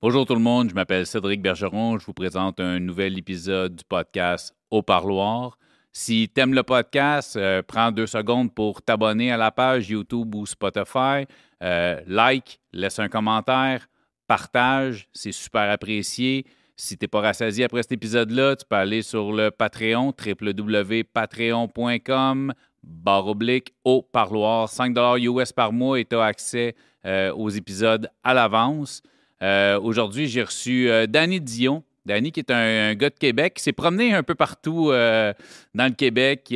Bonjour 0.00 0.24
tout 0.24 0.36
le 0.36 0.40
monde, 0.40 0.70
je 0.70 0.76
m'appelle 0.76 1.06
Cédric 1.06 1.42
Bergeron. 1.42 1.98
Je 1.98 2.06
vous 2.06 2.12
présente 2.12 2.60
un 2.60 2.78
nouvel 2.78 3.18
épisode 3.18 3.74
du 3.74 3.82
podcast 3.82 4.54
Au 4.70 4.80
Parloir. 4.80 5.58
Si 5.92 6.30
tu 6.32 6.40
aimes 6.40 6.54
le 6.54 6.62
podcast, 6.62 7.34
euh, 7.34 7.62
prends 7.66 7.90
deux 7.90 8.06
secondes 8.06 8.54
pour 8.54 8.80
t'abonner 8.80 9.32
à 9.32 9.36
la 9.36 9.50
page 9.50 9.90
YouTube 9.90 10.36
ou 10.36 10.46
Spotify. 10.46 11.26
Euh, 11.64 12.00
like, 12.06 12.60
laisse 12.72 13.00
un 13.00 13.08
commentaire, 13.08 13.88
partage, 14.28 15.08
c'est 15.12 15.32
super 15.32 15.68
apprécié. 15.68 16.46
Si 16.76 16.96
tu 16.96 17.02
n'es 17.02 17.08
pas 17.08 17.22
rassasié 17.22 17.64
après 17.64 17.82
cet 17.82 17.90
épisode-là, 17.90 18.54
tu 18.54 18.66
peux 18.70 18.76
aller 18.76 19.02
sur 19.02 19.32
le 19.32 19.50
Patreon, 19.50 20.14
www.patreon.com, 20.24 22.54
barre 22.84 23.26
oblique, 23.26 23.74
au 23.82 24.02
parloir, 24.02 24.68
5 24.68 24.96
US 25.18 25.52
par 25.52 25.72
mois 25.72 25.98
et 25.98 26.04
tu 26.04 26.14
as 26.14 26.22
accès 26.22 26.76
euh, 27.04 27.32
aux 27.32 27.48
épisodes 27.48 28.08
à 28.22 28.32
l'avance. 28.32 29.02
Euh, 29.42 29.78
aujourd'hui, 29.80 30.26
j'ai 30.26 30.42
reçu 30.42 30.90
euh, 30.90 31.06
Danny 31.06 31.40
Dion. 31.40 31.84
Danny, 32.06 32.32
qui 32.32 32.40
est 32.40 32.50
un, 32.50 32.94
gars 32.94 33.10
de 33.10 33.18
Québec, 33.18 33.58
s'est 33.58 33.72
promené 33.72 34.14
un 34.14 34.22
peu 34.22 34.34
partout 34.34 34.90
euh, 34.90 35.32
dans 35.74 35.84
le 35.84 35.94
Québec. 35.94 36.46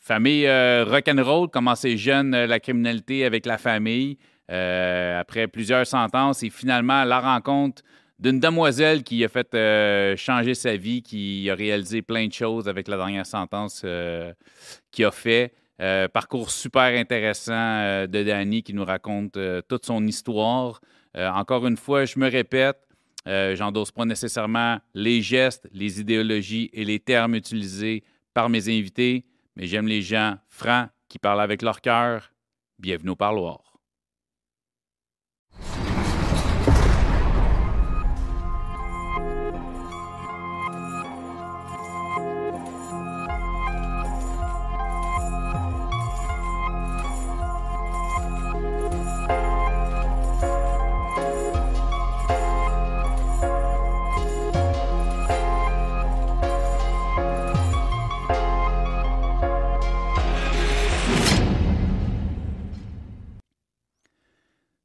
famille 0.00 0.48
rock'n'roll, 0.48 1.48
commencé 1.48 1.96
jeune 1.96 2.32
la 2.32 2.58
criminalité 2.58 3.24
avec 3.24 3.46
la 3.46 3.58
famille. 3.58 4.18
après 4.48 5.46
plusieurs 5.46 5.86
sentences 5.86 6.42
et 6.42 6.50
finalement 6.50 7.04
la 7.04 7.20
rencontre 7.20 7.82
d'une 8.18 8.40
demoiselle 8.40 9.04
qui 9.04 9.24
a 9.24 9.28
fait 9.28 10.16
changer 10.16 10.54
sa 10.54 10.74
vie, 10.76 11.02
qui 11.02 11.48
a 11.48 11.54
réalisé 11.54 12.02
plein 12.02 12.26
de 12.26 12.32
choses 12.32 12.68
avec 12.68 12.88
la 12.88 12.96
dernière 12.96 13.26
sentence 13.26 13.86
qu'il 14.90 15.04
a 15.04 15.12
fait. 15.12 15.52
parcours 16.12 16.50
super 16.50 16.98
intéressant 16.98 18.06
de 18.08 18.22
Danny 18.24 18.64
qui 18.64 18.74
nous 18.74 18.84
raconte 18.84 19.38
toute 19.68 19.86
son 19.86 20.04
histoire. 20.08 20.80
Euh, 21.16 21.28
encore 21.30 21.66
une 21.66 21.76
fois, 21.76 22.04
je 22.04 22.18
me 22.18 22.30
répète, 22.30 22.78
euh, 23.26 23.56
j'endosse 23.56 23.90
pas 23.90 24.04
nécessairement 24.04 24.78
les 24.94 25.22
gestes, 25.22 25.68
les 25.72 26.00
idéologies 26.00 26.70
et 26.72 26.84
les 26.84 27.00
termes 27.00 27.34
utilisés 27.34 28.04
par 28.34 28.48
mes 28.48 28.68
invités, 28.68 29.24
mais 29.56 29.66
j'aime 29.66 29.86
les 29.86 30.02
gens 30.02 30.36
francs 30.48 30.88
qui 31.08 31.18
parlent 31.18 31.40
avec 31.40 31.62
leur 31.62 31.80
cœur. 31.80 32.32
Bienvenue 32.78 33.10
au 33.10 33.16
parloir. 33.16 33.67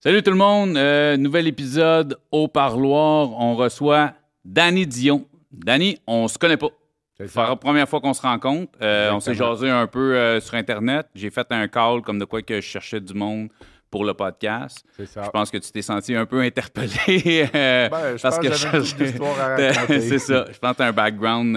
Salut 0.03 0.21
tout 0.21 0.31
le 0.31 0.37
monde, 0.37 0.75
euh, 0.75 1.15
nouvel 1.15 1.47
épisode 1.47 2.19
au 2.29 2.49
parloir. 2.49 3.31
On 3.39 3.55
reçoit 3.55 4.11
Danny 4.43 4.85
Dion. 4.85 5.25
Danny, 5.49 5.97
on 6.05 6.27
se 6.27 6.37
connaît 6.37 6.57
pas. 6.57 6.71
C'est 7.17 7.33
la 7.37 7.55
première 7.55 7.87
fois 7.87 8.01
qu'on 8.01 8.13
se 8.13 8.21
rencontre. 8.21 8.73
Euh, 8.81 9.13
on 9.13 9.21
s'est 9.21 9.33
jasé 9.33 9.69
un 9.69 9.87
peu 9.87 10.17
euh, 10.17 10.41
sur 10.41 10.55
Internet. 10.55 11.07
J'ai 11.15 11.29
fait 11.29 11.47
un 11.51 11.69
call 11.69 12.01
comme 12.01 12.19
de 12.19 12.25
quoi 12.25 12.41
que 12.41 12.55
je 12.55 12.67
cherchais 12.67 12.99
du 12.99 13.13
monde 13.13 13.47
pour 13.89 14.03
le 14.03 14.13
podcast. 14.13 14.83
C'est 14.97 15.05
ça. 15.05 15.23
Je 15.23 15.29
pense 15.29 15.49
que 15.49 15.57
tu 15.57 15.71
t'es 15.71 15.81
senti 15.81 16.13
un 16.13 16.25
peu 16.25 16.41
interpellé. 16.41 17.47
ben, 17.53 18.17
je 18.17 18.21
parce 18.21 18.39
pense 18.39 18.39
que 18.39 18.49
C'est 20.01 20.19
ça. 20.19 20.45
Je 20.51 20.59
pense 20.59 20.71
que 20.71 20.77
tu 20.77 20.83
as 20.83 20.87
un 20.87 20.91
background 20.91 21.55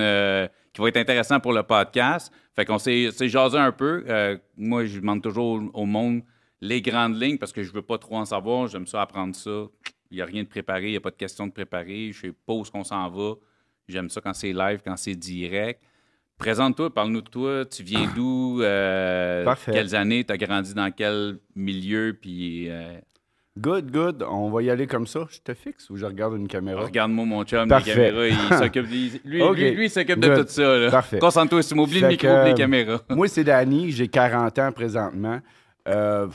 qui 0.73 0.83
va 0.83 0.89
être 0.89 0.99
intéressant 0.99 1.41
pour 1.41 1.53
le 1.53 1.65
podcast. 1.65 2.33
Fait 2.55 2.65
qu'on 2.65 2.79
s'est 2.79 3.11
jasé 3.23 3.59
un 3.59 3.73
peu. 3.73 4.05
moi, 4.57 4.85
je 4.85 5.01
demande 5.01 5.21
toujours 5.21 5.61
au 5.75 5.85
monde 5.85 6.23
les 6.61 6.83
grandes 6.83 7.21
lignes 7.21 7.39
parce 7.39 7.53
que 7.53 7.63
je 7.63 7.71
ne 7.71 7.75
veux 7.75 7.83
pas 7.83 7.99
trop 7.99 8.17
en 8.17 8.25
savoir. 8.25 8.67
J'aime 8.69 8.87
ça 8.87 9.03
apprendre 9.03 9.35
ça. 9.35 9.67
Il 10.11 10.17
n'y 10.17 10.23
a 10.23 10.25
rien 10.25 10.43
de 10.43 10.49
préparé, 10.49 10.87
il 10.87 10.91
n'y 10.91 10.97
a 10.97 11.01
pas 11.01 11.11
de 11.11 11.17
question 11.17 11.47
de 11.47 11.53
préparer. 11.53 12.13
Je 12.13 12.21
sais 12.21 12.33
pas 12.47 12.53
où 12.53 12.63
qu'on 12.63 12.85
s'en 12.85 13.09
va. 13.11 13.35
J'aime 13.89 14.09
ça 14.09 14.21
quand 14.21 14.35
c'est 14.35 14.53
live, 14.53 14.81
quand 14.85 14.97
c'est 14.97 15.15
direct. 15.15 15.81
Présente-toi, 16.39 16.93
parle-nous 16.93 17.23
de 17.23 17.29
toi. 17.29 17.65
Tu 17.65 17.83
viens 17.83 18.07
d'où? 18.15 18.61
Euh, 18.61 19.55
quelles 19.65 19.95
années? 19.95 20.23
Tu 20.25 20.33
as 20.33 20.37
grandi 20.37 20.75
dans 20.75 20.91
quel 20.91 21.39
milieu? 21.55 22.17
Puis. 22.21 22.69
Euh, 22.69 22.99
good, 23.59 23.91
good. 23.91 24.23
On 24.29 24.51
va 24.51 24.63
y 24.63 24.69
aller 24.69 24.87
comme 24.87 25.07
ça. 25.07 25.27
Je 25.31 25.39
te 25.39 25.55
fixe 25.55 25.89
ou 25.89 25.97
je 25.97 26.05
regarde 26.05 26.37
une 26.37 26.47
caméra? 26.47 26.85
Regarde-moi, 26.85 27.25
mon 27.25 27.45
chum, 27.45 27.69
les 27.69 27.83
caméras. 27.83 28.27
Il 28.29 28.37
s'occupe 28.59 28.87
lui, 28.87 29.21
lui, 29.25 29.85
il 29.85 29.91
s'occupe 29.91 30.21
de 30.21 30.43
tout 30.43 30.49
ça. 30.49 30.91
Parfait. 30.91 31.19
Concentre-toi. 31.19 31.63
Si 31.63 31.71
tu 31.71 31.75
m'oublies 31.75 32.01
le 32.01 32.09
micro 32.09 32.45
les 32.45 32.55
caméras. 32.55 33.01
moi, 33.09 33.29
c'est 33.29 33.45
Danny. 33.45 33.91
J'ai 33.91 34.09
40 34.09 34.59
ans 34.59 34.73
présentement. 34.73 35.41
Euh, 35.87 36.29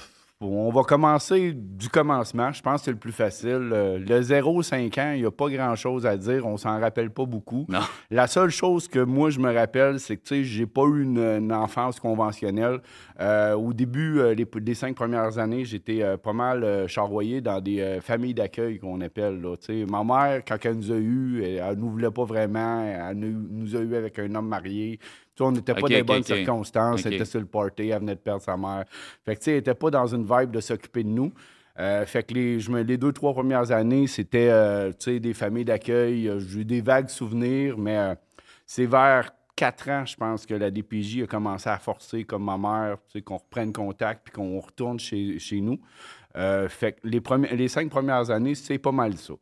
on 0.43 0.71
va 0.71 0.81
commencer 0.81 1.53
du 1.53 1.87
commencement. 1.89 2.51
Je 2.51 2.63
pense 2.63 2.81
que 2.81 2.85
c'est 2.85 2.91
le 2.91 2.97
plus 2.97 3.11
facile. 3.11 3.69
Euh, 3.71 3.99
le 3.99 4.21
0-5 4.21 4.99
ans, 4.99 5.11
il 5.13 5.21
n'y 5.21 5.25
a 5.25 5.31
pas 5.31 5.49
grand-chose 5.49 6.07
à 6.07 6.17
dire. 6.17 6.47
On 6.47 6.57
s'en 6.57 6.79
rappelle 6.79 7.11
pas 7.11 7.25
beaucoup. 7.25 7.67
La 8.09 8.25
seule 8.25 8.49
chose 8.49 8.87
que 8.87 8.99
moi, 8.99 9.29
je 9.29 9.39
me 9.39 9.53
rappelle, 9.53 9.99
c'est 9.99 10.17
que, 10.17 10.23
tu 10.23 10.35
sais, 10.35 10.43
j'ai 10.43 10.65
pas 10.65 10.83
eu 10.85 11.03
une, 11.03 11.51
enfance 11.53 11.99
conventionnelle. 11.99 12.79
Euh, 13.19 13.53
au 13.53 13.71
début, 13.71 14.15
des 14.35 14.45
euh, 14.45 14.59
les, 14.65 14.73
cinq 14.73 14.95
premières 14.95 15.37
années, 15.37 15.63
j'étais 15.63 16.17
pas 16.17 16.33
mal 16.33 16.87
charroyé 16.87 17.41
dans 17.41 17.61
des 17.61 17.99
familles 18.01 18.33
d'accueil 18.33 18.79
qu'on 18.79 18.99
appelle. 19.01 19.41
Là. 19.41 19.55
Ma 19.87 20.03
mère, 20.03 20.41
quand 20.47 20.57
elle 20.63 20.77
nous 20.77 20.91
a 20.91 20.95
eus, 20.95 21.43
elle, 21.43 21.75
ne 21.75 21.81
nous 21.81 21.89
voulait 21.91 22.09
pas 22.09 22.25
vraiment. 22.25 22.81
Elle 22.83 23.17
nous 23.17 23.75
a 23.75 23.79
eu 23.79 23.95
avec 23.95 24.17
un 24.17 24.33
homme 24.33 24.47
marié 24.47 24.99
on 25.39 25.51
n'était 25.51 25.73
pas 25.73 25.81
dans 25.81 25.87
les 25.87 26.03
bonnes 26.03 26.23
circonstances. 26.23 27.05
Elle 27.05 27.15
était 27.15 27.25
sur 27.25 27.39
le 27.39 27.45
party, 27.45 27.89
elle 27.89 27.99
venait 27.99 28.15
de 28.15 28.19
perdre 28.19 28.41
sa 28.41 28.57
mère. 28.57 28.85
Fait 29.25 29.35
que, 29.35 29.39
tu 29.39 29.45
sais, 29.45 29.51
elle 29.51 29.57
n'était 29.57 29.75
pas 29.75 29.89
dans 29.89 30.07
une 30.07 30.23
vibe 30.23 30.51
de 30.51 30.59
s'occuper 30.59 31.03
de 31.03 31.09
nous. 31.09 31.31
Euh, 31.79 32.05
fait 32.05 32.23
que 32.23 32.33
les, 32.33 32.59
je 32.59 32.69
me, 32.69 32.81
les 32.81 32.97
deux, 32.97 33.13
trois 33.13 33.33
premières 33.33 33.71
années, 33.71 34.07
c'était 34.07 34.49
euh, 34.49 34.91
des 35.07 35.33
familles 35.33 35.65
d'accueil. 35.65 36.27
Euh, 36.27 36.39
j'ai 36.39 36.59
eu 36.59 36.65
des 36.65 36.81
vagues 36.81 37.09
souvenirs, 37.09 37.77
mais 37.77 38.15
c'est 38.65 38.85
vers 38.85 39.31
quatre 39.55 39.89
ans, 39.89 40.05
je 40.05 40.15
pense, 40.15 40.45
que 40.45 40.53
la 40.53 40.69
DPJ 40.69 41.23
a 41.23 41.27
commencé 41.27 41.69
à 41.69 41.77
forcer, 41.77 42.23
comme 42.23 42.43
ma 42.43 42.57
mère, 42.57 42.97
qu'on 43.25 43.37
reprenne 43.37 43.71
contact 43.71 44.25
puis 44.25 44.33
qu'on 44.33 44.59
retourne 44.59 44.99
chez, 44.99 45.39
nous. 45.61 45.79
fait 46.33 46.93
que 46.93 47.07
les, 47.07 47.21
les 47.55 47.67
cinq 47.67 47.89
premières 47.89 48.29
années, 48.31 48.55
c'est 48.55 48.79
pas 48.79 48.91
mal 48.91 49.17
ça. 49.17 49.33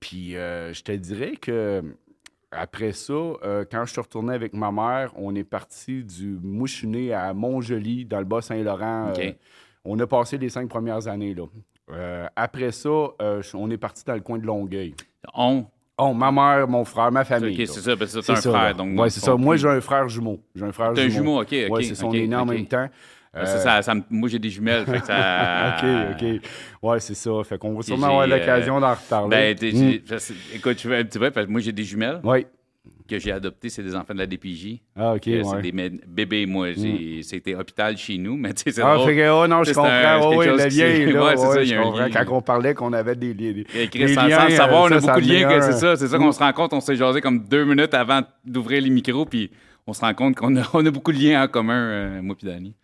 puis 0.00 0.32
je 0.32 0.82
te 0.82 0.92
dirais 0.92 1.36
que 1.36 1.82
après 2.52 2.92
ça, 2.92 3.12
euh, 3.12 3.64
quand 3.70 3.84
je 3.84 3.92
suis 3.92 4.00
retourné 4.00 4.34
avec 4.34 4.54
ma 4.54 4.72
mère, 4.72 5.12
on 5.16 5.34
est 5.34 5.44
parti 5.44 6.02
du 6.02 6.38
Mouchiné 6.42 7.12
à 7.12 7.32
Montjoli, 7.32 8.04
dans 8.04 8.18
le 8.18 8.24
Bas-Saint-Laurent. 8.24 9.12
Euh, 9.18 9.32
on 9.84 9.98
a 9.98 10.06
passé 10.06 10.36
les 10.36 10.48
cinq 10.48 10.68
premières 10.68 11.06
années 11.06 11.34
là. 11.34 11.44
Euh, 11.92 12.26
après 12.36 12.72
ça, 12.72 12.88
on 13.54 13.70
est 13.70 13.78
parti 13.78 14.04
dans 14.04 14.14
le 14.14 14.20
coin 14.20 14.38
de 14.38 14.46
Longueuil. 14.46 14.94
On? 15.34 15.64
On, 15.98 16.14
ma 16.14 16.32
mère, 16.32 16.66
mon 16.66 16.84
frère, 16.84 17.12
ma 17.12 17.24
famille. 17.24 17.60
OK, 17.60 17.68
c'est 17.68 17.80
ça, 17.80 17.94
parce 17.94 18.14
que 18.14 18.22
c'est 18.22 18.32
un 18.32 18.36
frère. 18.36 18.74
Donc, 18.74 18.98
oui, 18.98 19.10
c'est 19.10 19.20
ça. 19.20 19.36
Moi, 19.36 19.56
j'ai 19.56 19.68
un 19.68 19.82
frère 19.82 20.08
jumeau. 20.08 20.40
J'ai 20.54 20.64
un 20.64 20.72
frère 20.72 20.94
jumeau. 20.94 21.06
un 21.06 21.10
jumeau, 21.10 21.40
OK, 21.42 21.52
OK. 21.52 21.66
Oui, 21.70 21.84
c'est 21.84 21.94
son 21.94 22.12
aîné 22.14 22.34
en 22.34 22.46
même 22.46 22.66
temps. 22.66 22.88
Ça, 23.32 23.82
ça, 23.82 23.94
moi, 24.10 24.28
j'ai 24.28 24.38
des 24.38 24.50
jumelles. 24.50 24.84
Fait 24.86 25.00
que 25.00 25.06
ça... 25.06 25.76
OK, 25.82 26.22
OK. 26.22 26.40
Ouais, 26.82 27.00
c'est 27.00 27.14
ça. 27.14 27.30
Fait 27.44 27.58
qu'on 27.58 27.74
va 27.74 27.82
sûrement 27.82 28.08
avoir 28.08 28.26
l'occasion 28.26 28.80
d'en 28.80 28.94
reparler. 28.94 29.54
Ben, 29.54 29.72
mm. 29.72 30.56
écoute, 30.56 30.76
tu 30.76 30.88
vois, 31.18 31.30
parce 31.30 31.46
que 31.46 31.50
moi, 31.50 31.60
j'ai 31.60 31.72
des 31.72 31.84
jumelles. 31.84 32.20
Oui 32.24 32.46
que 33.10 33.18
j'ai 33.18 33.32
adopté, 33.32 33.68
c'est 33.68 33.82
des 33.82 33.94
enfants 33.94 34.14
de 34.14 34.20
la 34.20 34.26
DPJ. 34.26 34.78
Ah, 34.96 35.14
OK. 35.14 35.26
Ouais. 35.26 35.42
C'est 35.44 35.62
des 35.62 35.90
bébés, 36.06 36.46
moi. 36.46 36.70
Mm. 36.70 37.22
C'était 37.22 37.54
hôpital 37.54 37.96
chez 37.96 38.16
nous, 38.16 38.36
mais 38.36 38.54
tu 38.54 38.62
sais, 38.62 38.72
c'est 38.72 38.82
Ah, 38.82 38.96
fait 39.04 39.16
que, 39.16 39.30
oh 39.30 39.46
non, 39.46 39.64
je 39.64 39.72
comprends. 39.72 40.36
oui, 40.36 40.46
le 40.46 40.56
lien, 40.56 41.12
là. 41.12 41.24
Ouais, 41.24 41.36
c'est 41.36 41.46
ça, 41.46 41.62
il 41.62 41.68
y 41.68 41.74
a 41.74 41.82
un 41.82 41.92
lien. 41.92 42.10
Quand 42.10 42.36
on 42.36 42.42
parlait 42.42 42.74
qu'on 42.74 42.92
avait 42.92 43.16
des, 43.16 43.66
sans, 44.14 44.26
liens. 44.26 44.48
Sans 44.48 44.56
savoir, 44.56 44.84
on 44.84 44.92
a 44.92 45.00
beaucoup 45.00 45.20
de 45.20 45.26
liens, 45.26 45.60
c'est 45.60 45.72
ça. 45.72 45.96
C'est 45.96 46.08
ça 46.08 46.18
qu'on 46.18 46.32
se 46.32 46.38
rend 46.38 46.52
compte. 46.52 46.72
On 46.72 46.80
s'est 46.80 46.96
jasé 46.96 47.20
comme 47.20 47.40
deux 47.40 47.64
minutes 47.64 47.94
avant 47.94 48.20
d'ouvrir 48.44 48.80
les 48.80 48.90
micros, 48.90 49.26
puis 49.26 49.50
on 49.86 49.92
se 49.92 50.00
rend 50.00 50.14
compte 50.14 50.36
qu'on 50.36 50.56
a, 50.56 50.62
on 50.72 50.86
a 50.86 50.90
beaucoup 50.90 51.12
de 51.12 51.18
liens 51.18 51.42
en 51.42 51.48
commun, 51.48 51.74
euh, 51.74 52.22
moi 52.22 52.36
puis 52.38 52.46
Danny. 52.46 52.74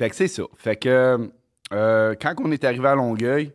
Fait 0.00 0.10
que 0.10 0.16
c'est 0.16 0.28
ça. 0.28 0.42
Fait 0.56 0.76
que 0.76 1.30
euh, 1.72 2.14
quand 2.20 2.34
on 2.42 2.50
est 2.50 2.64
arrivé 2.64 2.88
à 2.88 2.94
Longueuil, 2.94 3.52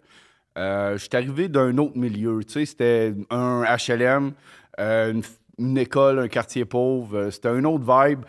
euh, 0.57 0.93
je 0.93 0.99
suis 0.99 1.09
arrivé 1.13 1.49
d'un 1.49 1.77
autre 1.77 1.97
milieu. 1.97 2.41
Tu 2.45 2.53
sais, 2.53 2.65
c'était 2.65 3.13
un 3.29 3.63
HLM, 3.63 4.31
une 4.77 5.21
une 5.57 5.77
école, 5.77 6.19
un 6.19 6.27
quartier 6.27 6.65
pauvre. 6.65 7.17
Euh, 7.17 7.31
c'était 7.31 7.49
un 7.49 7.63
autre 7.63 7.83
vibe. 7.85 8.21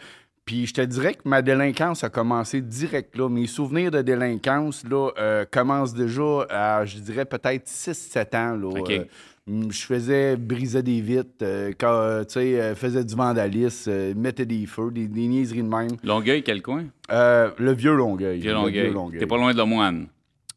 Puis 0.45 0.67
je 0.67 0.75
te 0.75 0.81
dirais 0.81 1.15
que 1.15 1.29
ma 1.29 1.43
délinquance 1.43 2.05
a 2.05 2.09
commencé 2.09 2.61
direct 2.61 3.17
là. 3.17 3.29
Mes 3.29 3.49
souvenirs 3.49 3.91
de 3.91 4.01
délinquance 4.03 4.85
là, 4.89 5.11
euh, 5.19 5.45
commencent 5.51 5.95
déjà 5.95 6.47
à, 6.49 6.85
je 6.85 6.99
dirais, 6.99 7.25
peut-être 7.25 7.67
6-7 7.67 8.37
ans. 8.37 8.57
Là. 8.57 8.81
Euh, 8.91 9.05
je 9.49 9.85
faisais 9.85 10.37
briser 10.37 10.83
des 10.83 11.01
vitres, 11.01 11.45
quand, 11.79 12.25
tu 12.27 12.35
sais, 12.35 12.75
faisais 12.75 13.05
du 13.05 13.15
vandalisme, 13.15 14.15
mettais 14.15 14.47
des 14.47 14.67
feux, 14.67 14.91
des, 14.91 15.07
niaiseries 15.09 15.63
de 15.63 15.69
même. 15.69 15.97
Longueuil, 16.03 16.43
quel 16.43 16.63
coin? 16.63 16.85
le 17.09 17.73
vieux 17.73 17.95
Longueuil. 17.95 18.41
Vieux 18.41 18.53
Longueuil. 18.53 19.19
T'es 19.19 19.27
pas 19.27 19.37
loin 19.37 19.55
de 19.55 19.63
Moine. 19.63 20.09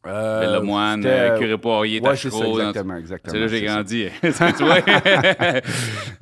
Euh, 0.06 0.58
Le 0.58 0.64
moine, 0.64 1.02
euh, 1.04 1.38
curé 1.38 1.58
poirier, 1.58 2.00
Ouais, 2.00 2.16
c'est 2.16 2.30
ça, 2.30 2.46
exactement, 2.46 2.96
exactement. 2.96 3.32
C'est 3.32 3.38
là 3.38 3.46
que 3.46 3.52
j'ai 3.52 3.64
grandi. 3.66 4.08
Est-ce 4.22 4.38
que 4.38 4.56
tu 4.56 4.64
vois? 4.64 5.60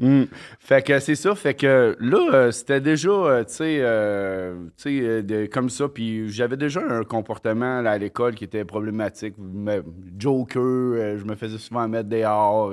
Mm. 0.01 0.25
Fait 0.61 0.85
que 0.85 0.99
c'est 1.01 1.17
ça, 1.17 1.35
fait 1.35 1.55
que 1.55 1.97
là, 1.99 2.31
euh, 2.33 2.51
c'était 2.53 2.81
déjà, 2.81 3.11
euh, 3.11 3.43
tu 3.45 3.55
sais, 3.55 3.79
euh, 3.81 5.47
comme 5.53 5.71
ça, 5.71 5.89
puis 5.89 6.29
j'avais 6.31 6.57
déjà 6.57 6.81
un 6.81 7.03
comportement 7.03 7.81
là, 7.81 7.93
à 7.93 7.99
l'école 7.99 8.35
qui 8.35 8.45
était 8.45 8.65
problématique. 8.65 9.35
Joker, 10.19 11.19
je 11.19 11.25
me 11.25 11.35
faisais 11.35 11.59
souvent 11.59 11.89
mettre 11.89 12.09
dehors. 12.09 12.73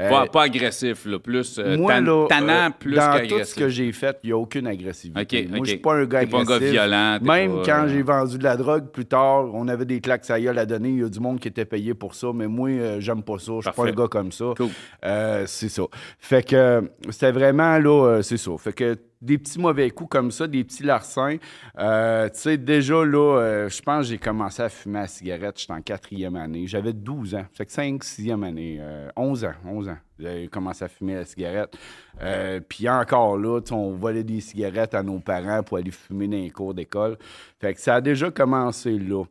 Euh, 0.00 0.06
euh, 0.06 0.08
pas, 0.10 0.26
pas 0.26 0.42
agressif, 0.44 1.04
là, 1.06 1.18
plus 1.18 1.58
euh, 1.58 1.76
moi, 1.76 1.94
tan- 1.94 2.00
là, 2.00 2.26
tannant, 2.28 2.66
euh, 2.66 2.70
plus 2.78 2.94
dans 2.96 3.26
tout 3.28 3.44
ce 3.44 3.54
que 3.54 3.68
j'ai 3.68 3.92
fait, 3.92 4.18
il 4.22 4.28
n'y 4.28 4.32
a 4.32 4.38
aucune 4.38 4.66
agressivité. 4.66 5.42
OK, 5.44 5.48
Moi, 5.50 5.58
OK. 5.58 5.64
je 5.66 5.70
suis 5.70 5.78
pas 5.80 5.94
un 5.94 6.04
gars 6.06 6.20
T'es 6.20 6.26
pas 6.26 6.38
un 6.38 6.42
agressif. 6.42 6.62
gars 6.62 6.70
violent. 6.86 7.18
Même 7.20 7.52
pas, 7.56 7.62
quand 7.66 7.82
euh, 7.84 7.88
j'ai 7.88 8.02
vendu 8.02 8.38
de 8.38 8.44
la 8.44 8.56
drogue 8.56 8.86
plus 8.90 9.04
tard, 9.06 9.46
on 9.54 9.68
avait 9.68 9.84
des 9.84 10.00
claques 10.00 10.28
à 10.30 10.40
gueule 10.40 10.58
à 10.58 10.66
donner. 10.66 10.88
Il 10.90 11.00
y 11.00 11.04
a 11.04 11.08
du 11.08 11.20
monde 11.20 11.38
qui 11.38 11.48
était 11.48 11.64
payé 11.64 11.94
pour 11.94 12.14
ça, 12.14 12.28
mais 12.34 12.46
moi, 12.48 12.70
euh, 12.70 12.96
j'aime 13.00 13.22
pas 13.22 13.38
ça. 13.38 13.52
Je 13.60 13.70
suis 13.70 13.72
pas 13.72 13.86
un 13.88 13.92
gars 13.92 14.08
comme 14.08 14.32
ça. 14.32 14.46
Cool. 14.56 14.68
Euh, 15.04 15.44
c'est 15.46 15.68
ça. 15.68 15.82
Fait 16.18 16.42
que 16.46 16.56
euh, 16.56 16.80
c'était 17.10 17.32
vraiment 17.32 17.78
là, 17.78 18.06
euh, 18.06 18.22
c'est 18.22 18.36
ça. 18.38 18.50
Fait 18.58 18.72
que 18.72 18.96
des 19.20 19.36
petits 19.38 19.58
mauvais 19.58 19.90
coups 19.90 20.10
comme 20.10 20.30
ça, 20.30 20.46
des 20.46 20.64
petits 20.64 20.82
larcins. 20.82 21.36
Euh, 21.78 22.28
tu 22.30 22.38
sais, 22.38 22.56
déjà 22.56 23.04
là, 23.04 23.38
euh, 23.38 23.68
je 23.68 23.82
pense 23.82 24.06
que 24.06 24.10
j'ai 24.10 24.18
commencé 24.18 24.62
à 24.62 24.68
fumer 24.68 25.00
la 25.00 25.06
cigarette. 25.06 25.58
J'étais 25.60 25.72
en 25.72 25.82
quatrième 25.82 26.36
année. 26.36 26.66
J'avais 26.66 26.92
12 26.92 27.34
ans. 27.34 27.44
Fait 27.52 27.66
que 27.66 27.72
5, 27.72 28.02
6e 28.02 28.42
année. 28.42 28.78
euh, 28.80 29.10
11 29.16 29.44
ans. 29.44 29.52
11 29.66 29.88
ans. 29.90 29.98
J'ai 30.18 30.48
commencé 30.48 30.84
à 30.84 30.88
fumer 30.88 31.14
la 31.14 31.24
cigarette. 31.24 31.76
Euh, 32.22 32.60
Puis 32.66 32.88
encore 32.88 33.36
là, 33.38 33.60
on 33.72 33.92
volait 33.92 34.24
des 34.24 34.40
cigarettes 34.40 34.94
à 34.94 35.02
nos 35.02 35.18
parents 35.18 35.62
pour 35.62 35.78
aller 35.78 35.90
fumer 35.90 36.26
dans 36.28 36.36
les 36.36 36.50
cours 36.50 36.74
d'école. 36.74 37.16
Fait 37.60 37.74
que 37.74 37.80
ça 37.80 37.96
a 37.96 38.00
déjà 38.00 38.30
commencé 38.30 38.98
là. 38.98 39.24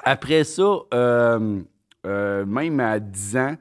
Après 0.00 0.44
ça, 0.44 0.76
euh, 0.92 1.60
euh, 2.06 2.44
même 2.44 2.80
à 2.80 2.98
10 3.00 3.36
ans, 3.36 3.56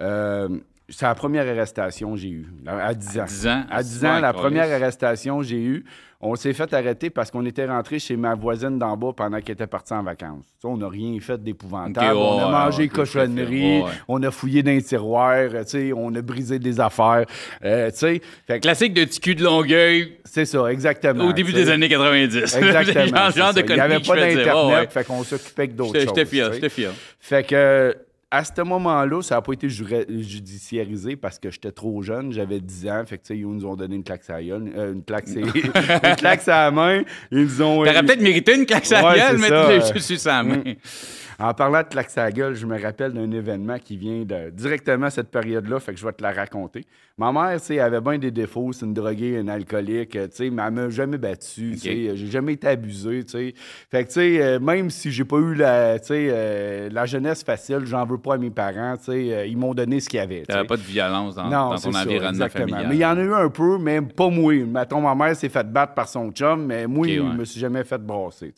euh, 0.00 0.48
c'est 0.88 1.04
la 1.06 1.14
première 1.14 1.46
arrestation 1.46 2.12
que 2.12 2.18
j'ai 2.18 2.30
eue. 2.30 2.46
À 2.66 2.94
10 2.94 3.18
ans. 3.20 3.24
10 3.26 3.46
ans? 3.46 3.64
À 3.70 3.82
10 3.82 3.98
c'est 4.00 4.06
ans, 4.06 4.20
la 4.20 4.32
première 4.32 4.72
arrestation 4.72 5.38
que 5.38 5.44
j'ai 5.44 5.60
eue, 5.60 5.84
on 6.20 6.34
s'est 6.34 6.52
fait 6.52 6.72
arrêter 6.72 7.10
parce 7.10 7.30
qu'on 7.30 7.44
était 7.46 7.66
rentré 7.66 7.98
chez 7.98 8.16
ma 8.16 8.34
voisine 8.34 8.78
d'en 8.78 8.96
bas 8.96 9.12
pendant 9.14 9.40
qu'elle 9.40 9.52
était 9.52 9.66
partie 9.68 9.92
en 9.92 10.02
vacances. 10.02 10.46
On 10.64 10.76
n'a 10.76 10.88
rien 10.88 11.16
fait 11.20 11.40
d'épouvantable. 11.40 12.16
On 12.16 12.40
a 12.40 12.50
mangé 12.50 12.90
ouais. 12.90 13.84
on 14.08 14.22
a 14.22 14.30
fouillé 14.30 14.62
dans 14.62 14.72
les 14.72 14.82
tiroirs, 14.82 15.50
on 15.94 16.14
a 16.14 16.22
brisé 16.22 16.58
des 16.58 16.80
affaires. 16.80 17.24
euh, 17.64 17.90
fait 17.92 18.60
Classique 18.60 18.94
de 18.94 19.04
petit 19.04 19.20
cul 19.20 19.34
de 19.36 19.44
Longueuil 19.44 20.18
c'est 20.24 20.44
ça, 20.44 20.66
exactement. 20.70 21.26
au 21.26 21.32
début 21.32 21.52
des 21.52 21.70
années 21.70 21.88
90. 21.88 22.34
Exactement. 22.56 23.06
genre, 23.06 23.32
c'est 23.32 23.38
genre 23.38 23.54
de 23.54 23.60
ça. 23.60 23.66
Il 23.66 23.74
n'y 23.74 23.80
avait 23.80 24.00
pas 24.00 24.16
d'Internet, 24.16 24.76
ouais. 24.76 24.86
fait 24.88 25.04
qu'on 25.04 25.22
s'occupait 25.22 25.68
que 25.68 25.72
d'autres 25.72 25.94
choses. 25.94 26.08
j'étais 26.08 26.24
fier, 26.24 26.52
j'étais 26.52 26.68
fier. 26.68 26.90
Fait 27.18 27.46
que 27.46 27.96
à 28.30 28.44
ce 28.44 28.60
moment-là, 28.62 29.22
ça 29.22 29.36
n'a 29.36 29.42
pas 29.42 29.52
été 29.54 29.68
judiciarisé 29.70 31.16
parce 31.16 31.38
que 31.38 31.50
j'étais 31.50 31.72
trop 31.72 32.02
jeune, 32.02 32.32
j'avais 32.32 32.60
10 32.60 32.88
ans. 32.88 33.02
Fait 33.06 33.16
que, 33.18 33.22
tu 33.22 33.28
sais, 33.28 33.38
ils 33.38 33.46
nous 33.46 33.64
ont 33.64 33.74
donné 33.74 33.96
une 33.96 34.04
claque 34.04 34.26
la 34.28 34.42
gueule, 34.42 34.70
euh, 34.76 34.92
une 34.92 35.02
claque, 35.02 35.28
sur- 35.28 35.38
une 35.56 36.16
claque 36.16 36.42
sur 36.42 36.52
la 36.52 36.70
main. 36.70 37.02
Ils 37.30 37.38
nous 37.44 37.62
ont. 37.62 37.84
T'aurais 37.84 38.02
peut-être 38.02 38.20
mérité 38.20 38.54
une 38.54 38.66
claque 38.66 38.84
sur 38.86 38.96
la 39.00 39.16
gueule, 39.16 39.38
mais 39.38 39.48
ça, 39.48 39.64
tu 39.66 39.78
l'as 39.78 39.84
euh, 39.86 39.92
juste 39.94 40.06
sur 40.06 40.18
sa 40.18 40.42
main. 40.42 40.62
En 41.40 41.54
parlant 41.54 41.82
de 41.82 41.86
claque 41.86 42.10
sur 42.10 42.20
la 42.20 42.32
gueule, 42.32 42.54
je 42.56 42.66
me 42.66 42.80
rappelle 42.82 43.12
d'un 43.12 43.30
événement 43.30 43.78
qui 43.78 43.96
vient 43.96 44.24
de, 44.24 44.50
directement 44.50 45.06
à 45.06 45.10
cette 45.10 45.30
période-là, 45.30 45.78
fait 45.78 45.92
que 45.94 46.00
je 46.00 46.04
vais 46.04 46.12
te 46.12 46.20
la 46.22 46.32
raconter. 46.32 46.84
Ma 47.16 47.30
mère, 47.32 47.60
tu 47.60 47.66
sais, 47.66 47.78
avait 47.80 48.00
bien 48.00 48.18
des 48.18 48.32
défauts, 48.32 48.72
c'est 48.72 48.84
une 48.84 48.92
droguée, 48.94 49.38
une 49.38 49.48
alcoolique, 49.48 50.16
euh, 50.16 50.26
tu 50.26 50.34
sais, 50.36 50.50
mais 50.50 50.62
elle 50.66 50.72
m'a 50.72 50.90
jamais 50.90 51.16
battu, 51.16 51.72
tu 51.74 51.78
sais, 51.78 52.16
j'ai 52.16 52.26
jamais 52.26 52.54
été 52.54 52.66
abusé, 52.66 53.22
tu 53.24 53.30
sais. 53.30 53.54
Fait 53.88 54.02
que, 54.02 54.08
tu 54.08 54.14
sais, 54.14 54.42
euh, 54.42 54.58
même 54.58 54.90
si 54.90 55.12
j'ai 55.12 55.24
pas 55.24 55.36
eu 55.38 55.54
la, 55.54 56.00
tu 56.00 56.08
sais, 56.08 56.28
euh, 56.28 56.88
la 56.90 57.06
jeunesse 57.06 57.44
facile, 57.44 57.82
j'en 57.84 58.04
veux 58.04 58.17
pas 58.18 58.34
à 58.34 58.38
mes 58.38 58.50
parents, 58.50 58.96
euh, 59.08 59.46
ils 59.46 59.56
m'ont 59.56 59.74
donné 59.74 60.00
ce 60.00 60.08
qu'il 60.08 60.18
y 60.18 60.22
avait, 60.22 60.40
tu 60.40 60.46
sais. 60.46 60.52
T'avais 60.52 60.66
pas 60.66 60.76
de 60.76 60.82
violence 60.82 61.34
dans, 61.36 61.44
Non, 61.44 61.70
dans 61.70 61.78
ton 61.78 61.92
ça, 61.92 62.00
environnement 62.02 62.28
exactement. 62.30 62.66
familial. 62.68 62.86
Mais 62.88 62.94
il 62.96 63.00
y 63.00 63.06
en 63.06 63.16
a 63.16 63.20
eu 63.22 63.32
un 63.34 63.48
peu, 63.48 63.78
mais 63.78 64.00
pas 64.02 64.28
moi. 64.28 64.54
Mettons, 64.54 65.00
ma 65.00 65.14
mère 65.14 65.34
s'est 65.36 65.48
fait 65.48 65.66
battre 65.70 65.94
par 65.94 66.08
son 66.08 66.30
chum, 66.30 66.66
mais 66.66 66.86
moi, 66.86 67.06
Ok, 67.06 67.12
je 67.12 67.20
me 67.22 67.44
suis 67.44 67.60
jamais 67.60 67.84
fait 67.84 67.98
brasser. 67.98 68.52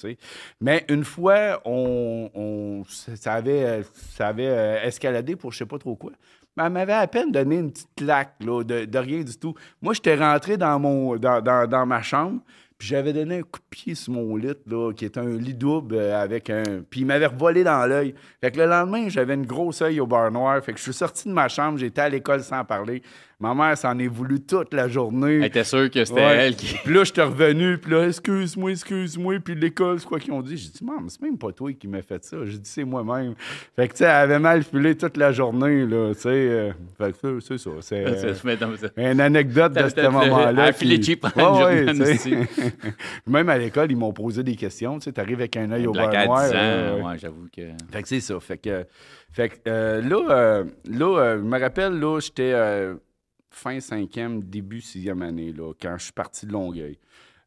Mais 0.61 0.85
une 0.89 1.05
fois, 1.05 1.61
on, 1.65 2.31
on- 2.35 2.83
ça 2.89 3.35
avait, 3.35 3.83
ça 4.17 4.29
avait 4.29 4.49
euh, 4.49 4.83
escaladé 4.85 5.37
pour 5.37 5.53
je 5.53 5.59
sais 5.59 5.67
pas 5.67 5.79
trop 5.79 5.97
quoi. 5.97 6.13
Mais 6.57 6.65
elle 6.65 6.73
m'avait 6.73 6.93
à 6.93 7.07
peine 7.07 7.31
donné 7.31 7.57
une 7.59 7.71
petite 7.71 7.89
claque, 7.97 8.35
là, 8.45 8.65
de, 8.65 8.85
de 8.85 8.99
rien 8.99 9.23
du 9.23 9.37
tout. 9.39 9.55
Moi, 9.81 9.95
j'étais 9.95 10.17
rentré 10.17 10.57
dans, 10.57 10.79
mon, 10.81 11.17
dans, 11.17 11.41
dans- 11.41 11.69
dans 11.69 11.87
ma 11.87 12.03
chambre, 12.03 12.41
puis 12.81 12.89
j'avais 12.89 13.13
donné 13.13 13.41
un 13.41 13.43
coup 13.43 13.61
de 13.61 13.67
pied 13.69 13.95
sur 13.95 14.15
mon 14.15 14.37
lit, 14.37 14.55
là, 14.67 14.91
qui 14.95 15.05
était 15.05 15.21
un 15.21 15.37
lit 15.37 15.53
double 15.53 15.97
euh, 15.97 16.19
avec 16.19 16.49
un... 16.49 16.63
Puis 16.89 17.01
il 17.01 17.07
m'avait 17.07 17.27
revolé 17.27 17.63
dans 17.63 17.85
l'œil. 17.85 18.15
Fait 18.41 18.51
que 18.51 18.57
le 18.57 18.65
lendemain, 18.65 19.11
j'avais 19.11 19.35
une 19.35 19.45
grosse 19.45 19.83
œil 19.83 20.01
au 20.01 20.07
bar 20.07 20.31
noir. 20.31 20.65
Fait 20.65 20.73
que 20.73 20.79
je 20.79 20.85
suis 20.85 20.95
sorti 20.95 21.29
de 21.29 21.35
ma 21.35 21.47
chambre, 21.49 21.77
j'étais 21.77 22.01
à 22.01 22.09
l'école 22.09 22.43
sans 22.43 22.65
parler. 22.65 23.03
Ma 23.41 23.55
mère 23.55 23.77
s'en 23.79 23.99
est 23.99 24.07
voulu 24.07 24.39
toute 24.41 24.75
la 24.75 24.87
journée. 24.87 25.37
Elle 25.37 25.45
était 25.45 25.65
sûre 25.65 25.91
que 25.91 26.05
c'était 26.05 26.21
Ouais. 26.21 26.37
elle 26.37 26.57
qui. 26.57 26.75
Puis 26.85 26.95
là, 26.95 27.05
j'étais 27.05 27.23
revenu, 27.23 27.79
puis 27.79 27.91
là, 27.93 28.07
excuse-moi, 28.07 28.71
excuse-moi. 28.73 29.37
Puis 29.43 29.55
l'école, 29.55 29.99
c'est 29.99 30.07
quoi 30.07 30.21
qu'ils 30.21 30.33
ont 30.33 30.43
dit? 30.43 30.57
J'ai 30.59 30.69
dit, 30.69 30.85
maman, 30.85 31.09
c'est 31.09 31.23
même 31.23 31.39
pas 31.39 31.51
toi 31.53 31.73
qui 31.73 31.89
m'as 31.89 32.03
fait 32.03 32.23
ça. 32.23 32.37
J'ai 32.45 32.59
dit, 32.59 32.71
c'est 32.71 32.85
moi-même. 32.85 33.35
Fait 33.75 33.89
que, 33.89 33.93
tu 33.95 33.99
sais, 33.99 34.05
elle 34.05 34.11
avait 34.11 34.39
mal 34.39 34.63
filé 34.63 34.95
toute 34.95 35.17
la 35.17 35.33
journée, 35.33 35.87
là, 35.87 36.13
tu 36.15 36.21
sais. 36.21 36.29
euh, 36.29 36.73
fait 36.99 37.13
que 37.13 37.41
ça, 37.41 37.47
c'est 37.49 37.59
ça. 37.59 37.71
C'est 37.81 38.05
euh, 38.99 39.13
une 39.13 39.21
anecdote 39.21 39.73
de 39.73 39.89
ce 39.89 40.01
moment-là. 40.09 40.51
elle 40.51 40.61
a 40.61 40.73
filé 40.73 41.03
cheap. 41.03 41.27
Même 43.27 43.49
à 43.49 43.59
l'école, 43.59 43.91
ils 43.91 43.97
m'ont 43.97 44.13
posé 44.13 44.43
des 44.43 44.57
questions. 44.57 44.99
Tu 44.99 45.05
sais, 45.05 45.13
t'arrives 45.13 45.41
avec 45.41 45.57
un 45.57 45.71
œil 45.73 45.87
au 45.87 45.93
beurre 45.93 46.13
noir. 46.27 46.45
10 46.45 46.51
ans, 46.51 46.55
euh, 46.57 47.03
ouais. 47.03 47.19
j'avoue 47.19 47.49
que. 47.55 47.63
Fait 47.91 48.03
que 48.03 48.09
c'est 48.09 48.21
ça. 48.21 48.39
Fait 48.41 48.59
que, 48.59 48.85
fait 49.33 49.49
que 49.49 49.55
euh, 49.69 50.03
là, 50.03 50.27
euh, 50.31 50.65
là 50.89 51.37
je 51.39 51.43
me 51.43 51.59
rappelle, 51.59 51.99
là, 51.99 52.19
j'étais 52.21 52.53
fin 53.51 53.81
cinquième, 53.81 54.43
début 54.43 54.81
sixième 54.81 55.23
année, 55.23 55.53
là, 55.53 55.73
quand 55.81 55.97
je 55.99 56.05
suis 56.05 56.13
parti 56.13 56.47
de 56.47 56.53
Longueuil. 56.53 56.99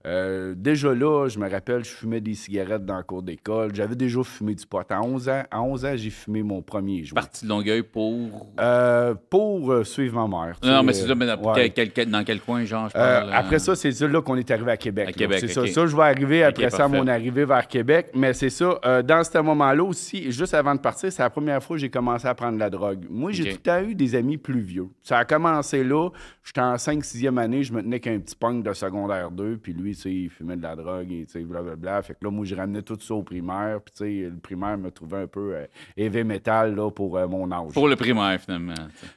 Euh, 0.05 0.53
déjà 0.57 0.93
là, 0.93 1.27
je 1.29 1.39
me 1.39 1.49
rappelle, 1.49 1.83
je 1.85 1.89
fumais 1.89 2.19
des 2.19 2.33
cigarettes 2.33 2.85
dans 2.85 2.97
le 2.97 3.03
cours 3.03 3.23
d'école. 3.23 3.73
J'avais 3.73 3.95
déjà 3.95 4.21
fumé 4.23 4.53
du 4.53 4.65
pot. 4.65 4.81
À 4.89 5.01
11 5.01 5.29
ans, 5.29 5.43
à 5.49 5.61
11 5.61 5.85
ans 5.85 5.93
j'ai 5.95 6.09
fumé 6.09 6.43
mon 6.43 6.61
premier 6.61 7.03
joint. 7.05 7.15
Parti 7.21 7.45
de 7.45 7.49
Longueuil 7.49 7.83
pour? 7.83 8.47
Euh, 8.59 9.15
pour 9.29 9.71
euh, 9.71 9.83
suivre 9.85 10.27
ma 10.27 10.45
mère. 10.45 10.57
Non, 10.63 10.83
mais 10.83 10.91
c'est 10.93 11.07
ça, 11.07 11.15
mais 11.15 11.25
dans, 11.25 11.41
ouais. 11.53 11.69
quel- 11.69 11.91
quel- 11.91 12.09
dans 12.09 12.23
quel 12.23 12.41
coin, 12.41 12.65
genre, 12.65 12.89
je 12.89 12.93
parle. 12.93 13.31
après 13.33 13.59
ça, 13.59 13.75
c'est 13.75 13.91
ça 13.93 14.07
là 14.07 14.21
qu'on 14.21 14.35
est 14.35 14.51
arrivé 14.51 14.71
à 14.71 14.77
Québec. 14.77 15.07
À. 15.09 15.11
Québec, 15.13 15.37
c'est 15.39 15.47
ça. 15.47 15.65
Ça, 15.67 15.85
je 15.87 15.95
vais 15.95 16.03
arriver 16.03 16.43
après 16.43 16.69
ça, 16.69 16.75
à 16.75 16.79
parfait. 16.89 16.97
mon 16.97 17.07
arrivée 17.07 17.45
vers 17.45 17.67
Québec. 17.67 18.07
Mais 18.13 18.33
c'est 18.33 18.49
ça. 18.49 18.77
dans 19.03 19.23
ce 19.23 19.37
moment-là 19.39 19.83
aussi, 19.83 20.31
juste 20.31 20.53
avant 20.53 20.75
de 20.75 20.79
partir, 20.81 21.11
c'est 21.11 21.23
la 21.23 21.29
première 21.29 21.63
fois 21.63 21.77
que 21.77 21.81
j'ai 21.81 21.89
commencé 21.89 22.27
à 22.27 22.35
prendre 22.35 22.57
la 22.57 22.69
drogue. 22.69 23.05
Moi, 23.09 23.31
j'ai 23.31 23.53
tout 23.53 23.57
temps 23.59 23.81
eu 23.81 23.95
des 23.95 24.15
amis 24.15 24.37
plus 24.37 24.59
vieux. 24.59 24.87
Ça 25.01 25.17
a 25.19 25.25
commencé 25.25 25.83
là. 25.83 26.09
J'étais 26.43 26.61
en 26.61 26.75
5-6e 26.75 27.37
année, 27.39 27.63
je 27.63 27.71
me 27.71 27.81
tenais 27.81 27.99
qu'un 28.01 28.19
petit 28.19 28.35
punk 28.35 28.65
de 28.65 28.73
secondaire 28.73 29.31
2. 29.31 29.57
Puis 29.63 29.71
lui, 29.73 29.92
tu 29.95 30.01
sais, 30.01 30.13
il 30.13 30.29
fumait 30.29 30.57
de 30.57 30.63
la 30.63 30.75
drogue 30.75 31.11
et 31.11 31.25
tu 31.25 31.33
sais, 31.33 31.43
blablabla. 31.43 32.01
Fait 32.01 32.13
que 32.13 32.23
là, 32.23 32.31
moi, 32.31 32.45
je 32.45 32.55
ramenais 32.55 32.81
tout 32.81 32.97
ça 32.99 33.13
au 33.13 33.23
primaire. 33.23 33.79
Puis 33.81 33.93
tu 33.93 34.03
sais, 34.03 34.29
le 34.29 34.37
primaire 34.37 34.77
me 34.77 34.91
trouvait 34.91 35.23
un 35.23 35.27
peu 35.27 35.55
euh, 35.55 35.65
heavy 35.97 36.23
metal 36.23 36.75
là, 36.75 36.89
pour 36.91 37.17
euh, 37.17 37.27
mon 37.27 37.51
âge. 37.51 37.73
Pour 37.73 37.87
le 37.87 37.95
primaire, 37.95 38.39
finalement. 38.39 38.73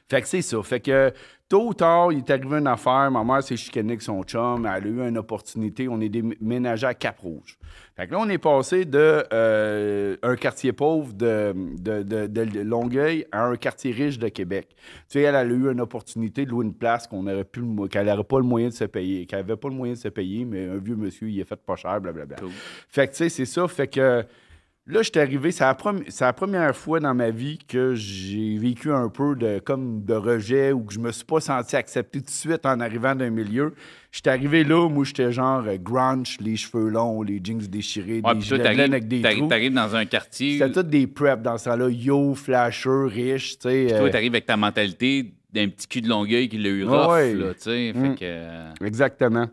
Fait 0.09 0.21
que 0.21 0.27
c'est 0.27 0.41
ça. 0.41 0.61
Fait 0.63 0.79
que 0.79 1.11
tôt 1.49 1.67
ou 1.69 1.73
tard, 1.73 2.11
il 2.11 2.19
est 2.19 2.29
arrivé 2.29 2.57
une 2.57 2.67
affaire. 2.67 3.09
Ma 3.11 3.23
mère 3.23 3.41
s'est 3.43 3.55
chicanée 3.57 3.91
avec 3.93 4.01
son 4.01 4.21
chum. 4.23 4.65
Elle 4.65 4.83
a 4.83 4.87
eu 4.87 5.07
une 5.07 5.17
opportunité. 5.17 5.87
On 5.87 5.99
est 6.01 6.09
déménagé 6.09 6.85
à 6.85 6.93
Cap-Rouge. 6.93 7.57
Fait 7.95 8.05
que 8.07 8.11
là, 8.11 8.19
on 8.21 8.29
est 8.29 8.37
passé 8.37 8.85
de 8.85 9.23
euh, 9.33 10.15
un 10.21 10.35
quartier 10.35 10.71
pauvre 10.71 11.13
de, 11.13 11.53
de, 11.79 12.03
de- 12.03 12.27
de 12.27 12.59
Longueuil 12.61 13.25
à 13.31 13.45
un 13.45 13.55
quartier 13.55 13.91
riche 13.91 14.19
de 14.19 14.27
Québec. 14.27 14.67
Tu 14.75 14.83
sais, 15.07 15.21
elle, 15.21 15.35
elle 15.35 15.51
a 15.51 15.53
eu 15.53 15.71
une 15.71 15.81
opportunité 15.81 16.45
de 16.45 16.51
louer 16.51 16.65
une 16.65 16.75
place 16.75 17.07
qu'on 17.07 17.25
aurait 17.25 17.43
pu, 17.43 17.61
le 17.61 17.65
mo- 17.65 17.87
qu'elle 17.87 18.05
n'aurait 18.05 18.23
pas 18.23 18.37
le 18.37 18.45
moyen 18.45 18.67
de 18.67 18.73
se 18.73 18.83
payer, 18.83 19.25
qu'elle 19.25 19.39
n'avait 19.39 19.55
pas 19.55 19.69
le 19.69 19.75
moyen 19.75 19.93
de 19.93 19.97
se 19.99 20.09
payer, 20.09 20.45
mais 20.45 20.67
un 20.67 20.77
vieux 20.77 20.95
monsieur, 20.95 21.27
il 21.29 21.39
est 21.39 21.43
fait 21.45 21.55
pas 21.55 21.75
cher, 21.75 21.99
blablabla. 21.99 22.35
Cool. 22.37 22.49
Fait 22.87 23.07
que, 23.07 23.11
tu 23.13 23.17
sais, 23.17 23.29
c'est 23.29 23.45
ça. 23.45 23.67
Fait 23.67 23.87
que 23.87 24.23
là, 24.87 25.01
j'étais 25.01 25.19
arrivé. 25.19 25.51
C'est 25.51 25.63
la, 25.63 26.33
première 26.33 26.75
fois 26.75 26.99
dans 26.99 27.13
ma 27.13 27.29
vie 27.29 27.59
que 27.67 27.93
j'ai 27.95 28.57
vécu 28.57 28.91
un 28.91 29.09
peu 29.09 29.35
de, 29.35 29.59
comme 29.59 30.03
de 30.03 30.13
rejet 30.13 30.71
ou 30.71 30.81
que 30.83 30.93
je 30.93 30.99
me 30.99 31.11
suis 31.11 31.25
pas 31.25 31.39
senti 31.39 31.75
accepté 31.75 32.19
tout 32.19 32.25
de 32.25 32.29
suite 32.31 32.65
en 32.65 32.79
arrivant 32.79 33.15
d'un 33.15 33.29
milieu. 33.29 33.73
J'étais 34.11 34.29
arrivé 34.29 34.63
là, 34.63 34.89
moi, 34.89 35.03
j'étais 35.05 35.31
genre 35.31 35.63
euh, 35.67 35.77
grunge, 35.77 36.37
les 36.39 36.55
cheveux 36.55 36.89
longs, 36.89 37.21
les 37.21 37.39
jeans 37.43 37.59
déchirés, 37.59 38.21
Ouais, 38.23 38.33
des 38.35 38.41
gilets 38.41 38.65
avec 38.81 39.07
des 39.07 39.21
t'arrives- 39.21 39.39
trous. 39.39 39.47
t'arrives 39.47 39.73
dans 39.73 39.95
un 39.95 40.05
quartier. 40.05 40.57
C'était 40.57 40.71
tous 40.71 40.83
des 40.83 41.05
preps 41.05 41.43
dans 41.43 41.57
ce 41.57 41.65
temps-là. 41.65 41.89
Yo, 41.89 42.33
flasher, 42.33 43.05
riche, 43.07 43.59
tu 43.59 43.69
sais. 43.69 43.87
Toi, 43.89 44.07
euh, 44.07 44.09
t'arrives 44.09 44.31
avec 44.31 44.45
ta 44.45 44.57
mentalité 44.57 45.33
d'un 45.53 45.67
petit 45.69 45.87
cul 45.87 46.01
de 46.01 46.09
Longueuil 46.09 46.49
qui 46.49 46.57
l'a 46.57 46.69
eu 46.69 46.83
rough, 46.85 47.11
ouais. 47.11 47.33
là, 47.35 47.53
tu 47.53 47.61
sais. 47.61 47.93
Mm. 47.93 48.15
que. 48.15 48.85
Exactement. 48.85 49.47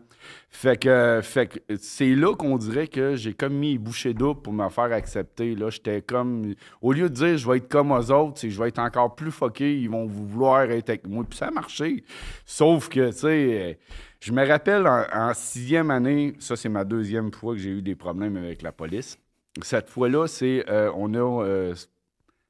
Fait 0.57 0.77
que, 0.77 1.19
fait 1.21 1.47
que 1.47 1.59
c'est 1.77 2.15
là 2.15 2.33
qu'on 2.33 2.57
dirait 2.57 2.87
que 2.87 3.17
j'ai 3.17 3.33
comme 3.33 3.55
mis 3.55 3.73
les 3.73 3.77
bouchées 3.77 4.13
doubles 4.13 4.41
pour 4.41 4.53
me 4.53 4.69
faire 4.69 4.85
accepter. 4.93 5.53
Là, 5.53 5.69
j'étais 5.69 6.01
comme. 6.01 6.55
Au 6.81 6.93
lieu 6.93 7.09
de 7.09 7.13
dire 7.13 7.37
je 7.37 7.45
vais 7.45 7.57
être 7.57 7.67
comme 7.67 7.91
eux 7.91 8.13
autres, 8.13 8.47
je 8.47 8.57
vais 8.57 8.69
être 8.69 8.79
encore 8.79 9.15
plus 9.15 9.31
fucké, 9.31 9.77
ils 9.77 9.89
vont 9.89 10.05
vouloir 10.05 10.61
être 10.61 10.89
avec 10.89 11.07
moi. 11.07 11.25
Puis 11.29 11.37
ça 11.37 11.47
a 11.47 11.51
marché. 11.51 12.05
Sauf 12.45 12.87
que, 12.87 13.11
tu 13.11 13.17
sais, 13.17 13.79
je 14.21 14.31
me 14.31 14.47
rappelle 14.47 14.87
en, 14.87 15.33
sixième 15.33 15.91
année, 15.91 16.35
ça 16.39 16.55
c'est 16.55 16.69
ma 16.69 16.85
deuxième 16.85 17.33
fois 17.33 17.53
que 17.53 17.59
j'ai 17.59 17.71
eu 17.71 17.81
des 17.81 17.95
problèmes 17.95 18.37
avec 18.37 18.61
la 18.61 18.71
police. 18.71 19.19
cette 19.61 19.89
fois-là, 19.89 20.25
c'est 20.25 20.63
euh, 20.69 20.89
on 20.95 21.13
a, 21.15 21.43
euh, 21.43 21.75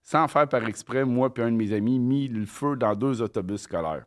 sans 0.03 0.27
faire 0.27 0.47
par 0.47 0.63
exprès, 0.67 1.05
moi 1.05 1.33
et 1.35 1.41
un 1.41 1.51
de 1.51 1.57
mes 1.57 1.74
amis, 1.74 1.97
mis 1.97 2.27
le 2.27 2.45
feu 2.45 2.75
dans 2.75 2.93
deux 2.93 3.24
autobus 3.24 3.62
scolaires. 3.62 4.05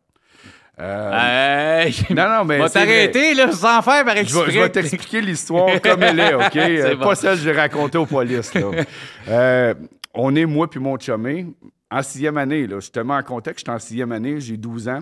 Euh, 0.80 1.80
Hey, 1.84 1.94
non, 2.10 2.28
non, 2.28 2.44
mais. 2.44 2.58
va 2.58 2.68
t'arrêter, 2.70 3.34
là, 3.34 3.50
sans 3.52 3.82
faire 3.82 4.04
par 4.04 4.16
Je 4.16 4.22
vais, 4.22 4.26
je 4.26 4.34
vais 4.36 4.44
exprès. 4.66 4.70
t'expliquer 4.70 5.20
l'histoire 5.20 5.80
comme 5.80 6.02
elle 6.02 6.20
est, 6.20 6.34
OK? 6.34 6.56
Euh, 6.56 6.96
bon. 6.96 7.04
Pas 7.08 7.14
celle 7.14 7.36
que 7.36 7.42
j'ai 7.44 7.52
racontée 7.52 7.98
aux 7.98 8.06
polices, 8.06 8.54
là. 8.54 8.70
Euh, 9.28 9.74
on 10.14 10.34
est, 10.34 10.46
moi 10.46 10.68
puis 10.68 10.80
mon 10.80 10.98
chumé, 10.98 11.46
en 11.90 12.02
sixième 12.02 12.36
année, 12.36 12.66
là. 12.66 12.76
Justement, 12.80 13.14
en 13.16 13.22
contexte, 13.22 13.60
j'étais 13.66 13.74
en 13.76 13.78
sixième 13.78 14.12
année, 14.12 14.40
j'ai 14.40 14.56
12 14.56 14.88
ans. 14.88 15.00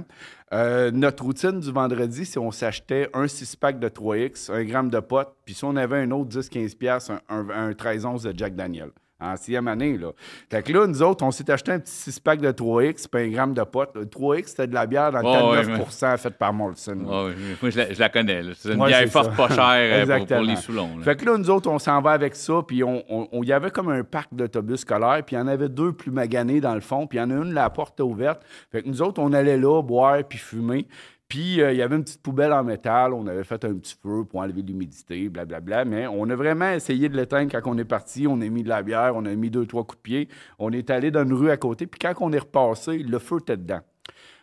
Euh, 0.52 0.90
notre 0.92 1.24
routine 1.24 1.58
du 1.60 1.72
vendredi, 1.72 2.24
c'est 2.24 2.38
on 2.38 2.50
s'achetait 2.52 3.08
un 3.14 3.24
6-pack 3.24 3.78
de 3.80 3.88
3X, 3.88 4.52
un 4.52 4.64
gramme 4.64 4.90
de 4.90 5.00
potes, 5.00 5.34
puis 5.44 5.54
si 5.54 5.64
on 5.64 5.74
avait 5.76 5.96
un 5.98 6.10
autre 6.12 6.30
10-15$, 6.38 6.76
piastres, 6.76 7.12
un, 7.28 7.48
un, 7.50 7.68
un 7.68 7.70
13-11 7.72 8.32
de 8.32 8.38
Jack 8.38 8.54
Daniel. 8.54 8.90
En 9.18 9.34
sixième 9.36 9.66
année, 9.66 9.96
là. 9.96 10.08
Fait 10.50 10.62
que 10.62 10.70
là, 10.74 10.86
nous 10.86 11.02
autres, 11.02 11.24
on 11.24 11.30
s'est 11.30 11.50
acheté 11.50 11.72
un 11.72 11.78
petit 11.78 11.90
6-pack 12.10 12.38
de 12.38 12.52
3X, 12.52 13.06
puis 13.10 13.22
un 13.22 13.28
gramme 13.30 13.54
de 13.54 13.62
potes. 13.62 13.92
Le 13.94 14.04
3X, 14.04 14.48
c'était 14.48 14.66
de 14.66 14.74
la 14.74 14.84
bière 14.86 15.10
dans 15.10 15.20
le 15.20 15.26
Oh, 15.26 15.32
cas 15.32 15.62
de 15.64 15.70
ouais, 15.70 15.78
9 15.78 16.20
faite 16.20 16.36
par 16.36 16.52
Molson. 16.52 16.96
là. 16.96 17.24
Ouais, 17.24 17.32
moi, 17.62 17.70
je 17.70 17.78
la, 17.78 17.92
je 17.94 17.98
la 17.98 18.08
connais. 18.10 18.42
C'est 18.54 18.74
une 18.74 18.80
Ouais, 18.82 18.88
bière 18.88 19.08
forte, 19.08 19.34
pas 19.34 19.48
chère 19.48 20.06
euh, 20.06 20.24
pour, 20.26 20.40
les 20.42 20.56
Soulons. 20.56 20.98
là. 20.98 21.02
Fait 21.04 21.16
que 21.16 21.24
là, 21.24 21.38
nous 21.38 21.48
autres, 21.48 21.70
on 21.70 21.78
s'en 21.78 22.02
va 22.02 22.10
avec 22.10 22.34
ça, 22.36 22.60
puis 22.68 22.84
on, 22.84 23.02
on- 23.08 23.26
on- 23.32 23.42
il 23.42 23.48
y 23.48 23.52
avait 23.54 23.70
comme 23.70 23.88
un 23.88 24.04
parc 24.04 24.34
d'autobus 24.34 24.80
scolaires, 24.80 25.22
puis 25.24 25.34
il 25.36 25.38
y 25.38 25.42
en 25.42 25.46
avait 25.48 25.70
deux 25.70 25.92
plus 25.92 26.10
maganés 26.10 26.60
dans 26.60 26.74
le 26.74 26.80
fond, 26.82 27.06
puis 27.06 27.16
il 27.18 27.22
y 27.22 27.24
en 27.24 27.30
a 27.30 27.34
une, 27.42 27.54
la 27.54 27.70
porte 27.70 27.98
ouverte. 28.00 28.42
Fait 28.70 28.82
que 28.82 28.88
nous 28.88 29.00
autres, 29.00 29.22
on 29.22 29.32
allait 29.32 29.56
là, 29.56 29.80
boire, 29.82 30.22
puis 30.28 30.38
fumer. 30.38 30.86
Puis 31.28 31.60
euh, 31.60 31.72
il 31.72 31.78
y 31.78 31.82
avait 31.82 31.96
une 31.96 32.04
petite 32.04 32.22
poubelle 32.22 32.52
en 32.52 32.62
métal, 32.62 33.12
on 33.12 33.26
avait 33.26 33.42
fait 33.42 33.64
un 33.64 33.74
petit 33.74 33.96
feu 34.00 34.24
pour 34.24 34.40
enlever 34.40 34.62
l'humidité, 34.62 35.28
blablabla, 35.28 35.84
mais 35.84 36.06
on 36.06 36.28
a 36.30 36.36
vraiment 36.36 36.70
essayé 36.70 37.08
de 37.08 37.16
l'éteindre 37.16 37.50
quand 37.50 37.68
on 37.68 37.76
est 37.78 37.84
parti. 37.84 38.26
On 38.28 38.40
a 38.40 38.48
mis 38.48 38.62
de 38.62 38.68
la 38.68 38.82
bière, 38.82 39.12
on 39.16 39.24
a 39.24 39.34
mis 39.34 39.50
deux, 39.50 39.66
trois 39.66 39.82
coups 39.82 39.98
de 39.98 40.02
pied. 40.02 40.28
On 40.58 40.72
est 40.72 40.88
allé 40.90 41.10
dans 41.10 41.24
une 41.24 41.32
rue 41.32 41.50
à 41.50 41.56
côté, 41.56 41.86
puis 41.86 41.98
quand 41.98 42.14
on 42.20 42.32
est 42.32 42.38
repassé, 42.38 42.98
le 42.98 43.18
feu 43.18 43.38
était 43.40 43.56
dedans. 43.56 43.80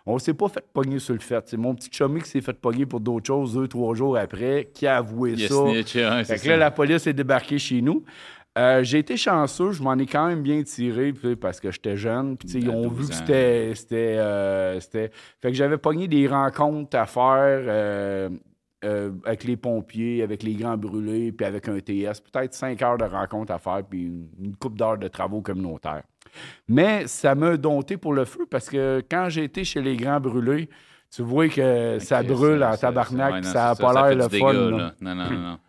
On 0.05 0.19
s'est 0.19 0.33
pas 0.33 0.49
fait 0.49 0.65
pogner 0.73 0.99
sur 0.99 1.13
le 1.13 1.21
fait. 1.21 1.41
C'est 1.47 1.55
mon 1.55 1.73
petit 1.73 1.89
chummy 1.89 2.21
qui 2.21 2.27
s'est 2.29 2.41
fait 2.41 2.51
pogner 2.59 2.85
pour 2.85 2.99
d'autres 2.99 3.25
choses 3.25 3.53
deux, 3.53 3.69
trois 3.69 3.95
jours 3.95 4.17
après, 4.17 4.69
qui 4.73 4.85
a 4.85 4.97
avoué 4.97 5.31
Il 5.31 5.47
ça. 5.47 5.55
snitch, 5.55 5.95
hein, 5.95 6.23
c'est 6.25 6.37
Fait 6.37 6.43
que 6.43 6.49
là, 6.49 6.57
la 6.57 6.71
police 6.71 7.07
est 7.07 7.13
débarquée 7.13 7.57
chez 7.57 7.81
nous. 7.81 8.03
Euh, 8.57 8.83
j'ai 8.83 8.99
été 8.99 9.17
chanceux, 9.17 9.71
je 9.71 9.81
m'en 9.81 9.95
ai 9.97 10.05
quand 10.05 10.27
même 10.27 10.43
bien 10.43 10.61
tiré 10.61 11.11
parce 11.39 11.59
que 11.59 11.71
j'étais 11.71 11.97
jeune. 11.97 12.37
Puis, 12.37 12.49
ils 12.59 12.69
À 12.69 12.73
ont 12.73 12.87
12 12.87 12.97
vu 12.99 13.07
que 13.07 13.13
c'était. 13.13 13.71
c'était, 13.75 13.95
euh, 14.19 14.79
c'était- 14.79 15.09
Fait 15.41 15.49
que 15.49 15.53
j'avais 15.57 15.77
pogné 15.79 16.07
des 16.07 16.27
rencontres 16.27 16.95
à 16.97 17.05
faire 17.07 17.63
euh, 17.65 18.29
avec 19.25 19.45
les 19.45 19.55
pompiers, 19.57 20.21
avec 20.23 20.43
les 20.43 20.53
grands 20.55 20.77
brûlés, 20.77 21.31
puis 21.31 21.45
avec 21.47 21.67
un 21.67 21.79
TS. 21.79 22.19
Peut-être 22.21 22.53
cinq 22.53 22.81
heures 22.81 22.97
de 22.97 23.05
rencontres 23.05 23.53
à 23.53 23.57
faire, 23.57 23.81
puis 23.89 24.03
une, 24.03 24.27
une 24.39 24.55
coupe 24.55 24.77
d'heures 24.77 24.97
de 24.97 25.07
travaux 25.07 25.41
communautaires. 25.41 26.03
Mais 26.67 27.07
ça 27.07 27.33
m'a 27.35 27.57
dompté 27.57 27.97
pour 27.97 28.13
le 28.13 28.25
feu 28.25 28.45
parce 28.49 28.69
que 28.69 29.01
quand 29.09 29.29
j'ai 29.29 29.45
été 29.45 29.63
chez 29.63 29.81
les 29.81 29.95
grands 29.95 30.19
brûlés, 30.19 30.69
tu 31.15 31.21
vois 31.21 31.47
que 31.47 31.97
ça 31.99 32.21
brûle 32.23 32.63
en 32.63 32.75
tabarnak, 32.75 33.45
ça 33.45 33.67
n'a 33.69 33.75
pas 33.75 33.93
l'air 33.93 34.15
le 34.17 34.23
fun. 34.23 34.29
dégât, 34.29 34.53
là. 34.53 34.69
là. 34.77 34.93
Non, 35.01 35.15
non, 35.15 35.29
non. 35.31 35.59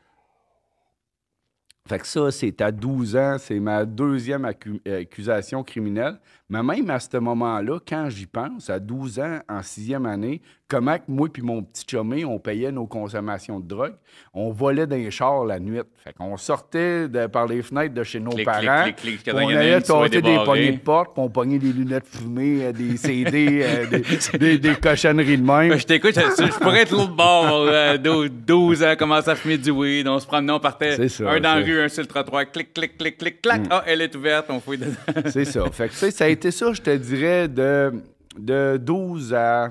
Fait 1.87 1.99
que 1.99 2.07
ça, 2.07 2.31
c'est 2.31 2.63
à 2.63 2.73
12 2.73 3.15
ans, 3.17 3.37
c'est 3.39 3.61
ma 3.61 3.85
deuxième 3.85 4.47
euh, 4.47 5.03
accusation 5.03 5.63
criminelle. 5.63 6.19
Mais 6.63 6.77
même 6.77 6.91
à 6.91 7.01
ce 7.01 7.17
moment-là, 7.17 7.79
quand 7.87 8.09
j'y 8.11 8.27
pense, 8.27 8.71
à 8.71 8.79
12 8.79 9.19
ans, 9.19 9.39
en 9.49 9.63
sixième 9.63 10.07
année, 10.07 10.41
comment 10.69 10.97
que 10.99 11.03
moi 11.09 11.29
puis 11.33 11.43
mon 11.43 11.63
petit 11.63 11.85
chumé, 11.89 12.25
on 12.25 12.39
payait 12.39 12.71
nos 12.73 12.87
consommations 12.87 13.61
de 13.61 13.67
drogue, 13.67 13.95
on 14.33 14.51
volait 14.51 14.87
dans 14.87 14.97
les 14.97 15.11
chars 15.11 15.45
la 15.45 15.59
nuit. 15.59 15.81
Fait 16.03 16.13
qu'on 16.13 16.37
sortait 16.37 17.09
de- 17.09 17.27
par 17.27 17.47
les 17.47 17.63
fenêtres 17.63 17.95
de 17.95 18.03
chez 18.05 18.21
nos 18.21 18.31
Clic, 18.31 18.45
parents, 18.45 18.85
clic, 18.85 18.97
clic, 18.97 19.31
on 19.35 19.39
allait 19.49 19.81
tâter 19.81 20.23
des 20.23 20.39
poignées 20.45 20.73
de 20.73 20.79
porte, 20.79 21.15
puis 21.15 21.23
on 21.23 21.29
pognait 21.29 21.59
des 21.59 21.73
lunettes 21.73 22.07
fumées, 22.07 22.65
euh, 22.67 22.73
des 22.73 22.97
CD, 22.97 23.61
euh, 23.63 23.87
des, 23.87 24.39
des- 24.39 24.59
des 24.59 24.75
cochonneries 24.77 25.39
de 25.39 25.43
même. 25.43 25.71
Ben, 25.71 25.79
je 25.79 25.87
t'écoute, 25.87 26.15
je, 26.15 26.45
je 26.47 26.59
pourrais 26.59 26.83
être 26.83 26.93
l'autre 26.93 27.15
bord, 27.17 27.67
euh, 27.69 27.97
12, 27.99 28.31
12 28.47 28.83
ans, 28.85 28.95
commencer 28.97 29.31
à 29.31 29.35
fumer 29.37 29.59
du 29.59 29.71
weed, 29.71 30.07
on 30.09 30.19
se 30.19 30.27
promenait, 30.27 30.53
on 30.53 30.61
partait, 30.61 31.09
ça, 31.09 31.31
un 31.31 31.41
dans 31.41 31.55
la 31.57 31.65
rue, 31.65 31.81
un 31.81 31.89
sur 31.89 32.03
le 32.03 32.09
trottoir, 32.09 32.51
clic, 32.51 32.73
clic, 32.73 32.97
clic, 32.97 33.19
clic, 33.19 33.43
clac, 33.43 33.63
ah, 33.71 33.83
elle 33.87 34.01
est 34.03 34.15
ouverte, 34.15 34.47
on 34.51 34.61
fouille 34.61 34.79
dedans. 34.79 34.93
C'est 35.31 35.45
ça. 35.45 35.65
Fait 35.73 35.89
que, 35.89 35.95
ça 35.95 36.25
a 36.25 36.29
été 36.29 36.44
ça, 36.51 36.73
je 36.73 36.83
te 36.83 36.95
dirais, 36.97 37.49
de, 37.49 37.93
de 38.39 38.77
12 38.77 39.35
à 39.35 39.71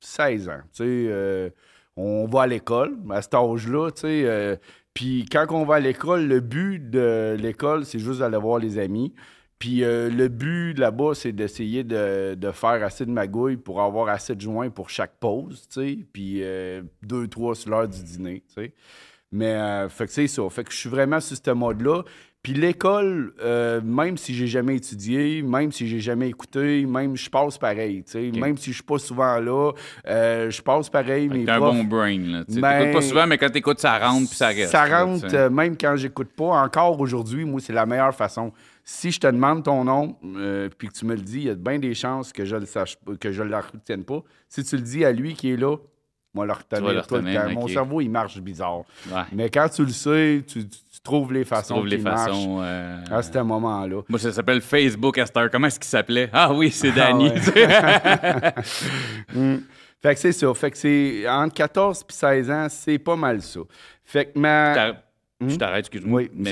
16 0.00 0.48
ans. 0.48 0.60
Tu 0.72 0.84
sais, 0.84 0.84
euh, 0.84 1.50
on 1.96 2.26
va 2.26 2.42
à 2.42 2.46
l'école, 2.46 2.96
à 3.10 3.22
cet 3.22 3.34
âge-là, 3.34 3.90
tu 3.90 4.02
sais. 4.02 4.22
euh, 4.26 4.56
Puis 4.94 5.26
quand 5.30 5.46
on 5.50 5.64
va 5.64 5.76
à 5.76 5.80
l'école, 5.80 6.26
le 6.26 6.40
but 6.40 6.78
de 6.90 7.36
l'école, 7.40 7.84
c'est 7.84 7.98
juste 7.98 8.20
d'aller 8.20 8.36
voir 8.38 8.58
les 8.58 8.78
amis. 8.78 9.14
Puis 9.58 9.82
euh, 9.84 10.10
le 10.10 10.28
but 10.28 10.74
là-bas, 10.74 11.14
c'est 11.14 11.32
d'essayer 11.32 11.82
de, 11.82 12.34
de 12.34 12.50
faire 12.52 12.84
assez 12.84 13.06
de 13.06 13.10
magouilles 13.10 13.56
pour 13.56 13.80
avoir 13.80 14.08
assez 14.08 14.34
de 14.34 14.40
joints 14.40 14.68
pour 14.68 14.90
chaque 14.90 15.18
pause, 15.18 15.66
tu 15.72 15.80
sais. 15.80 15.98
Puis 16.12 16.42
deux, 17.02 17.26
trois 17.28 17.54
sur 17.54 17.70
l'heure 17.70 17.88
du 17.88 18.02
dîner, 18.02 18.42
tu 18.48 18.54
sais. 18.62 18.74
Mais, 19.32 19.88
fait 19.88 20.06
que 20.06 20.12
c'est 20.12 20.28
ça. 20.28 20.48
Fait 20.50 20.62
que 20.64 20.70
je 20.72 20.76
suis 20.76 20.88
vraiment 20.90 21.20
sur 21.20 21.36
ce 21.36 21.50
mode-là. 21.50 22.02
Puis 22.46 22.54
l'école, 22.54 23.34
euh, 23.42 23.80
même 23.82 24.16
si 24.16 24.32
j'ai 24.32 24.46
jamais 24.46 24.76
étudié, 24.76 25.42
même 25.42 25.72
si 25.72 25.88
j'ai 25.88 25.98
jamais 25.98 26.28
écouté, 26.28 26.86
même 26.86 27.16
je 27.16 27.28
passe 27.28 27.58
pareil, 27.58 28.04
tu 28.04 28.12
sais. 28.12 28.30
Même 28.38 28.56
si 28.56 28.70
je 28.70 28.76
suis 28.76 28.84
pas 28.84 28.98
souvent 29.00 29.40
là, 29.40 29.72
euh, 30.06 30.48
je 30.48 30.62
passe 30.62 30.88
pareil. 30.88 31.28
T'as 31.44 31.56
un 31.56 31.58
bon 31.58 31.82
brain, 31.82 32.16
là. 32.20 32.44
Tu 32.48 32.60
Ben, 32.60 32.92
pas 32.92 33.02
souvent, 33.02 33.26
mais 33.26 33.36
quand 33.36 33.50
t'écoutes, 33.50 33.80
ça 33.80 33.98
rentre 33.98 34.28
puis 34.28 34.36
ça 34.36 34.46
reste. 34.50 34.70
ça 34.70 34.84
rentre, 34.84 35.26
euh, 35.34 35.50
même 35.50 35.76
quand 35.76 35.96
j'écoute 35.96 36.28
pas. 36.36 36.62
Encore 36.62 37.00
aujourd'hui, 37.00 37.44
moi, 37.44 37.58
c'est 37.60 37.72
la 37.72 37.84
meilleure 37.84 38.14
façon. 38.14 38.52
Si 38.84 39.10
je 39.10 39.18
te 39.18 39.26
demande 39.26 39.64
ton 39.64 39.82
nom, 39.82 40.16
puis 40.78 40.86
que 40.86 40.92
tu 40.92 41.04
me 41.04 41.16
le 41.16 41.22
dis, 41.22 41.38
il 41.38 41.44
y 41.46 41.50
a 41.50 41.56
bien 41.56 41.80
des 41.80 41.94
chances 41.94 42.32
que 42.32 42.44
je 42.44 42.54
le 42.54 42.66
sache 42.66 42.96
que 43.18 43.32
je 43.32 43.42
le 43.42 43.56
retienne 43.56 44.04
pas. 44.04 44.22
Si 44.48 44.62
tu 44.62 44.76
le 44.76 44.82
dis 44.82 45.04
à 45.04 45.10
lui 45.10 45.34
qui 45.34 45.50
est 45.50 45.56
là, 45.56 45.76
moi, 46.32 46.44
le 46.44 46.52
retenir 46.52 46.92
le 46.92 47.00
tout 47.00 47.14
le 47.14 47.20
retenir, 47.20 47.44
temps. 47.46 47.50
Mon 47.54 47.62
ok. 47.62 47.70
cerveau, 47.70 48.00
il 48.02 48.10
marche 48.10 48.38
bizarre. 48.40 48.80
Ouais. 49.10 49.22
Mais 49.32 49.48
quand 49.48 49.70
tu 49.70 49.82
le 49.86 49.90
sais, 49.90 50.44
tu, 50.46 50.68
tu- 50.68 50.78
tu 51.06 51.12
trouves 51.12 51.32
les 51.32 51.44
façons 51.44 51.74
trouves 51.74 51.86
les 51.86 51.98
façons. 51.98 52.58
euh, 52.62 52.98
à 53.10 53.22
ce 53.22 53.38
moment-là. 53.38 54.02
Moi, 54.08 54.18
ça 54.18 54.32
s'appelle 54.32 54.60
Facebook 54.60 55.18
à 55.18 55.26
cette 55.26 55.36
heure. 55.36 55.50
Comment 55.50 55.68
est-ce 55.68 55.78
qu'il 55.78 55.88
s'appelait? 55.88 56.28
Ah 56.32 56.52
oui, 56.52 56.70
c'est 56.70 56.92
Danny. 56.92 57.30
Mm. 59.34 59.56
Fait 60.02 60.14
que 60.14 60.20
c'est 60.20 60.32
ça. 60.32 60.52
Fait 60.54 60.70
que 60.70 60.76
c'est 60.78 61.28
entre 61.28 61.54
14 61.54 62.00
et 62.08 62.12
16 62.12 62.50
ans, 62.50 62.66
c'est 62.68 62.98
pas 62.98 63.16
mal 63.16 63.40
ça. 63.42 63.60
Fait 64.04 64.26
que 64.26 64.38
ma. 64.38 64.94
T'as- 65.38 65.48
Je 65.48 65.56
t'arrête, 65.56 65.80
excuse-moi. 65.80 66.22
Oui, 66.22 66.30
mais 66.34 66.50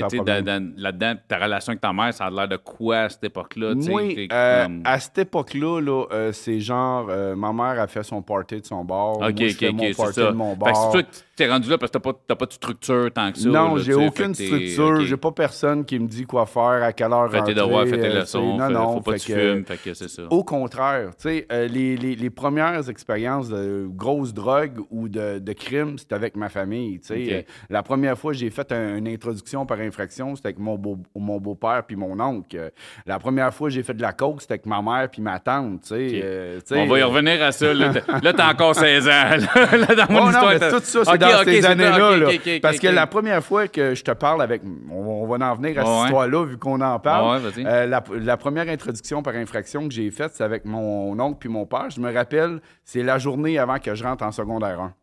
là-dedans, 0.77 1.15
ta 1.27 1.37
relation 1.39 1.71
avec 1.71 1.81
ta 1.81 1.91
mère, 1.91 2.13
ça 2.13 2.25
a 2.25 2.29
l'air 2.29 2.47
de 2.47 2.57
quoi 2.57 2.97
à 2.99 3.09
cette 3.09 3.23
époque-là? 3.23 3.73
t'es 3.75 4.27
euh, 4.31 4.63
comme- 4.65 4.81
à 4.85 4.99
cette 4.99 5.17
époque-là, 5.17 5.79
là, 5.81 6.05
euh, 6.11 6.31
c'est 6.31 6.59
genre, 6.59 7.07
euh, 7.09 7.35
ma 7.35 7.51
mère 7.51 7.81
a 7.81 7.87
fait 7.87 8.03
son 8.03 8.21
party 8.21 8.61
de 8.61 8.65
son 8.65 8.85
bar. 8.85 9.13
Ok, 9.17 9.21
moi, 9.21 9.29
je 9.37 9.45
ok, 9.45 9.51
fais 9.57 9.67
ok, 9.69 9.73
mon 9.75 9.83
c'est 9.85 9.95
party 9.97 10.13
ça. 10.13 10.25
de 10.31 10.35
mon 10.35 10.49
Fait 10.51 10.59
que 10.59 10.59
bar. 10.65 10.75
c'est 10.75 10.91
toi 10.91 11.03
que 11.03 11.07
t'es 11.35 11.49
rendu 11.49 11.69
là 11.69 11.77
parce 11.79 11.91
que 11.91 11.97
t'as 11.97 12.11
pas, 12.11 12.19
t'as 12.27 12.35
pas 12.35 12.45
de 12.45 12.53
structure 12.53 13.11
tant 13.11 13.31
que 13.31 13.39
ça. 13.39 13.49
non, 13.49 13.77
j'ai 13.77 13.93
aucune 13.95 14.35
structure. 14.35 15.03
J'ai 15.03 15.17
pas 15.17 15.31
personne 15.31 15.83
qui 15.83 15.97
me 15.97 16.07
dit 16.07 16.25
quoi 16.25 16.45
faire, 16.45 16.83
à 16.83 16.93
quelle 16.93 17.11
heure 17.11 17.25
Fais 17.31 17.37
tes 17.37 17.39
rentrer. 17.39 17.53
devoirs, 17.55 17.87
fais 17.87 17.99
tes 17.99 18.09
leçons. 18.13 18.55
non, 18.57 18.67
fait- 18.67 18.73
non, 18.73 18.93
faut 18.93 19.01
pas 19.01 19.13
que 19.13 19.17
fait 19.17 19.25
tu 19.25 19.33
que- 19.33 19.53
fumes. 19.53 19.65
Fait 19.65 19.77
que 19.83 19.93
c'est 19.95 20.09
ça. 20.09 20.21
Au 20.29 20.43
contraire, 20.43 21.09
tu 21.19 21.29
sais, 21.29 21.47
les, 21.71 21.97
les- 21.97 22.15
les 22.15 22.29
premières 22.29 22.87
expériences 22.87 23.49
de 23.49 23.87
grosses 23.89 24.33
drogues 24.33 24.79
ou 24.91 25.09
de, 25.09 25.39
de 25.39 25.53
crimes, 25.53 25.97
c'était 25.97 26.13
avec 26.15 26.35
ma 26.35 26.49
famille. 26.49 26.99
tu 26.99 27.07
sais. 27.07 27.39
Ok. 27.39 27.45
La 27.71 27.81
première 27.81 28.15
fois 28.17 28.31
j'ai 28.33 28.51
fait 28.51 28.71
un- 28.75 28.97
une 28.97 29.07
introduction 29.07 29.65
par 29.65 29.79
infraction, 29.79 30.35
c'était 30.35 30.49
avec 30.49 30.59
mon, 30.59 30.75
beau, 30.77 30.97
mon 31.15 31.39
beau-père 31.39 31.83
puis 31.87 31.95
mon 31.95 32.19
oncle. 32.19 32.55
Euh, 32.57 32.69
La 33.05 33.19
première 33.19 33.53
fois 33.53 33.69
que 33.69 33.73
j'ai 33.73 33.83
fait 33.83 33.93
de 33.93 34.01
la 34.01 34.13
coke, 34.13 34.41
c'était 34.41 34.53
avec 34.53 34.65
ma 34.65 34.81
mère 34.81 35.09
puis 35.09 35.21
ma 35.21 35.39
tante. 35.39 35.81
tu 35.81 35.87
sais. 35.87 36.05
Ok. 36.07 36.23
Euh, 36.23 36.59
On 36.71 36.85
va 36.87 36.99
y 36.99 37.01
euh, 37.01 37.07
revenir 37.07 37.41
à 37.43 37.51
ça. 37.51 37.73
Là, 37.73 37.91
T'as- 37.93 38.19
là, 38.23 38.33
t'as 38.33 38.51
encore 38.51 38.75
16 38.75 39.07
ans. 39.07 39.11
Là, 39.11 39.77
Là, 39.77 39.95
dans 39.95 40.13
mon 40.13 40.19
Oh 40.19 40.23
non, 40.23 40.29
histoire, 40.29 40.49
mais 40.49 40.59
tout 40.59 40.79
ça, 40.83 41.05
c'est 41.05 41.17
dans 41.17 41.43
ces 41.43 41.65
années-là. 41.65 42.17
là. 42.17 42.59
Parce 42.61 42.79
que 42.79 42.87
la 42.87 43.07
première 43.07 43.43
fois 43.43 43.67
que 43.67 43.95
je 43.95 44.03
te 44.03 44.11
parle 44.11 44.41
avec. 44.41 44.61
On, 44.91 45.25
va 45.27 45.45
en 45.51 45.55
venir 45.55 45.79
à 45.79 45.83
cette 45.85 45.91
ouais. 45.93 46.03
histoire-là, 46.05 46.45
vu 46.45 46.57
qu'on 46.57 46.79
en 46.81 46.99
parle. 46.99 47.41
Ouais. 47.43 47.65
Euh, 47.65 47.85
la, 47.85 48.03
la 48.11 48.37
première 48.37 48.67
introduction 48.69 49.21
par 49.23 49.35
infraction 49.35 49.87
que 49.87 49.93
j'ai 49.93 50.09
faite, 50.11 50.31
c'est 50.33 50.43
avec 50.43 50.65
mon 50.65 51.19
oncle 51.19 51.37
puis 51.39 51.49
mon 51.49 51.65
père. 51.65 51.89
Je 51.89 51.99
me 51.99 52.13
rappelle, 52.13 52.59
c'est 52.83 53.03
la 53.03 53.17
journée 53.17 53.57
avant 53.59 53.79
que 53.79 53.95
je 53.95 54.03
rentre 54.03 54.23
en 54.23 54.31
secondaire 54.31 54.79
1. 54.79 54.93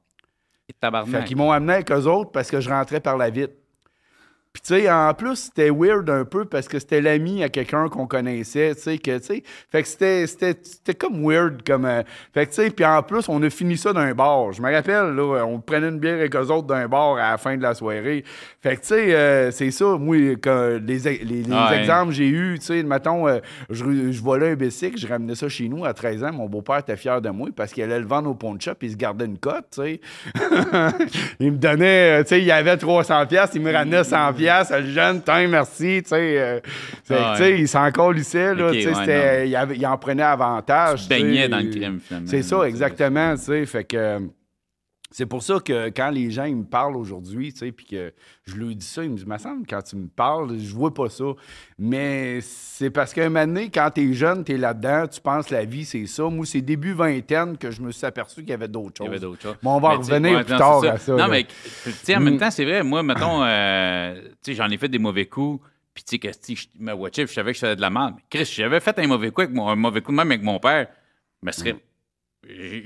Fait 0.66 0.74
Tabarnak. 0.80 1.24
qu'ils 1.24 1.36
m'ont 1.36 1.50
amené 1.52 1.74
avec 1.74 1.90
eux 1.90 2.06
autres 2.06 2.30
parce 2.30 2.50
que 2.50 2.60
je 2.60 2.70
rentrais 2.70 3.00
par 3.00 3.16
la 3.16 3.30
vitre. 3.30 3.52
Puis, 4.52 4.60
tu 4.60 4.74
sais, 4.74 4.90
en 4.90 5.14
plus, 5.14 5.36
c'était 5.36 5.70
weird 5.70 6.10
un 6.10 6.26
peu 6.26 6.44
parce 6.44 6.68
que 6.68 6.78
c'était 6.78 7.00
l'ami 7.00 7.42
à 7.42 7.48
quelqu'un 7.48 7.88
qu'on 7.88 8.06
connaissait, 8.06 8.74
tu 8.74 8.82
sais, 8.82 8.98
que, 8.98 9.16
tu 9.16 9.24
sais, 9.24 9.42
fait 9.70 9.82
que 9.82 9.88
c'était, 9.88 10.26
c'était, 10.26 10.58
c'était 10.62 10.94
comme 10.94 11.26
weird, 11.26 11.62
comme, 11.66 11.86
euh, 11.86 12.02
fait 12.34 12.44
que, 12.44 12.50
tu 12.50 12.56
sais, 12.56 12.70
puis 12.70 12.84
en 12.84 13.02
plus, 13.02 13.30
on 13.30 13.42
a 13.42 13.48
fini 13.48 13.78
ça 13.78 13.94
d'un 13.94 14.12
bar. 14.12 14.52
Je 14.52 14.60
me 14.60 14.70
rappelle, 14.70 15.14
là, 15.14 15.46
on 15.46 15.58
prenait 15.58 15.88
une 15.88 15.98
bière 15.98 16.16
avec 16.16 16.36
eux 16.36 16.50
autres 16.50 16.66
d'un 16.66 16.86
bar 16.86 17.14
à 17.14 17.30
la 17.30 17.38
fin 17.38 17.56
de 17.56 17.62
la 17.62 17.72
soirée. 17.72 18.24
Fait 18.62 18.76
que, 18.76 18.82
tu 18.82 18.88
sais, 18.88 19.14
euh, 19.14 19.50
c'est 19.52 19.70
ça, 19.70 19.96
moi, 19.98 20.16
les, 20.16 20.36
les, 20.80 20.98
les 20.98 21.44
Ah 21.50 21.74
exemples 21.74 22.08
que 22.08 22.16
j'ai 22.16 22.28
eus, 22.28 22.58
tu 22.58 22.66
sais, 22.66 22.82
mettons, 22.82 23.26
euh, 23.26 23.38
je, 23.70 24.12
je 24.12 24.22
volais 24.22 24.50
un 24.50 24.54
bicycle, 24.54 24.98
je 24.98 25.06
ramenais 25.06 25.34
ça 25.34 25.48
chez 25.48 25.70
nous 25.70 25.86
à 25.86 25.94
13 25.94 26.24
ans, 26.24 26.32
mon 26.34 26.46
beau-père 26.46 26.80
était 26.80 26.96
fier 26.96 27.22
de 27.22 27.30
moi 27.30 27.48
parce 27.56 27.72
qu'il 27.72 27.84
allait 27.84 28.00
le 28.00 28.06
vendre 28.06 28.28
au 28.28 28.34
pawn 28.34 28.60
shop 28.60 28.72
et 28.82 28.86
il 28.86 28.92
se 28.92 28.96
gardait 28.96 29.24
une 29.24 29.38
cote, 29.38 29.64
tu 29.72 29.80
sais. 29.80 30.00
il 31.40 31.52
me 31.52 31.56
donnait, 31.56 32.20
euh, 32.20 32.22
tu 32.22 32.28
sais, 32.28 32.38
il 32.40 32.44
y 32.44 32.52
avait 32.52 32.76
300 32.76 33.24
pièces, 33.26 33.52
il 33.54 33.62
me 33.62 33.72
ramenait 33.72 34.04
100 34.04 34.34
pièces 34.34 34.41
piastres, 34.42 34.76
le 34.78 34.86
jeune, 34.90 35.22
tiens, 35.22 35.48
merci, 35.48 36.00
tu 36.02 36.08
sais. 36.10 36.38
euh, 36.38 36.60
Ah, 37.10 37.36
ouais. 37.38 37.60
il 37.60 37.68
s'en 37.68 37.90
colissait, 37.90 38.54
là, 38.54 38.68
Ok, 38.68 38.72
tu 38.72 38.82
sais, 38.82 38.94
ouais, 38.94 39.48
il, 39.48 39.56
avait- 39.56 39.76
il 39.76 39.86
en 39.86 39.96
prenait 39.98 40.22
avantage. 40.22 41.02
Tu 41.02 41.08
baignais 41.08 41.48
dans 41.48 41.58
le 41.58 41.70
crime, 41.70 42.00
finalement. 42.00 42.28
C'est 42.28 42.42
ça, 42.42 42.62
exactement, 42.64 43.34
tu 43.36 43.42
sais, 43.42 43.66
fait 43.66 43.84
que... 43.84 44.18
C'est 45.14 45.26
pour 45.26 45.42
ça 45.42 45.58
que 45.64 45.90
quand 45.90 46.08
les 46.10 46.30
gens 46.30 46.44
ils 46.44 46.56
me 46.56 46.64
parlent 46.64 46.96
aujourd'hui, 46.96 47.52
tu 47.52 47.58
sais, 47.58 47.70
puis 47.72 47.84
que 47.86 48.12
je 48.46 48.56
leur 48.56 48.74
dis 48.74 48.84
ça, 48.86 49.04
ils 49.04 49.10
me 49.10 49.16
disent, 49.16 49.26
me 49.26 49.36
semble, 49.38 49.66
quand 49.66 49.82
tu 49.82 49.96
me 49.96 50.08
parles, 50.08 50.58
je 50.58 50.74
vois 50.74 50.92
pas 50.92 51.08
ça. 51.10 51.24
Mais 51.78 52.40
c'est 52.40 52.90
parce 52.90 53.12
qu'à 53.12 53.24
un 53.24 53.28
moment 53.28 53.46
donné, 53.46 53.68
quand 53.70 53.90
t'es 53.94 54.12
jeune, 54.14 54.42
t'es 54.42 54.56
là-dedans, 54.56 55.06
tu 55.08 55.20
penses 55.20 55.50
la 55.50 55.64
vie, 55.64 55.84
c'est 55.84 56.06
ça. 56.06 56.24
Moi, 56.24 56.46
c'est 56.46 56.60
début 56.62 56.92
vingtaine 56.92 57.58
que 57.58 57.70
je 57.70 57.82
me 57.82 57.90
suis 57.92 58.06
aperçu 58.06 58.40
qu'il 58.40 58.48
y 58.50 58.52
avait 58.54 58.68
d'autres 58.68 58.94
Il 59.00 59.02
y 59.02 59.06
choses. 59.06 59.08
avait 59.08 59.20
d'autres 59.20 59.42
choses. 59.42 59.56
Mais 59.62 59.68
on 59.68 59.80
va 59.80 59.88
Mais 59.90 59.94
revenir 59.96 60.32
ouais, 60.38 60.44
plus 60.44 60.52
non, 60.54 60.58
tard 60.58 60.84
à 60.84 60.96
ça. 60.98 61.12
Non, 61.12 61.18
là. 61.18 61.28
mais 61.28 61.44
tu 61.44 61.90
sais, 62.02 62.16
en 62.16 62.20
même 62.20 62.34
Mm. 62.34 62.38
temps, 62.38 62.50
c'est 62.50 62.64
vrai, 62.64 62.82
moi, 62.82 63.02
mettons, 63.02 63.42
euh, 63.44 64.14
tu 64.24 64.30
sais, 64.42 64.54
j'en 64.54 64.68
ai 64.70 64.78
fait 64.78 64.88
des 64.88 64.98
mauvais 64.98 65.26
coups, 65.26 65.62
puis 65.92 66.04
tu 66.04 66.10
sais, 66.12 66.18
que 66.18 66.28
si 66.40 66.56
je 66.56 66.68
me 66.78 66.92
watchais, 66.94 67.26
je 67.26 67.32
savais 67.32 67.52
que 67.52 67.56
je 67.56 67.60
faisais 67.60 67.76
de 67.76 67.80
la 67.82 67.90
merde. 67.90 68.14
Mais 68.16 68.22
Chris, 68.30 68.46
si 68.46 68.54
j'avais 68.54 68.80
fait 68.80 68.98
un 68.98 69.06
mauvais 69.06 69.30
coup 69.30 69.42
avec 69.42 69.52
mon, 69.54 69.68
un 69.68 69.76
mauvais 69.76 70.00
coup, 70.00 70.12
même 70.12 70.30
avec 70.30 70.42
mon 70.42 70.58
père, 70.58 70.86
mais 71.42 71.52
serait. 71.52 71.76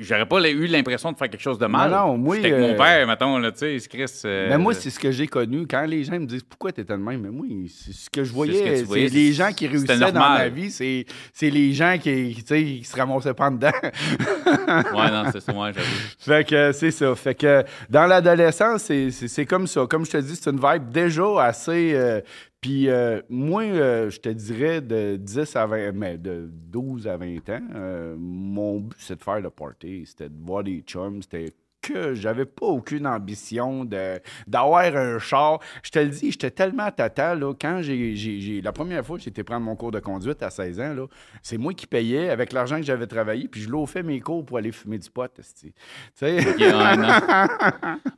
J'aurais 0.01 0.27
pas 0.27 0.51
eu 0.51 0.67
l'impression 0.67 1.13
de 1.13 1.17
faire 1.17 1.31
quelque 1.31 1.41
chose 1.41 1.59
de 1.59 1.65
mal. 1.65 1.91
Non, 1.91 2.09
non, 2.09 2.19
moi, 2.19 2.37
avec 2.37 2.53
euh, 2.53 2.61
mon 2.61 2.75
père, 2.77 3.07
mettons, 3.07 3.39
là, 3.39 3.51
tu 3.53 3.79
sais, 3.81 3.89
Chris. 3.89 4.05
euh, 4.27 4.51
Mais 4.51 4.59
moi, 4.59 4.75
c'est 4.75 4.91
ce 4.91 4.99
que 4.99 5.11
j'ai 5.11 5.27
connu. 5.27 5.67
Quand 5.67 5.87
les 5.87 6.05
gens 6.05 6.21
me 6.21 6.27
disent 6.27 6.43
pourquoi 6.43 6.73
tu 6.73 6.83
étais 6.83 6.93
de 6.93 6.99
même, 7.03 7.23
mais 7.23 7.31
moi, 7.31 7.47
c'est 7.69 7.93
ce 7.95 8.11
que 8.11 8.23
je 8.23 8.29
ce 8.29 8.35
voyais. 8.35 8.53
que 8.63 8.69
tu 8.69 8.77
C'est 8.77 8.83
voyais, 8.83 9.09
les 9.09 9.33
gens 9.33 9.51
qui 9.53 9.67
réussissaient 9.67 10.13
dans 10.13 10.21
ma 10.21 10.49
vie, 10.51 10.71
c'est 10.71 11.07
les 11.51 11.73
gens 11.73 11.97
qui, 11.99 12.35
tu 12.37 12.43
sais, 12.47 12.63
qui 12.65 12.85
se 12.85 12.95
ramassaient 12.97 13.33
pas 13.33 13.49
dedans. 13.49 13.71
Ouais, 13.83 15.11
non, 15.11 15.25
c'est 15.33 15.41
ça, 15.41 15.53
moi, 15.55 15.73
j'avoue. 15.73 15.87
fait 16.19 16.47
que 16.47 16.73
c'est 16.73 16.91
ça. 16.91 17.15
Fait 17.15 17.35
que 17.35 17.65
dans 17.89 18.05
l'adolescence, 18.07 18.93
c'est 19.11 19.47
comme 19.47 19.67
ça. 19.67 19.87
Comme 19.89 20.05
je 20.05 20.11
te 20.11 20.17
dis, 20.19 20.37
c'est 20.37 20.51
une 20.51 20.61
vibe 20.61 20.91
déjà 20.91 21.25
assez. 21.45 21.93
euh, 21.95 22.21
puis 22.61 22.89
euh, 22.89 23.21
moi, 23.29 23.63
euh, 23.63 24.11
je 24.11 24.21
te 24.21 24.29
dirais 24.29 24.81
de 24.81 25.17
10 25.17 25.57
à 25.57 25.67
20, 25.67 25.93
mais 25.93 26.19
de 26.19 26.49
12 26.51 27.07
à 27.07 27.17
20 27.17 27.49
ans, 27.51 27.61
euh, 27.75 28.17
mon 28.19 28.81
but, 28.81 28.97
c'est 28.99 29.17
de 29.17 29.23
faire 29.23 29.41
le 29.41 29.51
party. 29.51 30.05
C'était 30.07 30.29
de 30.29 30.45
voir 30.45 30.65
des 30.65 30.81
chums. 30.81 31.23
C'était 31.23 31.53
que 31.93 32.15
j'avais 32.15 32.45
pas 32.45 32.67
aucune 32.67 33.07
ambition 33.07 33.85
de- 33.85 34.21
d'avoir 34.47 34.85
un 34.97 35.19
char. 35.19 35.61
Je 35.83 35.91
te 35.91 35.99
le 35.99 36.07
dis, 36.09 36.31
j'étais 36.33 36.51
tellement 36.51 36.91
tata, 36.91 37.35
là, 37.35 37.53
quand 37.61 37.81
j'ai, 37.83 38.15
j'ai- 38.17 38.41
j'ai- 38.41 38.61
la 38.61 38.73
première 38.73 39.05
fois 39.05 39.17
que 39.19 39.23
j'ai 39.25 39.31
été 39.31 39.43
prendre 39.43 39.65
mon 39.65 39.77
cours 39.77 39.91
de 39.93 40.01
conduite 40.01 40.43
à 40.43 40.51
16 40.51 40.81
ans, 40.81 40.95
là, 40.95 41.07
c'est 41.43 41.59
moi 41.59 41.73
qui 41.75 41.87
payais 41.87 42.31
avec 42.31 42.53
l'argent 42.53 42.77
que 42.77 42.83
j'avais 42.83 43.07
travaillé, 43.07 43.49
puis 43.49 43.61
je 43.63 43.71
l'ai 43.71 43.77
mes 44.03 44.21
cours 44.21 44.45
pour 44.45 44.59
aller 44.59 44.73
fumer 44.73 44.99
du 44.99 45.09
pot. 45.11 45.31
Tu 45.35 45.73
sais? 46.15 46.37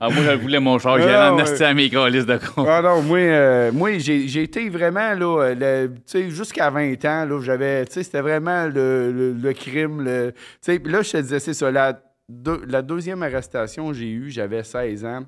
Ah, 0.01 0.09
moi, 0.11 0.23
je 0.25 0.37
voulais 0.37 0.61
mon 0.61 0.79
char, 0.79 0.99
j'ai 0.99 1.09
Ah, 1.11 1.35
ouais. 1.35 1.63
à 1.63 1.75
mes 1.75 1.91
calices 1.91 2.27
de 2.27 2.37
con. 2.39 2.65
Ah 2.69 2.81
non, 2.83 3.03
moi, 3.03 3.19
euh, 3.19 3.73
moi 3.73 3.99
j'ai 3.99 4.29
j'ai 4.29 4.43
été 4.45 4.69
vraiment, 4.69 5.15
là, 5.15 5.55
le- 5.55 5.89
tu 5.89 6.01
sais, 6.07 6.31
jusqu'à 6.31 6.71
20 6.71 7.05
ans, 7.05 7.25
là, 7.25 7.41
j'avais, 7.43 7.85
tu 7.87 7.93
sais, 7.95 8.03
c'était 8.03 8.21
vraiment 8.21 8.67
le, 8.67 9.13
le- 9.13 9.33
le 9.33 9.53
crime, 9.53 10.03
le, 10.03 10.33
tu 10.33 10.41
sais, 10.61 10.79
puis 10.79 10.93
là, 10.93 11.03
je 11.03 11.13
te 11.13 11.17
disais, 11.19 11.39
c'est 11.41 11.55
ça, 11.55 11.71
la, 11.71 11.99
la 12.29 12.83
deuxième 12.83 13.23
arrestation 13.23 13.89
que 13.89 13.95
j'ai 13.95 14.11
eue, 14.11 14.31
j'avais 14.31 14.63
16 14.63 15.05
ans, 15.05 15.27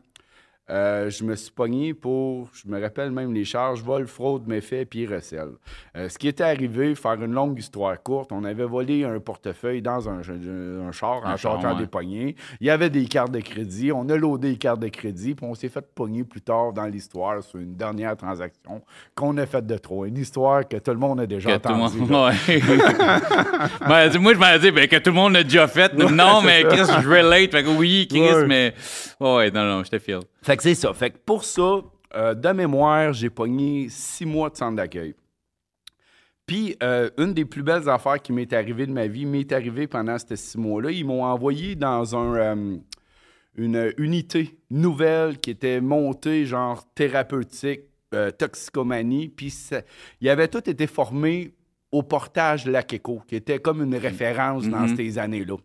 Euh, 0.68 1.10
je 1.10 1.24
me 1.24 1.34
suis 1.34 1.50
pogné 1.50 1.94
pour, 1.94 2.48
je 2.52 2.68
me 2.70 2.80
rappelle 2.80 3.10
même 3.10 3.34
les 3.34 3.44
charges, 3.44 3.82
vol, 3.82 4.06
fraude, 4.06 4.46
méfait, 4.46 4.84
puis 4.84 5.04
recel. 5.04 5.48
Euh, 5.96 6.08
ce 6.08 6.16
qui 6.16 6.28
était 6.28 6.44
arrivé, 6.44 6.94
faire 6.94 7.14
une 7.20 7.32
longue 7.32 7.58
histoire 7.58 8.00
courte, 8.00 8.30
on 8.30 8.44
avait 8.44 8.66
volé 8.66 9.02
un 9.04 9.18
portefeuille 9.18 9.82
dans 9.82 10.08
un, 10.08 10.20
un 10.20 10.92
char 10.92 11.22
Un 11.26 11.34
en 11.34 11.72
ouais. 11.72 11.78
des 11.80 11.86
poignées. 11.88 12.36
Il 12.60 12.68
y 12.68 12.70
avait 12.70 12.88
des 12.88 13.06
cartes 13.06 13.32
de 13.32 13.40
crédit, 13.40 13.90
on 13.90 14.08
a 14.10 14.16
loadé 14.16 14.50
les 14.50 14.58
cartes 14.58 14.78
de 14.78 14.86
crédit, 14.86 15.34
puis 15.34 15.44
on 15.44 15.56
s'est 15.56 15.68
fait 15.68 15.84
pogner 15.92 16.22
plus 16.22 16.40
tard 16.40 16.72
dans 16.72 16.86
l'histoire 16.86 17.42
sur 17.42 17.58
une 17.58 17.74
dernière 17.74 18.16
transaction 18.16 18.80
qu'on 19.16 19.36
a 19.38 19.46
faite 19.46 19.66
de 19.66 19.76
trop. 19.76 20.04
Une 20.04 20.18
histoire 20.18 20.68
que 20.68 20.76
tout 20.76 20.92
le 20.92 20.98
monde 20.98 21.18
a 21.20 21.26
déjà 21.26 21.50
Que 21.58 21.66
tout 21.66 21.68
le 21.68 21.74
entendue. 21.80 21.98
monde. 21.98 22.10
Ouais. 22.50 22.60
Ben, 23.88 24.18
moi, 24.20 24.34
je 24.34 24.38
m'en 24.38 24.58
dis 24.58 24.70
ben, 24.70 24.86
que 24.88 24.96
tout 24.96 25.10
le 25.10 25.16
monde 25.16 25.32
l'a 25.32 25.42
déjà 25.42 25.66
fait. 25.66 25.92
non, 25.94 26.42
mais 26.42 26.62
Chris, 26.64 26.82
je 27.02 27.08
relate. 27.08 27.50
Fait 27.50 27.62
que 27.64 27.68
oui, 27.76 28.06
Chris, 28.08 28.20
Ouais. 28.20 28.46
mais. 28.46 28.74
Ouais, 29.18 29.50
non, 29.50 29.64
non, 29.64 29.82
je 29.84 29.90
te 29.90 29.98
file. 29.98 30.20
Fait 30.42 30.56
que 30.62 30.68
c'est 30.70 30.74
ça. 30.74 30.92
Fait 30.94 31.10
que 31.10 31.18
pour 31.18 31.44
ça, 31.44 31.80
euh, 32.14 32.34
de 32.34 32.48
mémoire, 32.50 33.12
j'ai 33.12 33.30
pogné 33.30 33.88
six 33.88 34.26
mois 34.26 34.50
de 34.50 34.56
centre 34.56 34.76
d'accueil. 34.76 35.14
Puis, 36.46 36.76
euh, 36.82 37.10
une 37.16 37.32
des 37.32 37.44
plus 37.44 37.62
belles 37.62 37.88
affaires 37.88 38.20
qui 38.20 38.32
m'est 38.32 38.52
arrivée 38.52 38.86
de 38.86 38.92
ma 38.92 39.06
vie 39.06 39.24
m'est 39.24 39.52
arrivée 39.52 39.86
pendant 39.86 40.18
ces 40.18 40.36
six 40.36 40.58
mois-là. 40.58 40.90
Ils 40.90 41.04
m'ont 41.06 41.24
envoyé 41.24 41.76
dans 41.76 42.16
un, 42.16 42.34
euh, 42.34 42.76
une 43.56 43.92
unité 43.98 44.58
nouvelle 44.68 45.38
qui 45.38 45.50
était 45.50 45.80
montée, 45.80 46.44
genre 46.46 46.84
thérapeutique, 46.94 47.82
euh, 48.14 48.32
toxicomanie. 48.32 49.28
Puis, 49.28 49.50
ça- 49.50 49.82
il 50.20 50.28
avait 50.28 50.48
tout 50.48 50.68
été 50.68 50.88
formé 50.88 51.54
au 51.92 52.02
portage 52.02 52.66
Éco, 52.92 53.22
qui 53.28 53.36
était 53.36 53.60
comme 53.60 53.82
une 53.82 53.94
référence 53.96 54.66
dans 54.68 54.86
Mhm. 54.88 54.96
ces 54.96 55.18
années-là. 55.18 55.56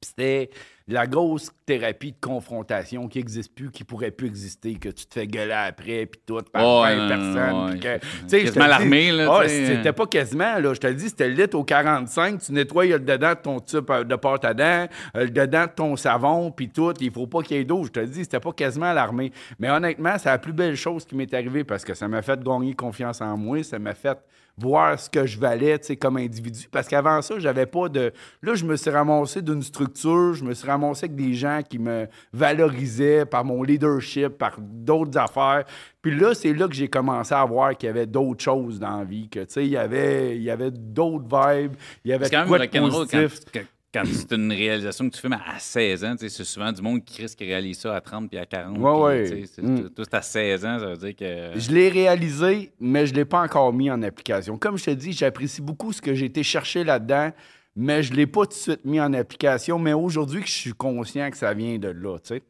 Puis 0.00 0.10
c'était 0.16 0.50
la 0.88 1.06
grosse 1.06 1.50
thérapie 1.66 2.12
de 2.12 2.16
confrontation 2.20 3.08
qui 3.08 3.18
n'existe 3.18 3.54
plus, 3.54 3.70
qui 3.70 3.84
pourrait 3.84 4.10
plus 4.10 4.26
exister, 4.26 4.74
que 4.74 4.88
tu 4.88 5.06
te 5.06 5.14
fais 5.14 5.26
gueuler 5.26 5.52
après, 5.52 6.06
puis 6.06 6.20
tout, 6.26 6.40
par 6.52 6.80
Ouais, 6.82 6.96
20 6.96 7.02
non, 7.02 7.08
personnes. 7.08 7.70
ouais. 7.70 7.78
que- 8.00 8.44
Quasiment 8.44 8.66
l'armée, 8.66 9.12
là, 9.12 9.40
ah. 9.42 9.48
C'était 9.48 9.92
pas 9.92 10.06
quasiment, 10.06 10.58
là. 10.58 10.72
Je 10.74 10.80
te 10.80 10.86
le 10.86 10.94
dis, 10.94 11.08
c'était 11.08 11.28
le 11.28 11.34
litre 11.34 11.56
au 11.56 11.64
45, 11.64 12.40
tu 12.40 12.52
nettoies 12.52 12.86
le 12.86 12.98
dedans 13.00 13.30
de 13.34 13.34
ton 13.38 13.60
tube 13.60 13.86
de 14.06 14.16
pâte 14.16 14.44
à 14.44 14.54
dents, 14.54 14.88
euh, 15.16 15.24
le 15.24 15.30
dedans 15.30 15.64
de 15.66 15.70
ton 15.74 15.96
savon, 15.96 16.50
puis 16.50 16.68
tout. 16.70 16.94
Il 17.00 17.10
faut 17.12 17.26
pas 17.26 17.42
qu'il 17.42 17.56
y 17.58 17.60
ait 17.60 17.64
d'eau. 17.64 17.84
Je 17.84 17.90
te 17.90 18.00
le 18.00 18.06
dis, 18.06 18.20
c'était 18.24 18.40
pas 18.40 18.52
quasiment 18.52 18.92
l'armée. 18.92 19.30
Mais 19.58 19.70
honnêtement, 19.70 20.16
c'est 20.18 20.28
la 20.30 20.38
plus 20.38 20.52
belle 20.54 20.74
chose 20.76 21.04
qui 21.04 21.14
m'est 21.16 21.32
arrivée 21.34 21.64
parce 21.64 21.84
que 21.84 21.92
ça 21.94 22.08
m'a 22.08 22.22
fait 22.22 22.42
gagner 22.42 22.74
confiance 22.74 23.20
en 23.20 23.36
moi, 23.36 23.62
ça 23.62 23.78
m'a 23.78 23.94
fait 23.94 24.18
voir 24.60 24.98
ce 24.98 25.08
que 25.08 25.24
je 25.24 25.38
valais, 25.38 25.78
tu 25.78 25.86
sais, 25.86 25.96
comme 25.96 26.16
individu. 26.16 26.66
Parce 26.72 26.88
qu'avant 26.88 27.22
ça, 27.22 27.38
j'avais 27.38 27.66
pas 27.66 27.88
de... 27.88 28.12
Là, 28.42 28.54
je 28.56 28.64
me 28.64 28.74
suis 28.74 28.90
ramassé 28.90 29.40
d'une 29.40 29.62
structure, 29.62 30.34
je 30.34 30.42
me 30.42 30.52
suis 30.52 30.66
ramassé 30.66 30.77
avec 30.86 31.14
des 31.14 31.34
gens 31.34 31.60
qui 31.68 31.78
me 31.78 32.06
valorisaient 32.32 33.26
par 33.26 33.44
mon 33.44 33.62
leadership, 33.62 34.28
par 34.38 34.56
d'autres 34.58 35.18
affaires. 35.18 35.64
Puis 36.00 36.18
là, 36.18 36.34
c'est 36.34 36.52
là 36.54 36.66
que 36.68 36.74
j'ai 36.74 36.88
commencé 36.88 37.34
à 37.34 37.44
voir 37.44 37.76
qu'il 37.76 37.86
y 37.88 37.90
avait 37.90 38.06
d'autres 38.06 38.42
choses 38.42 38.78
dans 38.78 38.98
la 38.98 39.04
vie, 39.04 39.28
que, 39.28 39.40
tu 39.40 39.46
sais, 39.48 39.64
il 39.64 39.70
y 39.70 39.76
avait, 39.76 40.36
il 40.36 40.42
y 40.42 40.50
avait 40.50 40.70
d'autres 40.70 41.24
vibes, 41.24 41.74
il 42.04 42.10
y 42.10 42.14
avait 42.14 42.30
quand 42.30 42.44
quoi 42.46 42.58
même 42.58 42.68
de 42.68 42.72
quand, 42.78 42.88
positif. 42.88 43.40
quand, 43.52 43.60
quand 43.92 44.02
c'est 44.06 44.32
une 44.32 44.52
réalisation 44.52 45.08
que 45.08 45.14
tu 45.14 45.20
fais, 45.20 45.28
mais 45.28 45.36
à 45.36 45.58
16 45.58 46.04
ans, 46.04 46.14
c'est 46.18 46.28
souvent 46.28 46.70
du 46.70 46.82
monde 46.82 47.02
qui 47.04 47.22
risque 47.22 47.38
de 47.40 47.46
réaliser 47.46 47.80
ça 47.80 47.96
à 47.96 48.00
30 48.00 48.28
puis 48.28 48.38
à 48.38 48.44
40. 48.46 48.78
Ouais, 48.78 49.24
puis, 49.24 49.34
ouais. 49.40 49.46
c'est- 49.46 49.62
Mm. 49.62 49.88
C'est 49.96 50.14
à 50.14 50.22
16 50.22 50.64
ans, 50.66 50.78
ça 50.78 50.86
veut 50.86 50.96
dire 50.96 51.16
que. 51.16 51.58
Je 51.58 51.70
l'ai 51.72 51.88
réalisé, 51.88 52.70
mais 52.80 53.06
je 53.06 53.12
ne 53.12 53.18
l'ai 53.18 53.24
pas 53.24 53.42
encore 53.42 53.72
mis 53.72 53.90
en 53.90 54.02
application. 54.02 54.56
Comme 54.58 54.76
je 54.78 54.84
te 54.84 54.90
dis, 54.90 55.12
j'apprécie 55.12 55.62
beaucoup 55.62 55.92
ce 55.92 56.02
que 56.02 56.14
j'ai 56.14 56.26
été 56.26 56.42
chercher 56.42 56.84
là-dedans, 56.84 57.30
mais 57.80 58.02
je 58.02 58.10
ne 58.12 58.16
l'ai 58.16 58.26
pas 58.26 58.42
tout 58.42 58.48
de 58.48 58.54
suite 58.54 58.84
mis 58.84 59.00
en 59.00 59.12
application. 59.14 59.78
Mais 59.78 59.92
aujourd'hui 59.92 60.40
que 60.42 60.48
je 60.48 60.52
suis 60.52 60.72
conscient 60.74 61.30
que 61.30 61.36
ça 61.36 61.54
vient 61.54 61.78
de 61.78 61.88
là, 61.88 62.18
tu 62.18 62.34
sais. 62.34 62.42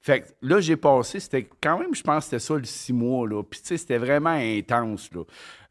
Fait 0.00 0.22
que 0.22 0.26
là, 0.42 0.60
j'ai 0.60 0.76
passé, 0.76 1.20
c'était 1.20 1.48
quand 1.62 1.78
même, 1.78 1.94
je 1.94 2.02
pense 2.02 2.24
que 2.24 2.30
c'était 2.30 2.38
ça 2.40 2.54
le 2.56 2.64
six 2.64 2.92
mois, 2.92 3.26
là. 3.28 3.42
Puis 3.44 3.60
tu 3.60 3.68
sais, 3.68 3.76
c'était 3.76 3.98
vraiment 3.98 4.30
intense, 4.30 5.10
là. 5.14 5.22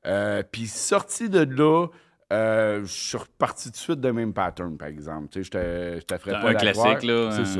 Euh, 0.05 0.41
puis 0.49 0.65
sorti 0.67 1.29
de 1.29 1.39
là, 1.41 1.87
euh, 2.31 2.79
je 2.85 2.91
suis 2.91 3.17
reparti 3.17 3.65
tout 3.65 3.71
de 3.71 3.75
suite 3.77 3.99
de 3.99 4.09
même 4.11 4.33
pattern, 4.33 4.77
par 4.77 4.87
exemple. 4.87 5.27
Tu 5.29 5.43
sais, 5.43 5.43
je 5.43 5.51
te, 5.51 6.13
Un 6.29 6.41
pas 6.41 6.53
la 6.53 6.59
classique, 6.59 7.03
là, 7.03 7.31
C'est 7.31 7.41
un- 7.41 7.45
ça. 7.45 7.59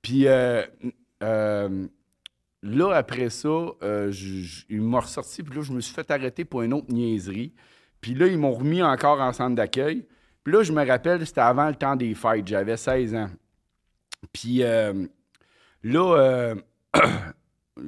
Puis 0.00 0.26
euh, 0.26 0.62
euh, 1.22 1.86
là, 2.62 2.92
après 2.94 3.30
ça, 3.30 3.48
euh, 3.48 4.10
je- 4.10 4.42
je- 4.42 4.64
ils 4.70 4.80
m'ont 4.80 5.00
ressorti, 5.00 5.42
puis 5.42 5.56
là, 5.58 5.62
je 5.62 5.72
me 5.72 5.80
suis 5.80 5.94
fait 5.94 6.10
arrêter 6.10 6.44
pour 6.44 6.62
une 6.62 6.72
autre 6.72 6.90
niaiserie. 6.92 7.52
Puis 8.00 8.14
là, 8.14 8.26
ils 8.26 8.38
m'ont 8.38 8.52
remis 8.52 8.82
encore 8.82 9.20
en 9.20 9.32
centre 9.32 9.54
d'accueil. 9.54 10.06
Puis 10.46 10.52
là, 10.52 10.62
je 10.62 10.70
me 10.70 10.86
rappelle, 10.86 11.26
c'était 11.26 11.40
avant 11.40 11.66
le 11.66 11.74
temps 11.74 11.96
des 11.96 12.14
fêtes. 12.14 12.46
J'avais 12.46 12.76
16 12.76 13.16
ans. 13.16 13.30
Puis 14.32 14.62
euh, 14.62 14.92
là, 15.82 16.16
euh, 16.16 16.54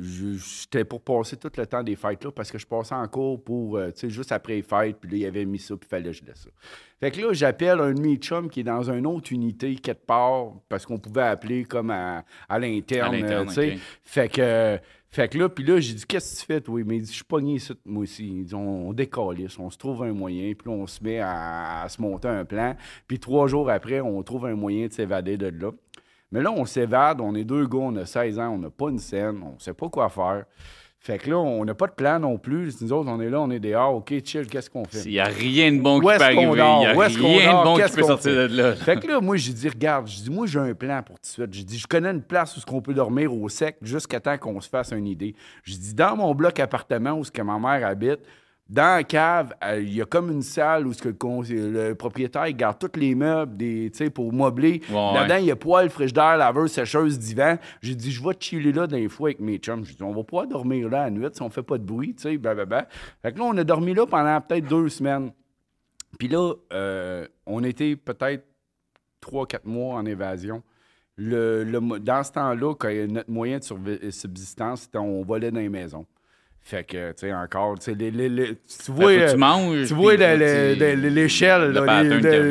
j'étais 0.01 0.83
pour 0.83 1.01
passer 1.01 1.37
tout 1.37 1.53
le 1.57 1.66
temps 1.68 1.85
des 1.85 1.94
fêtes 1.94 2.25
là 2.25 2.33
parce 2.33 2.51
que 2.51 2.59
je 2.59 2.66
passais 2.66 2.97
en 2.97 3.07
cours 3.07 3.44
pour, 3.44 3.77
euh, 3.77 3.92
tu 3.92 4.01
sais, 4.01 4.11
juste 4.11 4.33
après 4.33 4.57
les 4.57 4.62
fêtes. 4.62 4.97
Puis 4.99 5.09
là, 5.09 5.16
il 5.18 5.27
avait 5.27 5.44
mis 5.44 5.61
ça, 5.61 5.77
puis 5.77 5.87
il 5.87 5.88
fallait 5.88 6.11
que 6.11 6.16
je 6.16 6.25
laisse 6.25 6.40
ça. 6.40 6.51
Fait 6.99 7.12
que 7.12 7.21
là, 7.21 7.33
j'appelle 7.33 7.79
un 7.79 7.94
de 7.94 8.01
mes 8.01 8.16
chums 8.16 8.51
qui 8.51 8.59
est 8.59 8.64
dans 8.64 8.90
une 8.90 9.07
autre 9.07 9.33
unité, 9.33 9.77
quelque 9.77 10.05
part, 10.05 10.55
parce 10.68 10.85
qu'on 10.85 10.99
pouvait 10.99 11.23
appeler 11.23 11.62
comme 11.62 11.90
à, 11.90 12.25
à 12.49 12.59
l'interne, 12.59 13.47
tu 13.47 13.55
sais. 13.55 13.79
Fait 14.03 14.29
que, 14.29 14.81
fait 15.11 15.29
que 15.29 15.38
là, 15.38 15.49
puis 15.49 15.64
là, 15.64 15.81
j'ai 15.81 15.94
dit, 15.94 16.05
qu'est-ce 16.07 16.35
que 16.35 16.40
tu 16.40 16.47
fais, 16.47 16.61
toi? 16.61 16.83
Mais 16.85 16.97
il 16.97 17.03
dit, 17.03 17.09
je 17.11 17.16
suis 17.16 17.25
pogné 17.25 17.55
ici, 17.55 17.73
moi 17.87 18.03
aussi. 18.03 18.27
Il 18.27 18.44
dit, 18.44 18.55
on, 18.55 18.88
on 18.88 18.92
décalisse, 18.92 19.59
on 19.59 19.71
se 19.71 19.79
trouve 19.79 20.03
un 20.03 20.12
moyen, 20.12 20.53
puis 20.53 20.68
on 20.68 20.87
se 20.87 21.03
met 21.03 21.18
à, 21.18 21.83
à 21.83 21.88
se 21.88 22.01
monter 22.01 22.29
un 22.29 22.44
plan. 22.44 22.77
Puis 23.07 23.18
trois 23.18 23.47
jours 23.49 23.71
après, 23.71 24.01
on 24.01 24.23
trouve 24.23 24.47
un 24.47 24.55
moyen 24.55 24.87
de 24.87 24.92
s'évader 24.92 25.38
de 25.38 25.47
là. 25.47 25.71
Mais 26.31 26.42
là, 26.42 26.53
on 26.53 26.66
s'évade, 26.66 27.23
on 27.23 27.35
est 27.35 27.44
deux 27.44 27.66
gars, 27.66 27.79
on 27.79 27.97
a 27.97 28.05
16 28.05 28.38
ans, 28.38 28.51
on 28.51 28.59
n'a 28.59 28.71
pas 28.71 28.90
une 28.90 28.99
scène, 28.99 29.42
on 29.42 29.59
sait 29.59 29.73
pas 29.73 29.88
quoi 29.88 30.11
faire. 30.11 30.44
Fait 31.09 31.16
que 31.16 31.31
là, 31.31 31.38
on 31.38 31.64
n'a 31.64 31.73
pas 31.73 31.87
de 31.87 31.92
plan 31.92 32.21
non 32.21 32.37
plus. 32.37 32.83
Nous 32.83 32.92
autres, 32.92 33.09
on 33.11 33.18
est 33.18 33.31
là, 33.31 33.40
on 33.40 33.51
est 33.51 33.61
dehors. 33.61 33.94
OK, 33.94 34.12
chill, 34.23 34.47
qu'est-ce 34.47 34.68
qu'on 34.68 34.85
fait? 34.85 35.05
Il 35.07 35.12
n'y 35.12 35.18
a 35.18 35.25
rien 35.25 35.73
de 35.73 35.81
bon 35.81 36.01
qui 36.01 36.07
peut 36.07 36.12
qu'on 36.12 36.18
arriver. 36.18 36.42
Il 36.42 36.55
n'y 36.55 36.87
a 36.87 36.92
qu'on 36.92 37.38
rien 37.38 37.59
de 37.61 37.64
bon 37.64 37.77
qui 37.77 37.94
peut 37.94 38.03
qu'on 38.03 38.09
sortir 38.09 38.33
de 38.35 38.55
là. 38.55 38.75
Fait 38.75 39.01
que 39.01 39.07
là, 39.07 39.18
moi, 39.18 39.38
j'ai 39.38 39.55
dit, 39.55 39.71
regarde, 39.71 40.07
je 40.07 40.21
dis, 40.21 40.31
moi, 40.31 40.47
j'ai 40.47 40.59
un 40.59 40.75
plan 40.75 41.03
pour 41.03 41.16
tout 41.16 41.23
de 41.23 41.27
suite. 41.27 41.49
J'ai 41.51 41.64
dit, 41.64 41.79
je 41.79 41.87
connais 41.87 42.11
une 42.11 42.21
place 42.21 42.55
où 42.59 42.61
on 42.75 42.83
peut 42.83 42.92
dormir 42.92 43.33
au 43.33 43.49
sec 43.49 43.77
jusqu'à 43.81 44.21
temps 44.21 44.37
qu'on 44.37 44.61
se 44.61 44.68
fasse 44.68 44.92
une 44.92 45.07
idée. 45.07 45.35
J'ai 45.64 45.79
dit, 45.79 45.94
dans 45.94 46.14
mon 46.14 46.35
bloc 46.35 46.61
appartement 46.61 47.12
où 47.12 47.25
ce 47.25 47.31
que 47.31 47.40
ma 47.40 47.59
mère 47.59 47.88
habite, 47.88 48.21
dans 48.69 48.97
la 48.97 49.03
cave, 49.05 49.55
euh, 49.65 49.81
il 49.81 49.95
y 49.95 50.03
a 50.03 50.05
comme 50.05 50.31
une 50.31 50.43
salle 50.43 50.87
où 50.87 50.93
ce 50.93 51.01
que 51.01 51.09
le, 51.09 51.95
propriétaire 51.95 52.51
garde 52.53 52.79
tous 52.79 53.01
les 53.01 53.15
meubles 53.15 53.57
des, 53.57 53.91
pour 54.15 54.31
meubler. 54.33 54.83
Ouais, 54.91 54.95
Là-dedans, 55.15 55.35
ouais. 55.37 55.43
il 55.43 55.47
y 55.47 55.51
a 55.51 55.57
poêle, 55.57 55.89
frigidaire, 55.89 56.37
laveuse, 56.37 56.73
sécheuse, 56.73 57.19
divan. 57.19 57.57
J'ai 57.81 57.95
dit, 57.95 58.13
je 58.13 58.23
vais 58.23 58.35
chiller 58.39 58.73
là 58.73 58.87
d'un 58.87 59.09
fois 59.09 59.31
avec 59.31 59.41
mes 59.41 59.57
chums. 59.57 59.85
J'ai 59.85 59.95
dit, 59.95 60.03
on 60.03 60.13
va 60.13 60.23
pouvoir 60.23 60.47
dormir 60.47 60.89
là 60.91 61.03
à 61.03 61.05
la 61.05 61.11
nuit 61.11 61.27
si 61.33 61.41
on 61.41 61.49
fait 61.49 61.63
pas 61.63 61.79
de 61.79 61.85
bruit, 61.85 62.15
tu 62.15 62.23
sais, 62.25 62.37
blablabla. 62.37 62.89
Fait 63.23 63.33
que 63.33 63.39
là, 63.39 63.45
on 63.45 63.57
a 63.57 63.65
dormi 63.65 63.95
là 63.95 64.07
pendant 64.07 64.39
peut-être 64.43 64.69
deux 64.69 64.91
semaines. 64.91 65.33
Puis 66.19 66.29
là, 66.29 66.53
euh, 66.73 67.27
on 67.47 67.65
était 67.65 67.97
peut-être 67.97 68.45
trois, 69.21 69.47
quatre 69.47 69.67
mois 69.67 69.97
en 69.97 70.05
évasion. 70.05 70.63
Le, 71.17 71.65
dans 72.01 72.23
ce 72.23 72.33
temps-là, 72.33 72.75
notre 73.09 73.31
moyen 73.31 73.59
de 73.59 73.63
survi- 73.65 74.11
subsistance, 74.11 74.83
c'était 74.83 74.99
on 74.99 75.23
volait 75.23 75.51
dans 75.51 75.59
les 75.61 75.69
maisons. 75.69 76.07
Fait 76.69 76.85
que, 76.85 77.13
tu 77.13 77.21
sais, 77.21 77.33
encore, 77.33 77.79
tu 77.79 77.87
sais, 77.87 77.95
les, 77.95 78.11
les- 78.11 78.29
les- 78.29 78.55
tu 78.57 78.93
vois... 78.93 79.07
Tu 79.31 79.37
manges. 79.39 79.89
tu 79.89 79.95
vois 79.95 80.13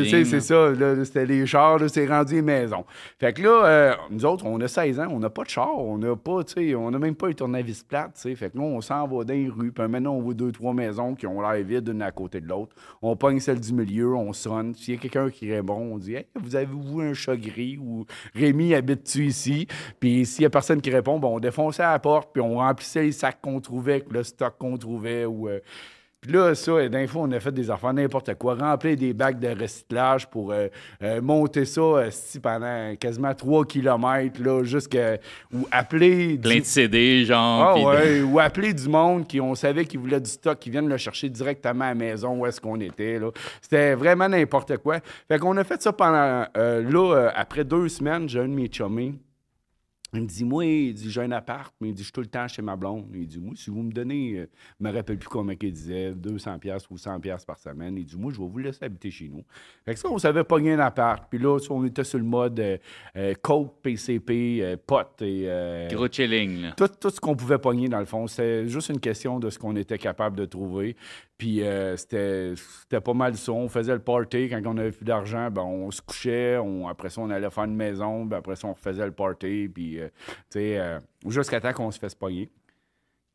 l'échelle, 0.01 0.25
c'est 0.25 0.39
ça, 0.39 0.71
là, 0.71 1.05
c'était 1.05 1.25
les 1.27 1.45
chars, 1.45 1.77
là, 1.77 1.87
c'est 1.87 2.07
rendu 2.07 2.33
les 2.33 2.41
maisons. 2.41 2.83
Fait 3.19 3.31
que 3.31 3.43
là, 3.43 3.65
euh, 3.65 3.93
nous 4.09 4.25
autres, 4.25 4.43
on 4.47 4.59
a 4.61 4.67
16 4.67 4.99
ans, 4.99 5.07
on 5.11 5.19
n'a 5.19 5.29
pas 5.29 5.43
de 5.43 5.49
char, 5.49 5.77
on 5.77 5.99
n'a 5.99 6.15
pas, 6.15 6.43
tu 6.43 6.53
sais, 6.53 6.73
on 6.73 6.89
n'a 6.89 6.97
même 6.97 7.13
pas 7.13 7.27
un 7.27 7.33
tournevis 7.33 7.83
plate, 7.83 8.13
tu 8.15 8.21
sais. 8.21 8.35
Fait 8.35 8.49
que 8.49 8.57
là, 8.57 8.63
on 8.63 8.81
s'en 8.81 9.07
va 9.07 9.23
dans 9.23 9.33
les 9.35 9.49
rues, 9.49 9.71
puis 9.71 9.87
maintenant, 9.87 10.13
on 10.15 10.21
voit 10.21 10.33
deux, 10.33 10.51
trois 10.51 10.73
maisons 10.73 11.13
qui 11.13 11.27
ont 11.27 11.39
l'air 11.39 11.63
vides, 11.63 11.87
une 11.87 12.01
à 12.01 12.09
côté 12.09 12.41
de 12.41 12.47
l'autre. 12.47 12.75
On 13.03 13.15
pogne 13.15 13.39
celle 13.39 13.59
du 13.59 13.71
milieu, 13.71 14.15
on 14.15 14.33
sonne. 14.33 14.73
S'il 14.73 14.95
y 14.95 14.97
a 14.97 14.99
quelqu'un 14.99 15.29
qui 15.29 15.53
répond, 15.53 15.75
on 15.93 15.99
dit 15.99 16.15
Hey, 16.15 16.25
vous 16.41 16.55
avez-vous 16.55 17.01
un 17.01 17.13
chat 17.13 17.35
gris 17.37 17.77
ou 17.79 18.05
Rémi 18.33 18.73
habite-tu 18.73 19.25
ici? 19.27 19.67
Puis 19.99 20.25
s'il 20.25 20.41
y 20.41 20.45
a 20.45 20.49
personne 20.49 20.81
qui 20.81 20.89
répond, 20.89 21.19
bon, 21.19 21.35
on 21.35 21.39
défonçait 21.39 21.83
la 21.83 21.99
porte, 21.99 22.29
puis 22.33 22.41
on 22.41 22.55
remplissait 22.55 23.03
les 23.03 23.11
sacs 23.11 23.37
qu'on 23.41 23.59
trouvait, 23.59 24.03
le 24.11 24.23
stock 24.23 24.55
qu'on 24.57 24.77
trouvait, 24.77 25.25
ou. 25.25 25.47
euh, 25.49 25.59
puis 26.19 26.31
là, 26.31 26.55
ça, 26.55 26.89
d'un 26.89 27.05
fois, 27.05 27.21
on 27.21 27.31
a 27.31 27.39
fait 27.39 27.51
des 27.51 27.69
affaires 27.69 27.93
n'importe 27.93 28.33
quoi. 28.39 28.55
Remplir 28.55 28.97
des 28.97 29.13
bacs 29.13 29.39
de 29.39 29.49
recyclage 29.49 30.27
pour 30.27 30.51
euh, 30.51 30.67
euh, 31.03 31.21
monter 31.21 31.63
ça 31.63 31.79
euh, 31.79 32.07
si, 32.09 32.39
pendant 32.39 32.95
quasiment 32.99 33.33
3 33.35 33.65
km, 33.65 34.41
là, 34.43 34.63
jusqu'à. 34.63 35.19
Ou 35.53 35.67
appeler. 35.71 36.35
Plein 36.39 36.55
du- 36.55 36.59
de 36.61 36.65
CD, 36.65 37.23
genre. 37.23 37.75
ah 37.93 38.01
de- 38.03 38.23
ou 38.23 38.39
appeler 38.39 38.73
du 38.73 38.89
monde 38.89 39.27
qui 39.27 39.39
on 39.39 39.53
savait 39.53 39.85
qu'ils 39.85 39.99
voulaient 39.99 40.19
du 40.19 40.29
stock, 40.31 40.57
qui 40.57 40.71
viennent 40.71 40.89
le 40.89 40.97
chercher 40.97 41.29
directement 41.29 41.85
à 41.85 41.89
la 41.89 41.95
maison 41.95 42.35
où 42.39 42.47
est-ce 42.47 42.59
qu'on 42.59 42.79
était. 42.81 43.19
là. 43.19 43.29
C'était 43.61 43.93
vraiment 43.93 44.27
n'importe 44.27 44.75
quoi. 44.77 44.97
Fait 45.27 45.37
qu'on 45.37 45.55
a 45.55 45.63
fait 45.63 45.81
ça 45.83 45.93
pendant. 45.93 46.45
là, 46.55 47.31
après 47.35 47.63
deux 47.63 47.87
semaines, 47.89 48.27
j'ai 48.27 48.39
un 48.39 48.47
de 48.47 48.53
mes 48.53 48.69
chummés. 48.73 49.13
Il 50.17 50.23
me 50.23 50.27
dit, 50.27 50.43
moi, 50.45 50.65
il 50.65 50.93
dit, 50.95 51.11
j'ai 51.11 51.21
un 51.21 51.31
appart, 51.31 51.71
mais 51.79 51.89
il 51.89 51.93
dit, 51.93 51.99
je 52.01 52.05
suis 52.05 52.11
tout 52.11 52.21
le 52.21 52.27
temps 52.27 52.47
chez 52.47 52.63
ma 52.63 52.75
blonde. 52.75 53.05
Il 53.13 53.27
dit, 53.27 53.39
moi, 53.39 53.53
si 53.55 53.69
vous 53.69 53.83
me 53.83 53.91
donnez, 53.91 54.39
euh, 54.39 54.47
je 54.79 54.85
me 54.87 54.91
rappelle 54.91 55.19
plus 55.19 55.29
combien 55.29 55.55
il 55.61 55.71
disait, 55.71 56.11
200 56.13 56.57
pièces 56.57 56.89
ou 56.89 56.97
100 56.97 57.19
pièces 57.19 57.45
par 57.45 57.59
semaine. 57.59 57.95
Il 57.97 58.05
dit, 58.05 58.17
moi, 58.17 58.31
je 58.33 58.39
vais 58.41 58.47
vous 58.47 58.57
laisser 58.57 58.83
habiter 58.85 59.11
chez 59.11 59.29
nous. 59.29 59.43
Fait 59.85 59.93
que 59.93 59.99
ça, 59.99 60.09
on 60.09 60.17
savait 60.17 60.43
pogner 60.43 60.73
un 60.73 60.79
appart. 60.79 61.23
Puis 61.29 61.37
là, 61.37 61.57
on 61.69 61.85
était 61.85 62.03
sur 62.03 62.17
le 62.17 62.23
mode 62.25 62.59
euh, 62.59 62.77
euh, 63.15 63.33
coke, 63.41 63.75
PCP, 63.83 64.59
euh, 64.61 64.75
potes 64.85 65.21
et... 65.21 65.43
euh, 65.45 65.87
Gros 65.89 66.07
chilling, 66.11 66.61
là. 66.63 66.71
tout, 66.75 66.87
tout 66.99 67.11
ce 67.11 67.19
qu'on 67.19 67.35
pouvait 67.35 67.59
pogner, 67.59 67.87
dans 67.87 67.99
le 67.99 68.05
fond. 68.05 68.25
C'était 68.25 68.67
juste 68.67 68.89
une 68.89 68.99
question 68.99 69.39
de 69.39 69.49
ce 69.51 69.59
qu'on 69.59 69.75
était 69.75 69.99
capable 69.99 70.35
de 70.35 70.45
trouver. 70.45 70.95
Puis 71.37 71.61
euh, 71.61 71.95
c'était 71.95 73.01
pas 73.01 73.13
mal 73.13 73.35
ça. 73.35 73.51
On 73.51 73.69
faisait 73.69 73.93
le 73.93 73.99
party. 73.99 74.49
Quand 74.49 74.61
on 74.65 74.77
avait 74.77 74.91
plus 74.91 75.05
d'argent, 75.05 75.51
ben, 75.51 75.61
on 75.61 75.91
se 75.91 76.01
couchait. 76.01 76.57
On, 76.57 76.87
après 76.87 77.09
ça, 77.09 77.21
on 77.21 77.29
allait 77.29 77.49
faire 77.51 77.65
une 77.65 77.75
maison. 77.75 78.25
Ben, 78.25 78.37
après 78.37 78.55
ça, 78.55 78.67
on 78.67 78.73
refaisait 78.73 79.05
le 79.05 79.11
party. 79.11 79.69
Puis, 79.71 79.99
euh, 79.99 80.07
tu 80.49 80.59
sais, 80.59 80.79
euh, 80.79 80.99
jusqu'à 81.27 81.61
temps 81.61 81.73
qu'on 81.73 81.91
se 81.91 81.99
fasse 81.99 82.15
pogner. 82.15 82.49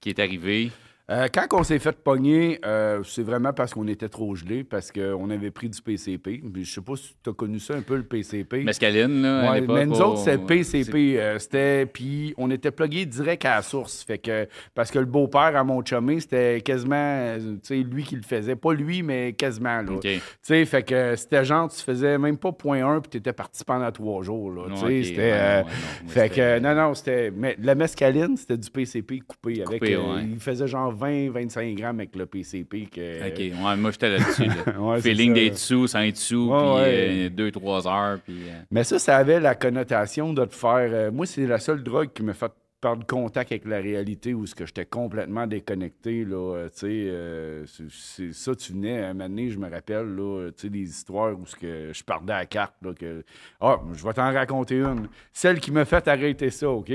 Qui 0.01 0.09
est 0.09 0.19
arrivé. 0.19 0.73
Euh, 1.13 1.29
quand 1.35 1.47
on 1.53 1.63
s'est 1.63 1.79
fait 1.79 1.93
pogner, 2.03 2.59
euh, 2.65 3.03
c'est 3.05 3.23
vraiment 3.23 3.53
parce 3.53 3.75
qu'on 3.75 3.87
était 3.87 4.09
trop 4.09 4.35
gelé, 4.35 4.65
parce 4.65 4.91
qu'on 4.91 5.29
avait 5.29 5.51
pris 5.51 5.69
du 5.69 5.83
PCP. 5.83 6.43
Je 6.57 6.65
sais 6.65 6.81
pas 6.81 6.97
si 6.97 7.15
tu 7.23 7.29
as 7.29 7.35
connu 7.35 7.59
ça 7.59 7.75
un 7.75 7.83
peu, 7.83 7.97
le 7.97 8.03
PCP. 8.03 8.63
Mescaline, 8.65 9.21
là, 9.21 9.53
Ouais, 9.53 9.61
mais 9.61 9.85
nous 9.85 10.01
au- 10.01 10.05
autres, 10.05 10.19
c'était 10.25 10.39
PCP. 10.39 11.21
euh, 11.21 11.39
c'était, 11.39 11.85
puis 11.85 12.33
on 12.39 12.51
était 12.51 12.71
plugués 12.71 13.05
direct 13.05 13.45
à 13.45 13.57
la 13.57 13.63
source. 13.63 14.03
Fait 14.05 14.17
que, 14.17 14.49
parce 14.75 14.91
que 14.91 14.99
le 15.01 15.05
beau-père 15.05 15.55
à 15.55 15.63
mon 15.65 15.85
chumé, 15.85 16.19
c'était 16.21 16.63
quasiment, 16.63 17.37
tu 17.39 17.59
sais, 17.63 17.77
lui 17.77 18.05
qui 18.05 18.17
le 18.17 18.23
faisait. 18.23 18.57
Pas 18.57 18.73
lui, 18.73 19.03
mais 19.03 19.35
quasiment, 19.35 19.83
là. 19.83 19.93
OK. 19.93 20.01
Tu 20.01 20.21
sais, 20.41 20.65
fait 20.65 20.83
que 20.83 21.15
c'était 21.17 21.45
genre, 21.45 21.71
tu 21.71 21.83
faisais 21.83 22.17
même 22.17 22.39
pas 22.39 22.53
point 22.53 22.87
1 22.87 23.01
puis 23.01 23.11
tu 23.11 23.17
étais 23.19 23.35
parti 23.35 23.65
pendant 23.65 23.91
trois 23.93 24.23
jours, 24.23 24.51
là. 24.51 24.63
Tu 24.71 24.77
sais, 24.77 24.85
Ok, 24.85 25.05
c'était... 25.05 25.33
ouais, 25.33 25.65
ouais, 25.67 26.09
fait 26.09 26.29
que, 26.33 26.59
non, 26.59 26.75
non, 26.75 26.95
c'était... 26.95 27.31
Mais 27.31 27.55
la 27.61 27.75
mescaline, 27.75 28.35
c'était 28.39 28.57
du 28.57 28.71
PCP 28.71 29.21
coupé. 29.21 29.63
avec, 29.67 29.81
Coupé, 29.81 29.97
ouais. 29.97 30.23
Il 30.31 30.41
faisait 30.41 30.67
genre 30.67 30.93
20-25 31.07 31.75
grammes 31.75 32.01
avec 32.01 32.15
le 32.17 32.27
PCP. 32.27 32.87
Que, 32.87 33.29
OK, 33.29 33.39
ouais, 33.39 33.77
moi, 33.77 33.91
j'étais 33.91 34.11
là-dessus. 34.19 34.45
là. 34.45 34.79
Ouais, 34.79 35.01
Feeling 35.01 35.31
ça. 35.35 35.41
d'être 35.41 35.59
sous, 35.59 35.87
sans 35.87 36.01
être 36.01 36.17
sous, 36.17 36.49
Ouais, 36.51 36.59
puis 36.59 36.69
ouais. 36.75 37.27
euh, 37.27 37.29
deux, 37.31 37.51
trois 37.51 37.87
heures, 37.87 38.19
euh, 38.29 38.61
Mais 38.71 38.85
ça, 38.85 38.99
ça 38.99 39.17
avait 39.17 39.41
la 39.41 39.55
connotation 39.55 40.33
de 40.33 40.45
te 40.45 40.55
faire. 40.55 40.91
euh, 40.93 41.11
moi, 41.11 41.27
c'est 41.27 41.47
la 41.47 41.59
seule 41.59 41.83
drogue 41.83 42.11
qui 42.15 42.23
me 42.23 42.33
fait 42.33 42.51
perdre 42.81 43.07
contact 43.07 43.53
avec 43.53 43.65
la 43.65 43.77
réalité 43.79 44.35
où 44.35 44.45
ce 44.45 44.57
que 44.57 44.67
j'étais 44.67 44.85
complètement 44.87 45.47
déconnecté. 45.47 46.25
Là, 46.25 46.65
tu 46.71 46.79
sais, 46.81 46.87
euh, 46.91 47.65
c'est- 47.89 48.33
ça, 48.33 48.57
tu 48.57 48.73
venais, 48.73 49.05
à 49.05 49.11
un 49.11 49.13
moment 49.15 49.29
donné, 49.29 49.51
je 49.51 49.59
me 49.59 49.71
rappelle, 49.71 50.17
là, 50.17 50.49
tu 50.51 50.63
sais, 50.63 50.69
des 50.69 50.81
histoires 50.91 51.39
où 51.39 51.47
ce 51.47 51.55
que 51.55 51.91
je 51.93 52.03
perdais 52.03 52.33
à 52.33 52.39
la 52.41 52.47
carte. 52.47 52.75
Là, 52.83 52.93
que, 52.93 53.23
ah, 53.61 53.77
je 53.93 54.05
vais 54.05 54.13
t'en 54.13 54.33
raconter 54.33 54.79
une. 54.81 55.07
Celle 55.33 55.61
qui 55.61 55.71
m'a 55.71 55.85
fait 55.85 56.09
arrêter 56.09 56.51
ça, 56.51 56.69
OK? 56.71 56.91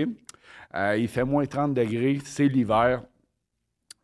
Euh, 0.75 0.97
il 0.99 1.07
fait 1.07 1.23
moins 1.23 1.45
30 1.45 1.73
degrés, 1.73 2.19
c'est 2.25 2.49
l'hiver. 2.49 3.01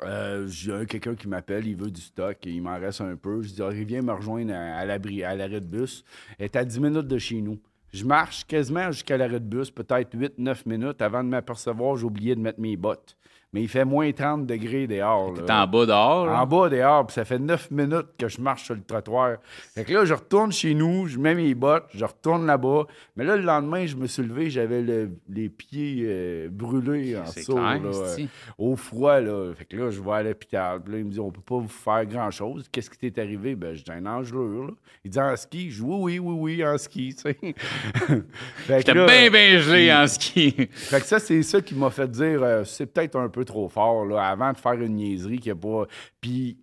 Euh, 0.05 0.47
j'ai 0.47 0.85
quelqu'un 0.85 1.15
qui 1.15 1.27
m'appelle, 1.27 1.65
il 1.67 1.75
veut 1.75 1.91
du 1.91 2.01
stock, 2.01 2.37
il 2.45 2.61
m'en 2.61 2.79
reste 2.79 3.01
un 3.01 3.15
peu. 3.15 3.41
Je 3.41 3.53
dis, 3.53 3.61
ah, 3.61 3.69
il 3.71 3.85
vient 3.85 4.01
me 4.01 4.11
rejoindre 4.13 4.53
à, 4.53 4.77
à 4.77 4.85
l'abri- 4.85 5.23
à 5.23 5.35
l'arrêt 5.35 5.61
de 5.61 5.65
bus. 5.65 6.03
Elle 6.37 6.45
est 6.45 6.55
à 6.55 6.63
10 6.65 6.79
minutes 6.79 7.07
de 7.07 7.17
chez 7.17 7.41
nous. 7.41 7.59
Je 7.93 8.05
marche 8.05 8.45
quasiment 8.45 8.91
jusqu'à 8.91 9.17
l'arrêt 9.17 9.39
de 9.39 9.45
bus, 9.45 9.69
peut-être 9.69 10.15
8-9 10.17 10.63
minutes. 10.67 11.01
Avant 11.01 11.23
de 11.23 11.29
m'apercevoir, 11.29 11.95
j'ai 11.95 12.05
oublié 12.05 12.35
de 12.35 12.39
mettre 12.41 12.59
mes 12.59 12.75
bottes. 12.75 13.15
Mais 13.53 13.61
il 13.61 13.67
fait 13.69 13.85
moins 13.85 14.11
30 14.11 14.47
degrés 14.47 14.87
dehors. 14.87 15.33
T'es 15.35 15.51
en 15.51 15.67
bas 15.67 15.85
dehors, 15.85 16.25
là? 16.25 16.41
En 16.41 16.47
bas 16.47 16.69
dehors, 16.69 17.05
puis 17.05 17.13
ça 17.13 17.23
fait 17.23 17.37
9 17.39 17.69
minutes 17.71 18.07
que 18.17 18.27
je 18.27 18.41
marche 18.41 18.63
sur 18.63 18.73
le 18.73 18.81
trottoir. 18.81 19.37
Fait 19.75 19.83
que 19.83 19.93
là, 19.93 20.05
je 20.05 20.13
retourne 20.15 20.51
chez 20.51 20.73
nous, 20.73 21.07
je 21.07 21.19
mets 21.19 21.35
mes 21.35 21.53
bottes, 21.53 21.85
je 21.93 22.03
retourne 22.03 22.45
là-bas. 22.47 22.87
Mais 23.15 23.23
là, 23.23 23.37
le 23.37 23.43
lendemain, 23.43 23.85
je 23.85 23.95
me 23.95 24.07
suis 24.07 24.23
levé, 24.23 24.49
j'avais 24.49 24.81
le- 24.81 25.11
les 25.29 25.49
pieds 25.49 26.03
euh, 26.07 26.47
brûlés 26.51 27.15
en 27.15 27.25
saut, 27.27 27.57
là, 27.57 27.79
euh, 27.83 28.17
au 28.57 28.75
froid. 28.75 29.19
Là. 29.19 29.53
Fait 29.55 29.65
que 29.65 29.77
là, 29.77 29.91
je 29.91 30.01
vais 30.01 30.11
à 30.11 30.23
l'hôpital. 30.23 30.81
Puis 30.81 30.93
là, 30.93 30.99
il 30.99 31.05
me 31.05 31.11
dit, 31.11 31.19
on 31.19 31.29
peut 31.31 31.41
pas 31.41 31.57
vous 31.57 31.67
faire 31.67 32.05
grand-chose. 32.07 32.67
Qu'est-ce 32.71 32.89
qui 32.89 32.97
t'est 32.97 33.21
arrivé? 33.21 33.53
Ben, 33.55 33.75
j'ai 33.75 33.83
un 33.93 34.05
engelure. 34.07 34.65
Là. 34.67 34.73
Il 35.05 35.11
dit, 35.11 35.19
en 35.19 35.35
ski? 35.35 35.69
Je 35.69 35.75
dis, 35.75 35.81
oui, 35.87 36.17
oui, 36.17 36.19
oui, 36.19 36.55
oui, 36.57 36.65
en 36.65 36.77
ski, 36.77 37.15
J'étais 38.67 38.93
bien, 38.93 39.29
bien 39.29 39.59
gelé 39.59 39.93
en 39.93 40.07
ski. 40.07 40.51
fait 40.71 40.99
que 41.01 41.05
ça, 41.05 41.19
c'est 41.19 41.41
ça 41.43 41.61
qui 41.61 41.75
m'a 41.75 41.89
fait 41.89 42.09
dire 42.09 42.41
euh, 42.43 42.63
c'est 42.63 42.85
peut-être 42.85 43.15
un 43.17 43.29
peu 43.29 43.42
trop 43.45 43.67
fort 43.69 44.05
là, 44.05 44.27
avant 44.27 44.51
de 44.51 44.57
faire 44.57 44.73
une 44.73 44.95
niaiserie 44.95 45.39
qui 45.39 45.51
a 45.51 45.55
pas. 45.55 45.85
Puis 46.21 46.57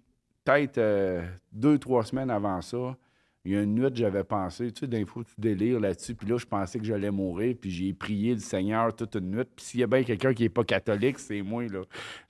peut-être 0.44 0.78
euh, 0.78 1.22
deux, 1.52 1.78
trois 1.78 2.04
semaines 2.04 2.30
avant 2.30 2.60
ça, 2.62 2.96
il 3.44 3.52
y 3.52 3.56
a 3.56 3.62
une 3.62 3.74
nuit, 3.74 3.90
j'avais 3.94 4.22
pensé, 4.22 4.70
tu 4.70 4.80
sais, 4.80 4.86
d'un 4.86 5.06
fois, 5.06 5.24
tu 5.24 5.32
délires 5.38 5.80
là-dessus. 5.80 6.14
Puis 6.14 6.28
là, 6.28 6.36
je 6.36 6.44
pensais 6.44 6.78
que 6.78 6.84
j'allais 6.84 7.10
mourir. 7.10 7.56
Puis 7.58 7.70
j'ai 7.70 7.92
prié 7.94 8.34
le 8.34 8.40
Seigneur 8.40 8.94
toute 8.94 9.14
une 9.14 9.30
nuit. 9.30 9.44
Puis 9.56 9.64
s'il 9.64 9.80
y 9.80 9.82
a 9.82 9.86
bien 9.86 10.02
quelqu'un 10.02 10.34
qui 10.34 10.42
n'est 10.42 10.50
pas 10.50 10.64
catholique, 10.64 11.18
c'est 11.18 11.40
moi, 11.40 11.66
là. 11.66 11.80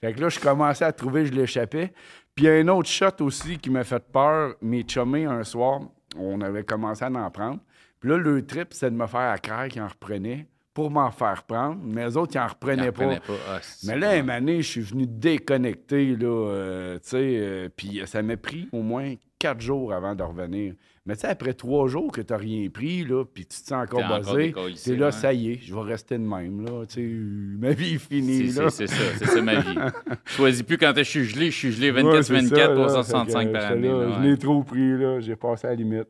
Fait 0.01 0.13
que 0.13 0.21
là, 0.21 0.29
je 0.29 0.39
commençais 0.39 0.85
à 0.85 0.93
trouver, 0.93 1.27
je 1.27 1.33
l'échappais. 1.33 1.93
Puis 2.35 2.45
il 2.45 2.49
y 2.49 2.49
a 2.49 2.55
un 2.55 2.69
autre 2.69 2.89
shot 2.89 3.21
aussi 3.21 3.59
qui 3.59 3.71
m'a 3.71 3.83
fait 3.83 4.03
peur. 4.13 4.55
Mes 4.63 4.85
chummés, 4.87 5.25
un 5.25 5.43
soir, 5.43 5.81
on 6.17 6.41
avait 6.43 6.63
commencé 6.63 7.05
à 7.05 7.11
en 7.11 7.31
prendre. 7.31 7.59
Puis 7.99 8.09
là, 8.09 8.17
le 8.17 8.47
trip, 8.47 8.69
c'est 8.71 8.91
de 8.91 8.97
me 8.97 9.07
faire 9.09 9.33
à 9.33 9.39
craire 9.39 9.67
qui 9.67 9.81
en 9.81 9.89
reprenait 9.89 10.47
pour 10.81 10.91
m'en 10.91 11.11
faire 11.11 11.43
prendre. 11.45 11.79
Mais 11.85 12.07
les 12.07 12.17
autres, 12.17 12.33
ils 12.35 12.39
en 12.39 12.47
reprenaient 12.47 12.91
pas. 12.91 13.17
Ah, 13.51 13.61
Mais 13.85 13.99
là, 13.99 14.17
une 14.17 14.31
année, 14.31 14.63
je 14.63 14.69
suis 14.69 14.81
venu 14.81 15.07
déconnecter, 15.07 16.17
là, 16.17 16.27
euh, 16.27 16.95
tu 16.95 17.09
sais, 17.11 17.19
euh, 17.39 17.69
puis 17.75 18.01
ça 18.07 18.23
m'a 18.23 18.37
pris 18.37 18.69
au 18.73 18.83
moins 18.83 19.15
quatre 19.39 19.61
jours 19.61 19.93
avant 19.93 20.15
de 20.15 20.23
revenir. 20.23 20.75
Mais 21.07 21.15
tu 21.17 21.21
sais, 21.23 21.29
après 21.29 21.55
trois 21.55 21.89
jours 21.89 22.13
que 22.13 22.21
tu 22.21 22.33
n'as 22.33 22.39
rien 22.39 22.69
pris, 22.71 23.05
là, 23.05 23.25
puis 23.25 23.45
tu 23.45 23.61
te 23.63 23.69
sens 23.69 23.73
encore 23.85 24.01
T'es 24.01 24.05
encore 24.05 24.35
basé, 24.37 24.55
c'est 24.77 24.97
là, 24.97 25.11
ça 25.11 25.33
y 25.33 25.53
est, 25.53 25.59
je 25.63 25.75
vais 25.75 25.81
rester 25.81 26.17
de 26.19 26.23
même, 26.25 26.65
là, 26.65 26.85
tu 26.87 26.95
sais, 26.95 27.59
ma 27.59 27.71
vie 27.73 27.95
est 27.95 27.99
finie, 27.99 28.51
C'est 28.51 28.69
c'est- 28.71 28.87
ça, 28.87 28.95
c'est 29.19 29.25
ça 29.27 29.43
ma 29.43 29.61
vie. 29.61 29.79
Je 30.27 30.33
choisis 30.37 30.63
plus 30.63 30.77
quand 30.79 30.93
je 30.97 31.03
suis 31.03 31.25
gelé, 31.25 31.51
je 31.51 31.57
suis 31.57 31.73
gelé 31.73 31.91
Ouais, 31.91 32.03
24 32.03 32.23
c'est 32.23 32.35
ça, 32.35 32.41
24 32.41 32.71
là. 32.75 32.87
365 32.87 33.39
Fait 33.41 33.47
que, 33.47 33.53
par 33.53 33.73
année. 33.73 33.89
là, 33.89 34.07
là, 34.07 34.19
Je 34.23 34.29
l'ai 34.29 34.37
trop 34.39 34.63
pris, 34.63 34.99
là, 34.99 35.21
j'ai 35.21 35.37
passé 35.37 35.67
à 35.67 35.71
la 35.71 35.77
limite. 35.77 36.09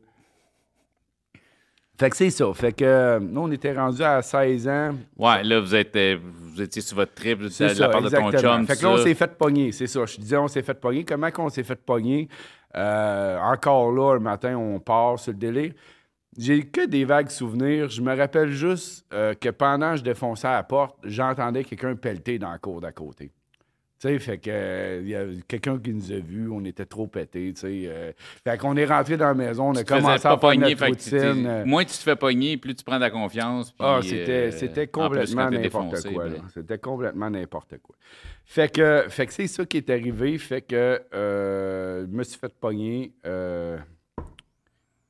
Fait 2.01 2.09
que 2.09 2.17
c'est 2.17 2.31
ça. 2.31 2.51
Fait 2.55 2.71
que 2.71 2.83
euh, 2.83 3.19
nous, 3.19 3.41
on 3.41 3.51
était 3.51 3.73
rendus 3.73 4.01
à 4.01 4.23
16 4.23 4.67
ans. 4.67 4.95
Ouais, 5.19 5.43
là, 5.43 5.59
vous, 5.59 5.75
êtes, 5.75 5.95
euh, 5.95 6.17
vous 6.19 6.59
étiez 6.59 6.81
sur 6.81 6.95
votre 6.95 7.13
trip 7.13 7.37
de 7.37 7.79
la 7.79 7.89
part 7.89 8.01
de 8.01 8.09
ton 8.09 8.29
exactement. 8.29 8.57
chum. 8.57 8.65
Fait 8.65 8.75
que 8.75 8.81
là, 8.81 8.89
on 8.89 8.97
s'est 8.97 9.13
fait 9.13 9.37
pogner, 9.37 9.71
c'est 9.71 9.85
ça. 9.85 10.07
Je 10.07 10.17
disais, 10.17 10.37
on 10.37 10.47
s'est 10.47 10.63
fait 10.63 10.73
pogner. 10.73 11.05
Comment 11.05 11.29
qu'on 11.29 11.49
s'est 11.49 11.61
fait 11.61 11.75
pogner? 11.75 12.27
Euh, 12.75 13.37
encore 13.37 13.91
là, 13.91 14.15
le 14.15 14.19
matin, 14.19 14.57
on 14.57 14.79
part 14.79 15.19
sur 15.19 15.31
le 15.31 15.37
délire. 15.37 15.73
J'ai 16.35 16.63
que 16.63 16.87
des 16.87 17.05
vagues 17.05 17.29
souvenirs. 17.29 17.89
Je 17.89 18.01
me 18.01 18.17
rappelle 18.17 18.49
juste 18.49 19.05
euh, 19.13 19.35
que 19.35 19.49
pendant 19.49 19.91
que 19.91 19.97
je 19.97 20.03
défonçais 20.03 20.47
la 20.47 20.63
porte, 20.63 20.95
j'entendais 21.03 21.63
quelqu'un 21.63 21.95
pelleter 21.95 22.39
dans 22.39 22.49
la 22.49 22.57
cour 22.57 22.81
d'à 22.81 22.91
côté. 22.91 23.31
Tu 24.01 24.07
sais, 24.07 24.17
fait 24.17 24.39
que 24.39 24.49
euh, 24.51 24.99
il 25.03 25.09
y 25.09 25.15
a 25.15 25.25
quelqu'un 25.47 25.77
qui 25.77 25.93
nous 25.93 26.11
a 26.11 26.15
vus, 26.15 26.49
on 26.49 26.65
était 26.65 26.87
trop 26.87 27.05
pétés, 27.05 27.53
tu 27.53 27.61
sais. 27.61 27.83
euh, 27.85 28.11
fait 28.43 28.57
qu'on 28.57 28.75
est 28.75 28.85
rentré 28.85 29.15
dans 29.15 29.27
la 29.27 29.33
maison, 29.35 29.69
on 29.69 29.75
a 29.75 29.83
Tu 29.83 29.85
commencé 29.93 30.25
à 30.27 30.37
faire 30.39 30.57
notre 30.57 30.87
routine. 30.87 31.45
euh, 31.45 31.65
Moins 31.65 31.85
tu 31.85 31.91
te 31.93 32.01
fais 32.01 32.15
pogner, 32.15 32.57
plus 32.57 32.73
tu 32.73 32.83
prends 32.83 32.95
de 32.95 33.01
la 33.01 33.11
confiance. 33.11 33.69
puis, 33.71 33.77
ah, 33.81 33.99
c'était, 34.01 34.31
euh, 34.31 34.51
c'était 34.51 34.87
complètement 34.87 35.51
n'importe 35.51 36.01
quoi. 36.11 36.23
ben, 36.25 36.33
là. 36.33 36.39
C'était 36.51 36.79
complètement 36.79 37.29
n'importe 37.29 37.77
quoi. 37.83 37.95
Fait 38.43 38.73
que, 38.73 39.05
fait 39.07 39.27
que 39.27 39.33
c'est 39.33 39.45
ça 39.45 39.65
qui 39.65 39.77
est 39.77 39.89
arrivé. 39.91 40.35
Fait 40.39 40.61
que 40.63 40.99
je 41.13 42.07
me 42.15 42.23
suis 42.23 42.39
fait 42.39 42.51
pogner. 42.59 43.13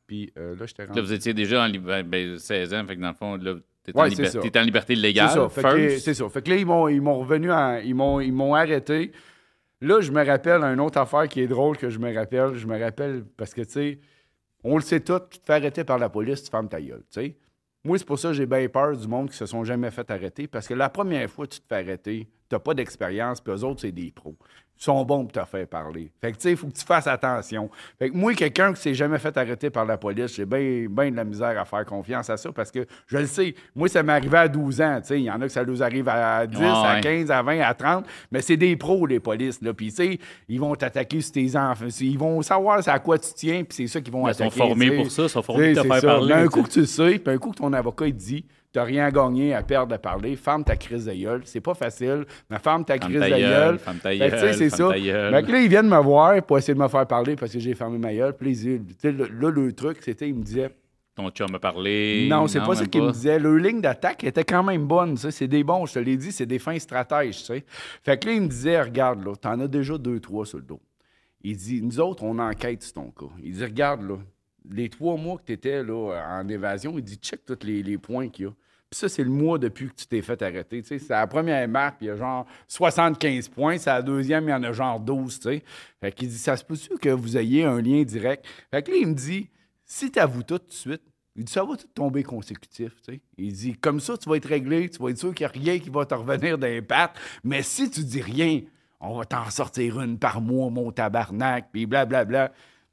puis 0.06 0.34
euh, 0.38 0.56
là, 0.58 0.66
j'étais 0.66 0.84
Là, 0.84 0.90
rendu. 0.90 1.00
vous 1.02 1.14
étiez 1.14 1.34
déjà 1.34 1.64
en 1.64 1.68
liberté, 1.68 2.04
ben, 2.04 2.38
16 2.38 2.74
ans, 2.74 2.86
fait 2.86 2.98
que 2.98 3.02
dans 3.02 3.08
le 3.08 3.14
fond, 3.14 3.36
là, 3.38 3.56
t'es 3.84 3.92
en, 3.96 4.02
Ouais, 4.04 4.58
en 4.60 4.62
liberté 4.62 4.96
légale. 4.96 5.30
C'est 5.30 5.36
ça. 5.36 5.50
Fait 5.50 5.62
que, 5.62 5.90
first. 5.90 6.14
ça. 6.14 6.30
Fait 6.30 6.42
que 6.42 6.50
là, 6.50 6.56
ils 6.58 6.66
m'ont, 6.66 6.88
ils 6.88 7.02
m'ont 7.02 7.20
revenu 7.20 7.52
en- 7.52 7.78
ils, 7.78 7.96
m'ont, 7.96 8.20
ils 8.20 8.32
m'ont 8.34 8.54
arrêté. 8.56 9.12
Là, 9.82 10.00
je 10.02 10.12
me 10.12 10.24
rappelle 10.26 10.62
une 10.64 10.80
autre 10.80 11.00
affaire 11.00 11.28
qui 11.28 11.42
est 11.42 11.48
drôle 11.48 11.78
que 11.78 11.90
je 11.90 11.98
me 12.00 12.14
rappelle. 12.14 12.54
Je 12.56 12.68
me 12.68 12.80
rappelle 12.80 13.26
parce 13.38 13.54
que, 13.54 13.62
tu 13.62 13.72
sais, 13.72 14.00
on 14.64 14.76
le 14.76 14.82
sait 14.82 15.00
tout, 15.00 15.20
tu 15.30 15.40
te 15.40 15.46
fais 15.46 15.54
arrêter 15.54 15.84
par 15.84 15.98
la 15.98 16.10
police, 16.10 16.44
tu 16.44 16.52
fermes 16.52 16.70
ta 16.70 16.80
gueule, 16.80 17.04
tu 17.12 17.22
sais. 17.22 17.36
Moi, 17.84 17.98
c'est 17.98 18.06
pour 18.06 18.20
ça 18.20 18.28
que 18.28 18.36
j'ai 18.36 18.46
bien 18.46 18.68
peur 18.70 18.96
du 18.96 19.08
monde 19.08 19.32
qui 19.32 19.36
se 19.36 19.48
sont 19.48 19.64
jamais 19.64 19.90
fait 19.90 20.10
arrêter 20.12 20.46
parce 20.48 20.68
que 20.68 20.76
la 20.76 20.88
première 20.90 21.28
fois 21.32 21.48
que 21.48 21.54
tu 21.56 21.62
te 21.62 21.66
fais 21.68 21.82
arrêter, 21.82 22.30
tu 22.48 22.56
n'as 22.56 22.60
pas 22.60 22.76
d'expérience, 22.76 23.42
puis 23.42 23.52
eux 23.54 23.64
autres, 23.64 23.82
c'est 23.82 23.92
des 23.92 24.12
pros. 24.12 24.36
Ils 24.82 24.86
sont 24.86 25.06
bons 25.06 25.26
pour 25.26 25.32
te 25.32 25.46
faire 25.48 25.68
parler. 25.68 26.12
Fait 26.20 26.32
que, 26.32 26.38
tu 26.38 26.42
sais, 26.42 26.52
il 26.52 26.58
faut 26.58 26.66
que 26.66 26.74
tu 26.74 26.84
fasses 26.84 27.06
attention. 27.06 27.70
Fait 28.00 28.10
que 28.10 28.16
moi, 28.18 28.34
quelqu'un 28.34 28.74
qui 28.74 28.82
s'est 28.82 28.96
jamais 28.96 29.20
fait 29.20 29.38
arrêter 29.38 29.70
par 29.70 29.86
la 29.86 29.96
police, 29.96 30.34
j'ai 30.36 30.46
bien 30.46 30.88
ben 30.90 31.12
de 31.12 31.16
la 31.18 31.24
misère 31.24 31.60
à 31.62 31.66
faire 31.66 31.86
confiance 31.86 32.32
à 32.32 32.38
ça 32.38 32.52
parce 32.52 32.72
que 32.72 32.88
je 33.06 33.18
le 33.20 33.28
sais. 33.28 33.54
Moi, 33.76 33.90
ça 33.90 34.02
m'est 34.02 34.14
arrivé 34.14 34.38
à 34.40 34.48
12 34.48 34.82
ans, 34.82 34.98
tu 35.00 35.08
sais. 35.10 35.20
Il 35.20 35.26
y 35.26 35.30
en 35.30 35.40
a 35.40 35.46
que 35.46 35.50
ça 35.50 35.64
nous 35.64 35.84
arrive 35.84 36.08
à 36.10 36.48
10, 36.48 36.58
Ouais, 36.58 36.66
à 36.66 36.96
ouais. 36.96 37.02
15, 37.02 37.30
à 37.30 37.44
20, 37.44 37.60
à 37.62 37.74
30, 37.76 38.06
mais 38.32 38.42
c'est 38.42 38.58
des 38.58 38.76
pros, 38.76 39.06
les 39.06 39.20
polices, 39.20 39.62
là. 39.62 39.72
Puis, 39.72 39.90
tu 39.90 39.96
sais, 39.98 40.20
ils 40.50 40.60
vont 40.60 40.74
t'attaquer 40.74 41.22
sur 41.22 41.34
tes 41.34 41.56
enfants. 41.56 41.86
Ils 42.00 42.18
vont 42.18 42.42
savoir 42.42 42.82
à 42.88 42.98
quoi 43.00 43.20
tu 43.20 43.30
tiens, 43.36 43.64
puis 43.64 43.76
c'est 43.76 43.88
ça 43.88 44.02
qu'ils 44.02 44.12
vont 44.12 44.28
Ils 44.28 44.34
sont 44.34 44.46
attaquer. 44.46 44.58
formés 44.62 44.86
tu 44.90 44.92
sais. 44.96 44.98
pour 45.04 45.12
ça, 45.12 45.24
ils 45.24 45.30
sont 45.30 45.42
formés 45.44 45.74
pour 45.74 45.84
te 45.84 45.88
faire 45.90 46.02
ça. 46.02 46.08
parler, 46.08 46.34
Mais 46.34 46.42
un 46.42 46.48
coup 46.48 46.64
que 46.64 46.70
tu 46.70 46.80
le 46.80 46.86
sais, 46.88 47.20
puis 47.20 47.34
un 47.36 47.38
coup 47.38 47.52
que 47.52 47.58
ton 47.58 47.72
avocat, 47.72 48.08
il 48.08 48.16
dit 48.16 48.46
T'as 48.74 48.84
rien 48.86 49.10
gagné 49.10 49.54
à 49.54 49.64
perdre 49.64 49.92
de 49.92 49.98
parler, 49.98 50.36
ferme 50.38 50.64
ta 50.64 50.78
crise 50.78 51.06
de 51.06 51.14
gueule. 51.14 51.42
C'est 51.44 51.60
pas 51.60 51.74
facile, 51.74 52.26
mais 52.50 52.58
ferme 52.58 52.86
ta 52.86 52.98
crise 52.98 53.20
de 53.20 53.38
gueule, 53.38 53.80
ferme 53.80 53.98
ta 53.98 54.16
gueule, 54.16 54.32
c'est 54.54 54.70
ça. 54.70 54.90
Fait 55.32 55.44
que 55.46 55.52
là, 55.52 55.62
ils 55.62 55.68
viennent 55.70 55.90
me 55.90 55.98
voir 56.02 56.42
pour 56.44 56.58
essayer 56.58 56.74
de 56.74 56.80
me 56.80 56.88
faire 56.88 57.06
parler 57.06 57.36
parce 57.36 57.52
que 57.52 57.60
j'ai 57.60 57.74
fermé 57.74 57.98
ma 57.98 58.14
gueule. 58.14 58.34
Puis 58.38 58.54
là, 59.04 59.12
là, 59.12 59.50
le 59.50 59.74
truc, 59.74 59.98
c'était, 60.02 60.30
ils 60.30 60.36
me 60.36 60.44
disaient 60.44 60.70
Ton 61.16 61.30
chum 61.32 61.54
a 61.54 61.60
parlé. 61.60 62.28
non, 62.30 62.48
c'est 62.48 62.60
pas 62.62 62.76
ça 62.76 62.86
qu'il 62.86 63.02
me 63.04 63.12
disait. 63.12 63.38
Leur 63.40 63.56
ligne 63.56 63.82
d'attaque 63.82 64.24
était 64.24 64.46
quand 64.46 64.64
même 64.64 64.86
bonne. 64.88 65.18
C'est 65.18 65.48
des 65.50 65.66
bons, 65.66 65.86
je 65.86 65.96
te 65.96 66.00
l'ai 66.00 66.16
dit, 66.16 66.32
c'est 66.32 66.46
des 66.46 66.60
fins 66.60 66.80
stratèges. 66.80 67.40
tu 67.40 67.44
sais. 67.44 67.66
Fait 68.04 68.18
que 68.18 68.28
là, 68.28 68.34
il 68.36 68.42
me 68.44 68.48
disait 68.48 68.82
Regarde, 68.82 69.26
là, 69.26 69.36
t'en 69.36 69.60
as 69.60 69.68
déjà 69.68 69.98
deux, 69.98 70.22
trois 70.22 70.46
sur 70.46 70.60
le 70.60 70.64
dos. 70.64 70.80
Il 71.42 71.58
dit 71.58 71.82
Nous 71.82 72.00
autres, 72.00 72.24
on 72.24 72.40
enquête 72.40 72.84
sur 72.84 72.94
ton 72.94 73.12
cas. 73.12 73.34
Il 73.44 73.52
dit 73.54 73.64
Regarde, 73.66 74.04
là, 74.04 74.16
les 74.70 74.88
trois 74.88 75.18
mois 75.18 75.38
que 75.38 75.44
tu 75.48 75.52
étais 75.54 75.84
là, 75.84 76.24
en 76.40 76.48
évasion, 76.48 76.94
il 76.98 77.04
dit 77.04 77.16
Check 77.18 77.44
tous 77.46 77.66
les, 77.66 77.84
les 77.84 77.98
points 77.98 78.30
qu'il 78.30 78.46
y 78.46 78.48
a. 78.48 78.52
Puis 78.92 79.00
ça, 79.00 79.08
c'est 79.08 79.24
le 79.24 79.30
mois 79.30 79.58
depuis 79.58 79.88
que 79.88 79.96
tu 79.96 80.06
t'es 80.06 80.22
fait 80.22 80.42
arrêter. 80.42 80.84
C'est 80.84 81.08
la 81.08 81.26
première 81.26 81.66
marque, 81.70 82.00
puis 82.00 82.08
il 82.08 82.10
y 82.10 82.12
a 82.12 82.18
genre 82.18 82.46
75 82.68 83.48
points. 83.48 83.78
C'est 83.78 83.90
la 83.90 84.02
deuxième, 84.02 84.44
il 84.44 84.50
y 84.50 84.54
en 84.54 84.64
a 84.64 84.74
genre 84.74 85.00
12. 85.00 85.40
tu 85.40 85.44
sais. 85.44 85.64
Fait 86.02 86.12
qu'il 86.12 86.28
dit 86.28 86.38
Ça 86.38 86.58
se 86.58 86.64
peut-tu 86.66 86.98
que 86.98 87.08
vous 87.08 87.38
ayez 87.38 87.64
un 87.64 87.82
lien 87.82 88.04
direct? 88.04 88.46
Fait 88.70 88.84
que 88.84 88.92
là, 88.92 88.98
il 88.98 89.08
me 89.08 89.14
dit 89.14 89.50
Si 89.86 90.12
tu 90.12 90.20
avoues 90.20 90.44
tout 90.44 90.58
de 90.58 90.64
suite, 90.68 91.02
il 91.38 91.46
dit, 91.46 91.54
ça 91.54 91.64
va 91.64 91.78
tout 91.78 91.88
tomber 91.96 92.24
consécutif. 92.24 92.92
Il 93.38 93.54
dit, 93.54 93.78
comme 93.78 94.02
ça, 94.02 94.18
tu 94.18 94.28
vas 94.28 94.36
être 94.36 94.50
réglé, 94.50 94.90
tu 94.90 95.02
vas 95.02 95.10
être 95.10 95.18
sûr 95.18 95.34
qu'il 95.34 95.46
n'y 95.46 95.50
a 95.50 95.54
rien 95.54 95.80
qui 95.80 95.90
va 95.90 96.06
te 96.06 96.14
revenir 96.14 96.58
d'un 96.58 96.82
pattes. 96.82 97.16
Mais 97.46 97.64
si 97.64 97.90
tu 97.90 98.04
dis 98.04 98.22
rien, 98.22 98.62
on 99.00 99.18
va 99.18 99.24
t'en 99.24 99.50
sortir 99.50 100.02
une 100.02 100.20
par 100.20 100.42
mois, 100.42 100.70
mon 100.70 100.92
tabarnak, 100.92 101.70
puis 101.72 101.86
blablabla. 101.86 102.52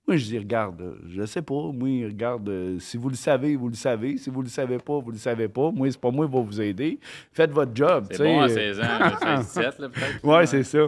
Moi, 0.09 0.17
je 0.17 0.25
dis, 0.25 0.39
regarde, 0.39 0.97
je 1.07 1.27
sais 1.27 1.43
pas. 1.43 1.71
Moi, 1.71 2.07
regarde, 2.07 2.49
euh, 2.49 2.79
si 2.79 2.97
vous 2.97 3.11
le 3.11 3.15
savez, 3.15 3.55
vous 3.57 3.69
le 3.69 3.75
savez. 3.75 4.17
Si 4.17 4.31
vous 4.31 4.41
le 4.41 4.49
savez 4.49 4.79
pas, 4.79 4.99
vous 5.01 5.11
le 5.11 5.19
savez 5.19 5.49
pas. 5.49 5.71
Moi, 5.71 5.91
c'est 5.91 6.01
pas 6.01 6.11
moi 6.11 6.27
qui 6.27 6.33
va 6.33 6.41
vous 6.41 6.61
aider. 6.63 6.99
Faites 7.31 7.51
votre 7.51 7.73
job, 7.75 8.07
C'est 8.11 8.25
bon 8.25 8.41
à 8.41 8.45
Euh, 8.45 8.49
16 8.49 8.81
ans, 8.81 8.83
là, 8.83 9.43
16, 9.43 9.47
17, 9.55 9.79
là, 9.81 9.89
peut-être. 9.91 10.25
Ouais, 10.25 10.47
c'est 10.47 10.63
ça. 10.65 10.87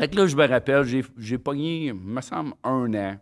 Fait 0.00 0.08
que 0.08 0.16
là, 0.16 0.26
je 0.26 0.34
me 0.34 0.46
rappelle, 0.48 0.84
j'ai, 0.84 1.04
j'ai 1.18 1.36
pogné, 1.36 1.88
il 1.88 1.94
me 1.94 2.20
semble, 2.22 2.54
un 2.64 2.94
an. 2.94 3.16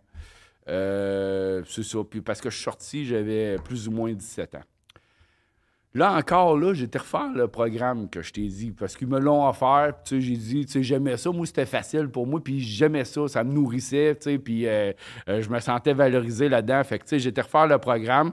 Euh, 0.69 1.61
c'est 1.67 1.83
ça. 1.83 1.99
Puis 2.09 2.21
parce 2.21 2.39
que 2.39 2.49
je 2.49 2.55
suis 2.55 2.63
sorti, 2.63 3.05
j'avais 3.05 3.57
plus 3.65 3.89
ou 3.89 3.91
moins 3.91 4.13
17 4.13 4.55
ans. 4.55 4.61
Là 5.93 6.13
encore, 6.13 6.57
là, 6.57 6.73
j'étais 6.73 6.99
refaire 6.99 7.33
le 7.33 7.49
programme 7.49 8.09
que 8.09 8.21
je 8.21 8.31
t'ai 8.31 8.47
dit 8.47 8.71
parce 8.71 8.95
qu'ils 8.95 9.09
me 9.09 9.19
l'ont 9.19 9.47
offert. 9.47 9.93
Tu 10.05 10.15
sais, 10.15 10.21
j'ai 10.21 10.37
dit, 10.37 10.65
tu 10.65 10.71
sais, 10.71 10.83
j'aimais 10.83 11.17
ça. 11.17 11.31
Moi, 11.31 11.45
c'était 11.45 11.65
facile 11.65 12.07
pour 12.07 12.25
moi. 12.25 12.39
Puis 12.41 12.61
j'aimais 12.61 13.03
ça. 13.03 13.27
Ça 13.27 13.43
me 13.43 13.51
nourrissait, 13.51 14.15
tu 14.15 14.23
sais. 14.23 14.37
Puis 14.37 14.67
euh, 14.67 14.93
euh, 15.27 15.41
je 15.41 15.49
me 15.49 15.59
sentais 15.59 15.93
valorisé 15.93 16.47
là-dedans. 16.47 16.81
Fait 16.85 16.97
que, 16.99 17.03
tu 17.03 17.09
sais, 17.09 17.19
j'étais 17.19 17.41
refaire 17.41 17.67
le 17.67 17.77
programme. 17.77 18.31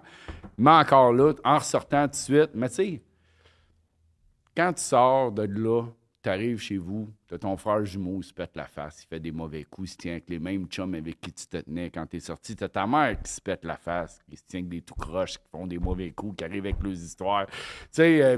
Mais 0.57 0.71
encore 0.71 1.13
là, 1.13 1.33
en 1.45 1.59
ressortant 1.59 2.05
tout 2.05 2.13
de 2.13 2.17
suite. 2.17 2.51
Mais 2.55 2.69
tu 2.69 2.75
sais, 2.77 3.03
quand 4.57 4.73
tu 4.75 4.83
sors 4.83 5.33
de 5.33 5.43
là, 5.43 5.83
tu 6.29 6.33
arrives 6.35 6.59
chez 6.59 6.77
vous, 6.77 7.09
t'as 7.27 7.39
ton 7.39 7.57
frère 7.57 7.83
jumeau, 7.87 8.19
il 8.21 8.25
se 8.25 8.35
pète 8.35 8.55
la 8.55 8.67
face, 8.67 9.03
il 9.03 9.07
fait 9.07 9.19
des 9.19 9.33
mauvais 9.33 9.65
coups, 9.65 9.89
il 9.89 9.93
se 9.93 9.97
tient 9.97 10.13
avec 10.13 10.29
les 10.29 10.39
mêmes 10.39 10.67
chums 10.67 10.95
avec 10.95 11.19
qui 11.23 11.33
tu 11.33 11.47
te 11.47 11.57
tenais 11.57 11.91
quand 11.91 12.05
t'es 12.07 12.21
sorti. 12.21 12.55
T'as 12.55 12.69
ta 12.69 12.87
mère 12.87 13.19
qui 13.23 13.33
se 13.33 13.41
pète 13.41 13.65
la 13.65 13.79
face, 13.79 14.21
qui 14.29 14.37
se 14.37 14.43
tient 14.47 14.61
avec 14.61 14.69
des 14.69 14.83
tout 14.83 14.95
croches, 14.95 15.39
qui 15.39 15.49
font 15.51 15.67
des 15.67 15.79
mauvais 15.79 16.11
coups, 16.11 16.37
qui 16.37 16.45
arrivent 16.45 16.67
avec 16.67 16.83
leurs 16.83 16.93
histoires. 16.93 17.47
Tu 17.47 17.55
sais, 17.93 18.23
euh, 18.23 18.37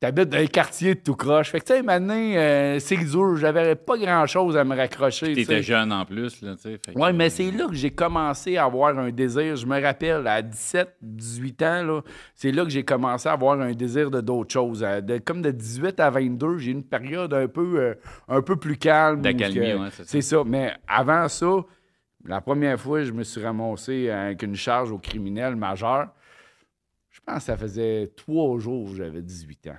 t'habites 0.00 0.30
dans 0.30 0.38
un 0.38 0.46
quartier 0.46 0.94
de 0.94 1.00
tout 1.00 1.14
croche. 1.14 1.50
Fait 1.50 1.60
que, 1.60 1.66
tu 1.66 1.72
sais, 1.74 1.82
maintenant, 1.82 2.14
euh, 2.16 2.78
c'est 2.80 2.96
dur. 2.96 3.36
J'avais 3.36 3.74
pas 3.76 3.98
grand-chose 3.98 4.56
à 4.56 4.64
me 4.64 4.74
raccrocher. 4.74 5.34
T'étais 5.34 5.62
jeune 5.62 5.92
en 5.92 6.04
plus, 6.06 6.40
là, 6.42 6.56
tu 6.56 6.62
sais. 6.62 6.78
que- 6.78 6.98
Oui, 6.98 7.12
mais 7.12 7.28
c'est 7.30 7.50
là 7.50 7.66
que 7.68 7.74
j'ai 7.74 7.90
commencé 7.90 8.56
à 8.56 8.64
avoir 8.64 8.98
un 8.98 9.10
désir. 9.10 9.56
Je 9.56 9.66
me 9.66 9.80
rappelle, 9.80 10.26
à 10.26 10.40
17, 10.42 10.96
18 11.02 11.62
ans, 11.62 11.82
là, 11.84 12.00
c'est 12.34 12.50
là 12.50 12.64
que 12.64 12.70
j'ai 12.70 12.82
commencé 12.84 13.28
à 13.28 13.32
avoir 13.32 13.60
un 13.60 13.72
désir 13.72 14.10
de 14.10 14.20
d'autres 14.20 14.52
choses. 14.52 14.80
De- 14.80 15.18
comme 15.18 15.42
de 15.42 15.50
18 15.50 16.00
à 16.00 16.08
22, 16.10 16.56
j'ai 16.58 16.70
eu 16.70 16.74
une 16.74 16.84
période 16.84 17.32
un 17.34 17.46
peu, 17.46 17.78
euh, 17.78 17.94
un 18.28 18.40
peu 18.42 18.56
plus 18.56 18.76
calme. 18.78 19.20
D'accalmie, 19.22 19.58
ouais, 19.74 19.88
c'est 19.90 20.04
ça. 20.04 20.08
C'est 20.08 20.22
ça. 20.22 20.42
Mais 20.46 20.72
avant 20.88 21.28
ça, 21.28 21.56
la 22.24 22.40
première 22.40 22.80
fois, 22.80 23.02
je 23.02 23.12
me 23.12 23.22
suis 23.22 23.42
ramassé 23.42 24.08
avec 24.08 24.42
une 24.42 24.54
charge 24.56 24.90
au 24.90 24.98
criminel 24.98 25.56
majeur. 25.56 26.08
Je 27.10 27.18
pense 27.26 27.38
que 27.38 27.42
ça 27.44 27.56
faisait 27.56 28.12
trois 28.16 28.58
jours 28.58 28.88
que 28.90 28.96
j'avais 28.96 29.20
18 29.20 29.66
ans. 29.68 29.76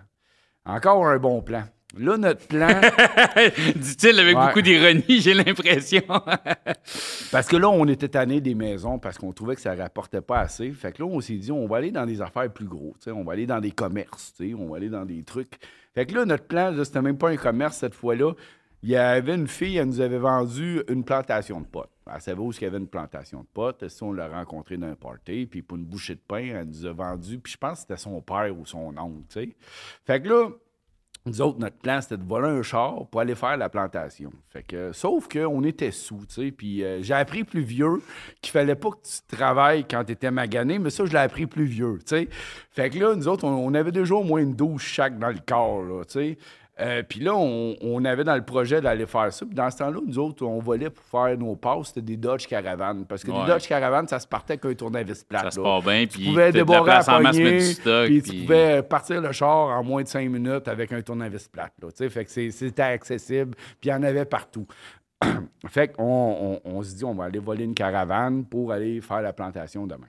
Encore 0.65 1.06
un 1.08 1.17
bon 1.17 1.41
plan. 1.41 1.63
Là, 1.97 2.17
notre 2.17 2.47
plan... 2.47 2.67
Dit-il 3.76 4.17
avec 4.19 4.38
Ouais. 4.38 4.47
beaucoup 4.47 4.62
d'ironie, 4.62 5.19
j'ai 5.19 5.34
l'impression. 5.34 6.02
Parce 7.32 7.47
que 7.47 7.58
là, 7.58 7.69
on 7.69 7.86
était 7.88 8.08
tanné 8.08 8.39
des 8.39 8.56
maisons 8.56 8.97
parce 8.97 9.17
qu'on 9.17 9.34
trouvait 9.34 9.56
que 9.56 9.62
ça 9.62 9.76
rapportait 9.76 10.21
pas 10.21 10.39
assez. 10.39 10.71
Fait 10.71 10.93
que 10.93 11.04
là, 11.04 11.10
on 11.10 11.19
s'est 11.19 11.36
dit, 11.36 11.52
on 11.52 11.67
va 11.67 11.78
aller 11.78 11.91
dans 11.91 12.06
des 12.06 12.21
affaires 12.21 12.50
plus 12.52 12.65
gros. 12.65 12.95
On 13.08 13.24
va 13.24 13.34
aller 13.34 13.45
dans 13.45 13.60
des 13.60 13.71
commerces. 13.71 14.34
On 14.58 14.67
va 14.69 14.78
aller 14.78 14.89
dans 14.89 15.04
des 15.06 15.24
trucs. 15.24 15.56
Fait 15.93 16.06
que 16.06 16.15
là, 16.15 16.26
notre 16.26 16.45
plan, 16.45 16.74
c'était 16.84 17.02
même 17.02 17.17
pas 17.17 17.30
un 17.30 17.36
commerce 17.38 17.78
cette 17.78 17.95
fois-là. 17.95 18.34
Il 18.84 18.89
y 18.89 18.95
avait 18.95 19.36
une 19.36 19.47
fille, 19.47 19.78
elle 19.78 19.88
nous 19.88 20.02
avait 20.02 20.17
vendu 20.17 20.82
une 20.88 21.04
plantation 21.04 21.60
de 21.62 21.65
potes. 21.67 21.89
Elle 22.13 22.21
savait 22.21 22.39
où 22.39 22.52
il 22.52 22.62
y 22.62 22.65
avait 22.65 22.78
une 22.78 22.88
plantation 22.88 23.41
de 23.41 23.47
potes. 23.54 23.88
Si 23.88 24.04
on 24.04 24.13
l'a 24.13 24.28
rencontré 24.28 24.78
dans 24.78 24.88
un 24.88 24.95
party, 24.95 25.45
puis 25.45 25.62
pour 25.62 25.78
une 25.78 25.86
bouchée 25.86 26.15
de 26.15 26.21
pain, 26.26 26.43
elle 26.56 26.67
nous 26.67 26.86
a 26.86 26.93
vendu. 26.93 27.39
Puis 27.39 27.54
je 27.54 27.58
pense 27.58 27.74
que 27.74 27.82
c'était 27.82 27.97
son 27.97 28.21
père 28.21 28.58
ou 28.58 28.65
son 28.65 28.95
oncle. 28.97 29.24
tu 29.30 29.39
sais. 29.41 29.56
Fait 30.06 30.21
que 30.21 30.30
là, 30.30 30.50
nous 31.26 31.39
autres, 31.41 31.60
notre 31.60 31.78
plan, 31.78 32.02
c'était 32.02 32.17
de 32.17 32.28
voler 32.28 32.47
un 32.47 32.63
char 32.63 33.06
pour 33.08 33.21
aller 33.21 33.36
faire 33.36 33.56
la 33.56 33.69
plantation. 33.69 34.32
Fait 34.50 34.63
que, 34.63 34.91
sauf 34.91 35.28
qu'on 35.28 35.63
était 35.63 35.91
sous, 35.91 36.26
tu 36.28 36.34
sais. 36.34 36.52
Puis 36.52 36.84
euh, 36.84 37.04
j'ai 37.04 37.13
appris 37.13 37.43
plus 37.43 37.62
vieux 37.62 38.02
qu'il 38.41 38.52
fallait 38.52 38.76
pas 38.76 38.89
que 38.89 39.04
tu 39.04 39.38
travailles 39.38 39.86
quand 39.88 40.04
tu 40.04 40.13
étais 40.13 40.32
magané, 40.32 40.80
mais 40.80 40.89
ça, 40.89 41.06
je 41.06 41.12
l'ai 41.12 41.19
appris 41.19 41.45
plus 41.45 41.65
vieux, 41.65 42.00
tu 42.00 42.15
sais. 42.15 42.28
Fait 42.71 42.89
que 42.89 42.97
là, 42.97 43.15
nous 43.15 43.28
autres, 43.28 43.45
on, 43.45 43.74
avait 43.76 43.91
déjà 43.91 44.15
au 44.15 44.24
moins 44.24 44.41
une 44.41 44.56
douche 44.56 44.88
chaque 44.93 45.19
dans 45.19 45.30
le 45.30 45.39
corps, 45.45 46.06
tu 46.08 46.13
sais. 46.13 46.38
Euh, 46.82 47.04
puis 47.08 47.20
là, 47.20 47.36
on, 47.36 47.76
on 47.82 48.04
avait 48.06 48.24
dans 48.24 48.36
le 48.36 48.44
projet 48.44 48.82
d'aller 48.82 49.06
faire 49.06 49.32
ça. 49.32 49.46
Puis 49.46 49.54
dans 49.56 49.70
ce 49.70 49.78
temps-là, 49.78 50.00
nous 50.06 50.17
autres, 50.20 50.46
on 50.46 50.60
volait 50.60 50.89
pour 50.89 51.04
faire 51.06 51.38
nos 51.38 51.56
passes. 51.56 51.88
C'était 51.89 52.02
des 52.02 52.17
Dodge 52.17 52.48
Caravan. 52.48 53.04
Parce 53.08 53.24
que 53.24 53.32
Ouais. 53.32 53.41
les 53.41 53.46
Dodge 53.48 53.67
Caravan, 53.67 54.08
ça 54.08 54.20
se 54.20 54.28
partait 54.28 54.58
qu'un 54.58 54.74
tournevis 54.74 55.24
plat. 55.24 55.41
Ça 55.44 55.52
se 55.52 55.60
part 55.60 55.82
bien, 55.82 56.02
Tu 56.08 56.17
puis 56.17 56.26
pouvais 56.30 56.46
la 56.46 56.52
débarrer 56.52 56.84
place 56.84 57.08
à 57.08 57.17
en 57.17 57.22
masse, 57.22 57.38
mettre 57.38 57.50
pogner, 57.50 57.60
du 57.60 57.74
stock, 57.74 58.06
puis 58.08 58.22
tu 58.24 58.41
pouvais 58.41 58.84
partir 58.84 59.22
le 59.22 59.32
char 59.32 59.70
en 59.80 59.84
moins 59.84 60.02
de 60.04 60.08
cinq 60.08 60.30
minutes 60.30 60.67
avec 60.67 60.91
un 60.91 61.02
tournevis. 61.02 61.50
Là, 61.56 61.70
tu 61.80 61.88
sais. 61.94 62.10
fait 62.10 62.26
que 62.26 62.32
c'était 62.52 62.82
accessible, 62.82 63.56
puis 63.80 63.89
il 63.89 63.89
y 63.89 63.94
en 63.94 64.04
avait 64.04 64.26
partout. 64.26 64.65
fait 65.67 65.89
qu'on 65.89 66.04
on, 66.04 66.62
on 66.65 66.82
se 66.82 66.96
dit, 66.96 67.06
on 67.06 67.13
va 67.13 67.26
aller 67.26 67.39
voler 67.39 67.65
une 67.65 67.76
caravane 67.76 68.44
pour 68.46 68.72
aller 68.72 69.02
faire 69.02 69.22
la 69.22 69.34
plantation 69.34 69.86
demain. 69.86 70.08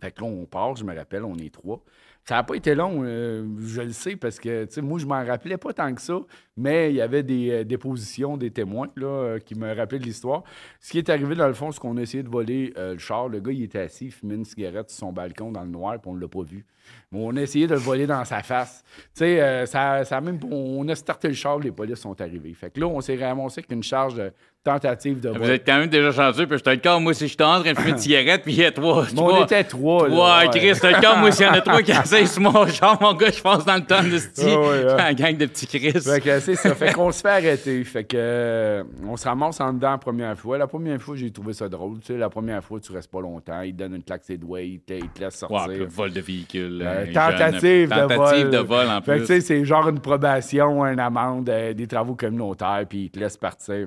Fait 0.00 0.10
que 0.12 0.22
là, 0.22 0.26
on 0.28 0.44
part, 0.46 0.76
je 0.76 0.84
me 0.84 0.94
rappelle, 0.96 1.24
on 1.24 1.36
est 1.36 1.52
trois. 1.52 1.82
Ça 2.26 2.36
n'a 2.36 2.42
pas 2.42 2.54
été 2.54 2.74
long, 2.74 3.02
euh, 3.02 3.46
je 3.58 3.82
le 3.82 3.92
sais, 3.92 4.16
parce 4.16 4.40
que 4.40 4.80
moi, 4.80 4.98
je 4.98 5.04
m'en 5.04 5.22
rappelais 5.22 5.58
pas 5.58 5.74
tant 5.74 5.94
que 5.94 6.00
ça, 6.00 6.20
mais 6.56 6.90
il 6.90 6.96
y 6.96 7.02
avait 7.02 7.22
des 7.22 7.50
euh, 7.50 7.64
dépositions, 7.64 8.38
des 8.38 8.50
témoins 8.50 8.88
là, 8.96 9.06
euh, 9.06 9.38
qui 9.38 9.54
me 9.54 9.74
rappelaient 9.74 9.98
de 9.98 10.04
l'histoire. 10.04 10.42
Ce 10.80 10.90
qui 10.90 10.96
est 10.96 11.10
arrivé, 11.10 11.34
dans 11.34 11.48
le 11.48 11.52
fond, 11.52 11.70
c'est 11.70 11.80
qu'on 11.80 11.98
a 11.98 12.00
essayé 12.00 12.22
de 12.22 12.30
voler 12.30 12.72
le 12.76 12.96
char. 12.96 13.28
Le 13.28 13.40
gars, 13.40 13.52
il 13.52 13.64
était 13.64 13.80
assis, 13.80 14.06
il 14.06 14.12
fumait 14.12 14.36
une 14.36 14.46
cigarette 14.46 14.88
sur 14.88 15.00
son 15.00 15.12
balcon 15.12 15.52
dans 15.52 15.64
le 15.64 15.68
noir, 15.68 16.00
puis 16.00 16.10
on 16.10 16.14
ne 16.14 16.20
l'a 16.20 16.28
pas 16.28 16.42
vu. 16.42 16.64
Mais 17.12 17.18
on 17.22 17.36
a 17.36 17.42
essayé 17.42 17.66
de 17.66 17.74
le 17.74 17.78
voler 17.78 18.06
dans 18.06 18.24
sa 18.24 18.42
face. 18.42 18.84
Euh, 19.20 19.66
ça, 19.66 20.04
ça 20.04 20.16
a 20.16 20.20
même, 20.20 20.38
on 20.50 20.86
a 20.88 20.94
starté 20.94 21.28
le 21.28 21.34
char, 21.34 21.58
les 21.58 21.72
polices 21.72 22.00
sont 22.00 22.20
arrivés. 22.20 22.54
Fait 22.54 22.70
que 22.70 22.80
là, 22.80 22.86
on 22.86 23.00
s'est 23.00 23.16
ramassé 23.16 23.60
avec 23.60 23.72
une 23.72 23.82
charge 23.82 24.14
de 24.14 24.32
tentative 24.64 25.20
de 25.20 25.28
Vous 25.28 25.50
êtes 25.50 25.64
quand 25.66 25.78
même 25.78 25.88
déjà 25.90 26.10
chanceux, 26.10 26.46
puis 26.46 26.58
je 26.64 26.70
le 26.70 26.76
cas, 26.78 26.98
moi, 26.98 27.12
si 27.14 27.28
je 27.28 27.34
suis 27.34 27.42
en 27.42 27.60
train 27.60 27.72
de 27.72 27.78
fumer 27.78 27.90
une 27.90 27.98
cigarette, 27.98 28.42
puis 28.42 28.54
il 28.54 28.58
y 28.60 28.64
a 28.64 28.72
trois. 28.72 29.04
Mais 29.14 29.20
on 29.20 29.44
était 29.44 29.62
trois. 29.64 30.08
là, 30.08 30.14
Ouais. 30.40 30.48
Chris, 30.50 30.68
le 30.82 31.00
cas, 31.00 31.16
moi, 31.16 31.30
s'il 31.30 31.44
y 31.46 31.48
en 31.48 31.52
a 31.52 31.60
trois 31.60 31.82
qui 31.82 31.92
essayent 32.04 32.26
sur 32.26 32.40
mon 32.42 32.66
char, 32.66 33.00
mon 33.00 33.12
gars, 33.14 33.30
je 33.30 33.42
passe 33.42 33.64
dans 33.64 33.74
le 33.76 33.82
tonne 33.84 34.10
de 34.10 34.18
sti. 34.18 34.44
Ouais, 34.46 34.56
ouais, 34.56 34.84
ouais. 34.86 35.00
Un 35.00 35.12
gang 35.12 35.36
de 35.36 35.46
petits 35.46 35.66
Chris. 35.66 35.92
Fait 36.00 36.20
que 36.20 36.40
c'est 36.40 36.54
ça. 36.56 36.74
Fait 36.74 36.92
qu'on 36.92 37.12
se 37.12 37.20
fait 37.20 37.28
arrêter. 37.28 37.84
Fait 37.84 38.04
que 38.04 38.16
euh, 38.18 38.84
on 39.06 39.16
se 39.16 39.28
ramasse 39.28 39.60
en 39.60 39.72
dedans 39.72 39.90
la 39.92 39.98
première 39.98 40.36
fois. 40.38 40.56
La 40.58 40.66
première 40.66 41.00
fois, 41.00 41.14
j'ai 41.16 41.30
trouvé 41.30 41.52
ça 41.52 41.68
drôle. 41.68 41.98
Tu 42.00 42.06
sais, 42.06 42.16
la 42.18 42.30
première 42.30 42.64
fois, 42.64 42.80
tu 42.80 42.90
restes 42.92 43.10
pas 43.10 43.20
longtemps. 43.20 43.60
Ils 43.60 43.72
te 43.74 43.78
donnent 43.78 43.96
une 43.96 44.02
claque 44.02 44.24
ses 44.24 44.38
doigts, 44.38 44.62
ils 44.62 44.80
te, 44.80 44.94
ils 44.94 45.08
te 45.10 45.20
laissent 45.20 45.36
sortir. 45.36 45.68
Ouais, 45.68 45.84
vol 45.86 46.10
de 46.12 46.20
véhicule. 46.20 46.82
Euh, 46.82 47.04
euh, 47.06 47.12
tentative 47.12 47.90
jeune, 47.94 48.08
de 48.08 48.14
Tentative 48.14 48.42
vol. 48.46 48.50
de 48.50 48.58
vol, 48.58 48.86
en 48.88 49.02
Fait 49.02 49.12
que 49.12 49.16
plus. 49.18 49.20
tu 49.20 49.26
sais, 49.26 49.40
c'est 49.40 49.64
genre 49.64 49.88
une 49.88 50.00
probation, 50.00 50.84
une 50.86 51.00
amende, 51.00 51.48
euh, 51.50 51.74
des 51.74 51.86
travaux 51.86 52.14
communautaires, 52.14 52.84
puis 52.88 53.04
ils 53.04 53.10
te 53.10 53.18
laissent 53.20 53.36
partir. 53.36 53.86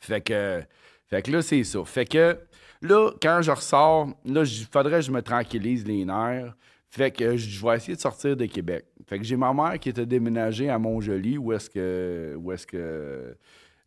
Fait 0.00 0.20
que, 0.20 0.62
fait 1.08 1.22
que 1.22 1.30
là, 1.30 1.42
c'est 1.42 1.64
ça. 1.64 1.84
Fait 1.84 2.04
que 2.04 2.38
là, 2.82 3.10
quand 3.20 3.40
je 3.42 3.50
ressors, 3.50 4.08
là, 4.24 4.42
il 4.44 4.66
faudrait 4.70 4.98
que 4.98 5.06
je 5.06 5.10
me 5.10 5.22
tranquillise 5.22 5.86
les 5.86 6.04
nerfs. 6.04 6.54
Fait 6.90 7.10
que 7.10 7.36
je 7.36 7.64
vais 7.64 7.76
essayer 7.76 7.96
de 7.96 8.00
sortir 8.00 8.36
de 8.36 8.46
Québec. 8.46 8.86
Fait 9.06 9.18
que 9.18 9.24
j'ai 9.24 9.36
ma 9.36 9.52
mère 9.52 9.78
qui 9.78 9.90
était 9.90 10.06
déménagée 10.06 10.70
à 10.70 10.78
Montjoli, 10.78 11.36
où 11.36 11.52
est-ce 11.52 11.68
que, 11.68 12.34
où 12.38 12.50
est-ce 12.52 12.66
que 12.66 13.36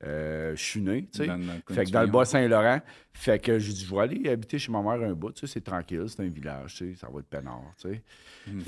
euh, 0.04 0.56
je 0.56 0.62
suis 0.64 0.82
né, 0.82 1.08
tu 1.14 1.26
sais. 1.26 1.30
Fait 1.74 1.86
que 1.86 1.92
dans 1.92 2.02
le. 2.02 2.08
Bas-Saint-Laurent. 2.08 2.80
Fait 3.14 3.40
que 3.40 3.60
je 3.60 3.72
dis, 3.72 3.86
je 3.86 3.94
vais 3.94 4.02
aller 4.02 4.30
habiter 4.30 4.58
chez 4.58 4.72
ma 4.72 4.82
mère 4.82 4.94
un 5.08 5.14
bout, 5.14 5.32
tu 5.34 5.42
sais, 5.42 5.54
c'est 5.54 5.62
tranquille, 5.64 6.06
c'est 6.08 6.22
un 6.24 6.30
village, 6.30 6.76
tu 6.76 6.94
sais, 6.94 7.00
ça 7.00 7.08
va 7.14 7.20
être 7.20 7.28
peinard, 7.28 7.62
tu 7.80 7.90
sais. 7.90 8.02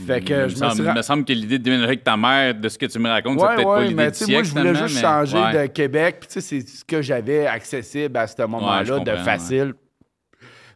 Fait 0.05 0.19
que 0.21 0.33
Il 0.33 0.49
je 0.49 0.53
me 0.55 0.59
semble, 0.69 0.73
suis 0.83 0.83
me 0.97 1.01
semble 1.01 1.25
que 1.25 1.33
l'idée 1.33 1.57
de 1.59 1.63
déménager 1.63 1.87
avec 1.87 2.03
ta 2.03 2.17
mère, 2.17 2.53
de 2.53 2.67
ce 2.69 2.77
que 2.77 2.85
tu 2.85 2.99
me 2.99 3.07
racontes, 3.09 3.39
c'est 3.39 3.45
Ouais, 3.45 3.55
peut-être 3.55 3.67
pas 3.67 3.77
ouais, 3.77 3.83
l'idée 3.83 3.95
mais 3.95 4.11
du 4.11 4.17
tu 4.17 4.25
sais, 4.25 4.31
moi, 4.33 4.43
je 4.43 4.51
voulais 4.51 4.75
juste 4.75 4.95
mais- 4.95 5.01
changer 5.01 5.37
ouais. 5.39 5.61
de 5.67 5.71
Québec. 5.71 6.17
Puis, 6.19 6.27
tu 6.27 6.33
sais, 6.33 6.41
c'est 6.41 6.67
ce 6.67 6.83
que 6.85 7.01
j'avais 7.01 7.47
accessible 7.47 8.17
à 8.17 8.27
ce 8.27 8.41
moment-là, 8.43 8.99
de 8.99 9.15
facile. 9.23 9.73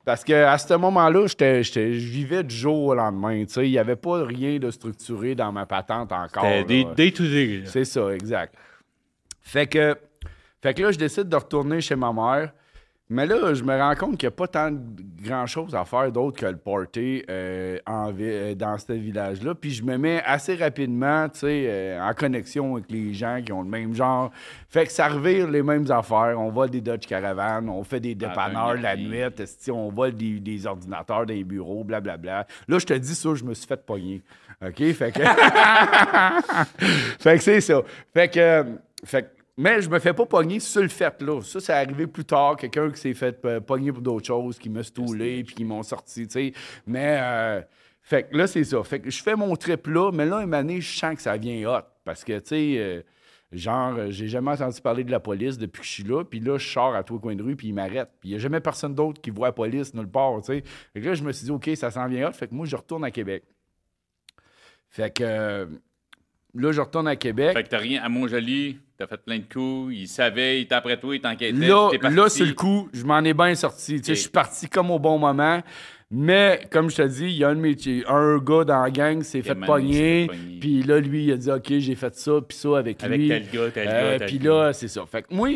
Parce 0.06 0.24
que 0.24 0.32
à 0.34 0.58
ce 0.58 0.74
moment-là, 0.76 1.26
je 1.28 1.80
vivais 1.82 2.42
du 2.44 2.56
jour 2.56 2.86
au 2.86 2.96
lendemain. 2.96 3.44
tu 3.46 3.54
sais. 3.54 3.68
Il 3.68 3.72
n'y 3.72 3.78
avait 3.78 3.98
pas 3.98 4.24
rien 4.24 4.58
de 4.58 4.72
structuré 4.72 5.36
dans 5.36 5.52
ma 5.52 5.66
patente 5.66 6.14
encore. 6.14 6.46
C'était 6.46 6.86
day 6.96 7.12
to 7.12 7.24
day. 7.24 7.64
C'est 7.66 7.84
ça, 7.84 8.10
exact. 8.16 8.56
Fait 9.42 9.68
que, 9.68 9.98
fait 10.62 10.74
que 10.74 10.84
là, 10.84 10.92
je 10.92 10.98
décide 10.98 11.30
de 11.30 11.36
retourner 11.36 11.82
chez 11.82 11.96
ma 11.96 12.12
mère. 12.12 12.52
Mais 13.10 13.26
là, 13.26 13.54
je 13.54 13.64
me 13.64 13.74
rends 13.78 13.96
compte 13.96 14.18
qu'il 14.18 14.28
n'y 14.28 14.34
a 14.34 14.36
pas 14.36 14.48
tant 14.48 14.70
de 14.70 14.80
grand-chose 15.24 15.74
à 15.74 15.86
faire 15.86 16.12
d'autre 16.12 16.38
que 16.38 16.46
le 16.46 16.58
party 16.58 17.24
euh, 17.30 17.80
en 17.88 18.12
euh, 18.20 18.54
dans 18.54 18.78
ce 18.78 18.92
village-là. 18.92 19.56
Puis 19.56 19.72
je 19.72 19.84
me 19.84 19.98
mets 19.98 20.22
assez 20.26 20.56
rapidement, 20.56 21.30
tu 21.30 21.40
sais, 21.40 21.66
euh, 21.70 22.02
en 22.02 22.14
connexion 22.14 22.76
avec 22.76 22.92
les 22.92 23.14
gens 23.14 23.42
qui 23.42 23.54
ont 23.54 23.62
le 23.62 23.70
même 23.70 23.94
genre. 23.94 24.30
Fait 24.68 24.86
que 24.86 24.92
ça 24.92 25.08
revire 25.08 25.50
les 25.50 25.64
mêmes 25.64 25.90
affaires. 25.90 26.36
On 26.38 26.50
vole 26.50 26.70
des 26.70 26.82
Dodge 26.82 27.08
Caravan, 27.08 27.70
on 27.70 27.84
fait 27.86 28.02
des 28.02 28.14
dépanneurs 28.14 28.76
la 28.76 28.98
nuit, 28.98 29.22
on 29.70 29.88
vole 29.88 30.14
des, 30.14 30.42
des 30.42 30.66
ordinateurs 30.66 31.24
les 31.24 31.46
bureaux, 31.46 31.86
blablabla. 31.86 32.46
Là, 32.68 32.78
je 32.78 32.86
te 32.86 32.94
dis 32.94 33.16
ça, 33.16 33.34
je 33.36 33.46
me 33.46 33.54
suis 33.54 33.68
fait 33.68 33.86
pogner. 33.86 34.22
OK? 34.62 34.84
Fait 34.92 35.14
que... 35.14 35.22
fait 37.20 37.38
que 37.38 37.44
c'est 37.44 37.62
ça. 37.62 37.82
Fait 38.14 38.28
que... 38.28 38.66
Fait 39.06 39.24
que- 39.24 39.37
mais 39.58 39.82
je 39.82 39.90
me 39.90 40.00
fais 40.00 40.14
pas 40.14 40.26
pogner 40.26 40.60
sur 40.60 40.82
le 40.82 40.88
fait, 40.88 41.22
là. 41.22 41.42
Ça, 41.42 41.60
c'est 41.60 41.74
arrivé 41.74 42.08
plus 42.08 42.26
tard. 42.26 42.56
Quelqu'un 42.58 42.92
qui 42.92 43.00
s'est 43.00 43.14
fait 43.14 43.44
euh, 43.46 43.60
pogner 43.60 43.92
pour 43.92 44.02
d'autres 44.02 44.28
choses, 44.28 44.60
qui 44.60 44.70
m'a 44.70 44.84
stoulé, 44.84 45.44
puis 45.44 45.56
qui 45.56 45.66
m'ont 45.66 45.84
sorti, 45.84 46.28
tu 46.28 46.34
sais. 46.34 46.54
Mais, 46.86 47.18
euh, 47.22 47.62
fait 48.08 48.24
que 48.24 48.38
là, 48.38 48.48
c'est 48.48 48.64
ça. 48.64 48.82
Fait 48.84 49.02
que 49.02 49.10
je 49.10 49.22
fais 49.22 49.36
mon 49.36 49.54
trip 49.58 49.86
là, 49.88 50.12
mais 50.14 50.26
là, 50.26 50.38
une 50.38 50.54
année, 50.54 50.80
je 50.80 50.98
sens 50.98 51.16
que 51.16 51.22
ça 51.22 51.36
vient 51.36 51.70
hot. 51.70 51.84
Parce 52.06 52.24
que, 52.24 52.40
tu 52.40 52.48
sais, 52.48 52.76
euh, 52.78 53.02
genre, 53.52 53.96
euh, 53.98 54.12
j'ai 54.12 54.30
jamais 54.30 54.52
entendu 54.52 54.80
parler 54.80 55.04
de 55.04 55.12
la 55.12 55.20
police 55.20 55.58
depuis 55.58 55.82
que 55.82 55.86
je 55.86 55.92
suis 55.92 56.04
là. 56.04 56.24
Puis 56.24 56.40
là, 56.40 56.58
je 56.58 56.66
sors 56.70 56.96
à 56.96 57.04
tous 57.04 57.16
les 57.16 57.20
coins 57.20 57.36
de 57.36 57.44
rue, 57.44 57.58
puis 57.58 57.68
ils 57.68 57.74
m'arrêtent. 57.74 58.12
Puis 58.22 58.30
il 58.30 58.32
n'y 58.32 58.36
a 58.38 58.40
jamais 58.40 58.62
personne 58.62 58.96
d'autre 58.96 59.20
qui 59.20 59.30
voit 59.30 59.50
la 59.50 59.52
police 59.52 59.94
nulle 59.94 60.08
part, 60.08 60.38
tu 60.38 60.54
sais. 60.54 60.64
Fait 60.94 61.02
que 61.02 61.06
là, 61.06 61.16
je 61.16 61.24
me 61.26 61.34
suis 61.34 61.48
dit, 61.48 61.52
OK, 61.52 61.70
ça 61.76 61.92
s'en 61.92 62.08
vient 62.08 62.30
hot. 62.30 62.32
Fait 62.32 62.48
que 62.48 62.56
moi, 62.56 62.66
je 62.66 62.78
retourne 62.78 63.04
à 63.04 63.12
Québec. 63.12 63.44
Fait 64.90 65.14
que 65.14 65.24
euh, 65.26 65.66
là, 66.62 66.72
je 66.72 66.82
retourne 66.82 67.08
à 67.08 67.16
Québec. 67.16 67.54
Fait 67.54 67.64
que 67.64 67.70
t'as 67.70 67.78
rien 67.78 68.02
à 68.04 68.10
Montjoli, 68.10 68.78
t'as 68.98 69.08
fait 69.08 69.18
plein 69.18 69.38
de 69.40 69.46
coups, 69.52 69.94
il 69.96 70.08
savait, 70.08 70.60
il 70.60 70.64
était 70.64 70.76
après 70.76 71.00
toi, 71.00 71.16
il 71.16 71.22
t'enquêtait. 71.22 71.68
Là, 71.68 71.90
t'es 71.92 72.00
parti. 72.00 72.16
là, 72.16 72.30
sur 72.30 72.46
le 72.46 72.54
coup, 72.54 72.90
je 72.94 73.04
m'en 73.04 73.20
ai 73.20 73.34
bien 73.34 73.56
sorti. 73.56 73.98
Tu 73.98 74.06
sais. 74.08 74.16
Je 74.16 74.22
suis 74.22 74.30
parti 74.30 74.68
comme 74.68 74.92
au 74.92 75.00
bon 75.00 75.18
moment. 75.18 75.62
Mais, 76.10 76.62
comme 76.72 76.90
je 76.90 76.96
te 76.96 77.02
dis, 77.02 77.26
il 77.26 77.38
y 77.38 77.44
a 77.44 77.50
un 77.50 77.56
mes 77.56 77.76
un 78.08 78.38
gars 78.38 78.64
dans 78.64 78.82
la 78.82 78.90
gang 78.92 79.22
s'est 79.24 79.42
fait 79.42 79.56
pogner. 79.56 80.30
Puis 80.62 80.82
là, 80.84 81.00
lui, 81.02 81.26
il 81.26 81.32
a 81.34 81.38
dit 81.38 81.52
OK, 81.52 81.74
j'ai 81.80 81.96
fait 81.96 82.16
ça, 82.16 82.40
puis 82.48 82.58
ça 82.58 82.78
avec, 82.78 83.04
Avec 83.04 83.20
lui. 83.20 83.28
tel 83.28 83.44
gars, 83.52 83.72
tel 83.72 83.88
Euh, 83.90 84.18
gars, 84.18 84.26
Puis 84.26 84.40
là, 84.40 84.72
c'est 84.72 84.88
ça. 84.88 85.06
Fait 85.06 85.24
que 85.24 85.34
moi, 85.36 85.50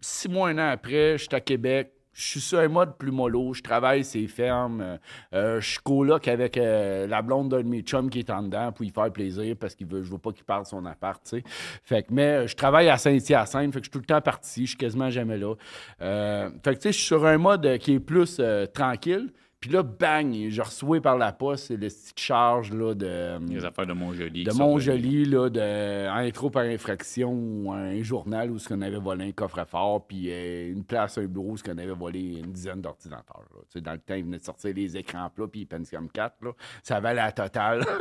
six 0.00 0.28
mois, 0.28 0.48
un 0.48 0.58
an 0.58 0.70
après, 0.70 1.18
je 1.18 1.24
suis 1.24 1.34
à 1.34 1.40
Québec. 1.40 1.92
Je 2.12 2.22
suis 2.22 2.40
sur 2.40 2.58
un 2.58 2.68
mode 2.68 2.96
plus 2.96 3.12
mollo. 3.12 3.54
Je 3.54 3.62
travaille 3.62 4.04
ces 4.04 4.26
fermes. 4.26 4.80
Euh, 4.80 4.96
euh, 5.32 5.60
je 5.60 5.78
coloc 5.80 6.26
avec 6.28 6.56
euh, 6.56 7.06
la 7.06 7.22
blonde 7.22 7.50
d'un 7.50 7.62
de 7.62 7.68
mes 7.68 7.82
chums 7.82 8.10
qui 8.10 8.18
est 8.18 8.30
en 8.30 8.42
dedans 8.42 8.72
pour 8.72 8.84
y 8.84 8.90
faire 8.90 9.12
plaisir 9.12 9.54
parce 9.58 9.74
qu'il 9.74 9.86
veut, 9.86 10.02
je 10.02 10.10
veux 10.10 10.18
pas 10.18 10.32
qu'il 10.32 10.44
parte 10.44 10.64
de 10.64 10.68
son 10.68 10.84
appart, 10.86 11.22
tu 11.22 11.38
sais. 11.38 11.44
Fait 11.84 12.02
que, 12.02 12.08
mais 12.12 12.22
euh, 12.22 12.46
je 12.46 12.56
travaille 12.56 12.88
à 12.88 12.98
Saint-Hyacinthe, 12.98 13.72
fait 13.72 13.80
que 13.80 13.86
je 13.86 13.90
suis 13.90 13.90
tout 13.90 13.98
le 14.00 14.04
temps 14.04 14.20
parti. 14.20 14.62
Je 14.62 14.70
suis 14.70 14.76
quasiment 14.76 15.10
jamais 15.10 15.38
là. 15.38 15.54
Fait 15.98 16.74
que, 16.74 16.80
tu 16.80 16.80
sais, 16.82 16.92
je 16.92 16.98
suis 16.98 17.06
sur 17.06 17.24
un 17.24 17.38
mode 17.38 17.78
qui 17.78 17.94
est 17.94 18.00
plus 18.00 18.40
tranquille. 18.74 19.32
Puis 19.60 19.68
là, 19.68 19.82
bang, 19.82 20.48
je 20.48 20.62
reçois 20.62 21.02
par 21.02 21.18
la 21.18 21.32
poste 21.32 21.66
c'est 21.66 21.76
le 21.76 21.88
petit 21.88 22.12
charge 22.16 22.72
là, 22.72 22.94
de, 22.94 23.38
Les 23.46 23.62
affaires 23.62 23.86
de 23.86 23.92
Montjoli. 23.92 24.44
de 24.44 24.52
Montjoli, 24.52 25.26
là, 25.26 25.50
de 25.50 26.08
intro 26.08 26.48
par 26.48 26.62
infraction, 26.62 27.30
ou 27.30 27.70
un 27.70 28.02
journal 28.02 28.50
où 28.50 28.58
ce 28.58 28.68
qu'on 28.68 28.80
avait 28.80 28.98
volé 28.98 29.28
un 29.28 29.32
coffre-fort, 29.32 30.06
puis 30.06 30.30
euh, 30.30 30.72
une 30.72 30.82
place, 30.82 31.18
un 31.18 31.26
bureau 31.26 31.50
où 31.50 31.56
ce 31.58 31.62
qu'on 31.62 31.76
avait 31.76 31.88
volé 31.92 32.38
une 32.42 32.52
dizaine 32.52 32.80
d'ordinateurs. 32.80 33.44
Tu 33.50 33.72
sais, 33.74 33.80
Dans 33.82 33.92
le 33.92 33.98
temps, 33.98 34.14
ils 34.14 34.24
venaient 34.24 34.38
de 34.38 34.42
sortir 34.44 34.72
les 34.74 34.96
écrans 34.96 35.28
plats, 35.28 35.46
puis 35.46 35.66
Pentium 35.66 36.08
4, 36.08 36.36
là. 36.42 36.52
ça 36.82 36.98
valait 36.98 37.20
la 37.20 37.32
totale. 37.32 37.84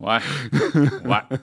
Ouais. 0.00 0.18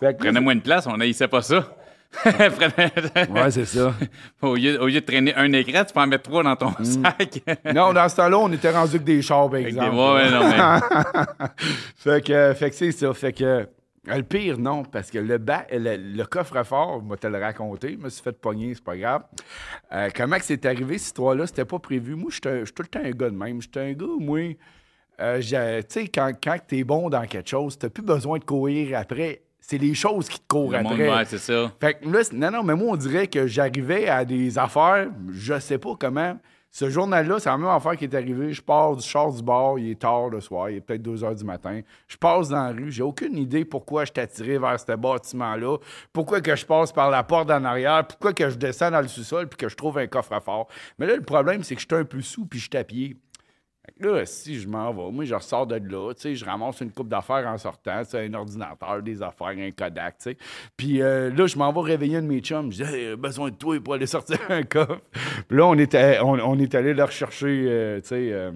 Ouais. 0.00 0.14
Prenez-moi 0.18 0.54
une 0.54 0.62
place, 0.62 0.86
on 0.86 0.98
haïssait 0.98 1.28
pas 1.28 1.42
ça. 1.42 1.76
Ouais, 3.30 3.50
c'est 3.50 3.64
ça. 3.64 3.94
au, 4.42 4.54
lieu, 4.56 4.80
au 4.80 4.86
lieu 4.86 5.00
de 5.00 5.06
traîner 5.06 5.34
un 5.34 5.52
écran, 5.52 5.84
tu 5.84 5.92
peux 5.92 6.00
en 6.00 6.06
mettre 6.06 6.22
trois 6.24 6.42
dans 6.42 6.56
ton 6.56 6.72
sac. 6.82 7.40
non, 7.74 7.92
dans 7.92 8.08
ce 8.08 8.16
temps-là, 8.16 8.38
on 8.38 8.52
était 8.52 8.70
rendu 8.70 8.90
avec 8.96 9.04
des 9.04 9.22
chars, 9.22 9.50
par 9.50 9.54
Avec 9.60 9.64
des- 9.66 9.70
exemple. 9.70 9.94
ouais, 9.96 10.30
non, 10.30 10.48
mais- 10.48 11.46
fait 11.96 12.24
que, 12.24 12.54
fait 12.54 12.70
que 12.70 12.76
c'est 12.76 12.92
ça. 12.92 13.12
Fait 13.14 13.32
que 13.32 13.44
euh, 13.44 13.64
le 14.06 14.22
pire, 14.22 14.58
non, 14.58 14.82
parce 14.84 15.10
que 15.10 15.18
le, 15.18 15.38
ba- 15.38 15.66
le, 15.72 15.96
le 15.96 16.24
coffre-fort, 16.24 17.02
vais 17.08 17.16
te 17.16 17.26
le 17.26 17.38
raconter, 17.38 17.96
je 17.98 18.04
me 18.04 18.08
suis 18.10 18.22
fait 18.22 18.32
pogner, 18.38 18.74
c'est 18.74 18.84
pas 18.84 18.96
grave. 18.96 19.22
Euh, 19.92 20.08
comment 20.14 20.36
que 20.36 20.44
c'est 20.44 20.64
arrivé, 20.66 20.98
cette 20.98 21.06
histoire-là, 21.08 21.46
c'était 21.46 21.64
pas 21.64 21.78
prévu. 21.78 22.14
Moi, 22.14 22.30
je 22.30 22.34
suis 22.64 22.72
tout 22.74 22.82
le 22.82 22.88
temps 22.88 23.00
un 23.04 23.10
gars 23.10 23.30
de 23.30 23.36
même. 23.36 23.60
J'étais 23.62 23.80
un 23.80 23.92
gars, 23.92 24.06
moi, 24.18 24.40
euh, 25.20 25.40
tu 25.40 25.46
sais, 25.88 26.08
quand, 26.08 26.32
quand 26.42 26.56
t'es 26.66 26.84
bon 26.84 27.08
dans 27.08 27.24
quelque 27.26 27.48
chose, 27.48 27.78
t'as 27.78 27.88
plus 27.88 28.02
besoin 28.02 28.38
de 28.38 28.44
courir 28.44 28.98
après. 28.98 29.42
C'est 29.66 29.78
les 29.78 29.94
choses 29.94 30.28
qui 30.28 30.38
te 30.38 30.46
courent 30.46 30.72
Le 30.72 30.78
après. 30.78 31.08
ouais, 31.08 31.24
c'est 31.24 31.38
ça. 31.38 31.72
Fait 31.80 31.94
que 31.94 32.06
là, 32.06 32.20
non, 32.34 32.50
non, 32.50 32.62
mais 32.62 32.74
moi, 32.74 32.88
on 32.92 32.96
dirait 32.96 33.28
que 33.28 33.46
j'arrivais 33.46 34.08
à 34.08 34.26
des 34.26 34.58
affaires, 34.58 35.08
je 35.32 35.58
sais 35.58 35.78
pas 35.78 35.94
comment. 35.98 36.38
Ce 36.70 36.90
journal-là, 36.90 37.38
c'est 37.38 37.48
la 37.48 37.56
même 37.56 37.68
affaire 37.68 37.96
qui 37.96 38.04
est 38.04 38.14
arrivée. 38.14 38.52
Je 38.52 38.60
pars 38.60 38.94
du 38.94 39.02
char 39.02 39.32
du 39.32 39.42
bar, 39.42 39.78
il 39.78 39.92
est 39.92 40.00
tard 40.00 40.28
le 40.28 40.40
soir, 40.42 40.68
il 40.68 40.76
est 40.76 40.80
peut-être 40.82 41.00
2 41.00 41.24
heures 41.24 41.34
du 41.34 41.44
matin. 41.44 41.80
Je 42.08 42.16
passe 42.18 42.50
dans 42.50 42.62
la 42.64 42.72
rue, 42.72 42.92
j'ai 42.92 43.02
aucune 43.02 43.38
idée 43.38 43.64
pourquoi 43.64 44.04
je 44.04 44.12
attiré 44.16 44.58
vers 44.58 44.78
ce 44.78 44.92
bâtiment-là, 44.92 45.78
pourquoi 46.12 46.42
que 46.42 46.54
je 46.54 46.66
passe 46.66 46.92
par 46.92 47.10
la 47.10 47.22
porte 47.22 47.50
en 47.50 47.64
arrière, 47.64 48.06
pourquoi 48.06 48.34
que 48.34 48.50
je 48.50 48.56
descends 48.56 48.90
dans 48.90 49.00
le 49.00 49.08
sous-sol 49.08 49.48
puis 49.48 49.56
que 49.56 49.68
je 49.70 49.76
trouve 49.76 49.96
un 49.96 50.08
coffre-fort. 50.08 50.68
Mais 50.98 51.06
là, 51.06 51.16
le 51.16 51.22
problème, 51.22 51.62
c'est 51.62 51.74
que 51.74 51.80
je 51.80 51.86
suis 51.86 51.96
un 51.96 52.04
peu 52.04 52.20
sous 52.20 52.44
puis 52.44 52.58
je 52.58 52.68
suis 52.68 52.76
à 52.76 52.84
pied. 52.84 53.16
Là, 54.00 54.24
si 54.24 54.58
je 54.58 54.66
m'en 54.66 54.92
vais, 54.92 55.12
moi, 55.12 55.24
je 55.24 55.34
ressors 55.34 55.66
de 55.66 55.76
là, 55.76 56.12
tu 56.14 56.22
sais, 56.22 56.34
je 56.34 56.44
ramasse 56.44 56.80
une 56.80 56.90
coupe 56.90 57.08
d'affaires 57.08 57.46
en 57.46 57.58
sortant, 57.58 58.02
tu 58.04 58.16
un 58.16 58.32
ordinateur, 58.34 59.02
des 59.02 59.22
affaires, 59.22 59.48
un 59.48 59.70
Kodak, 59.70 60.18
tu 60.18 60.22
sais. 60.30 60.36
Puis 60.76 61.02
euh, 61.02 61.30
là, 61.30 61.46
je 61.46 61.56
m'en 61.58 61.72
vais 61.72 61.92
réveiller 61.92 62.16
un 62.16 62.22
de 62.22 62.26
mes 62.26 62.40
chums. 62.40 62.72
Je 62.72 62.82
dis, 62.82 62.94
hey, 62.94 63.16
besoin 63.16 63.50
de 63.50 63.56
toi 63.56 63.78
pour 63.80 63.94
aller 63.94 64.06
sortir 64.06 64.38
un 64.48 64.62
coffre. 64.62 65.00
Puis 65.48 65.58
là, 65.58 65.66
on 65.66 65.78
à- 65.78 66.24
on, 66.24 66.38
on 66.40 66.58
est 66.58 66.74
allé 66.74 66.94
le 66.94 67.04
rechercher, 67.04 67.66
euh, 67.68 68.00
tu 68.00 68.08
sais. 68.08 68.32
euh, 68.32 68.52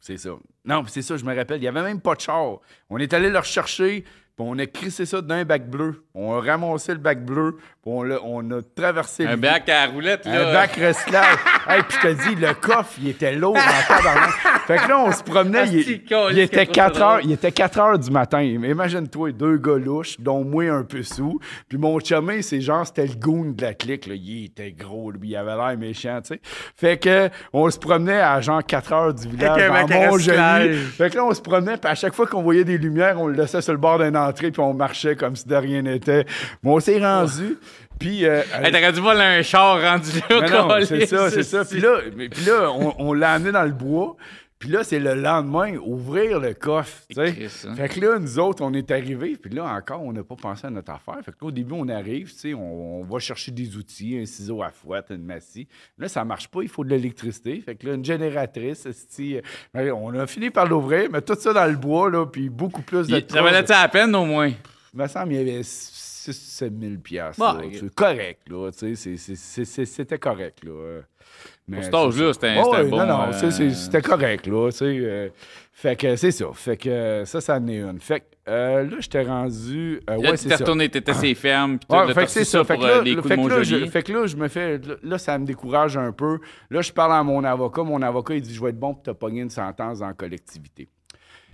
c'est 0.00 0.16
ça. 0.16 0.30
Non, 0.64 0.82
c'est 0.86 1.02
ça, 1.02 1.16
je 1.16 1.24
me 1.24 1.34
rappelle. 1.34 1.58
Il 1.58 1.62
n'y 1.62 1.68
avait 1.68 1.82
même 1.82 2.00
pas 2.00 2.14
de 2.14 2.20
char. 2.20 2.58
On 2.90 2.98
est 2.98 3.12
allé 3.14 3.28
le 3.30 3.38
rechercher, 3.38 4.04
puis 4.36 4.46
on 4.48 4.58
a 4.58 4.66
crissé 4.66 5.04
ça 5.06 5.20
d'un 5.20 5.44
bac 5.44 5.68
bleu. 5.68 6.04
On 6.14 6.34
a 6.36 6.40
ramassé 6.40 6.92
le 6.92 6.98
bac 6.98 7.24
bleu, 7.24 7.56
puis 7.58 7.66
on, 7.86 8.02
l'a- 8.02 8.18
on 8.22 8.48
a 8.50 8.60
traversé 8.74 9.24
Un 9.26 9.30
le 9.32 9.36
bac 9.36 9.68
à 9.68 9.86
roulette, 9.86 10.24
là. 10.26 10.50
un 10.50 10.52
bac 10.52 10.72
recyclage. 10.76 11.36
hey, 11.68 11.82
puis 11.88 11.98
je 12.02 12.08
te 12.08 12.28
dis, 12.28 12.34
le 12.40 12.52
coffre, 12.54 12.92
il 13.00 13.08
était 13.08 13.32
lourd 13.34 13.56
en 13.56 13.88
tabarnak. 13.94 14.30
Fait 14.66 14.76
que 14.76 14.88
là, 14.88 14.98
on 15.00 15.12
se 15.12 15.22
promenait. 15.22 15.68
Il, 15.68 15.80
Asti, 15.80 16.04
câlisse, 16.04 16.32
il 16.36 16.38
était 16.40 16.66
que 16.66 16.72
4 16.72 16.94
ça 16.96 17.02
heures, 17.02 17.10
drôle. 17.18 17.24
il 17.24 17.32
était 17.32 17.52
4 17.52 17.78
heures 17.80 17.98
du 17.98 18.10
matin. 18.10 18.40
Imagine-toi, 18.42 19.32
deux 19.32 19.56
gars 19.56 19.76
louches, 19.78 20.20
dont 20.20 20.44
moi 20.44 20.64
un 20.70 20.84
peu 20.84 21.02
sous. 21.02 21.40
Puis 21.68 21.78
mon 21.78 21.98
chumé, 21.98 22.42
c'est 22.42 22.60
genre, 22.60 22.86
c'était 22.86 23.06
le 23.06 23.14
goon 23.14 23.52
de 23.52 23.62
la 23.62 23.74
clique. 23.74 24.06
Là. 24.06 24.14
Il 24.14 24.44
était 24.46 24.72
gros, 24.72 25.10
lui, 25.10 25.30
il 25.30 25.36
avait 25.36 25.56
l'air 25.56 25.76
méchant, 25.78 26.20
tu 26.22 26.34
sais. 26.34 26.40
Fait 26.76 26.98
que 26.98 27.28
on 27.52 27.68
se 27.70 27.78
promenait 27.78 28.20
à 28.20 28.40
genre 28.40 28.62
4 28.64 28.92
heures 28.92 29.14
du 29.14 29.28
village 29.28 29.50
Avec 29.50 29.64
un 29.64 29.68
dans 29.68 29.74
bac 29.74 29.90
à 29.90 29.94
Montjoli. 30.10 30.12
recyclage. 30.38 30.76
Fait 30.96 31.10
que 31.10 31.16
là, 31.16 31.24
on 31.24 31.34
se 31.34 31.40
promenait, 31.40 31.76
puis 31.76 31.90
à 31.90 31.94
chaque 31.94 32.14
fois 32.14 32.26
qu'on 32.26 32.42
voyait 32.42 32.64
des 32.64 32.78
lumières, 32.78 33.20
on 33.20 33.26
le 33.28 33.34
laissait 33.34 33.60
sur 33.62 33.72
le 33.72 33.78
bord 33.78 33.98
d'une 33.98 34.14
entrée, 34.28 34.50
puis 34.50 34.60
on 34.60 34.74
marchait 34.74 35.16
comme 35.16 35.36
si 35.36 35.46
de 35.48 35.54
rien 35.56 35.82
n'était. 35.82 36.24
Bon, 36.62 36.76
on 36.76 36.80
s'est 36.80 36.98
rendu. 37.00 37.58
Puis, 37.98 38.26
euh, 38.26 38.42
Hey, 38.62 38.72
T'aurais 38.72 38.92
dû 38.92 39.00
voir 39.00 39.14
là, 39.14 39.28
un 39.30 39.42
char 39.42 39.80
rendu 39.80 40.10
là. 40.28 40.78
c'est 40.84 41.06
ça, 41.06 41.30
c'est 41.30 41.42
ça. 41.44 41.64
Puis 41.64 41.80
là, 41.80 41.98
mais- 42.16 42.28
puis 42.28 42.44
là 42.44 42.68
on, 42.72 42.94
on 42.98 43.12
l'a 43.12 43.32
amené 43.34 43.52
dans 43.52 43.62
le 43.62 43.70
bois. 43.70 44.16
Puis 44.62 44.70
là, 44.70 44.84
c'est 44.84 45.00
le 45.00 45.14
lendemain, 45.14 45.76
ouvrir 45.78 46.38
le 46.38 46.54
coffre. 46.54 47.02
hein. 47.66 47.74
Fait 47.74 47.88
que 47.88 47.98
là, 48.00 48.16
nous 48.20 48.38
autres, 48.38 48.62
on 48.62 48.72
est 48.74 48.88
arrivés. 48.92 49.36
Puis 49.36 49.52
là, 49.52 49.64
encore, 49.64 50.00
on 50.04 50.12
n'a 50.12 50.22
pas 50.22 50.36
pensé 50.36 50.68
à 50.68 50.70
notre 50.70 50.92
affaire. 50.92 51.16
Fait 51.24 51.32
que 51.32 51.36
là, 51.40 51.48
au 51.48 51.50
début, 51.50 51.72
on 51.74 51.88
arrive, 51.88 52.32
on, 52.54 53.00
on 53.00 53.02
va 53.02 53.18
chercher 53.18 53.50
des 53.50 53.76
outils, 53.76 54.16
un 54.18 54.24
ciseau 54.24 54.62
à 54.62 54.70
fouette, 54.70 55.06
une 55.10 55.24
massie. 55.24 55.66
Là, 55.98 56.06
ça 56.06 56.24
marche 56.24 56.46
pas, 56.46 56.62
il 56.62 56.68
faut 56.68 56.84
de 56.84 56.90
l'électricité. 56.90 57.60
Fait 57.60 57.74
que 57.74 57.88
là, 57.88 57.94
une 57.94 58.04
génératrice, 58.04 58.86
euh, 59.18 59.40
ben, 59.74 59.90
on 59.90 60.14
a 60.14 60.28
fini 60.28 60.50
par 60.50 60.66
l'ouvrir, 60.68 61.08
mais 61.10 61.22
tout 61.22 61.34
ça 61.34 61.52
dans 61.52 61.66
le 61.66 61.76
bois, 61.76 62.08
là, 62.08 62.24
puis 62.26 62.48
beaucoup 62.48 62.82
plus 62.82 63.08
de 63.08 63.14
Ça 63.28 63.42
valait 63.42 63.64
la 63.82 63.88
peine, 63.88 64.14
au 64.14 64.24
moins? 64.24 64.46
il 64.94 65.00
me 65.00 65.08
semble 65.08 65.30
qu'il 65.30 65.38
y 65.38 65.50
avait 65.50 65.62
6-7 65.62 66.80
000 66.80 67.00
piastres. 67.02 67.40
C'est 67.80 67.94
correct, 67.94 68.48
là. 68.48 68.70
C'était 68.72 70.18
correct, 70.18 70.62
là. 70.64 71.00
Mais 71.68 71.82
cet 71.82 71.94
âge-là, 71.94 72.32
c'était 72.32 72.54
bon, 72.56 72.96
Non, 72.96 73.06
non, 73.06 73.20
euh, 73.32 73.50
c'était 73.70 74.02
correct, 74.02 74.46
là. 74.46 74.70
tu 74.70 74.78
sais, 74.78 74.84
euh. 74.84 75.28
fait 75.72 75.96
que 75.96 76.16
c'est 76.16 76.32
ça. 76.32 76.46
Fait 76.54 76.76
que 76.76 76.88
euh, 76.88 77.24
ça, 77.24 77.40
ça 77.40 77.56
en 77.56 77.66
est 77.68 77.78
une. 77.78 78.00
Fait 78.00 78.20
que 78.20 78.24
euh, 78.48 78.82
là, 78.82 78.96
j'étais 78.98 79.22
rendu. 79.22 80.00
Là, 80.08 80.18
ouais, 80.18 80.36
tu 80.36 80.48
t'es 80.48 80.56
retourné, 80.56 80.88
t'étais 80.88 81.14
ses 81.14 81.34
fermes, 81.34 81.78
puis 81.78 82.14
fait 82.14 82.24
que 82.24 82.30
c'est 82.30 82.44
ça. 82.44 82.64
Fait 82.64 82.76
que, 82.76 82.82
là, 82.82 83.00
les 83.02 83.14
le- 83.14 83.22
coups 83.22 83.28
fait 83.28 83.36
de 83.40 83.42
que 83.48 83.48
là, 83.54 83.62
je, 83.62 83.86
fait 83.86 84.02
que 84.02 84.12
là, 84.12 84.26
je 84.26 84.36
me 84.36 84.48
fais. 84.48 84.78
là, 84.78 84.94
Là, 85.04 85.18
ça 85.18 85.38
me 85.38 85.46
décourage 85.46 85.96
un 85.96 86.10
peu. 86.10 86.40
Là, 86.68 86.82
je 86.82 86.92
parle 86.92 87.12
à 87.12 87.22
mon 87.22 87.44
avocat. 87.44 87.84
Mon 87.84 88.02
avocat, 88.02 88.34
il 88.34 88.42
dit 88.42 88.52
Je 88.52 88.60
vais 88.60 88.70
être 88.70 88.80
bon 88.80 88.94
pour 88.94 89.04
te 89.04 89.12
pogner 89.12 89.42
une 89.42 89.50
sentence 89.50 90.02
en 90.02 90.12
collectivité. 90.14 90.88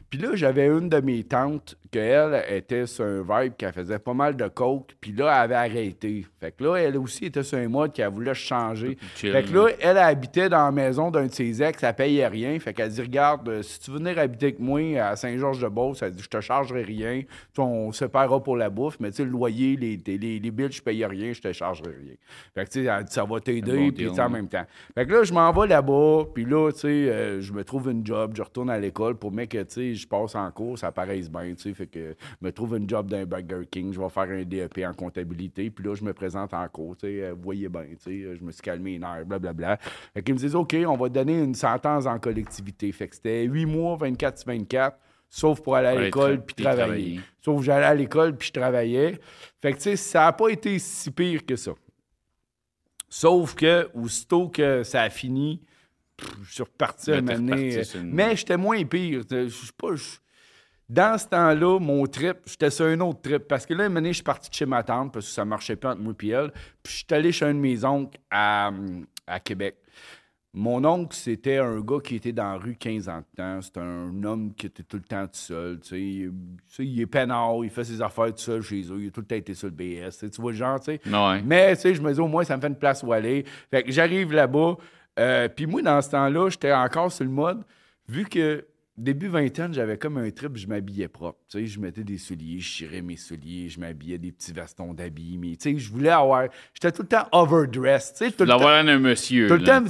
Puis 0.09 0.19
là, 0.19 0.31
j'avais 0.33 0.67
une 0.69 0.89
de 0.89 1.01
mes 1.01 1.23
tantes 1.25 1.77
qu'elle 1.91 2.45
était 2.51 2.87
sur 2.87 3.05
un 3.05 3.23
vibe 3.23 3.55
qu'elle 3.57 3.73
faisait 3.73 3.99
pas 3.99 4.15
mal 4.15 4.37
de 4.37 4.49
coke, 4.49 4.95
puis 5.01 5.13
là, 5.13 5.27
elle 5.27 5.43
avait 5.43 5.55
arrêté. 5.55 6.27
Fait 6.41 6.53
que 6.53 6.65
là, 6.65 6.77
elle 6.77 6.97
aussi 6.97 7.27
était 7.27 7.43
sur 7.43 7.59
un 7.59 7.69
mode 7.69 7.93
qu'elle 7.93 8.11
voulait 8.11 8.35
changer. 8.35 8.97
Chill. 9.17 9.33
Fait 9.33 9.43
que 9.43 9.53
là, 9.53 9.69
elle, 9.81 9.99
habitait 9.99 10.49
dans 10.49 10.65
la 10.65 10.73
maison 10.73 11.11
d'un 11.11 11.27
de 11.27 11.33
ses 11.33 11.63
ex, 11.63 11.83
elle 11.83 11.95
payait 11.95 12.27
rien. 12.27 12.59
Fait 12.59 12.73
qu'elle 12.73 12.91
dit 12.91 13.03
Regarde, 13.03 13.49
euh, 13.49 13.63
si 13.63 13.81
tu 13.81 13.91
veux 13.91 13.99
venir 13.99 14.19
habiter 14.19 14.47
avec 14.47 14.59
moi 14.59 14.81
à 15.01 15.17
Saint-Georges-de-Beauce, 15.17 16.03
elle 16.03 16.13
dit 16.13 16.23
Je 16.23 16.29
te 16.29 16.41
chargerai 16.41 16.83
rien. 16.83 17.23
On 17.59 17.93
se 17.93 18.01
séparera 18.01 18.43
pour 18.43 18.57
la 18.57 18.71
bouffe, 18.71 18.99
mais 19.01 19.11
tu 19.11 19.17
sais, 19.19 19.25
le 19.25 19.31
loyer, 19.31 19.77
les, 19.77 20.01
les, 20.07 20.39
les 20.39 20.51
billes, 20.51 20.71
je 20.71 20.83
payais 20.83 21.07
rien, 21.07 21.33
je 21.33 21.41
te 21.41 21.53
chargerai 21.53 21.91
rien. 21.91 22.15
Fait 22.55 22.65
que 22.65 22.71
tu 22.71 22.85
sais, 22.85 22.91
elle 22.91 23.05
dit 23.05 23.13
Ça 23.13 23.25
va 23.25 23.41
t'aider, 23.41 23.93
puis 23.93 24.09
en 24.09 24.31
même 24.31 24.49
temps. 24.49 24.65
Fait 24.95 25.07
que 25.07 25.13
là, 25.13 25.25
je 25.25 25.33
m'en 25.33 25.53
vais 25.53 25.67
là-bas, 25.67 26.25
puis 26.35 26.45
là, 26.45 26.71
tu 26.73 26.81
sais, 26.81 26.89
euh, 26.89 27.41
je 27.41 27.53
me 27.53 27.65
trouve 27.65 27.91
une 27.91 28.05
job, 28.05 28.33
je 28.37 28.43
retourne 28.43 28.71
à 28.71 28.79
l'école 28.79 29.17
pour 29.17 29.33
mec 29.33 29.51
que, 29.51 29.63
tu 29.63 29.73
sais, 29.73 29.95
je 29.95 30.07
passe 30.07 30.35
en 30.35 30.51
cours, 30.51 30.79
ça 30.79 30.93
paraisse 30.93 31.31
bien, 31.31 31.55
tu 31.55 31.75
sais, 31.75 31.75
fait 31.79 31.87
que 31.87 32.15
je 32.41 32.47
me 32.47 32.53
trouve 32.53 32.77
une 32.77 32.89
job 32.89 33.09
d'un 33.11 33.25
Burger 33.25 33.67
King, 33.71 33.93
je 33.93 34.01
vais 34.01 34.09
faire 34.11 34.25
un 34.25 34.43
DEP 34.45 34.79
en 34.87 34.93
comptabilité, 34.93 35.71
puis 35.71 35.85
là, 35.87 35.95
je 35.95 36.05
me 36.05 36.13
présente 36.13 36.53
en 36.53 36.69
cours, 36.69 36.97
euh, 37.05 37.33
vous 37.35 37.43
voyez 37.43 37.69
bien, 37.69 37.87
je 38.07 38.43
me 38.45 38.53
suis 38.53 38.61
calmé 38.63 38.93
les 38.93 38.99
nerfs, 38.99 39.25
blablabla. 39.25 39.79
Fait 40.13 40.23
qu'ils 40.23 40.35
me 40.35 40.39
disent, 40.39 40.55
OK, 40.55 40.77
on 40.87 40.97
va 40.97 41.09
te 41.09 41.15
donner 41.15 41.39
une 41.39 41.55
sentence 41.55 42.05
en 42.07 42.19
collectivité. 42.19 42.93
Fait 42.93 43.09
que 43.09 43.15
c'était 43.15 43.45
8 43.45 43.65
mois, 43.67 43.97
24 43.97 44.39
sur 44.39 44.47
24, 44.49 44.99
sauf 45.31 45.61
pour 45.63 45.77
aller 45.77 45.89
à 45.89 45.95
l'école 46.01 46.45
puis 46.45 46.55
travailler. 46.63 46.83
travailler. 46.85 47.21
Sauf 47.43 47.59
que 47.61 47.65
j'allais 47.65 47.87
à 47.87 47.95
l'école 47.95 48.37
puis 48.37 48.49
je 48.49 48.53
travaillais. 48.61 49.19
Fait 49.63 49.73
que, 49.73 49.77
tu 49.77 49.83
sais, 49.85 49.97
ça 49.97 50.21
n'a 50.27 50.33
pas 50.33 50.49
été 50.49 50.79
si 50.79 51.11
pire 51.11 51.45
que 51.47 51.57
ça. 51.57 51.73
Sauf 53.09 53.55
que, 53.55 53.89
aussitôt 53.95 54.49
que 54.49 54.83
ça 54.83 55.03
a 55.03 55.11
fini, 55.11 55.63
pff, 56.17 56.31
je 56.43 56.53
suis 56.55 56.63
reparti 56.63 57.11
à 57.13 57.15
un 57.15 57.21
reparti 57.21 57.43
euh, 57.79 58.01
une- 58.01 58.13
Mais 58.15 58.37
j'étais 58.37 58.57
moins 58.57 58.85
pire. 58.85 59.23
Je 59.31 59.49
suis 59.49 59.73
pas. 59.73 59.89
Dans 60.89 61.19
ce 61.19 61.27
temps-là, 61.27 61.79
mon 61.79 62.07
trip, 62.07 62.39
j'étais 62.47 62.71
sur 62.71 62.87
un 62.87 62.99
autre 63.01 63.21
trip. 63.21 63.47
Parce 63.47 63.67
que 63.67 63.75
là, 63.75 63.85
un 63.85 63.89
moment 63.89 63.97
donné, 64.01 64.09
je 64.11 64.15
suis 64.17 64.23
parti 64.25 64.49
de 64.49 64.55
chez 64.55 64.65
ma 64.67 64.83
tante 64.83 65.13
parce 65.13 65.27
que 65.27 65.33
ça 65.33 65.45
marchait 65.45 65.77
pas 65.77 65.91
entre 65.93 66.01
moi 66.01 66.15
et 66.23 66.29
elle. 66.29 66.51
Puis 66.83 66.93
je 66.93 66.97
suis 66.99 67.07
allé 67.11 67.31
chez 67.33 67.45
un 67.45 67.53
de 67.55 67.59
mes 67.59 67.85
oncles 67.85 68.19
à, 68.31 68.71
à 69.27 69.39
Québec. 69.41 69.77
Mon 70.55 70.83
oncle, 70.87 71.15
c'était 71.15 71.59
un 71.59 71.79
gars 71.83 71.99
qui 72.03 72.17
était 72.17 72.33
dans 72.33 72.53
la 72.53 72.57
rue 72.57 72.75
15 72.75 73.07
ans 73.11 73.19
de 73.19 73.37
temps. 73.37 73.61
C'était 73.61 73.81
un 73.81 74.25
homme 74.25 74.55
qui 74.55 74.65
était 74.67 74.83
tout 74.83 74.97
le 74.97 75.03
temps 75.03 75.25
tout 75.27 75.35
seul. 75.35 75.79
Tu 75.81 76.33
sais, 76.67 76.83
il, 76.85 77.01
est 77.03 77.07
peinard, 77.07 77.57
il 77.63 77.71
fait 77.71 77.85
ses 77.85 78.01
affaires 78.01 78.29
tout 78.35 78.39
seul 78.39 78.63
chez 78.63 78.81
eux. 78.91 78.99
Il 79.03 79.09
a 79.09 79.11
tout 79.11 79.21
le 79.21 79.27
temps 79.27 79.37
été 79.37 79.53
sur 79.53 79.67
le 79.69 79.75
BS. 79.75 80.09
Tu 80.09 80.11
sais, 80.13 80.31
tu 80.31 80.41
vois 80.41 80.53
le 80.53 80.57
genre, 80.57 80.81
tu 80.81 80.87
sais. 80.87 81.01
Ouais. 81.07 81.43
Mais, 81.45 81.77
tu 81.77 81.83
sais, 81.83 81.95
je 81.95 82.01
me 82.01 82.13
dis, 82.13 82.19
au 82.19 82.27
moins, 82.29 82.45
ça 82.45 82.57
me 82.57 82.63
fait 82.63 82.69
une 82.69 82.79
place 82.79 83.03
où 83.03 83.13
aller. 83.13 83.45
Fait 83.71 83.83
que 83.83 83.93
j'arrive 83.93 84.33
là-bas. 84.33 84.77
euh, 85.21 85.49
Puis 85.49 85.67
moi, 85.67 85.83
dans 85.83 86.01
ce 86.01 86.11
temps-là, 86.13 86.49
j'étais 86.49 86.73
encore 86.73 87.13
sur 87.13 87.25
le 87.27 87.31
mode, 87.31 87.63
vu 88.09 88.25
que 88.25 88.65
début 88.99 89.29
vingtaine, 89.29 89.73
j'avais 89.73 89.97
comme 89.97 90.19
un 90.19 90.31
trip, 90.31 90.57
je 90.57 90.67
m'habillais 90.67 91.09
propre. 91.09 91.39
Tu 91.49 91.59
sais, 91.59 91.67
je 91.67 91.81
mettais 91.81 92.05
des 92.05 92.19
souliers, 92.19 92.59
je 92.59 92.69
chirais 92.69 93.01
mes 93.01 93.17
souliers, 93.17 93.69
je 93.69 93.81
m'habillais 93.81 94.19
des 94.19 94.33
petits 94.33 94.53
vestons 94.53 94.93
d'habits. 94.93 95.39
Mais, 95.39 95.57
tu 95.57 95.73
sais, 95.73 95.79
je 95.79 95.91
voulais 95.91 96.11
avoir... 96.11 96.49
J'étais 96.75 96.93
tout 96.93 97.03
le 97.03 97.09
temps 97.09 97.27
overdressed, 97.33 98.17
tu 98.17 98.25
sais. 98.25 98.31
tout 98.33 98.45
le 98.45 98.49
temps- 98.51 98.67
un 98.67 98.99
monsieur. 98.99 99.49
tout 99.49 99.55
le 99.55 99.65
temps, 99.65 99.85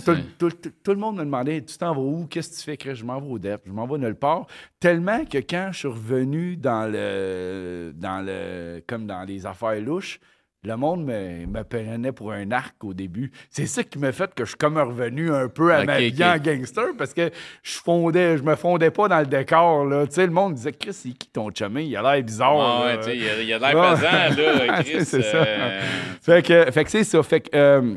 tout, 0.83 0.91
le 0.93 0.97
monde 0.99 1.17
me 1.17 1.25
demandait 1.25 1.63
Tu 1.63 1.77
t'en 1.77 1.95
vas 1.95 2.01
où? 2.01 2.27
Qu'est-ce 2.27 2.51
que 2.51 2.57
tu 2.57 2.63
fais? 2.63 2.77
Chris? 2.77 2.97
Je 2.97 3.05
m'en 3.05 3.21
vais 3.21 3.29
au 3.29 3.39
DEP, 3.39 3.63
je 3.67 3.73
m'en 3.73 3.87
vais 3.87 3.99
nulle 3.99 4.15
part. 4.15 4.47
Tellement 4.81 5.25
que 5.25 5.39
quand 5.39 5.71
je 5.73 5.79
suis 5.79 5.89
revenu 5.89 6.57
dans 6.57 6.91
le. 6.91 7.93
dans 7.95 8.25
le. 8.25 8.83
comme 8.87 9.07
dans 9.07 9.25
les 9.25 9.47
affaires 9.47 9.81
louches, 9.81 10.21
le 10.65 10.77
monde 10.77 11.05
me, 11.05 11.47
me 11.47 11.63
prenait 11.63 12.11
pour 12.13 12.33
un 12.33 12.51
arc 12.51 12.83
au 12.83 12.93
début. 12.93 13.31
C'est 13.49 13.67
ça 13.67 13.85
qui 13.85 13.99
m'a 13.99 14.11
fait 14.13 14.35
que 14.35 14.45
je 14.45 14.49
suis 14.51 14.57
comme 14.59 14.77
revenu 14.77 15.33
un 15.33 15.49
peu 15.49 15.73
à 15.73 15.85
ma 15.85 15.99
vie 16.01 16.25
en 16.25 16.37
gangster 16.37 16.89
parce 16.99 17.15
que 17.15 17.31
je 17.63 17.79
fondais, 17.79 18.37
je 18.37 18.43
me 18.43 18.57
fondais 18.57 18.91
pas 18.91 19.07
dans 19.09 19.21
le 19.21 19.27
décor. 19.27 19.85
Là. 19.87 20.07
Tu 20.07 20.15
sais, 20.15 20.27
le 20.27 20.33
monde 20.33 20.55
disait 20.55 20.73
Chris, 20.73 20.93
c'est 20.93 21.11
qui 21.11 21.29
ton 21.29 21.51
chumé 21.55 21.85
Il 21.85 21.97
a 21.97 22.03
l'air 22.15 22.23
bizarre. 22.25 22.85
Ouais, 22.85 22.97
ouais, 23.05 23.17
il 23.17 23.53
a- 23.53 23.59
l'air 23.59 23.77
Ouais. 23.77 23.95
pesant, 23.95 24.67
là, 24.67 24.83
Chris. 24.83 25.05
C'est 25.05 25.23
ça. 25.23 25.37
euh, 25.37 25.81
Fait 26.21 26.45
que, 26.45 26.71
fait 26.73 26.85
que 26.85 26.91
c'est 26.91 27.05
ça. 27.05 27.23
Fait 27.23 27.41
que. 27.41 27.57
euh, 27.57 27.95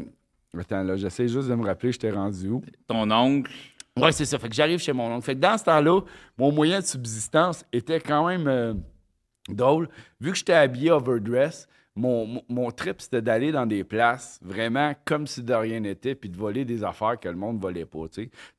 Attends, 0.59 0.84
là, 0.84 0.97
j'essaie 0.97 1.28
juste 1.30 1.47
de 1.47 1.55
me 1.55 1.66
rappeler, 1.66 1.91
j'étais 1.93 2.12
rendu 2.12 2.47
où? 2.49 2.62
ton 2.88 3.09
oncle. 3.09 3.49
Oui, 3.97 4.14
c'est 4.14 4.26
ça. 4.26 4.38
Fait 4.38 4.49
que 4.49 4.55
j'arrive 4.55 4.80
chez 4.80 4.93
mon 4.93 5.12
oncle. 5.14 5.26
Fait 5.26 5.34
que 5.36 5.39
dans 5.39 5.57
ce 5.57 5.64
temps-là, 5.64 6.01
mon 6.38 6.51
moyen 6.51 6.80
de 6.80 6.86
subsistance 6.86 7.66
était 7.74 7.99
quand 7.99 8.28
même 8.28 8.47
euh, 8.47 8.74
drôle. 9.49 9.89
Vu 10.20 10.32
que 10.32 10.38
j'étais 10.38 10.53
habillé 10.53 10.91
overdress, 10.91 11.68
mon, 11.96 12.72
trip, 12.72 13.02
c'était 13.02 13.22
d'aller 13.22 13.52
dans 13.52 13.66
des 13.66 13.84
places 13.84 14.39
vraiment 14.42 14.94
comme 15.06 15.28
si 15.28 15.44
de 15.44 15.54
rien 15.54 15.82
n'était, 15.82 16.16
puis 16.16 16.30
de 16.30 16.38
voler 16.38 16.64
des 16.64 16.84
affaires 16.84 17.20
que 17.20 17.28
le 17.28 17.36
monde 17.36 17.58
ne 17.58 17.62
volait 17.62 17.86
pas. 17.86 18.06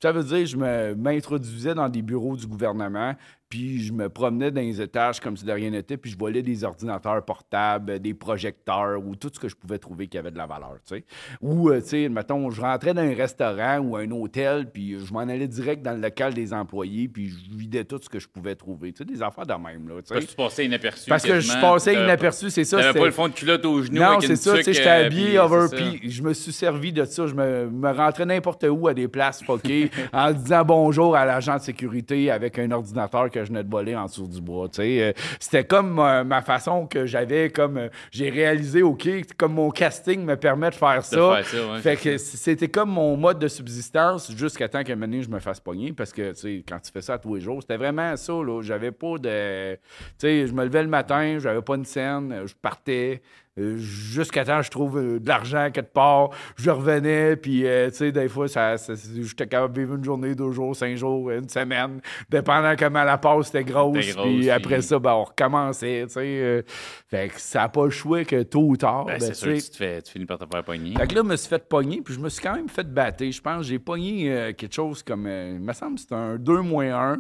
Ça 0.01 0.13
veut 0.13 0.25
dire, 0.25 0.47
je 0.47 0.57
me- 0.57 0.95
m'introduisais 0.95 1.75
dans 1.75 1.89
des 1.89 2.03
bureaux 2.03 2.37
du 2.37 2.47
gouvernement, 2.47 3.15
puis 3.53 3.83
je 3.83 3.93
me 3.93 4.09
promenais 4.09 4.51
dans 4.51 4.63
les 4.63 4.81
étages 4.81 5.21
comme 5.21 5.37
si 5.37 5.45
de 5.45 5.53
rien 5.53 5.69
n'était, 5.69 5.99
puis 5.99 6.11
je 6.11 6.17
volais 6.17 6.41
des 6.41 6.65
ordinateurs 6.65 7.23
portables, 7.23 7.99
des 7.99 8.15
projecteurs 8.15 9.07
ou 9.07 9.15
tout 9.15 9.31
ce 9.31 9.39
que 9.39 9.47
je 9.47 9.55
pouvais 9.55 9.77
trouver 9.77 10.07
qui 10.07 10.17
avait 10.17 10.31
de 10.31 10.39
la 10.39 10.47
valeur. 10.47 10.79
tu 10.89 10.97
sais. 10.97 11.05
Ou, 11.43 11.69
euh, 11.69 11.83
tu 11.83 11.89
sais, 11.89 12.09
mettons, 12.09 12.49
je 12.49 12.63
rentrais 12.63 12.95
dans 12.95 13.03
un 13.03 13.15
restaurant 13.15 13.81
ou 13.81 13.95
un 13.97 14.11
hôtel, 14.11 14.71
puis 14.73 14.99
je 14.99 15.13
m'en 15.13 15.21
allais 15.21 15.49
direct 15.49 15.83
dans 15.83 15.93
le 15.93 16.01
local 16.01 16.33
des 16.33 16.55
employés, 16.55 17.09
puis 17.09 17.29
je 17.29 17.55
vidais 17.55 17.85
tout 17.85 18.01
ce 18.03 18.09
que 18.09 18.19
je 18.19 18.27
pouvais 18.27 18.55
trouver. 18.55 18.91
Tu 18.95 19.01
sais, 19.01 19.05
des 19.05 19.23
affaires 19.23 19.45
de 19.45 19.53
même. 19.53 19.87
Là, 19.87 19.97
tu 20.01 20.07
sais. 20.07 20.15
Parce 20.15 20.25
que 20.25 20.31
tu 20.31 20.37
passais 20.37 20.65
inaperçu. 20.65 21.11
Parce 21.11 21.23
que 21.23 21.41
je 21.41 21.61
passais 21.61 21.93
inaperçu, 21.93 22.49
c'est 22.49 22.65
ça. 22.65 22.79
T'avais 22.79 23.01
pas 23.01 23.05
le 23.05 23.13
fond 23.13 23.29
de 23.29 23.35
culotte 23.35 23.67
aux 23.67 23.83
genoux. 23.83 24.01
non, 24.01 24.19
c'est 24.23 24.37
ça, 24.37 24.57
tu 24.57 24.63
sais, 24.63 24.73
j'étais 24.73 24.89
euh, 24.89 25.07
habillé 25.09 25.39
over, 25.39 25.67
puis 25.71 26.11
je 26.11 26.23
me 26.23 26.33
suis 26.33 26.53
servi 26.53 26.91
de 26.91 27.05
ça. 27.05 27.27
Je 27.27 27.35
me, 27.35 27.69
me 27.69 27.93
rentrais 27.93 28.25
n'importe 28.25 28.65
où 28.67 28.89
à 28.89 28.95
des 28.95 29.09
places 29.09 29.45
fuckées 29.45 29.91
en 30.11 30.33
disant 30.33 30.65
bonjour 30.65 31.15
à 31.15 31.27
l'agent 31.27 31.59
de 31.59 31.63
sécurité 31.63 32.31
avec 32.31 32.59
un 32.59 32.71
ordinateur 32.71 33.29
que 33.29 33.42
je 33.45 33.49
venais 33.49 33.65
de 33.65 33.71
voler 33.71 33.95
en 33.97 34.07
dessous 34.07 34.27
du 34.27 34.41
bois. 34.41 34.69
Euh, 34.79 35.13
C'était 35.39 35.65
comme 35.65 35.99
euh, 35.99 36.25
ma 36.25 36.43
façon 36.43 36.87
que 36.87 37.07
j'avais, 37.07 37.51
comme 37.51 37.77
euh, 37.77 37.89
j'ai 38.11 38.31
réalisé, 38.31 38.83
OK, 38.83 39.09
comme 39.37 39.55
mon 39.55 39.71
casting 39.71 40.25
me 40.25 40.37
permet 40.37 40.71
de 40.71 40.75
faire 40.75 41.05
ça. 41.05 41.37
faire 41.37 41.47
ça, 41.47 41.73
ouais, 41.73 41.79
fait 41.81 41.97
que 41.97 42.19
c'était 42.19 42.69
comme 42.69 42.91
mon 42.91 43.17
mode 43.17 43.39
de 43.39 43.49
subsistance 43.49 44.35
jusqu'à 44.37 44.69
temps 44.69 44.83
qu'à 44.83 44.93
un 44.93 44.97
moment 44.97 45.07
donné, 45.07 45.23
je 45.23 45.31
me 45.31 45.39
fasse 45.39 45.61
pogner 45.61 45.93
parce 45.93 46.13
que, 46.13 46.33
tu 46.33 46.41
sais, 46.41 46.65
quand 46.67 46.79
tu 46.81 46.91
fais 46.93 47.03
ça 47.03 47.19
tous 47.19 47.35
les 47.35 47.41
jours, 47.41 47.63
c'était 47.63 47.77
vraiment 47.77 48.17
ça, 48.17 48.33
là. 48.33 48.63
J'avais 48.63 48.93
pas 48.93 49.19
de... 49.19 49.75
Tu 49.75 49.81
sais, 50.19 50.47
je 50.47 50.53
me 50.53 50.65
levais 50.65 50.83
le 50.83 50.89
matin, 50.89 51.39
j'avais 51.39 51.63
pas 51.63 51.77
une 51.77 51.85
scène, 51.85 52.43
je 52.47 52.55
partais, 52.61 53.23
Jusqu'à 53.57 54.47
temps 54.47 54.59
que 54.61 54.65
je 54.65 54.71
trouve 54.71 54.97
euh, 54.99 55.21
de 55.21 55.29
l'argent 55.29 55.69
quelque 55.71 55.93
part, 55.93 56.31
je 56.57 56.71
revenais, 56.71 57.37
puis 57.37 57.67
euh, 57.67 57.91
tu 57.91 57.97
sais, 57.97 58.11
des 58.13 58.27
fois, 58.27 58.49
ça, 58.49 58.79
ça- 58.79 58.95
j'étais 58.95 59.47
capable 59.47 59.75
de 59.75 59.81
vivre 59.81 59.95
une 59.97 60.05
journée, 60.05 60.35
deux 60.35 60.53
jours, 60.53 60.75
cinq 60.75 60.97
jours, 60.97 61.31
une 61.31 61.49
semaine, 61.51 62.01
dépendant 62.31 62.75
comment 62.79 63.05
la 63.05 63.19
passe 63.19 63.51
était 63.51 63.63
grosse. 63.65 63.93
Puis 64.39 64.49
après 64.51 64.81
ça, 64.81 64.99
ben, 64.99 65.13
on 65.13 65.25
recommençait, 65.25 66.05
tu 66.07 66.15
sais. 66.15 66.21
euh, 66.25 66.63
fait 67.09 67.29
que 67.29 67.39
ça 67.39 67.61
n'a 67.61 67.69
pas 67.69 67.85
le 67.85 67.91
choix 67.91 68.25
que 68.25 68.43
tôt 68.43 68.63
ou 68.69 68.77
tard. 68.79 69.05
Ben, 69.05 69.19
ben, 69.19 69.21
c'est 69.21 69.33
tu 69.33 69.39
sûr 69.39 69.49
que 69.55 69.61
tu, 69.61 69.71
te 69.71 69.77
fais, 69.77 70.01
tu 70.01 70.13
finis 70.13 70.25
par 70.27 70.39
te 70.39 70.47
faire 70.51 70.65
pogner. 70.65 70.95
fait 70.97 71.07
que 71.07 71.15
là, 71.15 71.21
je 71.23 71.29
me 71.29 71.37
suis 71.37 71.49
fait 71.49 71.69
pogner, 71.69 72.01
puis 72.01 72.15
je 72.15 72.21
me 72.21 72.31
suis 72.31 72.43
quand 72.43 72.55
même 72.55 72.71
fait 72.71 72.91
battre. 72.91 73.23
Je 73.23 73.41
pense 73.43 73.59
que 73.59 73.63
j'ai 73.65 73.79
pogné 73.79 74.33
euh, 74.33 74.53
quelque 74.55 74.75
chose 74.75 75.03
comme. 75.03 75.27
euh, 75.27 75.57
il 75.57 75.61
me 75.61 75.73
semble 75.75 75.97
que 75.97 76.01
c'était 76.01 76.15
un 76.15 76.37
2 76.39 76.59
1. 76.59 77.19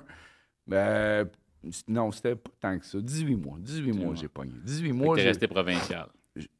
Euh, 0.72 1.24
non, 1.88 2.10
c'était 2.10 2.36
pas 2.36 2.50
tant 2.60 2.78
que 2.78 2.86
ça. 2.86 2.98
18 3.00 3.36
mois. 3.36 3.56
18 3.60 3.92
mois, 3.92 4.06
mois. 4.06 4.14
j'ai 4.14 4.28
pogné. 4.28 4.52
18 4.64 4.82
Fait 4.86 4.88
que 4.88 4.94
mois, 5.04 5.16
t'es 5.16 5.22
resté 5.24 5.46
provincial. 5.46 6.06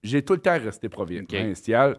J'ai 0.03 0.23
tout 0.23 0.35
le 0.35 0.41
temps 0.41 0.59
resté 0.59 0.89
provi- 0.89 1.23
provincial. 1.27 1.97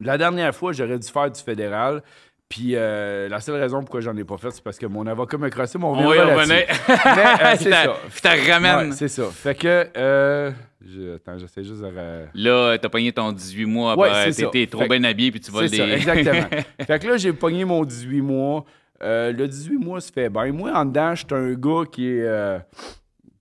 La 0.00 0.18
dernière 0.18 0.54
fois, 0.54 0.72
j'aurais 0.72 0.98
dû 0.98 1.08
faire 1.08 1.30
du 1.30 1.40
fédéral. 1.40 2.02
Puis 2.48 2.72
euh, 2.74 3.28
la 3.28 3.40
seule 3.40 3.56
raison 3.60 3.80
pourquoi 3.80 4.00
j'en 4.00 4.14
ai 4.16 4.22
pas 4.22 4.36
fait, 4.36 4.50
c'est 4.50 4.62
parce 4.62 4.78
que 4.78 4.86
mon 4.86 5.06
avocat 5.06 5.38
m'a 5.38 5.48
crossé 5.50 5.78
mon 5.78 5.92
Oui, 5.92 6.16
on 6.20 6.36
revenait. 6.36 6.66
Mais 6.88 6.96
euh, 7.42 7.56
c'est 7.58 7.70
ça. 7.70 7.96
Puis 8.10 8.20
t'as 8.22 8.52
ramène. 8.52 8.90
Ouais, 8.90 8.94
c'est 8.96 9.08
ça. 9.08 9.24
Fait 9.30 9.54
que. 9.54 9.88
Euh, 9.96 10.50
je- 10.84 11.14
attends, 11.16 11.38
j'essaie 11.38 11.64
juste 11.64 11.80
de. 11.80 12.26
Là, 12.34 12.76
t'as 12.78 12.88
pogné 12.90 13.12
ton 13.12 13.32
18 13.32 13.64
mois. 13.64 13.96
Ouais. 13.98 14.30
T'étais 14.30 14.66
trop 14.66 14.86
bien 14.86 15.02
habillé 15.04 15.30
puis 15.30 15.40
tu 15.40 15.50
C'est 15.50 15.68
des. 15.68 15.76
ça, 15.78 15.88
exactement. 16.14 16.48
fait 16.86 16.98
que 17.02 17.08
là, 17.08 17.16
j'ai 17.16 17.32
pogné 17.32 17.64
mon 17.64 17.82
18 17.84 18.20
mois. 18.20 18.64
Euh, 19.02 19.32
le 19.32 19.48
18 19.48 19.78
mois 19.78 20.00
se 20.00 20.12
fait 20.12 20.28
bien. 20.28 20.52
Moi, 20.52 20.70
en 20.72 20.84
dedans, 20.84 21.14
je 21.14 21.24
suis 21.26 21.34
un 21.34 21.54
gars 21.54 21.84
qui 21.90 22.08
est 22.08 22.22
euh, 22.24 22.58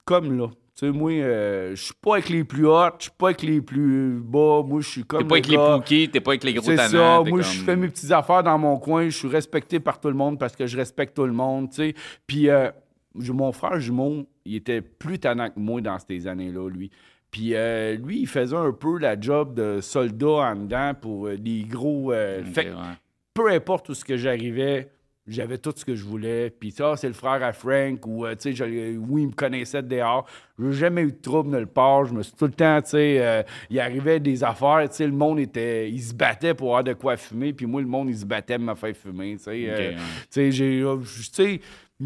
comme 0.06 0.38
là. 0.38 0.48
Tu 0.84 0.92
sais, 0.92 0.98
moi, 0.98 1.12
euh, 1.12 1.76
je 1.76 1.82
suis 1.82 1.94
pas 1.94 2.16
avec 2.16 2.28
les 2.28 2.44
plus 2.44 2.68
hautes, 2.68 2.96
je 2.98 3.04
suis 3.04 3.12
pas 3.18 3.28
avec 3.28 3.42
les 3.42 3.62
plus 3.62 4.20
bas. 4.20 4.64
Moi, 4.66 4.82
je 4.82 4.90
suis 4.90 5.04
comme. 5.06 5.22
T'es 5.22 5.26
pas 5.28 5.36
le 5.36 5.40
avec 5.40 5.48
les 5.48 5.56
gars- 5.56 5.76
pookies, 5.78 6.10
t'es 6.10 6.20
pas 6.20 6.32
avec 6.32 6.44
les 6.44 6.54
gros 6.56 6.66
c'est 6.66 6.76
ça. 6.76 7.22
Moi, 7.22 7.24
comme- 7.24 7.42
je 7.42 7.64
fais 7.64 7.76
mes 7.78 7.88
petites 7.88 8.12
affaires 8.12 8.44
dans 8.44 8.58
mon 8.58 8.78
coin. 8.78 9.06
Je 9.06 9.18
suis 9.18 9.30
respecté 9.30 9.80
par 9.80 10.02
tout 10.02 10.10
le 10.10 10.14
monde 10.16 10.38
parce 10.38 10.58
que 10.58 10.68
je 10.68 10.76
respecte 10.76 11.16
tout 11.16 11.26
le 11.26 11.32
monde, 11.32 11.70
tu 11.70 11.76
sais. 11.78 11.94
Puis, 12.28 12.50
euh, 12.50 12.70
mon 13.16 13.54
frère 13.54 13.80
jumeau, 13.80 14.26
il 14.44 14.56
était 14.56 14.82
plus 14.82 15.20
tannant 15.20 15.48
que 15.50 15.58
moi 15.60 15.80
dans 15.80 15.98
ces 16.00 16.28
années-là, 16.28 16.70
lui. 16.70 16.92
Puis, 17.32 17.56
euh, 17.56 17.96
lui, 17.96 18.20
il 18.20 18.28
faisait 18.28 18.58
un 18.58 18.74
peu 18.74 19.00
la 19.00 19.18
job 19.18 19.54
de 19.54 19.80
soldat 19.80 20.28
en 20.28 20.56
dedans 20.58 20.92
pour 21.00 21.28
euh, 21.28 21.38
des 21.38 21.64
gros... 21.64 22.12
fait 22.12 22.68
ouais. 22.68 22.74
peu 23.34 23.50
importe 23.50 23.88
où 23.88 23.94
ce 23.94 24.04
que 24.04 24.18
j'arrivais, 24.18 24.90
j'avais 25.28 25.58
tout 25.58 25.74
ce 25.76 25.86
que 25.86 25.96
je 25.96 26.04
voulais. 26.04 26.50
Puis 26.50 26.72
ça, 26.72 26.96
c'est 26.98 27.08
le 27.08 27.14
frère 27.14 27.42
à 27.44 27.54
Frank, 27.54 28.06
ou, 28.06 28.26
euh, 28.26 28.36
tu 28.36 28.52
sais, 28.52 28.54
je- 28.54 28.98
oui, 28.98 29.22
il 29.24 29.28
me 29.28 29.32
connaissait 29.34 29.82
de 29.82 29.88
dehors. 29.88 30.28
J'ai 30.60 30.72
jamais 30.74 31.02
eu 31.04 31.12
de 31.12 31.22
trouble 31.22 31.56
nulle 31.56 31.68
part. 31.68 32.06
Je 32.06 32.14
me 32.14 32.24
suis 32.24 32.34
tout 32.34 32.46
le 32.46 32.52
temps, 32.52 32.82
tu 32.82 32.90
sais, 32.92 33.18
euh, 33.20 33.42
il 33.70 33.80
arrivait 33.80 34.20
des 34.20 34.44
affaires, 34.44 34.88
tu 34.90 34.96
sais, 34.98 35.06
le 35.08 35.14
monde 35.14 35.40
était, 35.40 35.90
il 35.90 36.02
se 36.02 36.14
battait 36.14 36.54
pour 36.54 36.70
avoir 36.70 36.84
de 36.84 36.94
quoi 36.94 37.16
fumer, 37.18 37.54
puis 37.54 37.66
moi, 37.66 37.82
le 37.82 37.88
monde, 37.88 38.10
il 38.10 38.18
se 38.18 38.26
battait 38.26 38.58
pour 38.58 38.66
me 38.66 38.76
faire 38.76 38.96
fumer, 38.96 39.38
tu 39.38 39.44
sais. 39.44 39.52
Euh, 39.70 39.92
tu 40.32 40.52
sais, 40.52 40.52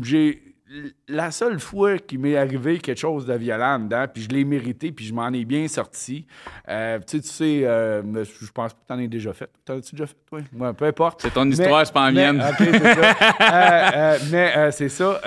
j'ai, 0.01 0.45
tu. 0.67 0.93
La 1.07 1.31
seule 1.31 1.59
fois 1.59 1.97
qu'il 1.97 2.19
m'est 2.19 2.35
arrivé 2.37 2.77
quelque 2.79 2.97
chose 2.99 3.25
de 3.25 3.33
violent 3.33 3.79
dedans, 3.79 4.05
puis 4.13 4.23
je 4.23 4.29
l'ai 4.29 4.43
mérité, 4.43 4.91
puis 4.91 5.05
je 5.05 5.13
m'en 5.13 5.29
ai 5.31 5.45
bien 5.45 5.67
sorti. 5.67 6.25
euh, 6.67 6.99
tu 6.99 7.17
sais, 7.17 7.21
tu 7.21 7.27
sais, 7.29 7.61
euh, 7.63 8.01
mais 8.05 8.23
je 8.25 8.51
pense 8.51 8.73
que 8.73 8.79
t'en 8.87 8.99
as 8.99 9.07
déjà 9.07 9.33
fait. 9.33 9.49
T'en 9.65 9.77
as-tu 9.77 9.95
déjà 9.95 10.07
fait, 10.07 10.15
toi? 10.29 10.39
Ouais, 10.57 10.73
peu 10.73 10.85
importe. 10.85 11.21
C'est 11.21 11.33
ton 11.33 11.49
histoire, 11.49 11.85
c'est 11.85 11.93
pas 11.93 12.11
la 12.11 12.11
mais- 12.11 12.33
mienne. 12.33 12.45
OK, 12.49 12.57
c'est 12.59 12.79
ça. 12.93 13.09
Euh, 13.41 13.91
euh, 13.95 14.17
mais 14.31 14.71
c'est 14.71 14.89
ça. 14.89 15.21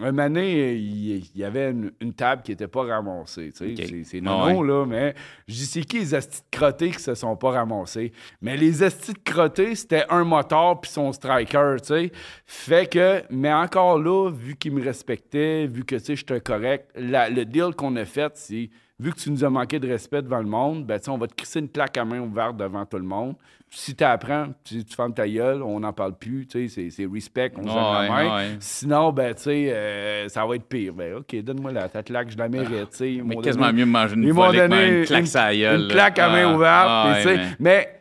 Un 0.00 0.12
donné, 0.12 0.74
il 0.74 1.24
y 1.36 1.44
avait 1.44 1.70
une, 1.70 1.92
une 2.00 2.12
table 2.14 2.42
qui 2.42 2.50
n'était 2.50 2.66
pas 2.66 2.82
ramassée. 2.82 3.52
tu 3.56 3.76
sais. 3.76 3.82
OK. 3.84 4.04
C'est- 4.04 4.20
non, 4.20 4.62
là, 4.62 4.84
mais 4.86 5.14
je 5.46 5.54
dis, 5.54 5.66
c'est 5.66 5.82
qui 5.82 6.00
les 6.00 6.14
astis 6.14 6.40
de 6.40 6.56
crottés 6.56 6.90
qui 6.90 7.00
se 7.00 7.14
sont 7.14 7.36
pas 7.36 7.50
ramassés? 7.52 8.12
Mais 8.42 8.56
les 8.56 8.82
astis 8.82 9.12
de 9.12 9.18
crottés, 9.24 9.74
c'était 9.76 10.04
un 10.10 10.24
moteur 10.24 10.80
puis 10.80 10.90
son 10.90 11.12
striker, 11.12 11.76
tu 11.80 11.86
sais. 11.86 12.12
Fait 12.44 12.90
que, 12.90 13.22
mais 13.30 13.52
encore 13.52 13.98
là, 14.00 14.30
vu 14.30 14.56
qu'il 14.56 14.72
me 14.72 14.82
respectait, 14.82 15.66
vu 15.68 15.84
que, 15.84 15.94
tu 15.96 16.04
sais, 16.04 16.16
j'étais 16.16 16.40
correct, 16.40 16.90
la- 16.96 17.30
le 17.30 17.44
deal 17.44 17.70
qu'on 17.76 17.94
a 17.96 18.04
fait, 18.04 18.32
c'est, 18.34 18.70
vu 18.98 19.12
que 19.12 19.18
tu 19.18 19.30
nous 19.30 19.44
as 19.44 19.50
manqué 19.50 19.78
de 19.80 19.88
respect 19.88 20.22
devant 20.22 20.38
le 20.38 20.46
monde, 20.46 20.86
ben, 20.86 21.00
on 21.08 21.18
va 21.18 21.26
te 21.26 21.34
crisser 21.34 21.58
une 21.60 21.68
plaque 21.68 21.96
à 21.96 22.04
main 22.04 22.20
ouverte 22.20 22.56
devant 22.56 22.84
tout 22.86 22.96
le 22.98 23.02
monde. 23.04 23.34
Si 23.70 23.92
tu 23.96 24.04
apprends, 24.04 24.46
tu, 24.62 24.84
tu 24.84 24.94
fermes 24.94 25.12
ta 25.12 25.26
gueule, 25.28 25.60
on 25.60 25.80
n'en 25.80 25.92
parle 25.92 26.14
plus, 26.16 26.46
c'est- 26.68 26.90
c'est 26.90 27.06
respect, 27.06 27.50
on 27.56 27.62
se 27.62 27.66
donne 27.66 27.74
la 27.76 28.08
main. 28.08 28.36
ouais. 28.36 28.56
Sinon, 28.60 29.10
ben, 29.12 29.34
euh, 29.72 30.28
ça 30.28 30.46
va 30.46 30.54
être 30.54 30.68
pire. 30.68 30.92
Ben, 30.94 31.14
OK, 31.14 31.34
donne-moi 31.42 31.72
la 31.72 31.88
ta 31.88 32.04
claque, 32.04 32.30
je 32.30 32.38
la 32.38 32.48
mérite. 32.48 33.00
Ils 33.00 33.24
Mais 33.24 33.34
quasiment 33.36 33.66
donné- 33.66 33.78
mieux 33.80 33.86
manger 33.86 34.14
une 34.14 34.22
que 34.22 34.68
donné 34.68 34.98
une 35.00 35.04
claque 35.06 35.20
une, 35.22 35.26
sur 35.26 35.40
la 35.40 35.56
gueule, 35.56 35.80
une 35.80 35.88
claque 35.88 36.18
à 36.20 36.28
main 36.28 36.44
Ah, 36.50 36.54
ouverte. 36.54 36.86
ah, 36.88 37.12
ouais, 37.24 37.38
mais 37.58 38.00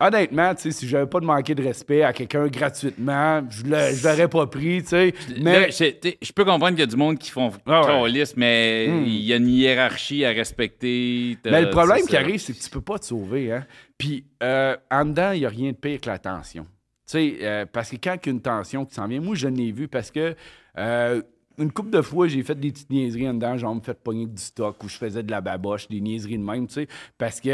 honnêtement, 0.00 0.54
tu 0.54 0.62
sais, 0.62 0.70
si 0.70 0.88
j'avais 0.88 1.06
pas 1.06 1.20
de 1.20 1.24
manquer 1.24 1.54
de 1.54 1.62
respect 1.62 2.02
à 2.02 2.12
quelqu'un 2.12 2.46
gratuitement, 2.48 3.42
je 3.50 3.64
le- 3.64 3.94
je 3.94 4.06
l'aurais 4.06 4.28
pas 4.28 4.46
pris, 4.46 4.82
tu 4.82 4.88
sais. 4.90 5.14
Mais 5.40 5.70
je, 5.70 6.32
peux 6.32 6.44
comprendre 6.44 6.70
qu'il 6.70 6.80
y 6.80 6.82
a 6.82 6.86
du 6.86 6.96
monde 6.96 7.18
qui 7.18 7.30
font 7.30 7.50
Ah 7.66 8.02
ouais. 8.02 8.24
mais 8.36 8.86
Hmm. 8.88 9.04
il 9.06 9.20
y 9.24 9.32
a 9.32 9.36
une 9.36 9.48
hiérarchie 9.48 10.24
à 10.24 10.30
respecter. 10.30 11.36
Mais 11.44 11.62
le 11.62 11.70
problème 11.70 12.04
qui 12.06 12.12
ça. 12.12 12.20
arrive, 12.20 12.38
c'est 12.40 12.52
que 12.52 12.62
tu 12.62 12.70
peux 12.70 12.80
pas 12.80 12.98
te 12.98 13.06
sauver. 13.06 13.52
Hein? 13.52 13.66
Puis, 13.96 14.24
euh, 14.42 14.76
en 14.90 15.04
dedans, 15.04 15.32
il 15.32 15.40
n'y 15.40 15.46
a 15.46 15.48
rien 15.48 15.72
de 15.72 15.76
pire 15.76 16.00
que 16.00 16.08
la 16.08 16.18
tension. 16.18 16.64
Tu 16.64 17.12
sais, 17.12 17.36
euh, 17.42 17.66
parce 17.72 17.90
que 17.90 17.96
quand 17.96 18.16
il 18.22 18.26
y 18.26 18.30
a 18.30 18.32
une 18.32 18.40
tension 18.42 18.84
qui 18.84 18.94
s'en 18.94 19.08
vient, 19.08 19.20
moi, 19.20 19.34
je 19.34 19.48
l'ai 19.48 19.72
vu 19.72 19.88
parce 19.88 20.10
que 20.10 20.34
euh, 20.78 21.22
une 21.58 21.72
couple 21.72 21.90
de 21.90 22.02
fois, 22.02 22.28
j'ai 22.28 22.42
fait 22.44 22.54
des 22.54 22.70
petites 22.70 22.90
niaiseries 22.90 23.28
en 23.28 23.34
dedans, 23.34 23.56
genre 23.56 23.74
me 23.74 23.80
fait 23.80 23.98
pogner 23.98 24.26
du 24.26 24.40
stock 24.40 24.76
ou 24.84 24.88
je 24.88 24.96
faisais 24.96 25.22
de 25.24 25.30
la 25.30 25.40
baboche, 25.40 25.88
des 25.88 26.00
niaiseries 26.00 26.38
de 26.38 26.44
même, 26.44 26.66
tu 26.68 26.74
sais, 26.74 26.88
parce 27.16 27.40
que. 27.40 27.50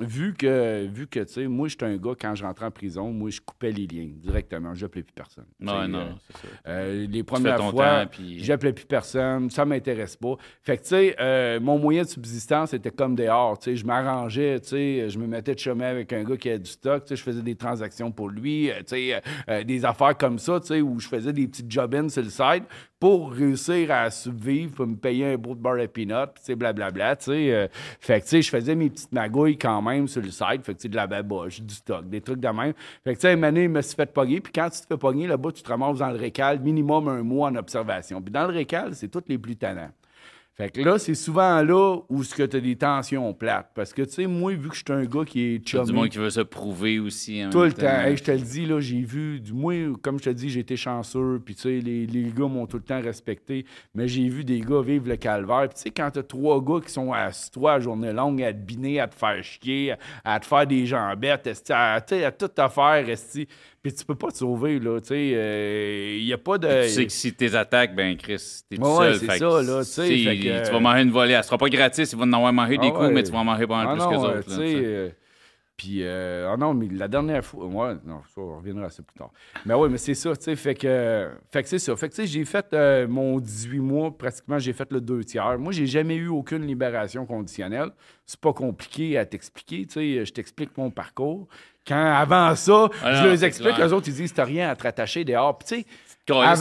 Euh, 0.00 0.04
Vu 0.06 0.34
que, 0.34 0.86
vu 0.86 1.06
que 1.06 1.20
tu 1.20 1.32
sais, 1.32 1.46
moi, 1.46 1.68
j'étais 1.68 1.86
un 1.86 1.96
gars, 1.96 2.12
quand 2.20 2.34
je 2.34 2.44
rentrais 2.44 2.66
en 2.66 2.70
prison, 2.70 3.12
moi, 3.12 3.30
je 3.30 3.40
coupais 3.40 3.70
les 3.70 3.86
liens 3.86 4.08
directement. 4.16 4.74
Je 4.74 4.84
n'appelais 4.84 5.02
plus 5.02 5.12
personne. 5.14 5.44
Euh, 5.62 5.86
non, 5.86 6.08
c'est 6.26 6.36
ça. 6.36 6.48
euh, 6.68 7.06
les 7.08 7.22
premières 7.22 7.56
fois, 7.70 8.06
puis- 8.10 8.42
j'appelais 8.42 8.72
plus 8.72 8.84
personne, 8.86 9.50
ça 9.50 9.64
m'intéresse 9.64 10.16
pas. 10.16 10.34
Fait 10.62 10.76
que, 10.76 10.82
tu 10.82 10.88
sais, 10.88 11.16
euh, 11.20 11.60
mon 11.60 11.78
moyen 11.78 12.02
de 12.02 12.08
subsistance 12.08 12.72
était 12.74 12.90
comme 12.90 13.14
dehors, 13.14 13.58
tu 13.58 13.70
sais, 13.70 13.76
je 13.76 13.84
m'arrangeais, 13.86 14.60
tu 14.60 14.68
sais, 14.68 15.10
je 15.10 15.18
me 15.18 15.26
mettais 15.26 15.54
de 15.54 15.58
chemin 15.60 15.86
avec 15.86 16.12
un 16.12 16.24
gars 16.24 16.36
qui 16.36 16.48
avait 16.48 16.58
du 16.58 16.70
stock, 16.70 17.04
tu 17.04 17.08
sais, 17.10 17.16
je 17.16 17.22
faisais 17.22 17.42
des 17.42 17.54
transactions 17.56 18.10
pour 18.10 18.28
lui, 18.28 18.70
euh, 18.70 18.78
tu 18.78 18.84
sais, 18.86 19.14
euh, 19.14 19.20
euh, 19.48 19.64
des 19.64 19.84
affaires 19.84 20.16
comme 20.16 20.38
ça, 20.38 20.60
tu 20.60 20.68
sais, 20.68 20.80
où 20.80 20.98
je 20.98 21.08
faisais 21.08 21.32
des 21.32 21.46
petites 21.46 21.70
job-ins 21.70 22.08
sur 22.08 22.22
le 22.22 22.30
side 22.30 22.64
pour 23.00 23.32
réussir 23.32 23.90
à 23.90 24.10
survivre, 24.10 24.74
pour 24.74 24.86
me 24.86 24.94
payer 24.94 25.32
un 25.32 25.36
beau 25.38 25.54
de 25.54 25.60
beurre 25.60 25.78
et 25.78 25.88
peanut, 25.88 26.28
puis 26.34 26.40
tu 26.40 26.44
sais, 26.44 26.54
blablabla, 26.54 27.16
tu 27.16 27.24
sais. 27.24 27.52
euh, 27.52 27.66
fait 27.98 28.20
que, 28.20 28.24
tu 28.26 28.30
sais, 28.30 28.42
je 28.42 28.50
faisais 28.50 28.74
mes 28.74 28.90
petites 28.90 29.10
magouilles 29.10 29.56
quand 29.56 29.80
même 29.80 30.06
sur 30.06 30.20
le 30.20 30.30
side, 30.30 30.62
fait 30.62 30.74
que, 30.74 30.78
tu 30.78 30.82
sais, 30.82 30.88
de 30.90 30.96
la 30.96 31.06
baboche, 31.06 31.62
du 31.62 31.74
stock, 31.74 32.06
des 32.08 32.20
trucs 32.20 32.40
de 32.40 32.48
même. 32.48 32.74
Fait 33.02 33.14
que, 33.14 33.18
tu 33.18 33.22
sais, 33.22 33.32
une 33.32 33.42
année, 33.42 33.64
je 33.64 33.68
me 33.68 33.80
suis 33.80 33.96
fait 33.96 34.12
pogner, 34.12 34.40
puis 34.40 34.52
quand 34.52 34.68
tu 34.68 34.82
te 34.82 34.86
fais 34.86 34.98
pogner, 34.98 35.26
là-bas, 35.26 35.50
tu 35.50 35.62
te 35.62 35.68
ramasses 35.68 35.98
dans 35.98 36.10
le 36.10 36.18
récal, 36.18 36.60
minimum 36.60 37.08
un 37.08 37.22
mois 37.22 37.48
en 37.48 37.56
observation. 37.56 38.20
Puis 38.20 38.30
dans 38.30 38.46
le 38.46 38.52
récal, 38.52 38.94
c'est 38.94 39.08
tous 39.08 39.24
les 39.28 39.38
plus 39.38 39.56
tannants. 39.56 39.90
Fait 40.56 40.68
que 40.68 40.82
là, 40.82 40.98
c'est 40.98 41.14
souvent 41.14 41.62
là 41.62 41.98
où 42.08 42.22
tu 42.22 42.42
as 42.42 42.46
des 42.46 42.76
tensions 42.76 43.32
plates. 43.32 43.70
Parce 43.74 43.94
que, 43.94 44.02
tu 44.02 44.10
sais, 44.10 44.26
moi, 44.26 44.52
vu 44.52 44.68
que 44.68 44.74
je 44.74 44.82
suis 44.84 44.92
un 44.92 45.04
gars 45.04 45.24
qui 45.24 45.40
est 45.40 45.44
Il 45.54 45.54
y 45.54 45.56
a 45.56 45.58
du 45.58 45.86
chummy, 45.86 45.92
monde 45.92 46.08
qui 46.10 46.18
veut 46.18 46.28
se 46.28 46.40
prouver 46.40 46.98
aussi. 46.98 47.42
en 47.44 47.48
tout 47.50 47.62
le 47.62 47.72
temps. 47.72 47.86
Hey, 47.86 48.16
je 48.16 48.22
te 48.24 48.30
le 48.30 48.38
dis, 48.38 48.66
là, 48.66 48.78
j'ai 48.80 49.00
vu, 49.00 49.40
du 49.40 49.54
moins, 49.54 49.94
comme 50.02 50.18
je 50.18 50.24
te 50.24 50.30
dis, 50.30 50.50
j'ai 50.50 50.60
été 50.60 50.76
chanceux, 50.76 51.40
puis 51.42 51.54
tu 51.54 51.62
sais, 51.62 51.80
les, 51.80 52.06
les 52.06 52.30
gars 52.30 52.46
m'ont 52.46 52.66
tout 52.66 52.76
le 52.76 52.82
temps 52.82 53.00
respecté, 53.00 53.64
mais 53.94 54.06
j'ai 54.06 54.28
vu 54.28 54.44
des 54.44 54.60
gars 54.60 54.82
vivre 54.82 55.08
le 55.08 55.16
calvaire. 55.16 55.68
Puis 55.68 55.76
tu 55.76 55.82
sais, 55.82 55.90
quand 55.90 56.10
t'as 56.12 56.22
trois 56.22 56.62
gars 56.62 56.80
qui 56.84 56.92
sont 56.92 57.12
à 57.12 57.30
toi 57.52 57.74
à 57.74 57.80
journée 57.80 58.12
longue, 58.12 58.42
à 58.42 58.52
te 58.52 58.58
biner, 58.58 59.00
à 59.00 59.08
te 59.08 59.14
faire 59.14 59.42
chier, 59.42 59.92
à, 60.24 60.34
à 60.34 60.40
te 60.40 60.46
faire 60.46 60.66
des 60.66 60.84
jambettes, 60.84 61.46
à, 61.70 62.00
tu 62.02 62.16
sais, 62.16 62.24
à 62.24 62.32
tout 62.32 62.48
te 62.48 62.68
faire, 62.68 63.06
puis 63.82 63.92
tu 63.94 64.04
peux 64.04 64.14
pas 64.14 64.28
te 64.28 64.36
sauver, 64.36 64.78
là, 64.78 65.00
tu 65.00 65.08
sais, 65.08 66.16
il 66.18 66.24
y 66.24 66.32
a 66.32 66.38
pas 66.38 66.58
de... 66.58 66.82
Tu 66.84 66.88
sais 66.90 67.06
que 67.06 67.12
si 67.12 67.32
tes 67.32 67.54
attaques, 67.54 67.94
ben 67.94 68.16
Chris, 68.16 68.62
t'es 68.68 68.76
tout 68.76 68.82
Ouais, 68.82 69.14
seul. 69.14 69.16
c'est 69.16 69.38
ça, 69.38 69.62
là, 69.62 69.78
tu 69.80 69.90
sais, 69.90 70.08
que- 70.08 70.66
Tu 70.66 70.72
vas 70.72 70.80
manger 70.80 71.02
une 71.02 71.10
volée. 71.10 71.32
Elle 71.32 71.44
sera 71.44 71.56
pas 71.58 71.68
gratis, 71.68 72.12
ils 72.12 72.16
vont 72.18 72.24
en 72.24 72.32
avoir 72.32 72.52
mangé 72.52 72.76
des 72.78 72.88
Ah 72.88 72.90
coups, 72.90 73.06
ouais. 73.06 73.12
mais 73.12 73.22
tu 73.22 73.32
vas 73.32 73.38
en 73.38 73.44
manger 73.44 73.66
pas 73.66 73.80
Ah 73.82 73.92
plus 73.92 73.98
non, 73.98 74.10
que 74.10 74.14
euh, 74.14 74.38
autres. 74.38 74.50
là, 74.50 74.56
euh, 74.64 75.08
puis, 75.76 76.00
euh, 76.02 76.50
ah 76.52 76.58
non, 76.58 76.74
mais 76.74 76.88
la 76.92 77.08
dernière 77.08 77.42
fois, 77.42 77.64
ouais, 77.64 77.94
non, 78.04 78.20
ça, 78.34 78.40
on 78.42 78.58
reviendra 78.58 78.84
à 78.84 78.90
ça 78.90 79.02
plus 79.02 79.18
tard. 79.18 79.30
Mais 79.64 79.72
oui, 79.72 79.88
mais 79.90 79.96
c'est 79.96 80.12
ça, 80.12 80.36
tu 80.36 80.44
sais, 80.44 80.54
fait 80.56 80.74
que, 80.74 81.30
fait 81.50 81.62
que 81.62 81.68
c'est 81.70 81.78
ça. 81.78 81.96
Fait 81.96 82.10
que, 82.10 82.14
tu 82.14 82.20
sais, 82.20 82.26
j'ai 82.26 82.44
fait 82.44 82.66
euh, 82.74 83.08
mon 83.08 83.40
18 83.40 83.78
mois, 83.78 84.10
pratiquement, 84.10 84.58
j'ai 84.58 84.74
fait 84.74 84.92
le 84.92 85.00
deux 85.00 85.24
tiers. 85.24 85.58
Moi, 85.58 85.72
j'ai 85.72 85.86
jamais 85.86 86.16
eu 86.16 86.28
aucune 86.28 86.66
libération 86.66 87.24
conditionnelle. 87.24 87.88
C'est 88.26 88.38
pas 88.40 88.52
compliqué 88.52 89.16
à 89.16 89.24
t'expliquer, 89.24 89.86
tu 89.86 89.94
sais, 89.94 90.24
je 90.26 90.32
t'explique 90.34 90.76
mon 90.76 90.90
parcours. 90.90 91.48
Quand, 91.86 92.12
avant 92.14 92.54
ça, 92.54 92.88
Ah 93.02 93.14
je 93.14 93.36
c'est 93.36 93.46
explique, 93.46 93.78
les 93.78 93.92
autres, 93.92 94.08
ils 94.08 94.14
disent, 94.14 94.32
t'as 94.34 94.44
rien 94.44 94.70
à 94.70 94.76
te 94.76 94.82
rattacher 94.82 95.24
dehors. 95.24 95.56
Puis, 95.58 95.68
tu 95.68 95.74
sais, 95.80 95.86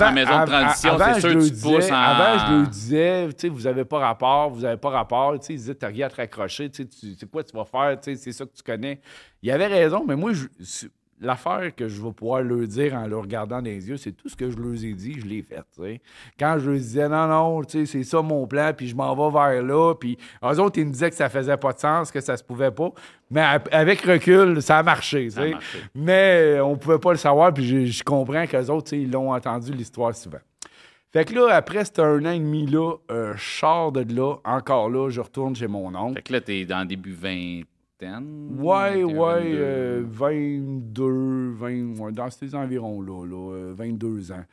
en 0.07 0.11
maison 0.13 0.31
de 0.31 0.45
transition, 0.63 0.93
avant, 0.93 1.13
c'est 1.13 1.13
je 1.15 1.19
sûr 1.19 1.29
tu 1.45 1.51
disais- 1.51 1.91
en... 1.91 1.95
Avant, 2.01 2.39
je 2.39 2.53
le 2.61 2.67
disais, 2.67 3.27
tu 3.29 3.33
sais, 3.37 3.49
vous 3.49 3.67
avez 3.67 3.85
pas 3.85 3.99
rapport, 3.99 4.49
vous 4.49 4.65
avez 4.65 4.77
pas 4.77 4.89
rapport. 4.89 5.37
Tu 5.39 5.45
sais, 5.47 5.53
ils 5.53 5.57
disaient, 5.57 5.75
t'as 5.75 5.87
rien 5.87 6.07
à 6.07 6.09
te 6.09 6.15
raccrocher, 6.15 6.69
tu 6.71 6.83
sais, 6.83 6.89
c'est 7.19 7.29
quoi 7.29 7.43
tu 7.43 7.55
vas 7.55 7.65
faire, 7.65 7.99
tu 8.01 8.15
sais, 8.15 8.15
c'est 8.15 8.31
ça 8.31 8.45
que 8.45 8.53
tu 8.55 8.63
connais. 8.63 9.01
Il 9.43 9.51
avait 9.51 9.67
raison, 9.67 10.03
mais 10.07 10.15
moi, 10.15 10.31
je- 10.33 10.47
l'affaire 11.19 11.75
que 11.75 11.87
je 11.87 12.01
vais 12.01 12.11
pouvoir 12.11 12.41
leur 12.41 12.67
dire 12.67 12.93
en 12.93 13.07
leur 13.07 13.21
regardant 13.21 13.57
dans 13.57 13.65
les 13.65 13.89
yeux, 13.89 13.97
c'est 13.97 14.11
tout 14.11 14.29
ce 14.29 14.35
que 14.35 14.49
je 14.49 14.57
leur 14.57 14.73
ai 14.73 14.93
dit, 14.93 15.19
je 15.19 15.25
l'ai 15.25 15.41
fait. 15.41 16.01
Quand 16.39 16.57
je 16.59 16.69
leur 16.69 16.79
disais 16.79 17.09
non, 17.09 17.27
non, 17.27 17.61
c'est 17.67 18.03
ça 18.03 18.21
mon 18.21 18.47
plan, 18.47 18.71
puis 18.75 18.87
je 18.87 18.95
m'en 18.95 19.15
vais 19.15 19.33
vers 19.33 19.63
là, 19.63 19.93
puis 19.95 20.17
eux 20.43 20.59
autres, 20.59 20.79
ils 20.79 20.85
me 20.85 20.91
disaient 20.91 21.09
que 21.09 21.15
ça 21.15 21.29
faisait 21.29 21.57
pas 21.57 21.73
de 21.73 21.79
sens, 21.79 22.11
que 22.11 22.21
ça 22.21 22.37
se 22.37 22.43
pouvait 22.43 22.71
pas. 22.71 22.91
Mais 23.29 23.41
avec 23.71 24.01
recul, 24.01 24.61
ça 24.61 24.79
a 24.79 24.83
marché. 24.83 25.29
Ça 25.29 25.41
a 25.41 25.49
marché. 25.49 25.79
Mais 25.93 26.59
on 26.61 26.77
pouvait 26.77 26.99
pas 26.99 27.11
le 27.11 27.17
savoir, 27.17 27.53
puis 27.53 27.67
je, 27.67 27.85
je 27.85 28.03
comprends 28.03 28.45
qu'eux 28.47 28.67
autres, 28.67 28.93
ils 28.93 29.11
l'ont 29.11 29.33
entendu 29.33 29.71
l'histoire 29.71 30.15
souvent. 30.15 30.39
Fait 31.11 31.25
que 31.25 31.33
là, 31.33 31.55
après 31.55 31.85
c'était 31.85 32.03
un 32.03 32.23
an 32.25 32.31
et 32.31 32.39
demi 32.39 32.67
là, 32.67 32.93
euh, 33.09 33.33
je 33.35 33.59
sors 33.59 33.91
de 33.91 34.05
là, 34.13 34.35
encore 34.45 34.91
là, 34.91 35.09
je 35.09 35.19
retourne 35.19 35.55
chez 35.55 35.67
mon 35.67 35.95
oncle. 35.95 36.17
Fait 36.17 36.21
que 36.21 36.33
là, 36.33 36.41
t'es 36.41 36.65
dans 36.65 36.81
le 36.81 36.85
début 36.85 37.13
vingtaine. 37.99 38.55
Ouais, 38.59 39.03
ouais, 39.03 40.01
22. 40.01 40.59
22, 40.99 41.53
20, 41.53 41.99
ouais, 41.99 42.11
dans 42.11 42.29
ces 42.29 42.55
environs-là, 42.55 43.25
là, 43.25 43.53
euh, 43.53 43.73
22 43.75 44.31
ans. 44.31 44.45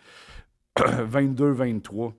22, 1.04 1.50
23. 1.52 2.12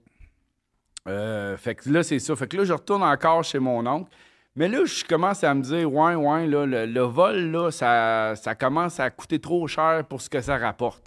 Euh, 1.08 1.56
fait 1.58 1.76
que 1.76 1.90
là, 1.90 2.04
c'est 2.04 2.20
ça. 2.20 2.36
Fait 2.36 2.48
que 2.48 2.58
là, 2.58 2.64
je 2.64 2.74
retourne 2.74 3.04
encore 3.04 3.44
chez 3.44 3.60
mon 3.60 3.86
oncle. 3.86 4.10
Mais 4.56 4.68
là, 4.68 4.84
je 4.86 5.06
commence 5.06 5.44
à 5.44 5.54
me 5.54 5.62
dire, 5.62 5.92
ouais, 5.94 6.16
ouais, 6.16 6.48
là, 6.48 6.66
le, 6.66 6.86
le 6.88 7.02
vol, 7.02 7.52
là, 7.52 7.70
ça, 7.70 8.34
ça 8.36 8.56
commence 8.56 9.00
à 9.00 9.10
coûter 9.12 9.40
trop 9.40 9.68
cher 9.68 10.04
pour 10.10 10.20
ce 10.20 10.30
que 10.30 10.42
ça 10.42 10.58
rapporte. 10.58 11.04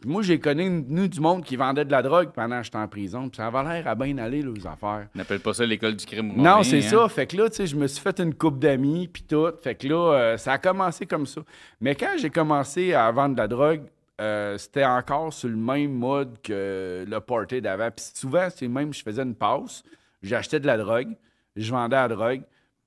Puis 0.00 0.08
moi, 0.08 0.22
j'ai 0.22 0.40
connu 0.40 0.84
nous, 0.88 1.08
du 1.08 1.20
monde 1.20 1.44
qui 1.44 1.56
vendait 1.56 1.84
de 1.84 1.90
la 1.90 2.02
drogue 2.02 2.30
pendant 2.34 2.58
que 2.58 2.64
j'étais 2.64 2.78
en 2.78 2.88
prison. 2.88 3.28
Puis 3.28 3.36
ça 3.36 3.48
avait 3.48 3.62
l'air 3.62 3.88
à 3.88 3.94
bien 3.94 4.16
aller, 4.18 4.40
leurs 4.40 4.66
affaires. 4.66 5.08
On 5.14 5.18
n'appelle 5.18 5.40
pas 5.40 5.52
ça 5.52 5.66
l'école 5.66 5.96
du 5.96 6.06
crime 6.06 6.32
Non, 6.36 6.62
c'est 6.62 6.78
hein. 6.78 6.88
ça. 6.88 7.08
Fait 7.08 7.26
que 7.26 7.36
là, 7.36 7.50
tu 7.50 7.56
sais, 7.56 7.66
je 7.66 7.76
me 7.76 7.86
suis 7.86 8.00
fait 8.00 8.18
une 8.20 8.34
coupe 8.34 8.58
d'amis, 8.58 9.08
puis 9.08 9.22
tout. 9.22 9.50
Fait 9.62 9.74
que 9.74 9.86
là, 9.86 10.14
euh, 10.14 10.36
ça 10.38 10.54
a 10.54 10.58
commencé 10.58 11.04
comme 11.04 11.26
ça. 11.26 11.42
Mais 11.80 11.94
quand 11.94 12.14
j'ai 12.18 12.30
commencé 12.30 12.94
à 12.94 13.10
vendre 13.10 13.34
de 13.34 13.40
la 13.40 13.48
drogue, 13.48 13.82
euh, 14.20 14.58
c'était 14.58 14.84
encore 14.84 15.32
sur 15.32 15.48
le 15.48 15.56
même 15.56 15.92
mode 15.92 16.36
que 16.42 17.04
le 17.08 17.20
party 17.20 17.60
d'avant. 17.60 17.90
Puis 17.94 18.06
souvent, 18.14 18.48
c'est 18.54 18.68
même, 18.68 18.92
je 18.92 19.02
faisais 19.02 19.22
une 19.22 19.34
passe, 19.34 19.82
j'achetais 20.22 20.60
de 20.60 20.66
la 20.66 20.76
drogue, 20.76 21.16
je 21.56 21.70
vendais 21.70 21.96
la 21.96 22.08
drogue 22.08 22.42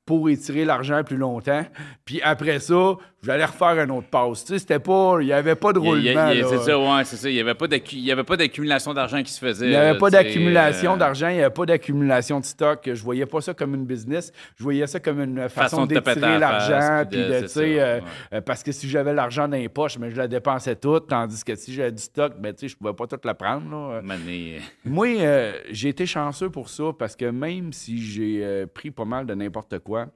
pour 0.05 0.29
étirer 0.29 0.65
l'argent 0.65 1.03
plus 1.03 1.17
longtemps. 1.17 1.65
Puis 2.05 2.21
après 2.21 2.59
ça, 2.59 2.95
j'allais 3.23 3.45
refaire 3.45 3.79
une 3.83 3.91
autre 3.91 4.07
passe. 4.07 4.45
Tu 4.45 4.53
sais, 4.53 4.59
c'était 4.59 4.79
pas... 4.79 5.17
Il 5.21 5.25
n'y 5.25 5.33
avait 5.33 5.55
pas 5.55 5.73
de 5.73 5.79
roulement. 5.79 6.29
C'est 6.49 6.57
ça, 6.59 6.77
ouais, 6.79 7.03
c'est 7.05 7.15
ça. 7.15 7.29
Il 7.29 7.33
n'y 7.35 7.41
avait 7.41 8.23
pas 8.23 8.37
d'accumulation 8.37 8.93
d'argent 8.93 9.23
qui 9.23 9.31
se 9.31 9.39
faisait. 9.39 9.65
Il 9.65 9.69
n'y 9.69 9.75
avait 9.75 9.97
pas 9.97 10.09
d'accumulation 10.09 10.93
euh, 10.93 10.97
d'argent, 10.97 11.27
il 11.29 11.35
n'y 11.37 11.41
avait 11.41 11.53
pas 11.53 11.65
d'accumulation 11.65 12.39
de 12.39 12.45
stock. 12.45 12.81
Je 12.93 13.01
voyais 13.03 13.25
pas 13.25 13.41
ça 13.41 13.53
comme 13.53 13.73
une 13.75 13.85
business. 13.85 14.31
Je 14.57 14.63
voyais 14.63 14.85
ça 14.87 14.99
comme 14.99 15.21
une 15.21 15.49
façon, 15.49 15.77
Façon 15.77 15.85
d'étirer 15.85 16.19
la 16.19 16.39
l'argent. 16.39 17.09
puis 17.09 17.19
de- 17.19 17.47
ça, 17.47 17.59
euh, 17.61 17.99
ouais. 17.99 18.03
euh, 18.33 18.41
parce 18.41 18.61
que 18.63 18.71
si 18.71 18.89
j'avais 18.89 19.13
l'argent 19.13 19.47
dans 19.47 19.57
les 19.57 19.69
poches, 19.69 19.97
mais 19.97 20.11
je 20.11 20.17
la 20.17 20.27
dépensais 20.27 20.75
toute. 20.75 21.07
Tandis 21.07 21.43
que 21.43 21.55
si 21.55 21.73
j'avais 21.73 21.91
du 21.91 22.01
stock, 22.01 22.33
ben, 22.39 22.53
tu 22.53 22.61
sais, 22.61 22.67
je 22.67 22.77
pouvais 22.77 22.93
pas 22.93 23.07
tout 23.07 23.17
le 23.23 23.33
prendre. 23.33 23.69
là. 23.71 24.01
mané- 24.01 24.59
Moi, 24.85 25.07
euh, 25.19 25.53
j'ai 25.71 25.89
été 25.89 26.05
chanceux 26.05 26.49
pour 26.49 26.69
ça 26.69 26.85
parce 26.97 27.15
que 27.15 27.25
même 27.25 27.71
si 27.73 28.01
j'ai 28.01 28.39
euh, 28.43 28.65
pris 28.67 28.91
pas 28.91 29.05
mal 29.05 29.25
de 29.25 29.33
n'importe 29.33 29.79
quoi, 29.79 30.07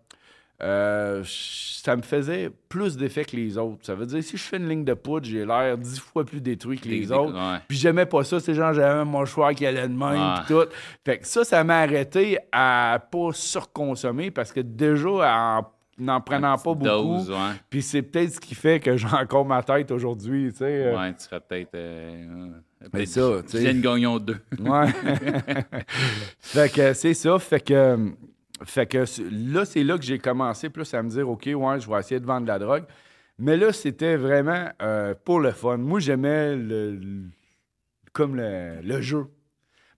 euh, 0.62 1.24
ça 1.26 1.96
me 1.96 2.02
faisait 2.02 2.50
plus 2.68 2.98
d'effet 2.98 3.24
que 3.26 3.36
les 3.36 3.58
autres. 3.58 3.86
Ça 3.86 3.94
veut 3.96 4.06
dire, 4.06 4.24
si 4.24 4.38
je 4.38 4.44
fais 4.44 4.58
une 4.58 4.68
ligne 4.68 4.84
de 4.84 4.94
poudre, 4.94 5.26
j'ai 5.26 5.46
l'air 5.46 5.78
dix 5.78 6.00
fois 6.00 6.26
plus 6.26 6.42
détruit 6.42 6.80
que 6.80 6.88
les 6.90 7.12
autres. 7.12 7.34
ouais. 7.34 7.60
Puis 7.68 7.78
j'aimais 7.78 8.06
pas 8.08 8.24
ça. 8.24 8.40
C'est 8.40 8.54
genre, 8.54 8.74
j'avais 8.74 9.06
mon 9.06 9.24
choix 9.26 9.54
qui 9.54 9.66
allait 9.66 9.88
de 9.88 9.94
même, 9.94 10.34
puis 10.46 10.56
tout. 10.56 10.66
Fait 11.06 11.20
que 11.20 11.28
ça, 11.28 11.44
ça 11.44 11.64
m'a 11.64 11.80
arrêté 11.82 12.38
à 12.52 13.00
pas 13.12 13.30
surconsommer 13.34 14.32
parce 14.32 14.52
que 14.52 14.60
déjà, 14.62 15.10
en 15.60 15.62
n'en 16.00 16.22
prenant 16.22 16.56
pas 16.58 16.74
beaucoup, 16.76 17.20
puis 17.72 17.82
c'est 17.82 18.04
peut-être 18.04 18.34
ce 18.34 18.40
qui 18.40 18.54
fait 18.54 18.80
que 18.80 18.96
j'ai 18.98 19.08
encore 19.08 19.46
ma 19.46 19.64
tête 19.64 19.90
aujourd'hui, 19.92 20.52
tu 20.52 20.58
sais. 20.60 20.66
euh, 20.86 20.96
Ouais, 20.98 21.12
tu 21.14 21.24
serais 21.24 21.40
peut-être. 21.40 21.74
Euh, 21.74 22.50
euh, 22.84 22.88
Mais 22.94 23.08
ça, 23.08 23.22
tu 23.50 23.58
sais. 23.58 23.74
Gagnon 23.74 24.20
2. 24.20 24.36
Ouais. 24.60 24.88
fait 26.40 26.72
que 26.72 26.94
c'est 26.94 27.14
ça. 27.16 27.40
Fait 27.40 27.60
que, 27.62 28.12
fait 28.64 28.88
que 28.88 29.06
là, 29.54 29.66
c'est 29.66 29.84
là 29.84 29.98
que 29.98 30.04
j'ai 30.04 30.20
commencé 30.20 30.70
plus 30.70 30.94
à 30.94 31.04
me 31.04 31.10
dire, 31.10 31.30
OK, 31.30 31.46
ouais, 31.46 31.80
je 31.80 31.90
vais 31.90 32.00
essayer 32.00 32.20
de 32.20 32.26
vendre 32.26 32.42
de 32.42 32.48
la 32.48 32.60
drogue. 32.60 32.86
Mais 33.40 33.56
là, 33.56 33.72
c'était 33.72 34.16
vraiment 34.16 34.70
euh, 34.82 35.14
pour 35.24 35.40
le 35.40 35.52
fun. 35.52 35.78
Moi, 35.78 36.00
j'aimais 36.00 36.56
le, 36.56 37.00
comme 38.12 38.36
le 38.36 39.02
jeu. 39.02 39.28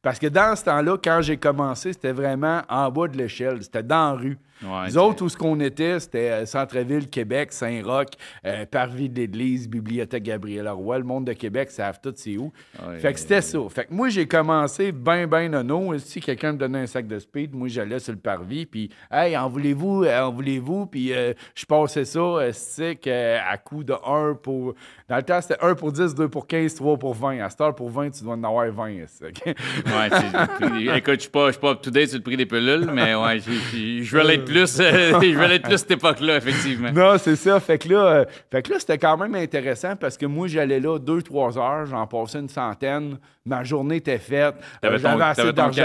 Parce 0.01 0.17
que 0.17 0.27
dans 0.27 0.55
ce 0.55 0.63
temps-là, 0.63 0.97
quand 1.03 1.19
j'ai 1.21 1.35
commencé, 1.37 1.91
c'était 1.93 2.13
vraiment 2.13 2.61
en 2.69 2.89
bas 2.89 3.07
de 3.09 3.17
l'échelle. 3.17 3.61
C'était 3.61 3.83
dans 3.83 4.11
la 4.11 4.17
rue. 4.17 4.37
Ouais, 4.61 4.89
c'est- 4.89 4.97
autres, 4.97 5.23
où 5.23 5.29
ce 5.29 5.37
qu'on 5.37 5.57
était, 5.61 5.99
c'était 6.01 6.31
euh, 6.31 6.45
Centre-Ville, 6.45 7.09
Québec, 7.09 7.53
Saint-Roch, 7.53 8.07
euh, 8.45 8.65
Parvis 8.65 9.07
de 9.09 9.19
l'Église, 9.21 9.69
Bibliothèque 9.69 10.23
Gabriel-Roy. 10.23 10.97
Le 10.99 11.03
monde 11.05 11.25
de 11.27 11.33
Québec 11.33 11.71
savent 11.71 11.99
tout 12.03 12.13
c'est 12.15 12.35
où. 12.37 12.51
Ouais, 12.85 12.99
fait 12.99 13.13
que 13.13 13.19
c'était 13.19 13.41
ça. 13.41 13.59
Fait 13.69 13.85
que 13.85 13.93
moi, 13.93 14.09
j'ai 14.09 14.27
commencé 14.27 14.91
ben, 14.91 15.27
ben 15.27 15.49
nono. 15.51 15.97
Si 15.97 16.19
quelqu'un 16.19 16.53
me 16.53 16.57
donnait 16.57 16.79
un 16.79 16.87
sac 16.87 17.07
de 17.07 17.19
speed, 17.19 17.53
moi, 17.55 17.69
j'allais 17.69 17.99
sur 17.99 18.11
le 18.13 18.19
parvis, 18.19 18.65
puis 18.65 18.89
«Hey, 19.11 19.37
en 19.37 19.47
voulez-vous? 19.47 20.03
euh, 20.03 20.21
En 20.23 20.31
voulez-vous?» 20.33 20.85
Puis 20.87 21.13
euh, 21.13 21.33
je 21.55 21.65
passais 21.65 22.03
ça, 22.05 22.19
euh, 22.19 22.51
c'est 22.53 22.99
à 23.07 23.57
coup 23.57 23.83
de 23.85 23.93
1 24.05 24.35
pour... 24.35 24.73
Dans 25.09 25.15
le 25.15 25.23
temps, 25.23 25.41
c'était 25.41 25.57
1 25.61 25.73
pour 25.73 25.91
10, 25.91 26.13
2 26.13 26.27
pour 26.29 26.45
15, 26.45 26.75
3 26.75 26.97
pour 26.97 27.15
20. 27.15 27.39
À 27.43 27.49
cette 27.49 27.59
heure, 27.61 27.73
pour 27.73 27.89
20, 27.89 28.11
tu 28.11 28.23
dois 28.23 28.35
en 28.35 28.43
avoir 28.43 28.71
20. 28.71 28.97
c'est, 29.07 29.25
OK? 29.27 29.43
Ouais, 29.47 30.97
écoute, 30.97 31.15
je 31.15 31.19
suis 31.21 31.29
pas, 31.29 31.47
je 31.47 31.51
suis 31.53 31.59
pas 31.61 31.71
up-to-date 31.71 32.09
sur 32.09 32.17
le 32.19 32.23
prix 32.23 32.37
des 32.37 32.45
pilules, 32.45 32.87
mais 32.93 33.15
ouais, 33.15 33.39
j'ai- 33.39 33.53
j'ai- 33.73 34.03
je 34.03 34.15
veux 34.17 34.23
l'être 34.23 34.45
plus, 34.45 34.79
euh, 34.79 35.19
je 35.21 35.35
veux 35.37 35.47
l'être 35.47 35.63
plus 35.67 35.77
cette 35.79 35.91
époque-là, 35.91 36.37
effectivement. 36.37 36.91
Non, 36.91 37.17
c'est 37.17 37.35
ça. 37.35 37.59
Fait 37.59 37.79
que 37.79 37.89
là, 37.89 38.05
euh, 38.05 38.25
fait 38.51 38.61
que 38.61 38.71
là 38.73 38.79
c'était 38.79 38.99
quand 38.99 39.17
même 39.17 39.33
intéressant 39.35 39.95
parce 39.95 40.15
que 40.15 40.27
moi, 40.27 40.47
j'allais 40.47 40.79
là 40.79 40.99
2-3 40.99 41.57
heures, 41.57 41.85
j'en 41.87 42.05
passais 42.05 42.39
une 42.39 42.49
centaine. 42.49 43.17
Ma 43.45 43.63
journée 43.63 43.95
était 43.95 44.19
faite. 44.19 44.55
Euh, 44.85 44.97
j'avais 44.99 45.23
assez 45.23 45.41
d'argent. 45.53 45.81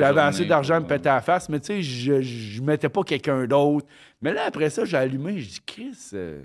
J'avais 0.00 0.20
assez 0.20 0.44
d'argent 0.44 0.74
à 0.74 0.80
me 0.80 0.86
péter 0.86 1.08
à 1.08 1.14
la 1.14 1.20
face, 1.22 1.48
mais 1.48 1.60
tu 1.60 1.66
sais, 1.66 1.82
je, 1.82 2.20
je 2.20 2.60
mettais 2.60 2.90
pas 2.90 3.02
quelqu'un 3.04 3.46
d'autre. 3.46 3.86
Mais 4.20 4.34
là, 4.34 4.42
après 4.46 4.68
ça, 4.68 4.84
j'ai 4.84 4.98
allumé, 4.98 5.38
je 5.38 5.48
dis, 5.48 5.60
Chris, 5.66 5.96
euh, 6.12 6.42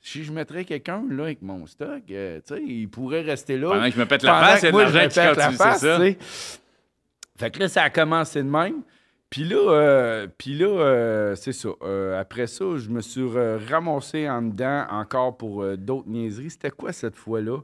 si 0.00 0.24
je 0.24 0.32
mettrais 0.32 0.64
quelqu'un 0.64 1.04
là 1.10 1.24
avec 1.24 1.42
mon 1.42 1.66
stock, 1.66 2.02
euh, 2.10 2.40
tu 2.46 2.54
sais, 2.54 2.62
il 2.62 2.88
pourrait 2.88 3.22
rester 3.22 3.58
là. 3.58 3.70
Pendant 3.70 3.86
que 3.86 3.94
je 3.94 4.00
me 4.00 4.06
pète 4.06 4.22
la 4.22 4.40
face, 4.40 4.62
il 4.62 4.66
y 4.66 4.68
a 4.68 4.72
de 4.72 4.78
l'argent 4.78 4.98
me 4.98 5.08
qui 5.08 5.14
pète 5.14 5.36
la 5.36 5.48
continue, 5.48 5.56
c'est 5.56 5.78
ça? 5.78 5.98
Fait 7.36 7.50
que 7.50 7.60
là, 7.60 7.68
ça 7.68 7.82
a 7.82 7.90
commencé 7.90 8.42
de 8.42 8.48
même. 8.48 8.82
Puis 9.30 9.44
là, 9.44 9.56
euh, 9.56 10.26
puis 10.38 10.54
là 10.54 10.66
euh, 10.66 11.34
c'est 11.34 11.52
ça. 11.52 11.68
Après 12.18 12.46
ça, 12.46 12.64
je 12.76 12.88
me 12.88 13.00
suis 13.00 13.26
ramassé 13.68 14.28
en 14.28 14.42
dedans 14.42 14.86
encore 14.90 15.36
pour 15.36 15.64
d'autres 15.76 16.08
niaiseries. 16.08 16.50
C'était 16.50 16.70
quoi 16.70 16.92
cette 16.92 17.16
fois-là? 17.16 17.58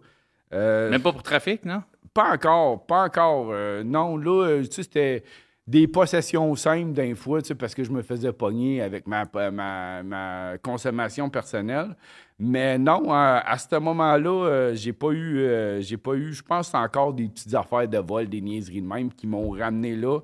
Même 0.53 1.03
pas 1.03 1.13
pour 1.13 1.23
trafic, 1.23 1.65
non? 1.65 1.83
pas 2.13 2.33
encore, 2.33 2.87
pas 2.87 3.03
encore. 3.05 3.53
Non, 3.85 4.17
là, 4.17 4.63
tu 4.63 4.71
sais, 4.71 4.83
c'était 4.85 5.25
des 5.67 5.89
possessions 5.89 6.55
simples 6.57 6.93
d'un 6.93 7.15
fois, 7.15 7.41
tu 7.41 7.49
sais, 7.49 7.55
parce 7.55 7.75
que 7.75 7.85
je 7.85 7.91
me 7.91 8.03
faisais 8.03 8.33
pogner 8.33 8.83
avec 8.83 9.07
ma, 9.07 9.25
ma, 9.51 10.03
ma 10.03 10.59
consommation 10.59 11.31
personnelle. 11.31 11.97
Mais 12.39 12.79
non, 12.79 13.13
à, 13.13 13.39
à 13.47 13.57
ce 13.59 13.77
moment-là, 13.77 14.47
euh, 14.47 14.75
j'ai 14.75 14.93
pas 14.93 15.11
eu, 15.13 15.39
euh, 15.39 15.81
j'ai 15.81 15.97
pas 15.97 16.15
eu, 16.15 16.33
je 16.33 16.43
pense, 16.43 16.75
encore 16.75 17.13
des 17.15 17.29
petites 17.29 17.55
affaires 17.55 17.87
de 17.87 17.99
vol, 17.99 18.27
des 18.29 18.41
niaiseries 18.41 18.83
de 18.83 18.87
même 18.87 19.13
qui 19.13 19.27
m'ont 19.27 19.51
ramené 19.51 19.95
là. 19.95 20.19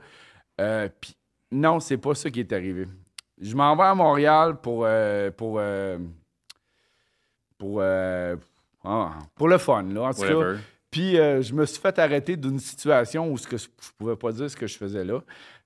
Euh, 0.61 0.88
puis 1.00 1.16
non, 1.52 1.78
c'est 1.80 1.98
pas 1.98 2.14
ça 2.14 2.28
qui 2.30 2.40
est 2.40 2.52
arrivé. 2.52 2.86
Je 3.40 3.54
m'en 3.54 3.74
vais 3.76 3.84
à 3.84 3.94
Montréal 3.94 4.61
pour, 4.61 4.82
euh, 4.84 5.30
pour, 5.30 5.56
euh, 5.61 5.98
pour, 7.58 7.78
euh, 7.80 8.36
ah, 8.84 9.12
pour 9.34 9.48
le 9.48 9.58
fun, 9.58 9.82
là. 9.84 10.02
En 10.02 10.12
tout 10.12 10.22
cas, 10.22 10.34
Whatever. 10.34 10.58
puis 10.90 11.18
euh, 11.18 11.42
je 11.42 11.54
me 11.54 11.64
suis 11.64 11.80
fait 11.80 11.98
arrêter 11.98 12.36
d'une 12.36 12.58
situation 12.58 13.30
où 13.30 13.38
ce 13.38 13.46
que 13.46 13.56
je 13.56 13.64
je 13.80 13.88
pouvais 13.98 14.16
pas 14.16 14.32
dire 14.32 14.50
ce 14.50 14.56
que 14.56 14.66
je 14.66 14.76
faisais 14.76 15.04
là. 15.04 15.20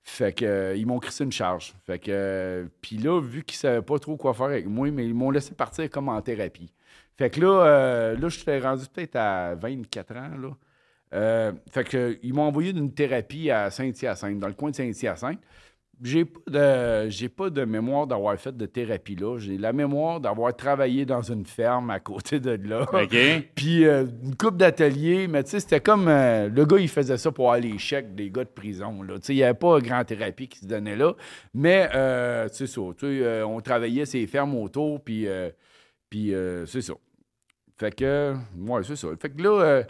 Fait 0.07 0.33
que 0.33 0.45
euh, 0.45 0.75
ils 0.75 0.85
m'ont 0.85 0.99
crissé 0.99 1.23
une 1.23 1.31
charge. 1.31 1.73
Fait 1.83 1.97
que 1.97 2.11
euh, 2.11 2.65
puis 2.79 2.97
là 2.97 3.19
vu 3.19 3.43
qu'ils 3.43 3.57
savaient 3.57 3.81
pas 3.81 3.97
trop 3.97 4.15
quoi 4.17 4.35
faire 4.35 4.45
avec 4.45 4.67
moi, 4.67 4.91
mais 4.91 5.03
ils 5.07 5.15
m'ont 5.15 5.31
laissé 5.31 5.55
partir 5.55 5.89
comme 5.89 6.09
en 6.09 6.21
thérapie. 6.21 6.71
Fait 7.17 7.31
que 7.31 7.41
là 7.41 7.65
euh, 7.65 8.15
là 8.15 8.29
je 8.29 8.37
suis 8.37 8.59
rendu 8.59 8.85
peut-être 8.93 9.15
à 9.15 9.55
24 9.55 10.15
ans 10.15 10.31
là. 10.37 11.53
Fait 11.71 11.83
que 11.83 12.19
ils 12.21 12.35
m'ont 12.35 12.43
envoyé 12.43 12.71
d'une 12.71 12.93
thérapie 12.93 13.49
à 13.49 13.71
Saint-Hyacinthe, 13.71 14.37
dans 14.37 14.47
le 14.47 14.53
coin 14.53 14.69
de 14.69 14.75
Saint-Hyacinthe. 14.75 15.39
J'ai 16.03 16.25
pas 16.25 16.39
de 16.47 17.09
j'ai 17.09 17.29
pas 17.29 17.49
de 17.49 17.63
mémoire 17.63 18.05
d'avoir 18.05 18.37
fait 18.37 18.55
de 18.55 18.65
thérapie 18.65 19.15
là. 19.15 19.37
J'ai 19.39 19.57
la 19.57 19.71
mémoire 19.71 20.19
d'avoir 20.19 20.53
travaillé 20.55 21.05
dans 21.05 21.21
une 21.21 21.45
ferme 21.45 21.89
à 21.89 21.99
côté 22.01 22.39
de 22.39 22.51
là. 22.67 22.85
OK. 22.91 23.15
Puis 23.55 23.85
euh, 23.85 24.05
une 24.23 24.35
coupe 24.35 24.57
d'atelier, 24.57 25.27
mais 25.27 25.43
tu 25.43 25.51
sais, 25.51 25.59
c'était 25.61 25.79
comme. 25.79 26.07
euh, 26.09 26.49
le 26.49 26.65
gars, 26.65 26.77
il 26.77 26.89
faisait 26.89 27.17
ça 27.17 27.31
pour 27.31 27.45
avoir 27.53 27.61
les 27.61 27.77
chèques 27.77 28.13
des 28.13 28.29
gars 28.29 28.43
de 28.43 28.49
prison. 28.49 29.03
là. 29.03 29.15
Tu 29.15 29.27
sais, 29.27 29.33
il 29.33 29.37
n'y 29.37 29.43
avait 29.43 29.53
pas 29.53 29.79
grand 29.79 30.03
thérapie 30.03 30.49
qui 30.49 30.59
se 30.59 30.65
donnait 30.65 30.97
là. 30.97 31.13
Mais, 31.53 31.89
euh, 31.95 32.49
tu 32.49 32.55
sais, 32.55 32.67
ça. 32.67 32.81
Euh, 33.03 33.43
on 33.43 33.61
travaillait 33.61 34.05
ces 34.05 34.27
fermes 34.27 34.55
autour, 34.55 35.01
puis. 35.01 35.27
puis, 36.09 36.33
c'est 36.65 36.81
ça. 36.81 36.93
Fait 37.77 37.95
que. 37.95 38.35
Ouais, 38.57 38.83
c'est 38.83 38.97
ça. 38.97 39.07
Fait 39.19 39.29
que 39.29 39.41
là. 39.41 39.83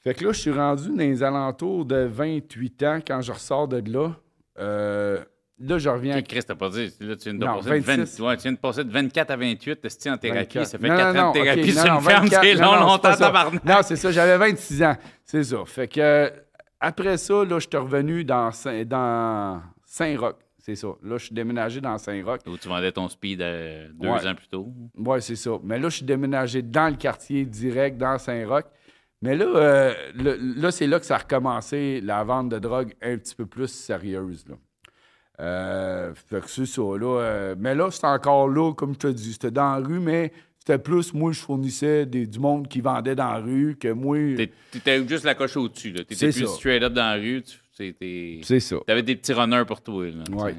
fait 0.00 0.14
que 0.14 0.24
là, 0.24 0.32
je 0.32 0.40
suis 0.40 0.52
rendu 0.52 0.90
dans 0.90 0.96
les 0.96 1.22
alentours 1.22 1.86
de 1.86 2.04
28 2.04 2.82
ans 2.82 2.98
quand 3.06 3.22
je 3.22 3.32
ressors 3.32 3.68
de 3.68 3.90
là. 3.90 4.14
Euh, 4.60 5.18
là, 5.58 5.78
je 5.78 5.88
reviens. 5.88 6.18
Ok, 6.18 6.24
Chris, 6.28 6.40
t'as 6.46 6.54
pas 6.54 6.68
dit. 6.70 6.92
Là, 7.00 7.16
tu 7.16 7.24
viens 7.30 7.34
de, 7.34 7.44
Non, 7.44 7.56
passer, 7.56 7.70
de 7.70 7.84
26. 7.84 8.18
20 8.20 8.26
ouais, 8.28 8.36
tu 8.36 8.42
viens 8.42 8.52
de 8.52 8.56
passer 8.58 8.84
de 8.84 8.90
24 8.90 9.30
à 9.30 9.36
28 9.36 9.84
esti, 9.84 10.10
en 10.10 10.18
thérapie? 10.18 10.58
24. 10.58 10.66
Ça 10.66 10.78
fait 10.78 10.88
Non, 10.88 10.96
4 10.96 11.14
non, 11.14 11.20
ans 11.22 11.32
de 11.32 11.38
thérapie 11.40 11.60
ok, 11.62 11.66
sur 11.70 11.94
une 11.94 12.00
ferme. 12.02 12.24
24, 12.26 12.42
C'est 12.44 12.54
non, 12.54 12.60
long, 12.60 12.70
non, 12.72 12.76
c'est 12.80 13.08
longtemps, 13.08 13.16
tabarnak. 13.18 13.64
Non, 13.64 13.76
c'est 13.82 13.96
ça, 13.96 14.12
j'avais 14.12 14.36
26 14.38 14.82
ans. 14.82 14.96
C'est 15.24 15.44
ça. 15.44 15.58
Fait 15.66 15.88
que 15.88 16.00
euh, 16.00 16.30
après 16.80 17.16
ça, 17.16 17.34
là, 17.44 17.58
je 17.58 17.66
suis 17.68 17.76
revenu 17.76 18.24
dans, 18.24 18.50
Saint- 18.52 18.84
dans 18.84 19.60
Saint-Roch. 19.84 20.36
C'est 20.62 20.76
ça. 20.76 20.88
Là, 21.02 21.16
je 21.16 21.24
suis 21.24 21.34
déménagé 21.34 21.80
dans 21.80 21.96
Saint-Roch. 21.96 22.40
Où 22.46 22.56
tu 22.58 22.68
vendais 22.68 22.92
ton 22.92 23.08
speed 23.08 23.40
euh, 23.40 23.88
deux 23.94 24.08
Ouais. 24.08 24.26
ans 24.26 24.34
plus 24.34 24.46
tôt. 24.46 24.68
Ouais, 24.96 25.20
c'est 25.22 25.34
ça. 25.36 25.52
Mais 25.64 25.78
là, 25.78 25.88
je 25.88 25.96
suis 25.96 26.04
déménagé 26.04 26.60
dans 26.60 26.88
le 26.90 26.96
quartier 26.96 27.46
direct, 27.46 27.96
dans 27.96 28.18
Saint-Roch. 28.18 28.64
Mais 29.22 29.36
là, 29.36 29.44
euh, 29.46 29.94
le- 30.14 30.38
là 30.60 30.70
c'est 30.70 30.86
là 30.86 30.98
que 30.98 31.06
ça 31.06 31.16
a 31.16 31.18
recommencé 31.18 32.00
la 32.02 32.24
vente 32.24 32.48
de 32.48 32.58
drogue 32.58 32.94
un 33.02 33.16
petit 33.18 33.34
peu 33.34 33.46
plus 33.46 33.68
sérieuse. 33.68 34.44
Là. 34.48 34.54
Euh, 35.40 36.12
fait 36.14 36.40
que 36.40 36.50
c'est 36.50 36.66
ça. 36.66 36.82
Là, 36.82 37.20
euh, 37.20 37.54
mais 37.58 37.74
là, 37.74 37.90
c'est 37.90 38.04
encore 38.06 38.48
là, 38.48 38.72
comme 38.74 38.92
je 38.94 38.98
te 38.98 39.06
dis, 39.08 39.32
c'était 39.32 39.50
dans 39.50 39.74
la 39.78 39.86
rue, 39.86 40.00
mais 40.00 40.32
c'était 40.58 40.78
plus 40.78 41.14
moi, 41.14 41.32
je 41.32 41.40
fournissais 41.40 42.04
des- 42.06 42.26
du 42.26 42.38
monde 42.38 42.68
qui 42.68 42.80
vendait 42.80 43.14
dans 43.14 43.32
la 43.32 43.38
rue 43.38 43.76
que 43.80 43.88
moi. 43.92 44.18
T'étais 44.70 45.06
juste 45.08 45.24
la 45.24 45.34
coche 45.34 45.56
au-dessus. 45.56 45.92
là. 45.92 46.04
T'étais 46.04 46.30
plus 46.30 46.46
ça. 46.46 46.52
straight 46.54 46.82
up 46.82 46.92
dans 46.92 47.02
la 47.14 47.14
rue. 47.14 47.42
Tu 47.42 47.56
c'était- 47.72 48.40
C'est 48.42 48.60
ça. 48.60 48.76
T'avais 48.86 49.02
des 49.02 49.16
petits 49.16 49.32
runners 49.32 49.64
pour 49.66 49.80
toi. 49.80 50.04
Là, 50.06 50.24
Ouais. 50.30 50.54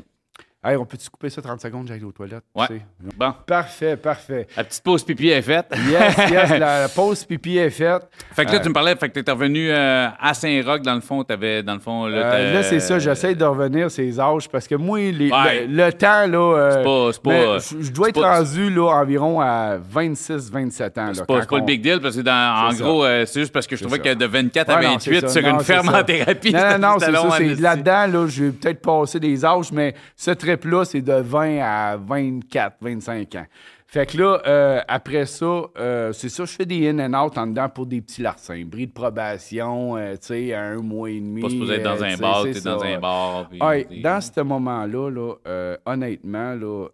Hey, 0.64 0.76
on 0.78 0.86
peut-tu 0.86 1.10
couper 1.10 1.32
ça 1.32 1.42
30 1.42 1.60
secondes, 1.60 1.88
j'aille 1.88 2.04
aux 2.04 2.12
toilettes? 2.12 2.44
Ouais. 2.54 2.68
tu 2.68 2.74
sais? 2.76 2.82
Bon, 3.18 3.34
Parfait, 3.48 3.98
parfait. 3.98 4.46
la 4.56 4.64
petite 4.64 4.84
pause 4.84 5.04
pipi 5.04 5.30
est 5.30 5.42
faite. 5.42 5.66
Yes, 5.90 6.30
yes, 6.30 6.50
la 6.60 6.88
pause 6.88 7.24
pipi 7.26 7.58
est 7.58 7.72
faite. 7.72 8.04
Fait 8.36 8.46
que 8.46 8.52
là, 8.52 8.58
Euh, 8.58 8.62
tu 8.62 8.70
me 8.70 8.74
parlais, 8.76 8.96
fait 8.96 9.10
que 9.10 9.20
t'es 9.20 9.32
revenu 9.32 9.72
euh, 9.72 10.08
à 10.20 10.36
Saint-Roch, 10.36 10.84
dans 10.84 10.94
le 10.94 11.02
fond, 11.02 11.24
t'avais, 11.24 11.64
dans 11.64 11.74
le 11.74 11.80
fond, 11.80 12.06
là, 12.06 12.18
Euh, 12.36 12.54
là, 12.54 12.62
c'est 12.62 12.80
ça, 12.80 13.00
j'essaie 13.00 13.34
de 13.34 13.44
revenir 13.44 13.90
ces 13.90 14.20
âges 14.20 14.48
parce 14.50 14.68
que 14.68 14.76
moi, 14.76 15.00
les- 15.00 15.32
Ouais. 15.32 15.66
le, 15.66 15.84
le 15.86 15.94
temps, 15.94 16.28
là. 16.28 16.70
C'est 16.74 16.84
pas- 16.84 17.10
c'est 17.14 17.24
pas, 17.24 17.30
mais 17.32 17.84
je, 17.84 17.92
dois 17.92 18.10
être 18.10 18.22
pas- 18.22 18.38
rendu 18.38 18.70
là, 18.70 18.88
environ 19.02 19.42
à 19.42 19.78
26-27 19.80 20.96
ans. 21.00 21.10
C'est 21.16 21.26
pas, 21.26 21.40
le 21.40 21.62
big 21.66 21.82
deal, 21.82 22.00
parce 22.00 22.16
que 22.16 22.22
dans, 22.22 22.68
en 22.68 22.72
ça. 22.72 22.84
gros, 22.84 23.04
c'est 23.26 23.40
juste 23.40 23.52
parce 23.52 23.66
que 23.66 23.76
je 23.76 23.82
trouvais 23.84 23.98
ça. 23.98 24.04
que 24.04 24.14
de 24.14 24.26
24 24.28 24.70
à 24.70 24.76
Ouais, 24.78 24.84
non, 24.86 25.00
c'est 25.00 25.10
28 25.10 25.22
ça. 25.22 25.28
sur 25.30 25.42
Non, 25.42 25.58
une 25.58 25.64
ferme 25.66 25.90
en 25.90 26.04
thérapie, 26.04 26.54
Non, 26.54 26.60
non, 26.78 26.78
non, 26.78 27.00
c'est 27.00 27.12
ça. 27.12 27.30
C'est 27.36 27.60
là-dedans, 27.60 28.06
là, 28.06 28.28
j'ai 28.28 28.52
peut-être 28.52 28.82
passé 28.84 29.20
des 29.20 29.44
âges, 29.44 29.72
mais 29.72 29.96
ce 30.16 30.30
trip-là, 30.58 30.86
c'est 30.86 31.02
de 31.02 31.14
20 31.14 31.60
à 31.62 31.98
24, 31.98 32.78
25 32.82 33.36
ans. 33.36 33.46
Fait 33.88 34.06
que 34.06 34.18
là, 34.18 34.42
euh, 34.48 34.80
après 34.88 35.26
ça, 35.26 35.64
euh, 35.78 36.14
c'est 36.14 36.30
ça, 36.30 36.46
je 36.46 36.54
fais 36.54 36.66
des 36.66 36.88
in 36.90 37.00
and 37.14 37.26
out 37.26 37.38
en 37.38 37.48
dedans 37.48 37.68
pour 37.68 37.86
des 37.86 38.00
petits 38.02 38.22
larcins. 38.22 38.64
Bris 38.66 38.88
de 38.88 38.94
probation, 38.94 39.98
euh, 39.98 40.14
tu 40.14 40.28
sais, 40.28 40.54
à 40.54 40.62
un 40.64 40.78
mois 40.82 41.10
et 41.10 41.20
demi. 41.20 41.42
Pas 41.42 41.50
supposé 41.50 41.74
être 41.74 41.84
dans 41.84 42.02
euh, 42.02 42.04
un 42.06 42.18
bar, 42.18 42.44
t'es 42.44 42.62
dans 42.62 42.82
un 42.84 43.00
bar. 43.00 43.50
puis 43.50 43.62
Ouais, 43.62 43.84
t'es- 43.84 44.00
dans 44.00 44.22
ce 44.22 44.40
moment-là, 44.42 45.10
là, 45.10 45.76
honnêtement, 45.86 46.54
là, 46.56 46.88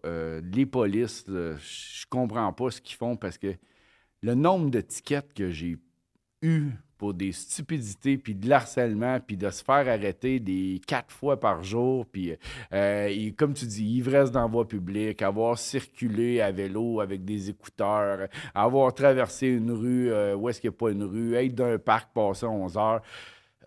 les 0.53 0.65
polices, 0.65 1.25
je 1.27 2.05
comprends 2.09 2.51
pas 2.51 2.71
ce 2.71 2.81
qu'ils 2.81 2.97
font 2.97 3.15
parce 3.15 3.37
que 3.37 3.53
le 4.23 4.33
nombre 4.33 4.71
de 4.71 4.81
tickets 4.81 5.31
que 5.35 5.51
j'ai 5.51 5.77
eu 6.41 6.71
pour 6.97 7.13
des 7.13 7.31
stupidités, 7.31 8.17
puis 8.17 8.35
de 8.35 8.49
l'harcèlement, 8.49 9.19
puis 9.19 9.37
de 9.37 9.49
se 9.49 9.63
faire 9.63 9.87
arrêter 9.87 10.39
des 10.39 10.81
quatre 10.85 11.11
fois 11.11 11.39
par 11.39 11.63
jour, 11.63 12.05
puis 12.05 12.35
euh, 12.73 13.07
et 13.07 13.31
comme 13.31 13.53
tu 13.53 13.65
dis, 13.65 13.85
ivresse 13.97 14.31
dans 14.31 14.41
la 14.41 14.47
voie 14.47 14.67
publique, 14.67 15.21
avoir 15.21 15.57
circulé 15.57 16.41
à 16.41 16.51
vélo 16.51 17.01
avec 17.01 17.23
des 17.25 17.49
écouteurs, 17.49 18.27
avoir 18.53 18.93
traversé 18.93 19.47
une 19.47 19.71
rue 19.71 20.11
euh, 20.11 20.35
où 20.35 20.49
est-ce 20.49 20.61
qu'il 20.61 20.69
n'y 20.69 20.75
a 20.75 20.77
pas 20.77 20.91
une 20.91 21.03
rue, 21.03 21.35
être 21.35 21.55
d'un 21.55 21.77
parc 21.77 22.13
passé 22.13 22.45
à 22.45 22.49
11 22.49 22.77
heures. 22.77 23.01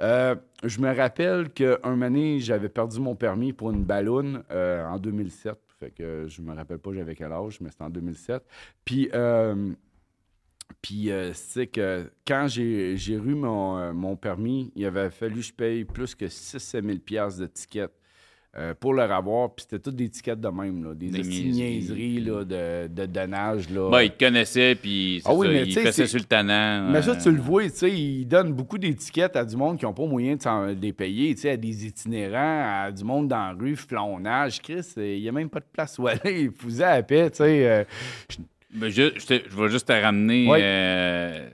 Euh, 0.01 0.35
je 0.65 0.81
me 0.81 0.95
rappelle 0.95 1.51
qu'un 1.51 1.97
donné, 1.97 2.41
j'avais 2.41 2.69
perdu 2.69 3.01
mon 3.01 3.15
permis 3.15 3.53
pour 3.53 3.71
une 3.71 3.85
balloune 3.85 4.43
euh, 4.51 4.87
en 4.87 4.99
2007. 4.99 5.59
Fait 5.79 5.91
que 5.91 6.27
je 6.29 6.43
me 6.43 6.55
rappelle 6.55 6.79
pas 6.79 6.93
j'avais 6.93 7.15
quel 7.15 7.33
âge, 7.33 7.61
mais 7.61 7.71
c'était 7.71 7.85
en 7.85 7.91
2007. 7.91 8.43
Puis, 8.85 9.11
euh, 9.15 9.73
puis 10.83 11.11
euh, 11.11 11.33
c'est 11.35 11.67
que 11.67 12.11
quand 12.27 12.47
j'ai 12.49 12.97
j'ai 12.97 13.15
eu 13.15 13.35
mon, 13.35 13.79
euh, 13.79 13.93
mon 13.93 14.17
permis, 14.17 14.73
il 14.75 14.85
avait 14.87 15.11
fallu 15.11 15.37
que 15.37 15.43
je 15.43 15.53
paye 15.53 15.85
plus 15.85 16.15
que 16.15 16.29
6 16.29 16.59
000 16.83 16.99
piastres 17.05 17.41
de 17.43 17.47
tickets 17.47 17.91
euh, 18.57 18.75
pour 18.75 18.95
le 18.95 19.03
revoir. 19.05 19.55
Puis 19.55 19.67
c'était 19.69 19.79
toutes 19.79 19.95
des 19.97 20.09
tickets 20.09 20.41
de 20.41 20.49
même, 20.49 20.83
là, 20.83 20.93
des, 20.95 21.09
Des 21.09 21.23
niaiseries. 21.23 22.21
là, 22.21 22.45
de, 22.45 22.89
de 22.89 23.07
donnage. 23.07 23.71
Là. 23.71 23.91
Ben, 23.91 24.03
il 24.03 24.11
te 24.11 24.25
connaissait, 24.25 24.75
puis 24.75 25.23
Ah 25.25 25.35
oui, 25.35 25.47
ça, 25.47 25.53
mais 25.53 25.61
il 25.63 25.67
tu 25.67 25.73
sais, 25.75 25.81
faisait 25.83 25.93
c'est- 25.93 26.07
sur 26.09 26.19
le 26.19 26.25
tannant. 26.25 26.91
Mais 26.91 27.01
ça, 27.03 27.11
euh, 27.13 27.21
tu 27.23 27.31
le 27.31 27.41
vois, 27.41 27.63
tu 27.65 27.77
sais, 27.77 27.93
ils 27.93 28.25
donnent 28.25 28.53
beaucoup 28.55 28.79
d'étiquettes 28.79 29.37
à 29.37 29.45
du 29.45 29.55
monde 29.57 29.79
qui 29.79 29.85
n'ont 29.85 29.93
pas 29.95 30.07
moyen 30.07 30.35
de, 30.35 30.81
les 30.81 30.93
payer, 30.93 31.33
tu 31.37 31.43
sais, 31.43 31.51
à 31.51 31.57
des 31.57 31.87
itinérants, 31.87 32.85
à 32.87 32.91
du 32.91 33.05
monde 33.05 33.29
dans 33.29 33.37
la 33.37 33.53
rue, 33.53 33.77
flonnage. 33.77 34.61
Chris, 34.61 34.81
il 34.97 35.21
n'y 35.21 35.29
a 35.29 35.33
même 35.33 35.49
pas 35.51 35.61
de 35.61 35.67
place 35.73 35.97
où 36.01 36.07
aller. 36.09 36.43
Il 36.45 36.51
faisait 36.51 36.83
à 36.85 36.97
la 36.97 37.03
paix, 37.05 37.31
tu 37.31 37.37
sais. 37.37 37.87
Euh, 38.75 38.79
ben, 38.79 38.89
je, 38.89 39.19
je 39.19 39.27
te- 39.27 39.49
je 39.49 39.57
vais 39.57 39.69
juste 39.69 39.87
te 39.89 39.93
ramener 39.93 40.49
Ouais. 40.49 40.61
euh, 40.63 41.49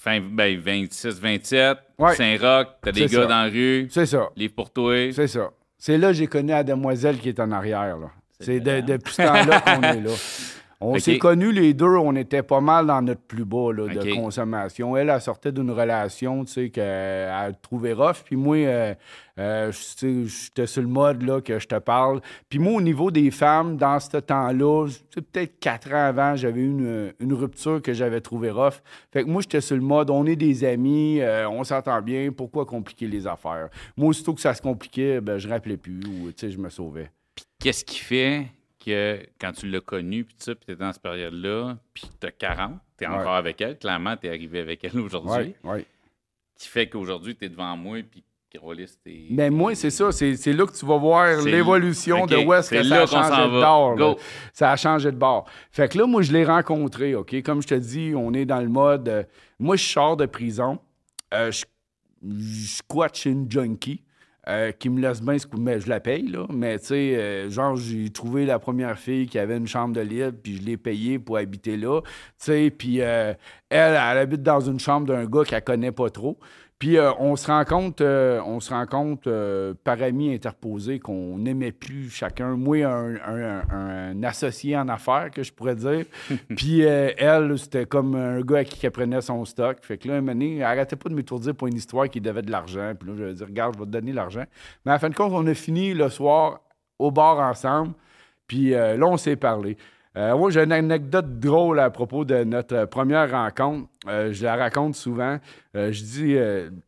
fin 0.00 0.20
ben, 0.20 0.58
26, 0.58 1.20
27, 1.20 1.78
Ouais. 1.98 2.14
Saint-Roch, 2.14 2.68
t'as 2.82 2.92
des 2.92 3.06
gars 3.06 3.22
ça. 3.22 3.26
dans 3.26 3.44
la 3.44 3.48
rue, 3.50 3.88
c'est 3.90 4.06
ça. 4.06 4.28
livre 4.36 4.54
pour 4.54 4.70
toi. 4.72 5.12
C'est 5.12 5.26
ça. 5.26 5.50
C'est 5.78 5.98
là 5.98 6.08
que 6.08 6.14
j'ai 6.14 6.26
connu 6.26 6.50
la 6.50 6.62
demoiselle 6.64 7.18
qui 7.18 7.28
est 7.30 7.40
en 7.40 7.50
arrière. 7.52 7.96
là. 7.98 8.10
C'est 8.40 8.60
de- 8.60 8.80
depuis 8.80 9.12
ce 9.14 9.22
temps-là 9.22 9.60
qu'on 9.60 9.82
est 9.82 10.00
là. 10.00 10.10
On 10.80 10.98
s'est 10.98 11.18
connus 11.18 11.52
les 11.52 11.72
deux, 11.72 11.96
on 11.96 12.14
était 12.16 12.42
pas 12.42 12.60
mal 12.60 12.86
dans 12.86 13.00
notre 13.00 13.22
plus 13.22 13.44
bas 13.46 13.72
là, 13.72 13.88
de 13.88 14.14
consommation. 14.14 14.96
Elle, 14.96 15.08
elle 15.08 15.20
sortait 15.20 15.52
d'une 15.52 15.70
relation, 15.70 16.44
tu 16.44 16.52
sais, 16.52 16.70
qu'elle 16.70 17.56
trouvait 17.62 17.94
rough. 17.94 18.22
Puis 18.24 18.36
moi, 18.36 18.56
euh, 18.56 18.94
euh, 19.38 19.72
j'étais 19.72 20.66
sur 20.66 20.82
le 20.82 20.88
mode 20.88 21.22
là, 21.22 21.40
que 21.40 21.58
je 21.58 21.66
te 21.66 21.78
parle. 21.78 22.20
Puis 22.50 22.58
moi, 22.58 22.74
au 22.74 22.80
niveau 22.82 23.10
des 23.10 23.30
femmes, 23.30 23.76
dans 23.78 23.98
ce 23.98 24.18
temps-là, 24.18 24.88
peut-être 25.14 25.58
quatre 25.58 25.92
ans 25.92 26.06
avant, 26.08 26.36
j'avais 26.36 26.60
eu 26.60 26.70
une, 26.70 27.12
une 27.20 27.32
rupture 27.32 27.80
que 27.80 27.94
j'avais 27.94 28.20
trouvée 28.20 28.50
rough. 28.50 28.82
Fait 29.12 29.24
que 29.24 29.28
moi, 29.28 29.40
j'étais 29.40 29.62
sur 29.62 29.76
le 29.76 29.82
mode, 29.82 30.10
on 30.10 30.26
est 30.26 30.36
des 30.36 30.62
amis, 30.64 31.20
euh, 31.20 31.48
on 31.48 31.64
s'entend 31.64 32.02
bien, 32.02 32.30
pourquoi 32.32 32.66
compliquer 32.66 33.06
les 33.06 33.26
affaires? 33.26 33.70
Moi, 33.96 34.08
aussitôt 34.08 34.34
que 34.34 34.42
ça 34.42 34.52
se 34.52 34.60
compliquait, 34.60 35.22
ben, 35.22 35.38
je 35.38 35.48
rappelais 35.48 35.78
plus 35.78 36.00
ou, 36.00 36.32
tu 36.32 36.34
sais, 36.36 36.50
je 36.50 36.58
me 36.58 36.68
sauvais. 36.68 37.10
Qu'est-ce 37.58 37.84
qui 37.84 37.98
fait 37.98 38.46
que 38.86 39.20
quand 39.40 39.52
tu 39.52 39.68
l'as 39.68 39.80
connu, 39.80 40.24
puis 40.24 40.36
ça, 40.38 40.54
puis 40.54 40.64
t'es 40.66 40.76
dans 40.76 40.92
cette 40.92 41.02
période-là, 41.02 41.76
puis 41.92 42.04
t'as 42.20 42.30
40, 42.30 42.78
t'es 42.96 43.06
Ouais. 43.06 43.14
encore 43.14 43.34
avec 43.34 43.60
elle, 43.60 43.78
clairement, 43.78 44.16
t'es 44.16 44.28
arrivé 44.28 44.60
avec 44.60 44.82
elle 44.84 44.98
aujourd'hui, 45.00 45.54
Oui, 45.64 45.70
oui. 45.76 45.84
qui 46.58 46.68
fait 46.68 46.88
qu'aujourd'hui, 46.88 47.34
t'es 47.36 47.48
devant 47.48 47.76
moi, 47.76 47.98
puis. 48.10 48.22
Mais 49.30 49.50
moi, 49.50 49.74
c'est 49.74 49.90
ça. 49.90 50.10
C'est 50.12 50.32
là 50.54 50.64
que 50.64 50.72
tu 50.72 50.86
vas 50.86 50.96
voir 50.96 51.42
l'évolution 51.42 52.24
de 52.24 52.36
où 52.36 52.54
est-ce 52.54 52.70
que 52.70 52.82
ça 52.82 53.02
a 53.02 53.06
changé 53.06 53.42
de 53.42 53.60
bord. 53.60 54.18
Ça 54.54 54.70
a 54.72 54.76
changé 54.76 55.10
de 55.12 55.16
bord. 55.16 55.44
Fait 55.70 55.90
que 55.92 55.98
là, 55.98 56.06
moi, 56.06 56.22
je 56.22 56.32
l'ai 56.32 56.44
rencontré, 56.46 57.14
OK? 57.14 57.42
Comme 57.42 57.60
je 57.60 57.66
te 57.66 57.74
dis, 57.74 58.14
on 58.16 58.32
est 58.32 58.46
dans 58.46 58.60
le 58.62 58.68
mode... 58.70 59.10
euh, 59.10 59.24
moi, 59.58 59.76
je 59.76 59.84
sors 59.84 60.16
de 60.16 60.24
prison. 60.24 60.78
euh, 61.34 61.50
je, 61.50 61.66
je 62.26 62.82
chez 63.12 63.30
une 63.30 63.50
junkie. 63.50 64.02
Euh, 64.48 64.70
qui 64.72 64.88
me 64.90 65.00
laisse 65.00 65.20
bien, 65.22 65.34
squ- 65.36 65.58
mais 65.58 65.80
je 65.80 65.88
la 65.88 66.00
paye, 66.00 66.26
là. 66.28 66.46
Mais, 66.52 66.78
tu 66.78 66.86
sais, 66.86 67.16
euh, 67.16 67.50
genre, 67.50 67.76
j'ai 67.76 68.10
trouvé 68.10 68.46
la 68.46 68.58
première 68.58 68.98
fille 68.98 69.26
qui 69.26 69.38
avait 69.38 69.56
une 69.56 69.66
chambre 69.66 69.94
de 69.94 70.00
libre, 70.00 70.36
puis 70.42 70.56
je 70.58 70.62
l'ai 70.62 70.76
payée 70.76 71.18
pour 71.18 71.36
habiter 71.38 71.76
là. 71.76 72.00
Tu 72.02 72.08
sais, 72.38 72.70
puis 72.70 73.00
euh, 73.00 73.34
elle, 73.70 73.92
elle 73.94 74.18
habite 74.18 74.42
dans 74.42 74.60
une 74.60 74.78
chambre 74.78 75.06
d'un 75.08 75.24
gars 75.26 75.44
qu'elle 75.44 75.64
connaît 75.64 75.92
pas 75.92 76.10
trop. 76.10 76.38
Puis 76.78 76.98
euh, 76.98 77.10
on 77.18 77.36
se 77.36 77.46
rend 77.46 77.64
compte, 77.64 78.02
euh, 78.02 78.38
on 78.44 78.60
se 78.60 78.68
rend 78.70 78.84
compte 78.84 79.26
euh, 79.26 79.72
par 79.82 80.02
amis 80.02 80.34
interposés 80.34 80.98
qu'on 80.98 81.38
n'aimait 81.38 81.72
plus 81.72 82.10
chacun. 82.10 82.54
Moi, 82.54 82.84
un, 82.84 83.14
un- 83.14 83.62
un- 83.70 84.10
un 84.10 84.22
associé 84.22 84.76
en 84.76 84.86
affaires, 84.88 85.30
que 85.30 85.42
je 85.42 85.52
pourrais 85.54 85.74
dire. 85.74 86.04
Puis 86.56 86.80
elle, 86.82 87.58
c'était 87.58 87.86
comme 87.86 88.14
un 88.14 88.42
gars 88.42 88.58
à 88.58 88.64
qui 88.64 88.84
elle 88.84 88.92
prenait 88.92 89.22
son 89.22 89.44
stock. 89.46 89.78
Fait 89.80 89.96
que 89.96 90.06
là, 90.08 90.14
un 90.16 90.20
moment 90.20 90.32
donné, 90.32 90.56
elle 90.58 90.64
arrêtait 90.64 90.96
pas 90.96 91.08
de 91.08 91.14
m'étourdir 91.14 91.54
pour 91.54 91.66
une 91.68 91.76
histoire 91.76 92.10
qui 92.10 92.20
devait 92.20 92.42
de 92.42 92.50
l'argent. 92.50 92.92
Puis 92.98 93.08
là, 93.08 93.14
je 93.16 93.22
lui 93.24 93.30
ai 93.30 93.34
dit, 93.34 93.44
regarde, 93.44 93.74
je 93.74 93.78
vais 93.80 93.86
te 93.86 93.90
donner 93.90 94.12
l'argent. 94.12 94.44
Mais 94.84 94.92
à 94.92 94.98
fin 94.98 95.08
de 95.08 95.14
compte, 95.14 95.32
on 95.32 95.46
a 95.46 95.54
fini 95.54 95.94
le 95.94 96.10
soir 96.10 96.60
au 96.98 97.10
bar 97.10 97.38
ensemble. 97.38 97.94
Puis 98.46 98.70
là, 98.70 98.96
on 99.02 99.16
s'est 99.16 99.36
parlé. 99.36 99.76
Euh, 100.16 100.34
moi, 100.34 100.50
j'ai 100.50 100.62
une 100.62 100.72
anecdote 100.72 101.38
drôle 101.38 101.78
à 101.78 101.90
propos 101.90 102.24
de 102.24 102.42
notre 102.42 102.86
première 102.86 103.30
rencontre. 103.30 103.88
Euh, 104.08 104.32
je 104.32 104.44
la 104.44 104.56
raconte 104.56 104.94
souvent. 104.94 105.38
Euh, 105.76 105.92
je 105.92 106.02
dis, 106.02 106.34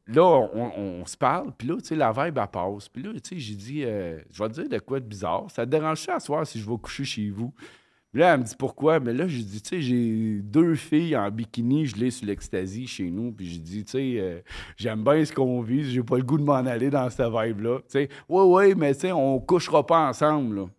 là, 0.06 0.24
on, 0.24 1.00
on 1.02 1.06
se 1.06 1.16
parle, 1.16 1.52
puis 1.56 1.68
là, 1.68 1.76
tu 1.76 1.88
sais, 1.88 1.94
la 1.94 2.10
vibe, 2.10 2.38
elle 2.38 2.46
passe. 2.46 2.88
Puis 2.88 3.02
là, 3.02 3.10
tu 3.12 3.20
sais, 3.22 3.38
j'ai 3.38 3.54
dit, 3.54 3.82
je 3.82 4.42
vais 4.42 4.48
te 4.48 4.54
dire 4.54 4.68
de 4.68 4.78
quoi 4.78 4.98
de 5.00 5.04
bizarre. 5.04 5.44
Ça 5.50 5.66
te 5.66 5.70
dérange 5.70 6.08
à 6.08 6.20
soir 6.20 6.46
si 6.46 6.58
je 6.58 6.68
vais 6.68 6.76
coucher 6.78 7.04
chez 7.04 7.28
vous? 7.28 7.52
Puis 8.10 8.22
là, 8.22 8.32
elle 8.32 8.40
me 8.40 8.44
dit 8.44 8.56
pourquoi? 8.58 9.00
Mais 9.00 9.12
là, 9.12 9.28
j'ai 9.28 9.42
dit, 9.42 9.60
tu 9.60 9.68
sais, 9.68 9.82
j'ai 9.82 10.40
deux 10.42 10.74
filles 10.74 11.14
en 11.14 11.30
bikini, 11.30 11.84
je 11.84 11.96
l'ai 11.96 12.10
sur 12.10 12.26
l'ecstasy 12.26 12.86
chez 12.86 13.10
nous. 13.10 13.32
Puis 13.32 13.46
j'ai 13.46 13.58
dit, 13.58 13.84
tu 13.84 13.92
sais, 13.92 14.42
j'aime 14.78 15.04
bien 15.04 15.22
ce 15.26 15.34
qu'on 15.34 15.60
vit, 15.60 15.84
j'ai 15.84 16.02
pas 16.02 16.16
le 16.16 16.22
goût 16.22 16.38
de 16.38 16.44
m'en 16.44 16.54
aller 16.54 16.88
dans 16.88 17.10
cette 17.10 17.30
vibe-là. 17.30 17.80
Tu 17.80 17.84
sais, 17.88 18.08
ouais, 18.30 18.42
ouais, 18.42 18.74
mais 18.74 18.94
tu 18.94 19.00
sais, 19.00 19.12
on 19.12 19.38
couchera 19.38 19.84
pas 19.84 20.08
ensemble. 20.08 20.70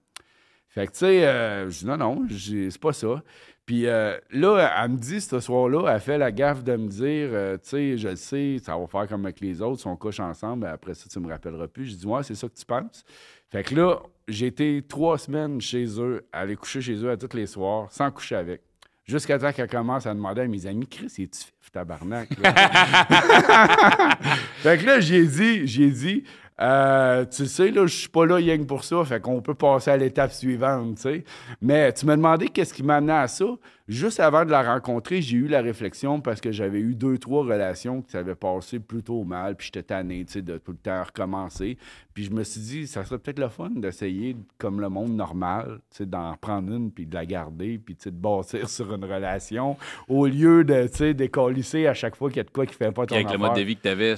Fait 0.69 0.85
que, 0.85 0.91
tu 0.91 0.99
sais, 0.99 1.25
euh, 1.25 1.69
je 1.69 1.79
dis 1.79 1.85
non, 1.85 1.97
non, 1.97 2.27
c'est 2.29 2.79
pas 2.79 2.93
ça. 2.93 3.23
Puis 3.65 3.85
euh, 3.85 4.17
là, 4.31 4.73
elle 4.81 4.91
me 4.91 4.97
dit 4.97 5.21
ce 5.21 5.39
soir-là, 5.39 5.93
elle 5.93 5.99
fait 5.99 6.17
la 6.17 6.31
gaffe 6.31 6.63
de 6.63 6.75
me 6.75 6.87
dire, 6.87 7.29
euh, 7.31 7.55
tu 7.57 7.69
sais, 7.69 7.97
je 7.97 8.07
le 8.09 8.15
sais, 8.15 8.57
ça 8.63 8.75
va 8.77 8.87
faire 8.87 9.07
comme 9.07 9.25
avec 9.25 9.41
les 9.41 9.61
autres, 9.61 9.81
si 9.81 9.87
on 9.87 9.95
couche 9.95 10.19
ensemble, 10.19 10.63
ben 10.63 10.71
après 10.71 10.95
ça, 10.95 11.05
tu 11.07 11.19
me 11.19 11.29
rappelleras 11.29 11.67
plus. 11.67 11.85
Je 11.85 11.95
dis, 11.95 12.05
ouais, 12.07 12.23
c'est 12.23 12.33
ça 12.33 12.47
que 12.47 12.55
tu 12.55 12.65
penses. 12.65 13.03
Fait 13.51 13.63
que 13.63 13.75
là, 13.75 13.99
j'ai 14.27 14.47
été 14.47 14.83
trois 14.87 15.17
semaines 15.17 15.61
chez 15.61 15.85
eux, 15.99 16.25
aller 16.31 16.55
coucher 16.55 16.81
chez 16.81 16.95
eux 16.95 17.11
à 17.11 17.17
tous 17.17 17.35
les 17.35 17.45
soirs, 17.45 17.91
sans 17.91 18.09
coucher 18.11 18.35
avec. 18.35 18.61
Jusqu'à 19.05 19.39
temps 19.39 19.51
qu'elle 19.51 19.69
commence 19.69 20.05
à 20.05 20.13
demander 20.13 20.41
à 20.41 20.47
mes 20.47 20.67
amis, 20.67 20.87
Chris, 20.87 21.13
es-tu 21.19 21.39
fif, 21.61 21.71
tabarnak? 21.71 22.29
là? 22.39 22.53
fait 24.57 24.79
que 24.79 24.85
là, 24.85 24.99
j'ai 24.99 25.25
dit, 25.25 25.67
j'ai 25.67 25.89
dit, 25.89 26.23
euh, 26.61 27.25
tu 27.25 27.45
sais, 27.45 27.71
là, 27.71 27.87
je 27.87 27.95
suis 27.95 28.09
pas 28.09 28.25
là 28.25 28.35
rien 28.35 28.57
que 28.57 28.63
pour 28.63 28.83
ça, 28.83 29.03
fait 29.05 29.21
qu'on 29.21 29.41
peut 29.41 29.53
passer 29.53 29.91
à 29.91 29.97
l'étape 29.97 30.33
suivante, 30.33 30.95
tu 30.95 31.01
sais. 31.03 31.23
Mais 31.61 31.93
tu 31.93 32.05
m'as 32.05 32.17
demandé 32.17 32.49
qu'est-ce 32.49 32.73
qui 32.73 32.83
m'amenait 32.83 33.13
à 33.13 33.27
ça. 33.27 33.45
Juste 33.87 34.19
avant 34.19 34.45
de 34.45 34.51
la 34.51 34.61
rencontrer, 34.61 35.21
j'ai 35.21 35.37
eu 35.37 35.47
la 35.47 35.61
réflexion 35.61 36.21
parce 36.21 36.41
que 36.41 36.51
j'avais 36.51 36.79
eu 36.79 36.93
deux, 36.95 37.17
trois 37.17 37.43
relations 37.43 38.01
qui 38.01 38.11
s'avaient 38.11 38.35
passé 38.35 38.79
plutôt 38.79 39.23
mal, 39.23 39.55
puis 39.55 39.67
j'étais 39.67 39.83
tanné, 39.83 40.25
tu 40.25 40.33
sais, 40.33 40.41
de 40.41 40.57
tout 40.57 40.73
le 40.73 40.77
temps 40.77 41.01
recommencer. 41.01 41.77
Puis 42.13 42.25
je 42.25 42.31
me 42.31 42.43
suis 42.43 42.61
dit, 42.61 42.87
ça 42.87 43.05
serait 43.05 43.19
peut-être 43.19 43.39
le 43.39 43.49
fun 43.49 43.71
d'essayer, 43.75 44.35
comme 44.57 44.81
le 44.81 44.89
monde 44.89 45.15
normal, 45.15 45.79
tu 45.89 45.97
sais, 45.97 46.05
d'en 46.05 46.35
prendre 46.35 46.73
une, 46.73 46.91
puis 46.91 47.05
de 47.05 47.15
la 47.15 47.25
garder, 47.25 47.79
puis 47.83 47.95
tu 47.95 48.03
sais, 48.03 48.11
de 48.11 48.17
bâtir 48.17 48.69
sur 48.69 48.93
une 48.93 49.05
relation, 49.05 49.77
au 50.09 50.27
lieu 50.27 50.65
de, 50.65 50.87
tu 50.87 50.97
sais, 50.97 51.13
décollisser 51.13 51.87
à 51.87 51.93
chaque 51.93 52.17
fois 52.17 52.29
qu'il 52.29 52.37
y 52.37 52.41
a 52.41 52.43
de 52.43 52.51
quoi 52.51 52.65
qui 52.65 52.75
fait 52.75 52.91
pas 52.91 53.05
ton 53.05 53.15
avec 53.15 53.31
le 53.31 53.37
mode 53.37 53.55
de 53.55 53.61
vie 53.61 53.77
que 53.77 53.83
tu 53.83 53.87
avais, 53.87 54.15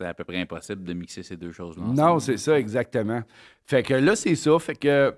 c'était 0.00 0.08
à 0.08 0.14
peu 0.14 0.24
près 0.24 0.40
impossible 0.40 0.82
de 0.82 0.92
mixer 0.94 1.22
ces 1.22 1.36
deux 1.36 1.52
choses-là. 1.52 1.84
Non, 1.84 2.18
c'est 2.20 2.38
ça, 2.38 2.58
exactement. 2.58 3.22
Fait 3.66 3.82
que 3.82 3.94
là, 3.94 4.16
c'est 4.16 4.34
ça. 4.34 4.58
Fait 4.58 4.74
que 4.74 5.14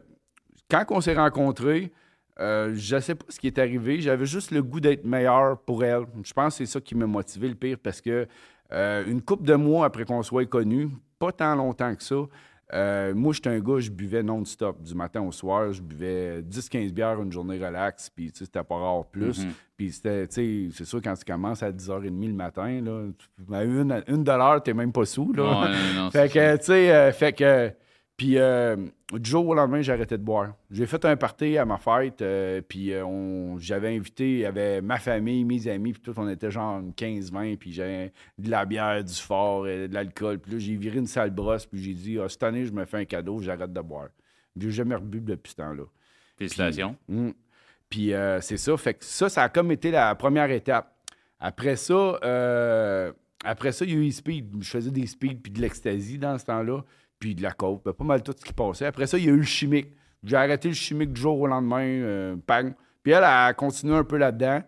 quand 0.68 0.84
on 0.90 1.00
s'est 1.00 1.14
rencontrés, 1.14 1.92
euh, 2.40 2.72
je 2.74 2.98
sais 2.98 3.14
pas 3.14 3.24
ce 3.28 3.38
qui 3.38 3.46
est 3.46 3.58
arrivé. 3.58 4.00
J'avais 4.00 4.26
juste 4.26 4.50
le 4.50 4.62
goût 4.62 4.80
d'être 4.80 5.04
meilleur 5.04 5.60
pour 5.60 5.84
elle. 5.84 6.04
Je 6.24 6.32
pense 6.32 6.58
que 6.58 6.64
c'est 6.64 6.72
ça 6.72 6.80
qui 6.80 6.96
m'a 6.96 7.06
motivé 7.06 7.48
le 7.48 7.54
pire 7.54 7.76
parce 7.80 8.00
que 8.00 8.26
euh, 8.72 9.04
une 9.06 9.22
couple 9.22 9.44
de 9.44 9.54
mois 9.54 9.86
après 9.86 10.04
qu'on 10.04 10.22
soit 10.22 10.46
connus, 10.46 10.88
pas 11.18 11.30
tant 11.30 11.54
longtemps 11.54 11.94
que 11.94 12.02
ça, 12.02 12.16
euh, 12.74 13.14
moi, 13.14 13.32
j'étais 13.32 13.50
un 13.50 13.60
gars, 13.60 13.80
je 13.80 13.90
buvais 13.90 14.22
non-stop. 14.22 14.82
Du 14.82 14.94
matin 14.94 15.20
au 15.20 15.32
soir, 15.32 15.72
je 15.72 15.82
buvais 15.82 16.40
10-15 16.42 16.92
bières 16.92 17.20
une 17.20 17.30
journée 17.30 17.62
relax, 17.62 18.08
puis 18.08 18.32
tu 18.32 18.38
sais, 18.38 18.44
c'était 18.46 18.64
pas 18.64 18.76
rare 18.76 19.04
plus. 19.06 19.46
Puis 19.76 19.92
c'était, 19.92 20.26
tu 20.28 20.34
sais, 20.34 20.68
c'est 20.72 20.84
sûr, 20.84 21.00
quand 21.02 21.14
tu 21.14 21.24
commences 21.24 21.62
à 21.62 21.70
10h30 21.70 22.26
le 22.26 22.32
matin, 22.32 22.80
là, 22.80 23.08
à 23.52 23.64
une, 23.64 24.02
une 24.06 24.24
dollar, 24.24 24.62
t'es 24.62 24.74
même 24.74 24.92
pas 24.92 25.04
sous, 25.04 25.32
là. 25.32 25.42
Ouais, 25.42 25.68
non, 25.68 26.04
non, 26.04 26.10
Fait 26.12 26.32
que, 26.32 26.56
tu 26.56 26.64
sais, 26.64 26.92
euh, 26.92 27.12
fait 27.12 27.32
que. 27.32 27.72
Puis, 28.16 28.38
euh, 28.38 28.76
du 29.18 29.30
jour 29.30 29.46
au 29.46 29.54
lendemain, 29.54 29.82
j'ai 29.82 29.92
arrêté 29.92 30.16
de 30.16 30.22
boire. 30.22 30.54
J'ai 30.70 30.86
fait 30.86 31.04
un 31.04 31.16
party 31.16 31.58
à 31.58 31.64
ma 31.64 31.76
fête, 31.76 32.22
euh, 32.22 32.62
puis 32.66 32.92
euh, 32.92 33.58
j'avais 33.58 33.94
invité, 33.94 34.30
il 34.30 34.38
y 34.38 34.44
avait 34.46 34.80
ma 34.80 34.98
famille, 34.98 35.44
mes 35.44 35.68
amis, 35.68 35.92
puis 35.92 36.02
tout, 36.02 36.14
on 36.16 36.28
était 36.28 36.50
genre 36.50 36.80
une 36.80 36.92
15-20, 36.92 37.56
puis 37.58 37.72
j'avais 37.72 38.12
de 38.38 38.50
la 38.50 38.64
bière, 38.64 39.04
du 39.04 39.14
fort, 39.14 39.64
euh, 39.66 39.86
de 39.88 39.94
l'alcool. 39.94 40.38
Puis 40.38 40.52
là, 40.52 40.58
j'ai 40.58 40.76
viré 40.76 40.98
une 40.98 41.06
sale 41.06 41.30
brosse, 41.30 41.66
puis 41.66 41.82
j'ai 41.82 41.94
dit, 41.94 42.18
Ah, 42.18 42.28
cette 42.28 42.42
année, 42.42 42.64
je 42.64 42.72
me 42.72 42.84
fais 42.84 42.98
un 42.98 43.04
cadeau, 43.04 43.40
j'arrête 43.40 43.72
de 43.72 43.80
boire. 43.80 44.08
Puis 44.58 44.68
j'ai 44.68 44.70
jamais 44.70 44.94
rebu 44.94 45.20
depuis 45.20 45.50
ce 45.50 45.56
temps-là. 45.56 45.84
Félicitations. 46.36 46.96
Mm. 47.08 47.30
Puis 47.88 48.14
euh, 48.14 48.40
c'est 48.40 48.56
ça. 48.56 48.74
Fait 48.76 48.94
que 48.94 49.04
ça, 49.04 49.28
ça 49.28 49.42
a 49.42 49.48
comme 49.50 49.70
été 49.70 49.90
la 49.90 50.14
première 50.14 50.50
étape. 50.50 50.94
Après 51.38 51.76
ça, 51.76 52.18
après 53.44 53.72
ça, 53.72 53.84
il 53.84 53.90
y 53.90 53.94
a 53.94 53.98
eu 53.98 54.10
speed. 54.10 54.62
Je 54.62 54.70
faisais 54.70 54.90
des 54.90 55.06
speeds 55.06 55.40
puis 55.42 55.52
de 55.52 55.60
l'ecstasy 55.60 56.18
dans 56.18 56.38
ce 56.38 56.44
temps-là, 56.46 56.82
puis 57.22 57.36
de 57.36 57.42
la 57.42 57.52
coke. 57.52 57.84
Ben, 57.84 57.92
pas 57.92 58.02
mal 58.04 58.20
tout 58.24 58.34
ce 58.36 58.44
qui 58.44 58.52
passait. 58.52 58.84
Après 58.86 59.06
ça, 59.06 59.16
il 59.16 59.24
y 59.26 59.28
a 59.28 59.32
eu 59.32 59.36
le 59.36 59.42
chimique. 59.44 59.92
J'ai 60.24 60.34
arrêté 60.34 60.66
le 60.66 60.74
chimique 60.74 61.12
du 61.12 61.20
jour 61.20 61.38
au 61.40 61.46
lendemain. 61.46 61.84
euh. 61.84 62.36
Puis 63.04 63.12
elle 63.12 63.22
a 63.22 63.52
continué 63.54 63.94
un 63.94 64.02
peu 64.02 64.16
là-dedans. 64.16 64.60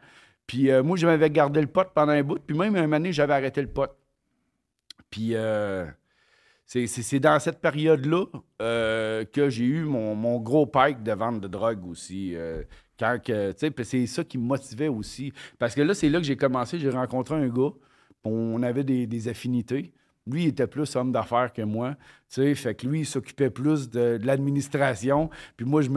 Puis 0.46 0.70
euh, 0.70 0.84
moi, 0.84 0.96
je 0.96 1.04
m'avais 1.04 1.30
gardé 1.30 1.60
le 1.60 1.66
pot 1.66 1.86
pendant 1.92 2.12
un 2.12 2.22
bout. 2.22 2.38
Puis 2.38 2.56
même 2.56 2.76
un 2.76 2.82
moment 2.82 2.96
donné, 2.98 3.12
j'avais 3.12 3.32
arrêté 3.34 3.60
le 3.60 3.66
pot. 3.68 3.90
Puis 5.10 5.30
euh, 5.34 5.84
c'est- 6.64 7.18
dans 7.18 7.38
cette 7.40 7.60
période-là 7.60 8.24
euh, 8.62 9.24
que 9.24 9.50
j'ai 9.50 9.64
eu 9.64 9.82
mon, 9.84 10.14
mon 10.14 10.38
gros 10.40 10.66
pike 10.66 11.02
de 11.02 11.12
vente 11.12 11.40
de 11.40 11.48
drogue 11.48 11.84
aussi. 11.88 12.36
quand 13.00 13.18
que, 13.24 13.52
c'est 13.82 14.06
ça 14.06 14.22
qui 14.22 14.38
me 14.38 14.44
motivait 14.44 14.88
aussi. 14.88 15.32
Parce 15.58 15.74
que 15.74 15.82
là, 15.82 15.92
c'est 15.94 16.08
là 16.08 16.18
que 16.20 16.24
j'ai 16.24 16.36
commencé. 16.36 16.78
J'ai 16.78 16.90
rencontré 16.90 17.34
un 17.34 17.48
gars. 17.48 17.72
On 18.22 18.62
avait 18.62 18.84
des 18.84 19.28
affinités. 19.28 19.92
Lui, 20.26 20.44
il 20.44 20.48
était 20.48 20.66
plus 20.66 20.96
homme 20.96 21.12
d'affaires 21.12 21.52
que 21.52 21.62
moi. 21.62 21.94
Tu 22.32 22.42
sais, 22.42 22.54
fait 22.54 22.74
que 22.74 22.86
lui, 22.86 23.00
il 23.00 23.06
s'occupait 23.06 23.50
plus 23.50 23.90
de, 23.90 24.16
de 24.16 24.26
l'administration. 24.26 25.28
Puis 25.56 25.66
moi, 25.66 25.82
je 25.82 25.90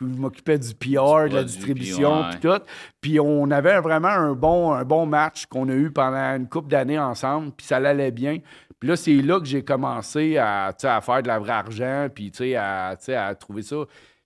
m'occupais 0.00 0.58
du 0.58 0.74
PR, 0.74 1.28
de 1.28 1.34
la 1.34 1.44
distribution, 1.44 2.24
puis 2.30 2.40
tout. 2.40 2.62
Puis 3.00 3.20
on 3.20 3.50
avait 3.50 3.78
vraiment 3.80 4.08
un 4.08 4.32
bon, 4.32 4.72
un 4.72 4.84
bon 4.84 5.04
match 5.04 5.46
qu'on 5.46 5.68
a 5.68 5.74
eu 5.74 5.90
pendant 5.90 6.36
une 6.36 6.48
couple 6.48 6.68
d'années 6.68 6.98
ensemble. 6.98 7.52
Puis 7.52 7.66
ça 7.66 7.76
allait 7.76 8.10
bien. 8.10 8.38
Puis 8.80 8.88
là, 8.88 8.96
c'est 8.96 9.20
là 9.22 9.38
que 9.38 9.46
j'ai 9.46 9.62
commencé 9.62 10.38
à, 10.38 10.74
faire 10.80 11.22
de 11.22 11.28
la 11.28 11.38
vraie 11.38 11.52
argent, 11.52 12.08
puis 12.14 12.30
tu 12.30 12.38
sais, 12.38 12.54
à, 12.56 12.96
à 13.08 13.34
trouver 13.34 13.62
ça. 13.62 13.76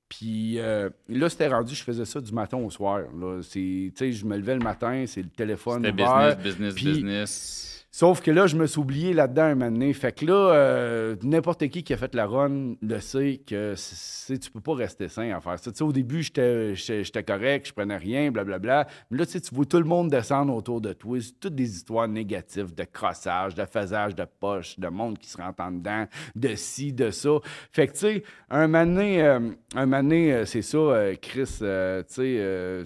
Puis 0.08 0.58
euh, 0.58 0.88
là, 1.08 1.28
c'était 1.28 1.48
rendu, 1.48 1.74
je 1.74 1.84
faisais 1.84 2.04
ça 2.04 2.20
du 2.20 2.32
matin 2.32 2.56
au 2.56 2.70
soir. 2.70 3.00
Là. 3.00 3.40
Je 3.42 4.24
me 4.24 4.36
levais 4.36 4.54
le 4.54 4.60
matin, 4.60 5.04
c'est 5.06 5.22
le 5.22 5.28
téléphone 5.28 5.84
C'était 5.84 5.92
business, 5.92 6.36
business, 6.38 6.74
business. 6.74 7.77
Sauf 7.90 8.20
que 8.20 8.30
là, 8.30 8.46
je 8.46 8.54
me 8.54 8.66
suis 8.66 8.78
oublié 8.80 9.14
là-dedans 9.14 9.44
un 9.44 9.54
moment. 9.54 9.92
Fait 9.94 10.12
que 10.12 10.26
là, 10.26 10.52
euh, 10.52 11.16
n'importe 11.22 11.66
qui 11.68 11.82
qui 11.82 11.94
a 11.94 11.96
fait 11.96 12.14
la 12.14 12.26
run 12.26 12.74
le 12.82 13.00
sait 13.00 13.40
que 13.46 13.72
c'est- 13.76 14.38
tu 14.38 14.50
peux 14.50 14.60
pas 14.60 14.74
rester 14.74 15.08
sain 15.08 15.30
à 15.34 15.40
faire 15.40 15.58
ça. 15.58 15.84
Au 15.84 15.92
début, 15.92 16.22
j'étais 16.22 16.74
j'étais- 16.74 17.22
correct, 17.24 17.66
je 17.68 17.72
prenais 17.72 17.96
rien, 17.96 18.30
blablabla. 18.30 18.86
Mais 19.10 19.18
là, 19.18 19.26
tu 19.26 19.40
tu 19.40 19.54
vois 19.54 19.64
tout 19.64 19.78
le 19.78 19.84
monde 19.84 20.10
descendre 20.10 20.54
autour 20.54 20.80
de 20.82 20.92
toi. 20.92 21.18
C'est 21.20 21.40
toutes 21.40 21.54
des 21.54 21.76
histoires 21.76 22.06
négatives 22.08 22.74
de 22.74 22.84
crossage, 22.84 23.54
de 23.54 23.64
faisage 23.64 24.14
de 24.14 24.26
poche, 24.38 24.78
de 24.78 24.88
monde 24.88 25.18
qui 25.18 25.30
se 25.30 25.38
rentre 25.38 25.62
en 25.62 25.70
dedans, 25.72 26.06
de 26.36 26.54
ci, 26.56 26.92
de 26.92 27.10
ça. 27.10 27.30
Fait 27.72 27.86
que, 27.86 27.92
tu 27.92 27.98
sais, 28.00 28.22
un 28.50 28.68
moment 28.68 29.00
euh, 29.00 29.40
un 29.74 30.10
euh, 30.10 30.44
c'est 30.44 30.62
ça, 30.62 30.78
Chris, 31.22 31.44
tu 31.46 31.64
sais... 32.06 32.82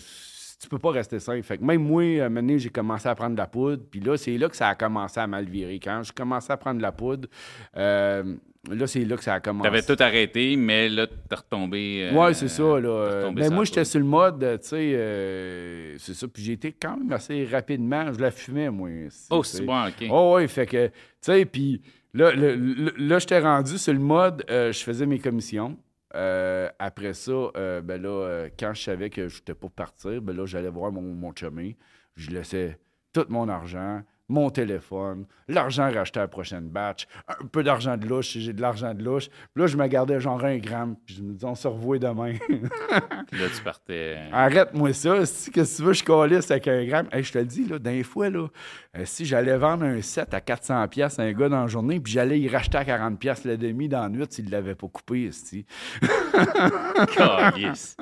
tu 0.63 0.69
peux 0.69 0.79
pas 0.79 0.93
rester 0.93 1.19
sain. 1.19 1.43
Fait 1.43 1.59
que 1.59 1.65
même 1.65 1.83
moi, 1.83 2.03
à 2.03 2.27
un 2.27 2.29
moment 2.29 2.41
donné, 2.41 2.59
j'ai 2.59 2.71
commencé 2.71 3.09
à 3.09 3.15
prendre 3.17 3.33
de 3.35 3.39
la 3.41 3.47
poudre. 3.49 3.83
Puis 3.91 3.99
là, 4.01 4.17
c'est 4.17 4.39
là 4.39 4.49
que 4.49 4.57
ça 4.57 4.69
a 4.69 4.75
commencé 4.77 5.19
à 5.19 5.27
mal 5.27 5.45
virer. 5.47 5.81
Quand 5.83 6.03
j'ai 6.05 6.13
commencé 6.13 6.53
à 6.53 6.57
prendre 6.57 6.77
de 6.79 6.83
la 6.83 6.93
poudre, 6.93 7.29
euh, 7.77 8.37
là, 8.71 8.87
c'est 8.87 9.05
là 9.05 9.17
que 9.17 9.25
ça 9.25 9.35
a 9.35 9.41
commencé. 9.41 9.69
T'avais 9.69 9.83
tout 9.83 9.97
arrêté, 10.03 10.55
mais 10.57 10.89
là, 10.89 11.07
t'es 11.07 11.35
retombé. 11.35 12.09
euh, 12.13 12.15
Ouais, 12.17 12.33
c'est 12.35 12.47
ça, 12.49 12.63
là. 12.63 13.23
Mais 13.35 13.43
sur 13.49 13.55
moi, 13.57 13.65
j'étais 13.65 13.85
sur 13.85 13.99
le 14.01 14.07
mode, 14.07 14.59
tu 14.63 14.69
sais, 14.69 14.93
euh, 14.95 15.95
c'est 15.99 16.15
ça. 16.15 16.29
Puis 16.29 16.43
j'ai 16.45 16.53
été 16.53 16.73
quand 16.73 16.97
même 16.97 17.13
assez 17.13 17.45
rapidement. 17.45 18.13
Je 18.13 18.21
la 18.21 18.31
fumais, 18.31 18.71
moi. 18.71 18.89
Oh, 19.31 19.43
c'est 19.43 19.65
bon, 19.65 19.87
OK. 19.89 20.07
Oh, 20.11 20.35
oui, 20.37 20.49
fait 20.49 20.67
que, 20.67 20.87
tu 20.87 20.93
sais, 21.23 21.45
puis 21.45 21.83
là, 22.15 22.33
le- 22.33 22.55
le- 22.55 22.95
là, 22.99 23.19
j'étais 23.19 23.41
rendu 23.41 23.79
sur 23.79 23.93
le 23.93 23.99
mode, 23.99 24.45
euh, 24.51 24.73
je 24.73 24.79
faisais 24.83 25.07
mes 25.07 25.19
commissions. 25.19 25.77
Euh, 26.15 26.69
après 26.79 27.15
ça, 27.15 27.33
euh, 27.33 27.81
ben 27.81 28.01
là, 28.03 28.09
euh, 28.09 28.51
quand 28.59 28.75
je 28.75 28.83
savais 28.83 29.11
que 29.11 29.29
je 29.29 29.39
n'étais 29.39 29.55
pas 29.55 29.69
partir, 29.69 30.21
ben 30.21 30.37
là, 30.37 30.47
j'allais 30.47 30.69
voir 30.69 30.93
mon, 30.93 31.03
mon 31.03 31.35
chumé. 31.35 31.77
Je 32.17 32.31
laissais 32.31 32.79
tout 33.13 33.27
mon 33.29 33.49
argent, 33.49 34.03
mon 34.29 34.51
téléphone, 34.51 35.27
l'argent 35.49 35.91
racheté 35.93 36.21
à 36.21 36.23
la 36.23 36.29
prochaine 36.29 36.69
batch, 36.69 37.07
un 37.29 37.47
peu 37.47 37.63
d'argent 37.63 37.97
de 37.97 38.07
louche, 38.07 38.31
si 38.31 38.41
j'ai 38.41 38.53
de 38.53 38.61
l'argent 38.61 38.95
de 38.95 39.03
louche. 39.03 39.29
Puis 39.29 39.63
là, 39.63 39.67
je 39.67 39.77
me 39.77 39.87
gardais 39.87 40.21
genre 40.21 40.43
un 40.45 40.59
gramme, 40.59 40.97
puis 41.05 41.17
je 41.17 41.23
me 41.23 41.33
disais, 41.33 41.47
on 41.47 41.55
se 41.55 41.69
revoit 41.69 41.99
demain. 41.99 42.35
Puis 42.47 42.61
là, 43.41 43.47
tu 43.55 43.63
partais. 43.63 44.19
Arrête-moi 44.33 44.93
ça. 44.93 45.27
Si 45.27 45.51
que 45.51 45.61
tu 45.61 45.83
veux, 45.83 45.93
je 45.93 46.05
calisse 46.05 46.51
avec 46.51 46.69
un 46.69 46.85
gramme. 46.85 47.09
Hey, 47.13 47.23
je 47.23 47.33
te 47.33 47.39
le 47.39 47.45
dis, 47.45 47.67
là, 47.67 47.79
d'un 47.79 48.03
fois, 48.03 48.31
là, 48.31 48.49
euh, 48.97 49.03
si 49.05 49.25
j'allais 49.25 49.57
vendre 49.57 49.85
un 49.85 50.01
set 50.01 50.33
à 50.35 50.41
400$ 50.41 50.89
piastres 50.89 51.21
à 51.21 51.25
un 51.25 51.33
gars 51.33 51.49
dans 51.49 51.63
la 51.63 51.67
journée, 51.67 52.01
puis 52.01 52.13
j'allais 52.13 52.41
y 52.41 52.49
racheter 52.49 52.79
à 52.79 52.85
40$ 52.85 53.17
piastres 53.17 53.47
la 53.47 53.57
demi 53.57 53.89
dans 53.89 54.03
la 54.03 54.09
nuit 54.09 54.25
s'il 54.31 54.47
ne 54.47 54.51
l'avait 54.51 54.75
pas 54.75 54.89
coupé. 54.89 55.31
Calisse. 57.17 57.97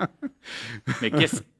Mais 1.02 1.10
qu'est-ce. 1.10 1.42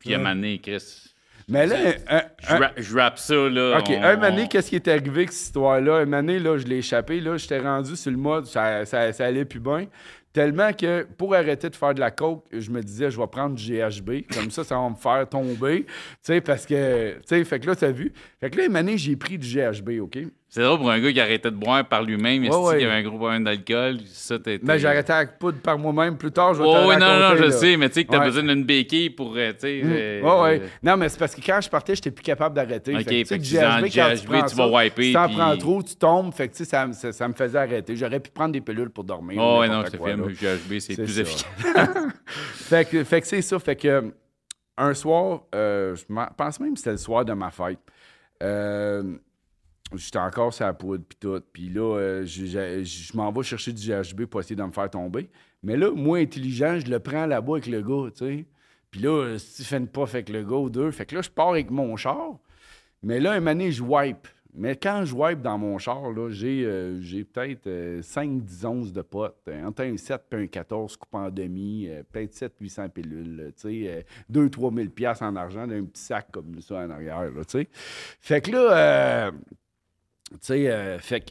Puis 0.00 0.14
à 0.14 0.18
donné, 0.18 0.58
Chris. 0.58 1.09
Mais 1.50 1.66
là, 1.66 1.76
un, 2.08 2.20
Je, 2.38 2.54
un- 2.54 2.58
ra- 2.58 2.72
je 2.76 2.96
rappe 2.96 3.18
ça, 3.18 3.34
là. 3.34 3.78
OK, 3.78 3.86
on- 3.90 4.02
un 4.02 4.16
on- 4.16 4.20
qu'est-ce 4.48 4.70
qui 4.70 4.76
est 4.76 4.88
arrivé 4.88 5.10
avec 5.10 5.32
cette 5.32 5.46
histoire-là? 5.46 5.96
Un 5.96 6.06
donné, 6.06 6.38
là, 6.38 6.56
je 6.58 6.66
l'ai 6.66 6.78
échappé, 6.78 7.20
là, 7.20 7.36
j'étais 7.36 7.58
rendu 7.58 7.96
sur 7.96 8.10
le 8.10 8.16
mode, 8.16 8.46
ça, 8.46 8.84
ça, 8.86 9.12
ça 9.12 9.26
allait 9.26 9.44
plus 9.44 9.60
bien. 9.60 9.86
Tellement 10.32 10.72
que 10.72 11.06
pour 11.18 11.34
arrêter 11.34 11.68
de 11.70 11.74
faire 11.76 11.92
de 11.92 11.98
la 12.00 12.12
coke, 12.12 12.44
je 12.52 12.70
me 12.70 12.80
disais, 12.82 13.10
je 13.10 13.18
vais 13.20 13.26
prendre 13.26 13.56
du 13.56 13.72
GHB. 13.72 14.32
Comme 14.32 14.50
ça, 14.50 14.62
ça 14.62 14.76
va 14.76 14.88
me 14.88 14.94
faire 14.94 15.28
tomber. 15.28 15.84
Tu 15.84 15.92
sais, 16.22 16.40
parce 16.40 16.64
que, 16.66 17.14
tu 17.14 17.20
sais, 17.26 17.44
fait 17.44 17.58
que 17.58 17.66
là, 17.66 17.74
t'as 17.74 17.90
vu. 17.90 18.12
Fait 18.38 18.48
que 18.48 18.56
là, 18.58 18.64
un 18.64 18.68
moment 18.68 18.78
donné, 18.80 18.96
j'ai 18.96 19.16
pris 19.16 19.38
du 19.38 19.46
GHB, 19.48 20.00
OK? 20.02 20.18
C'est 20.52 20.62
drôle 20.62 20.78
pour 20.78 20.90
un 20.90 20.98
gars 20.98 21.12
qui 21.12 21.20
arrêtait 21.20 21.50
de 21.52 21.54
boire 21.56 21.84
par 21.86 22.02
lui-même, 22.02 22.42
Ouais, 22.42 22.48
ouais. 22.56 22.72
qu'il 22.78 22.82
y 22.82 22.90
avait 22.90 22.98
un 23.00 23.08
gros 23.08 23.18
problème 23.18 23.44
d'alcool. 23.44 23.98
Ça, 24.06 24.36
t'étais. 24.36 24.58
Mais 24.64 24.80
j'ai 24.80 24.88
arrêté 24.88 25.12
avec 25.12 25.38
poudre 25.38 25.58
par 25.60 25.78
moi-même. 25.78 26.16
Plus 26.16 26.32
tard, 26.32 26.54
je 26.54 26.62
vais 26.62 26.68
Oh, 26.68 26.74
te 26.74 26.88
oui, 26.88 26.94
non, 26.96 27.20
non, 27.20 27.36
je 27.36 27.44
là. 27.44 27.50
sais, 27.52 27.76
mais 27.76 27.88
tu 27.88 27.94
sais 27.94 28.04
que 28.04 28.10
t'as 28.10 28.18
Ouais. 28.18 28.24
besoin 28.24 28.42
d'une 28.42 28.64
béquille 28.64 29.10
pour. 29.10 29.32
euh, 29.36 29.52
tu 29.52 29.58
sais. 29.60 29.80
euh, 29.84 30.20
Ouais, 30.22 30.42
ouais. 30.42 30.60
euh, 30.64 30.66
Non, 30.82 30.96
mais 30.96 31.08
c'est 31.08 31.20
parce 31.20 31.36
que 31.36 31.40
quand 31.40 31.60
je 31.60 31.70
partais, 31.70 31.94
j'étais 31.94 32.10
plus 32.10 32.24
capable 32.24 32.56
d'arrêter. 32.56 32.92
Ok, 32.96 32.98
fait 32.98 33.04
que, 33.04 33.10
tu 33.10 33.26
sais, 33.26 33.34
fait 33.36 33.38
que 33.38 33.94
quand 33.94 34.08
GHB, 34.16 34.26
prends 34.26 34.46
tu 34.46 34.56
vas 34.56 34.66
wiper, 34.68 35.02
Si 35.04 35.12
t'en 35.12 35.26
puis- 35.28 35.36
prends 35.36 35.56
trop, 35.56 35.82
tu 35.84 35.94
tombes. 35.94 36.34
Fait 36.34 36.48
que, 36.48 36.52
tu 36.52 36.58
sais, 36.58 36.64
ça, 36.64 36.84
me- 36.88 36.92
ça, 36.94 37.12
ça 37.12 37.28
me 37.28 37.32
faisait 37.34 37.58
arrêter. 37.58 37.94
J'aurais 37.94 38.18
pu 38.18 38.30
prendre 38.32 38.52
des 38.52 38.60
pilules 38.60 38.90
pour 38.90 39.04
dormir. 39.04 39.40
Oh, 39.40 39.64
non, 39.64 39.84
Le 40.26 40.34
GHB, 40.34 40.78
c'est 40.80 40.94
plus 40.96 41.08
ça. 41.14 41.20
efficace. 41.22 41.88
fait 42.34 42.88
que, 42.88 43.04
fait 43.04 43.20
que 43.20 43.26
c'est 43.26 43.42
ça. 43.42 43.58
Fait 43.58 43.76
que 43.76 44.12
un 44.76 44.94
soir, 44.94 45.44
euh, 45.54 45.94
je 45.94 46.04
pense 46.36 46.60
même 46.60 46.72
que 46.74 46.78
c'était 46.78 46.92
le 46.92 46.96
soir 46.96 47.24
de 47.24 47.32
ma 47.32 47.50
fête. 47.50 47.78
Euh, 48.42 49.16
j'étais 49.94 50.18
encore 50.18 50.52
sur 50.54 50.64
la 50.64 50.72
poudre, 50.72 51.04
puis 51.08 51.18
tout. 51.20 51.40
Puis 51.52 51.68
là, 51.68 51.96
euh, 51.98 52.24
je- 52.24 52.46
je 52.46 52.82
je 52.84 53.16
m'en 53.16 53.30
vais 53.32 53.42
chercher 53.42 53.72
du 53.72 53.82
GHB 53.82 54.24
pour 54.26 54.40
essayer 54.40 54.56
de 54.56 54.62
me 54.62 54.72
faire 54.72 54.88
tomber. 54.88 55.28
Mais 55.62 55.76
là, 55.76 55.90
moi, 55.90 56.18
intelligent, 56.18 56.78
je 56.78 56.90
le 56.90 56.98
prends 57.00 57.26
là-bas 57.26 57.52
avec 57.54 57.66
le 57.66 57.82
gars, 57.82 58.10
tu 58.10 58.18
sais. 58.24 58.46
Puis 58.90 59.00
là, 59.02 59.36
si 59.38 59.62
tu 59.62 59.64
fais 59.68 59.76
une 59.76 59.86
puff 59.88 60.14
avec 60.14 60.30
le 60.30 60.42
gars 60.42 60.56
ou 60.56 60.70
deux, 60.70 60.90
fait 60.90 61.06
que 61.06 61.14
là, 61.16 61.22
je 61.22 61.30
pars 61.30 61.50
avec 61.50 61.70
mon 61.70 61.96
char. 61.96 62.38
Mais 63.02 63.20
là, 63.20 63.32
un 63.32 63.40
moment 63.40 63.52
donné, 63.52 63.70
je 63.72 63.82
wipe. 63.82 64.26
Mais 64.54 64.74
quand 64.76 65.04
je 65.04 65.14
wipe 65.14 65.42
dans 65.42 65.56
mon 65.58 65.78
char, 65.78 66.10
là, 66.10 66.28
j'ai, 66.30 66.64
euh, 66.64 67.00
j'ai 67.00 67.24
peut-être 67.24 67.68
5-10 68.02 68.64
onces 68.66 68.92
de 68.92 69.02
potes. 69.02 69.36
euh, 69.48 69.64
Entre 69.64 69.82
un 69.84 69.96
7 69.96 70.22
et 70.32 70.36
un 70.36 70.46
14 70.48 70.96
coupé 70.96 71.16
en 71.18 71.30
demi, 71.30 71.86
euh, 71.88 72.02
peut-être 72.10 72.34
700-800 72.34 72.88
pilules, 72.88 73.36
là, 73.36 73.44
tu 73.52 73.84
sais, 73.84 74.04
2-3 74.28 74.74
000 74.74 74.88
piastres 74.88 75.22
en 75.24 75.36
argent 75.36 75.66
dans 75.66 75.74
un 75.74 75.84
petit 75.84 76.02
sac 76.02 76.26
comme 76.32 76.60
ça 76.60 76.76
en 76.76 76.90
arrière, 76.90 77.30
là, 77.30 77.44
tu 77.44 77.58
sais. 77.60 77.68
Fait 78.20 78.40
que 78.40 78.50
là, 78.50 78.76
euh, 79.28 79.30
tu 80.32 80.38
sais, 80.40 80.70
euh, 80.70 80.98
fait 80.98 81.20
que 81.20 81.30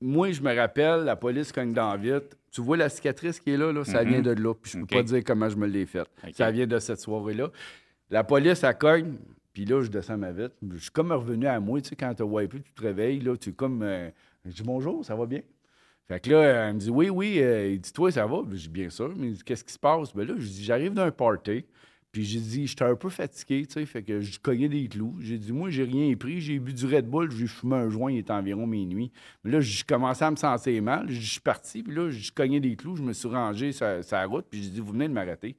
moi, 0.00 0.30
je 0.30 0.42
me 0.42 0.54
rappelle, 0.54 1.04
la 1.04 1.16
police 1.16 1.50
cogne 1.50 1.72
dans 1.72 1.90
la 1.90 1.96
vitre. 1.96 2.36
Tu 2.52 2.60
vois 2.60 2.76
la 2.76 2.88
cicatrice 2.88 3.40
qui 3.40 3.50
est 3.50 3.56
là, 3.56 3.72
là? 3.72 3.84
Ça 3.84 4.02
Mhm. 4.04 4.10
vient 4.10 4.22
de 4.22 4.30
là. 4.30 4.54
Puis 4.54 4.70
je 4.72 4.78
peux 4.78 4.86
pas 4.86 5.02
dire 5.02 5.22
comment 5.24 5.48
je 5.48 5.56
me 5.56 5.66
l'ai 5.66 5.86
faite. 5.86 6.08
Ça 6.34 6.50
vient 6.50 6.66
de 6.66 6.78
cette 6.78 7.00
soirée-là. 7.00 7.50
La 8.10 8.22
police, 8.24 8.62
elle 8.64 8.78
cogne. 8.78 9.16
Puis 9.58 9.64
là, 9.64 9.82
je 9.82 9.88
descends 9.88 10.16
ma 10.16 10.30
vitre. 10.30 10.54
Je 10.70 10.76
suis 10.78 10.92
comme 10.92 11.10
revenu 11.10 11.48
à 11.48 11.58
moi. 11.58 11.80
Tu 11.80 11.88
sais, 11.88 11.96
quand 11.96 12.14
tu 12.14 12.22
as 12.22 12.24
wipé, 12.24 12.60
tu 12.60 12.72
te 12.72 12.80
réveilles. 12.80 13.18
Là, 13.18 13.36
tu 13.36 13.52
comme. 13.52 13.82
euh, 13.82 14.08
je 14.44 14.52
dis 14.52 14.62
bonjour, 14.62 15.04
ça 15.04 15.16
va 15.16 15.26
bien? 15.26 15.40
Fait 16.06 16.20
que 16.20 16.30
là, 16.30 16.68
elle 16.68 16.74
me 16.74 16.78
dit 16.78 16.90
oui, 16.90 17.10
oui. 17.10 17.40
euh, 17.40 17.72
il 17.72 17.80
dit 17.80 17.92
toi, 17.92 18.12
ça 18.12 18.24
va? 18.24 18.42
Je 18.52 18.54
dis 18.54 18.68
bien 18.68 18.88
sûr. 18.88 19.12
Mais 19.16 19.32
qu'est-ce 19.44 19.64
qui 19.64 19.72
se 19.72 19.78
passe? 19.80 20.14
Ben 20.14 20.28
là, 20.28 20.34
je 20.38 20.46
dis 20.46 20.62
j'arrive 20.62 20.94
d'un 20.94 21.10
party. 21.10 21.64
Puis 22.12 22.24
j'ai 22.24 22.38
dit, 22.38 22.68
j'étais 22.68 22.84
un 22.84 22.94
peu 22.94 23.08
fatigué, 23.08 23.66
tu 23.66 23.72
sais, 23.72 23.84
fait 23.84 24.04
que 24.04 24.20
je 24.20 24.38
cognais 24.38 24.68
des 24.68 24.86
clous. 24.86 25.16
J'ai 25.20 25.38
dit, 25.38 25.52
moi, 25.52 25.70
j'ai 25.70 25.82
rien 25.84 26.14
pris, 26.16 26.40
j'ai 26.40 26.58
bu 26.60 26.72
du 26.72 26.86
Red 26.86 27.06
Bull, 27.06 27.30
j'ai 27.32 27.48
fumé 27.48 27.74
un 27.76 27.90
joint, 27.90 28.12
il 28.12 28.18
était 28.18 28.32
environ 28.32 28.66
minuit. 28.66 29.10
Mais 29.44 29.50
là, 29.50 29.60
je 29.60 29.84
commençais 29.84 30.24
à 30.24 30.30
me 30.30 30.36
sentir 30.36 30.82
mal, 30.84 31.10
je 31.10 31.20
suis 31.20 31.40
parti, 31.40 31.82
puis 31.82 31.94
là, 31.94 32.10
je 32.10 32.30
cognais 32.32 32.60
des 32.60 32.76
clous, 32.76 32.96
je 32.96 33.02
me 33.02 33.12
suis 33.12 33.28
rangé 33.28 33.72
sur, 33.72 34.02
sur 34.02 34.16
la 34.16 34.24
route, 34.24 34.46
puis 34.48 34.62
j'ai 34.62 34.70
dit, 34.70 34.80
vous 34.80 34.92
venez 34.92 35.08
de 35.08 35.12
m'arrêter. 35.12 35.54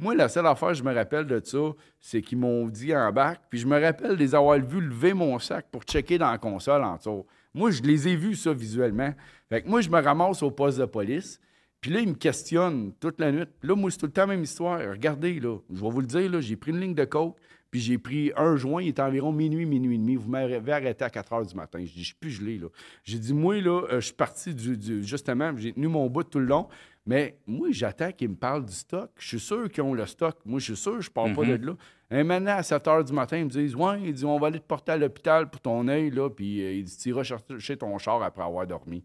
Moi, 0.00 0.14
la 0.14 0.28
seule 0.28 0.46
affaire 0.46 0.74
je 0.74 0.84
me 0.84 0.94
rappelle 0.94 1.26
de 1.26 1.40
ça, 1.42 1.58
c'est 1.98 2.22
qu'ils 2.22 2.38
m'ont 2.38 2.68
dit 2.68 2.94
en 2.94 3.12
bac, 3.12 3.40
puis 3.50 3.58
je 3.58 3.66
me 3.66 3.80
rappelle 3.80 4.12
les 4.12 4.32
avoir 4.32 4.56
vus 4.60 4.80
lever 4.80 5.12
mon 5.12 5.40
sac 5.40 5.66
pour 5.72 5.82
checker 5.82 6.18
dans 6.18 6.30
la 6.30 6.38
console 6.38 6.84
en 6.84 6.96
dessous. 6.96 7.26
Moi, 7.52 7.72
je 7.72 7.82
les 7.82 8.06
ai 8.06 8.14
vus, 8.14 8.36
ça, 8.36 8.52
visuellement. 8.52 9.12
Fait 9.48 9.62
que 9.62 9.68
moi, 9.68 9.80
je 9.80 9.90
me 9.90 10.00
ramasse 10.00 10.40
au 10.44 10.52
poste 10.52 10.78
de 10.78 10.84
police. 10.84 11.40
Puis 11.80 11.90
là, 11.90 11.98
il 11.98 12.10
me 12.10 12.14
questionne 12.14 12.92
toute 13.00 13.18
la 13.18 13.32
nuit. 13.32 13.44
Là, 13.62 13.74
moi, 13.74 13.90
c'est 13.90 13.98
tout 13.98 14.06
le 14.06 14.12
temps 14.12 14.22
la 14.22 14.28
même 14.28 14.44
histoire. 14.44 14.78
Regardez, 14.78 15.40
là, 15.40 15.58
je 15.68 15.80
vais 15.80 15.90
vous 15.90 16.00
le 16.00 16.06
dire, 16.06 16.30
là, 16.30 16.40
j'ai 16.40 16.54
pris 16.54 16.70
une 16.70 16.80
ligne 16.80 16.94
de 16.94 17.04
coke, 17.04 17.36
puis 17.70 17.80
j'ai 17.80 17.98
pris 17.98 18.32
un 18.36 18.56
joint, 18.56 18.82
il 18.82 18.88
est 18.88 19.00
environ 19.00 19.30
minuit, 19.32 19.66
minuit 19.66 19.96
et 19.96 19.98
demi. 19.98 20.16
Vous 20.16 20.28
m'avez 20.30 20.72
arrêté 20.72 21.04
à 21.04 21.10
4 21.10 21.32
heures 21.32 21.46
du 21.46 21.54
matin. 21.54 21.78
Je 21.80 21.92
dis, 21.92 22.00
je 22.00 22.06
suis 22.06 22.14
plus 22.14 22.30
gelé, 22.30 22.58
là. 22.58 22.68
J'ai 23.04 23.18
dit, 23.18 23.34
moi, 23.34 23.60
là, 23.60 23.82
euh, 23.90 24.00
je 24.00 24.06
suis 24.06 24.14
parti 24.14 24.54
du, 24.54 24.76
du- 24.76 25.04
justement, 25.04 25.52
j'ai 25.56 25.72
tenu 25.72 25.86
mon 25.88 26.06
bout 26.08 26.24
tout 26.24 26.38
le 26.38 26.46
long. 26.46 26.68
Mais 27.06 27.38
moi, 27.46 27.68
j'attends 27.70 28.12
qu'ils 28.12 28.28
me 28.30 28.34
parlent 28.36 28.64
du 28.66 28.72
stock. 28.74 29.10
Je 29.18 29.26
suis 29.28 29.40
sûr 29.40 29.70
qu'ils 29.70 29.82
ont 29.82 29.94
le 29.94 30.04
stock. 30.06 30.36
Moi, 30.44 30.60
je 30.60 30.64
suis 30.66 30.76
sûr, 30.76 31.00
je 31.00 31.10
pars 31.10 31.32
pas 31.34 31.42
Mhm. 31.44 31.56
de 31.58 31.66
là. 31.68 31.72
Un 32.10 32.24
maintenant, 32.24 32.56
à 32.56 32.62
7 32.62 32.86
heures 32.88 33.04
du 33.04 33.12
matin, 33.12 33.38
ils 33.38 33.44
me 33.44 33.50
disent 33.50 33.74
Ouais, 33.74 34.00
ils 34.02 34.12
disent, 34.12 34.24
on 34.24 34.38
va 34.38 34.46
aller 34.48 34.60
te 34.60 34.66
porter 34.66 34.92
à 34.92 34.96
l'hôpital 34.96 35.48
pour 35.50 35.60
ton 35.60 35.88
œil, 35.88 36.10
là, 36.10 36.28
puis 36.30 36.62
euh, 36.62 36.72
ils 36.72 36.84
disent, 36.84 36.98
tu 36.98 37.08
iras 37.10 37.22
chercher 37.22 37.76
ton 37.76 37.96
char 37.98 38.22
après 38.22 38.42
avoir 38.42 38.66
dormi. 38.66 39.04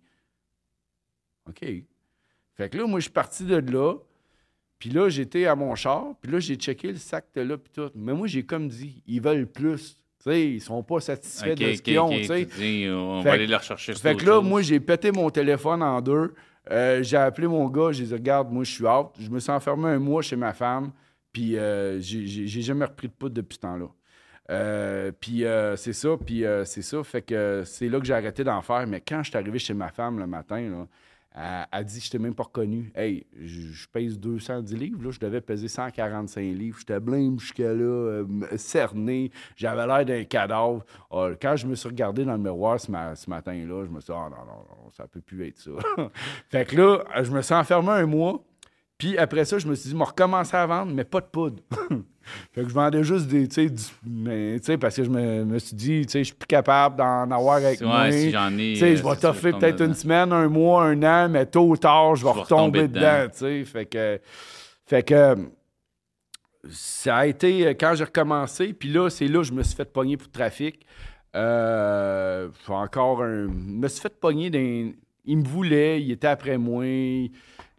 OK. 1.49 1.65
Fait 2.55 2.69
que 2.69 2.77
là, 2.77 2.85
moi, 2.87 2.99
je 2.99 3.03
suis 3.03 3.11
parti 3.11 3.43
de 3.45 3.55
là. 3.57 3.95
Puis 4.79 4.89
là, 4.89 5.09
j'étais 5.09 5.45
à 5.45 5.55
mon 5.55 5.75
char. 5.75 6.07
Puis 6.21 6.31
là, 6.31 6.39
j'ai 6.39 6.55
checké 6.55 6.89
le 6.91 6.97
sac 6.97 7.25
de 7.35 7.41
là, 7.41 7.57
puis 7.57 7.71
tout. 7.73 7.89
Mais 7.95 8.13
moi, 8.13 8.27
j'ai 8.27 8.43
comme 8.43 8.67
dit, 8.67 9.01
ils 9.07 9.21
veulent 9.21 9.47
plus. 9.47 9.95
Tu 10.23 10.29
sais, 10.31 10.49
ils 10.51 10.61
sont 10.61 10.83
pas 10.83 10.99
satisfaits 10.99 11.55
de 11.55 11.73
ce 11.73 11.81
qu'ils 11.81 11.99
ont, 11.99 12.07
OK. 12.07 12.15
tu 12.17 12.25
sais. 12.25 12.45
Tu 12.45 12.57
dis, 12.57 12.87
on 12.89 13.21
Fait 13.21 13.29
va 13.29 13.33
aller 13.35 13.47
le 13.47 13.55
rechercher. 13.55 13.93
c'est 13.93 14.01
Fait 14.01 14.15
que 14.15 14.25
là, 14.25 14.33
chose. 14.33 14.45
moi, 14.45 14.61
j'ai 14.61 14.79
pété 14.79 15.11
mon 15.11 15.29
téléphone 15.29 15.81
en 15.83 16.01
deux. 16.01 16.33
Euh, 16.71 17.03
j'ai 17.03 17.17
appelé 17.17 17.47
mon 17.47 17.67
gars, 17.67 17.91
j'ai 17.91 18.05
dit 18.05 18.13
Regarde, 18.13 18.49
moi, 18.51 18.63
je 18.63 18.71
suis 18.71 18.85
out. 18.85 19.07
Je 19.19 19.29
me 19.29 19.39
suis 19.39 19.51
enfermé 19.51 19.89
un 19.89 19.99
mois 19.99 20.21
chez 20.21 20.37
ma 20.37 20.53
femme, 20.53 20.91
puis 21.33 21.57
euh, 21.57 21.99
j'ai 21.99 22.61
jamais 22.61 22.85
repris 22.85 23.07
de 23.09 23.13
poudre 23.13 23.35
depuis 23.35 23.55
ce 23.55 23.59
temps-là. 23.61 23.87
Euh, 24.49 25.11
puis 25.17 25.45
euh, 25.45 25.75
c'est 25.75 25.93
ça, 25.93 26.09
puis 26.25 26.43
c'est 26.65 26.81
ça. 26.81 27.03
Fait 27.03 27.21
que 27.21 27.63
c'est 27.65 27.89
là 27.89 27.99
que 27.99 28.05
j'ai 28.05 28.13
arrêté 28.13 28.43
d'en 28.45 28.61
faire. 28.61 28.85
Mais 28.87 29.01
quand 29.01 29.23
je 29.23 29.29
suis 29.29 29.37
arrivé 29.37 29.59
chez 29.59 29.73
ma 29.73 29.89
femme 29.89 30.19
le 30.19 30.27
matin, 30.27 30.61
là, 30.61 30.87
elle 31.35 31.85
dit 31.85 31.99
Je 31.99 32.11
t'ai 32.11 32.19
même 32.19 32.35
pas 32.35 32.43
reconnu. 32.43 32.91
Hey, 32.95 33.25
je 33.39 33.87
pèse 33.87 34.19
210 34.19 34.75
livres. 34.75 35.11
Je 35.11 35.19
devais 35.19 35.41
peser 35.41 35.67
145 35.67 36.41
livres. 36.41 36.77
J'étais 36.79 36.99
blême 36.99 37.39
jusqu'à 37.39 37.73
là, 37.73 37.83
euh, 37.83 38.25
cerné. 38.57 39.31
J'avais 39.55 39.87
l'air 39.87 40.05
d'un 40.05 40.23
cadavre. 40.25 40.83
Ah, 41.11 41.29
quand 41.41 41.55
je 41.55 41.67
me 41.67 41.75
suis 41.75 41.89
regardé 41.89 42.25
dans 42.25 42.33
le 42.33 42.39
miroir 42.39 42.79
ce, 42.79 42.87
ce 42.87 43.29
matin-là, 43.29 43.85
je 43.85 43.89
me 43.89 43.99
suis 43.99 44.13
dit 44.13 44.19
Ah 44.19 44.29
non, 44.29 44.45
non, 44.45 44.83
non, 44.83 44.91
ça 44.91 45.07
peut 45.07 45.21
plus 45.21 45.47
être 45.47 45.57
ça. 45.57 45.71
fait 46.49 46.65
que 46.65 46.75
là, 46.75 47.23
je 47.23 47.31
me 47.31 47.41
suis 47.41 47.55
enfermé 47.55 47.89
un 47.89 48.05
mois. 48.05 48.43
Puis 48.97 49.17
après 49.17 49.43
ça, 49.45 49.57
je 49.57 49.67
me 49.67 49.75
suis 49.75 49.85
dit, 49.85 49.91
je 49.91 49.97
vais 49.97 50.03
recommencer 50.03 50.55
à 50.55 50.65
vendre, 50.65 50.93
mais 50.93 51.03
pas 51.03 51.19
de 51.19 51.25
poudre. 51.25 51.61
fait 52.53 52.63
que 52.63 52.69
je 52.69 52.73
vendais 52.73 53.03
juste 53.03 53.27
des, 53.27 53.47
tu 53.47 53.55
sais, 53.55 53.69
du- 53.69 53.83
mais, 54.07 54.59
tu 54.59 54.65
sais, 54.67 54.77
parce 54.77 54.95
que 54.95 55.03
je 55.03 55.09
me, 55.09 55.43
me 55.43 55.59
suis 55.59 55.75
dit, 55.75 56.05
tu 56.05 56.11
sais, 56.11 56.19
je 56.19 56.25
suis 56.25 56.35
plus 56.35 56.47
capable 56.47 56.95
d'en 56.97 57.29
avoir 57.31 57.55
avec 57.57 57.81
Ouais, 57.81 57.87
moi. 57.87 58.11
si 58.11 58.31
j'en 58.31 58.53
ai. 58.57 58.73
Tu 58.73 58.79
sais, 58.79 58.85
euh, 58.93 58.95
je 58.95 59.03
vais 59.03 59.09
c'est 59.15 59.19
sûr, 59.19 59.19
toffer 59.19 59.51
peut-être 59.51 59.81
une 59.81 59.93
semaine, 59.95 60.31
un 60.31 60.47
mois, 60.47 60.85
un 60.85 61.03
an, 61.03 61.27
mais 61.29 61.45
tôt 61.45 61.67
ou 61.67 61.75
tard, 61.75 62.15
je 62.15 62.23
vais 62.23 62.31
retomber 62.31 62.81
retomber 62.81 62.87
dedans, 62.87 62.99
dedans. 63.23 63.29
tu 63.31 63.37
sais. 63.39 63.65
Fait 63.65 63.85
que, 63.87 64.21
fait 64.85 65.03
que 65.03 65.35
ça 66.69 67.17
a 67.17 67.25
été 67.25 67.67
euh, 67.67 67.69
quand 67.71 67.93
j'ai 67.95 68.05
recommencé, 68.05 68.73
puis 68.73 68.89
là, 68.89 69.09
c'est 69.09 69.27
là 69.27 69.39
que 69.39 69.43
je 69.47 69.53
me 69.53 69.63
suis 69.63 69.75
fait 69.75 69.91
pogner 69.91 70.15
pour 70.17 70.27
le 70.27 70.31
trafic. 70.31 70.85
Euh, 71.35 72.47
encore 72.67 73.23
un. 73.23 73.47
Je 73.47 73.51
me 73.51 73.87
suis 73.87 74.01
fait 74.01 74.17
pogner 74.19 74.49
d'un. 74.49 74.91
Il 75.25 75.37
me 75.37 75.47
voulait, 75.47 76.01
il 76.01 76.11
était 76.11 76.27
après 76.27 76.57
moi. 76.57 76.85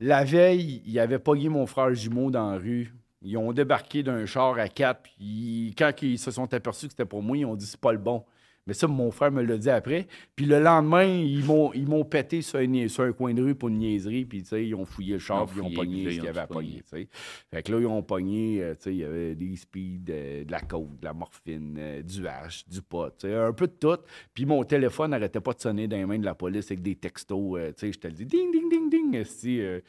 La 0.00 0.24
veille, 0.24 0.82
il 0.86 0.98
avait 0.98 1.18
pogné 1.18 1.48
mon 1.48 1.66
frère 1.66 1.94
jumeau 1.94 2.30
dans 2.30 2.50
la 2.50 2.58
rue. 2.58 2.94
Ils 3.22 3.36
ont 3.38 3.52
débarqué 3.52 4.02
d'un 4.02 4.26
char 4.26 4.58
à 4.58 4.68
quatre, 4.68 5.02
puis 5.02 5.74
quand 5.78 5.92
ils 6.02 6.18
se 6.18 6.30
sont 6.30 6.52
aperçus 6.52 6.86
que 6.86 6.92
c'était 6.92 7.04
pour 7.06 7.22
moi, 7.22 7.36
ils 7.36 7.46
ont 7.46 7.56
dit 7.56 7.66
c'est 7.66 7.80
pas 7.80 7.92
le 7.92 7.98
bon. 7.98 8.24
Mais 8.66 8.72
ça, 8.72 8.86
mon 8.86 9.10
frère 9.10 9.30
me 9.30 9.42
l'a 9.42 9.58
dit 9.58 9.70
après. 9.70 10.06
Puis 10.34 10.46
le 10.46 10.58
lendemain, 10.58 11.04
ils 11.04 11.44
m'ont, 11.44 11.72
ils 11.74 11.86
m'ont 11.86 12.04
pété 12.04 12.40
sur 12.40 12.58
un, 12.58 12.88
sur 12.88 13.04
un 13.04 13.12
coin 13.12 13.34
de 13.34 13.42
rue 13.42 13.54
pour 13.54 13.68
une 13.68 13.78
niaiserie. 13.78 14.24
Puis, 14.24 14.42
tu 14.42 14.48
sais, 14.48 14.66
ils 14.66 14.74
ont 14.74 14.86
fouillé 14.86 15.12
le 15.12 15.16
Ils 15.18 15.20
char, 15.20 15.42
ont 15.42 15.46
puis 15.46 15.58
ils 15.58 15.62
ont 15.62 15.70
pogné 15.70 16.04
ce 16.04 16.08
ils 16.08 16.14
qu'il 16.14 16.24
y 16.24 16.26
ont 16.26 16.30
avait 16.30 16.40
à 16.40 16.46
pogner, 16.46 16.82
tu 16.82 16.82
sais. 16.88 17.08
Fait 17.52 17.62
que 17.62 17.72
là, 17.72 17.80
ils 17.80 17.86
ont 17.86 18.02
pogné, 18.02 18.62
euh, 18.62 18.74
tu 18.74 18.82
sais, 18.82 18.94
il 18.94 18.98
y 18.98 19.04
avait 19.04 19.34
des 19.34 19.56
speeds, 19.56 20.10
euh, 20.10 20.44
de 20.44 20.50
la 20.50 20.60
coke, 20.60 20.98
de 20.98 21.04
la 21.04 21.12
morphine, 21.12 21.76
euh, 21.78 22.02
du 22.02 22.26
hash, 22.26 22.66
du 22.66 22.80
pot, 22.80 23.10
tu 23.10 23.28
sais, 23.28 23.34
un 23.34 23.52
peu 23.52 23.66
de 23.66 23.74
tout. 23.78 23.98
Puis 24.32 24.46
mon 24.46 24.64
téléphone 24.64 25.10
n'arrêtait 25.10 25.40
pas 25.40 25.52
de 25.52 25.60
sonner 25.60 25.86
dans 25.86 25.96
les 25.96 26.06
mains 26.06 26.18
de 26.18 26.24
la 26.24 26.34
police 26.34 26.66
avec 26.66 26.82
des 26.82 26.96
textos, 26.96 27.58
euh, 27.58 27.68
tu 27.68 27.86
sais, 27.86 27.92
je 27.92 27.98
te 27.98 28.08
le 28.08 28.14
dis, 28.14 28.26
ding, 28.26 28.50
ding, 28.50 28.70
ding, 28.70 28.90
ding, 28.90 29.24
euh, 29.46 29.80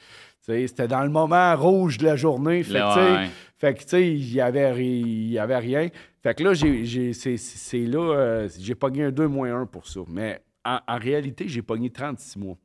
c'était 0.46 0.88
dans 0.88 1.04
le 1.04 1.10
moment 1.10 1.56
rouge 1.56 1.98
de 1.98 2.06
la 2.06 2.16
journée. 2.16 2.64
Fait 2.64 2.74
que, 2.74 2.88
tu 2.88 2.94
sais, 2.94 3.14
ouais. 3.14 3.30
fait 3.58 3.74
que, 3.74 3.80
tu 3.82 3.90
sais, 3.90 4.12
il 4.12 4.34
y 4.34 4.42
avait, 4.42 4.84
y 4.84 5.40
avait 5.40 5.58
rien. 5.58 5.90
Fait 6.22 6.36
que 6.36 6.44
là, 6.44 6.54
c'est, 6.54 7.78
là, 7.80 8.00
euh, 8.00 8.50
j'ai 8.60 8.76
pogné 8.76 9.06
un 9.06 9.12
2 9.12 9.28
moins 9.28 9.62
1 9.62 9.66
pour 9.66 9.88
ça. 9.88 10.02
Mais 10.08 10.42
en, 10.64 10.80
en 10.88 10.98
réalité, 10.98 11.48
j'ai 11.48 11.62
pogné 11.62 11.90
36 11.90 12.40
mois. 12.40 12.58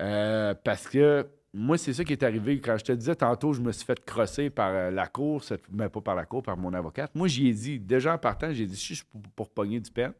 Euh, 0.00 0.54
parce 0.64 0.86
que 0.86 1.26
moi, 1.52 1.78
c'est 1.78 1.92
ça 1.92 2.04
qui 2.04 2.12
est 2.12 2.22
arrivé. 2.22 2.60
Quand 2.60 2.76
je 2.76 2.84
te 2.84 2.92
disais 2.92 3.14
tantôt, 3.14 3.52
je 3.52 3.60
me 3.60 3.72
suis 3.72 3.84
fait 3.84 4.02
crosser 4.04 4.50
par 4.50 4.70
euh, 4.70 4.90
la 4.90 5.06
cour, 5.06 5.42
mais 5.72 5.88
pas 5.88 6.00
par 6.00 6.14
la 6.14 6.26
cour, 6.26 6.42
par 6.42 6.56
mon 6.56 6.72
avocate. 6.74 7.10
Moi, 7.14 7.28
j'y 7.28 7.48
ai 7.48 7.52
dit, 7.52 7.80
déjà 7.80 8.14
en 8.14 8.18
partant, 8.18 8.52
j'ai 8.52 8.66
dit, 8.66 8.76
si 8.76 8.88
je 8.88 8.94
suis 8.94 9.04
pour, 9.04 9.22
pour 9.34 9.50
pogner 9.50 9.80
du 9.80 9.90
peine, 9.90 10.12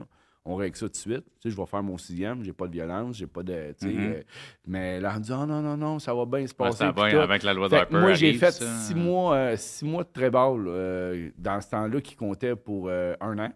on 0.50 0.56
règle 0.56 0.76
ça 0.76 0.86
tout 0.86 0.92
de 0.92 0.96
suite. 0.96 1.24
Tu 1.24 1.32
sais, 1.42 1.50
je 1.50 1.56
vais 1.56 1.66
faire 1.66 1.82
mon 1.82 1.98
sixième, 1.98 2.42
j'ai 2.42 2.52
pas 2.52 2.66
de 2.66 2.72
violence, 2.72 3.16
j'ai 3.16 3.26
pas 3.26 3.42
de. 3.42 3.74
tu 3.78 3.86
sais, 3.86 3.92
Mhm. 3.92 4.12
euh, 4.12 4.22
mais 4.66 4.98
là, 5.00 5.12
on 5.16 5.20
dit, 5.20 5.30
oh 5.32 5.44
non, 5.46 5.60
non, 5.60 5.76
non, 5.76 5.98
ça 5.98 6.14
va 6.14 6.24
bien 6.24 6.46
se 6.46 6.52
Ouais, 6.52 6.56
passer. 6.56 6.78
ça 6.78 6.92
puis 6.92 7.02
va 7.02 7.10
tout. 7.10 7.16
avec 7.18 7.42
la 7.42 7.52
loi 7.52 7.68
Draper. 7.68 7.98
moi, 8.00 8.14
j'ai 8.14 8.32
fait 8.34 8.50
ça. 8.52 8.66
six 8.78 8.94
mois, 8.94 9.34
euh, 9.36 9.56
six 9.56 9.84
mois 9.84 10.04
de 10.04 10.08
trébal 10.12 10.64
euh, 10.66 11.30
dans 11.36 11.60
ce 11.60 11.68
temps-là 11.70 12.00
qui 12.00 12.16
comptait 12.16 12.56
pour 12.56 12.90
un 12.90 13.38
an. 13.38 13.52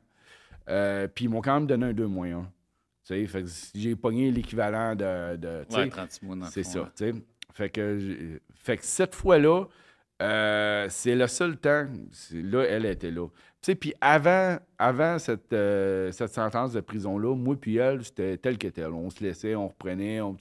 Puis 1.14 1.24
ils 1.24 1.28
m'ont 1.28 1.40
quand 1.40 1.54
même 1.54 1.66
donné 1.66 1.86
un 1.86 1.92
2 1.92 2.06
moins 2.06 2.30
1. 2.40 2.50
Tu 3.04 3.26
sais, 3.26 3.44
j'ai 3.74 3.96
pogné 3.96 4.30
l'équivalent 4.30 4.94
de. 4.94 5.36
de 5.36 5.64
tu 5.68 5.74
sais, 5.74 5.80
Ouais, 5.82 5.88
36 5.88 6.22
mois 6.24 6.36
dans 6.36 6.44
le 6.44 6.50
c'est 6.50 6.62
ça, 6.62 6.80
tu 6.96 7.04
sais. 7.10 7.12
Fait 7.52 7.68
que, 7.68 8.38
fait 8.54 8.76
que 8.76 8.84
cette 8.84 9.14
fois-là, 9.14 9.64
c'est 10.88 11.14
le 11.14 11.26
seul 11.26 11.56
temps. 11.56 11.86
Là, 12.32 12.62
elle 12.68 12.86
était 12.86 13.10
là. 13.10 13.26
Puis 13.80 13.94
avant, 14.00 14.58
avant 14.78 15.18
cette, 15.20 15.52
euh, 15.52 16.10
cette 16.10 16.32
sentence 16.32 16.72
de 16.72 16.80
prison-là, 16.80 17.36
moi 17.36 17.56
puis 17.60 17.76
elle, 17.76 18.04
c'était 18.04 18.36
tel 18.36 18.58
que 18.58 18.66
tel. 18.68 18.88
On 18.88 19.08
se 19.08 19.22
laissait, 19.22 19.54
on 19.54 19.68
reprenait, 19.68 20.20
on. 20.20 20.36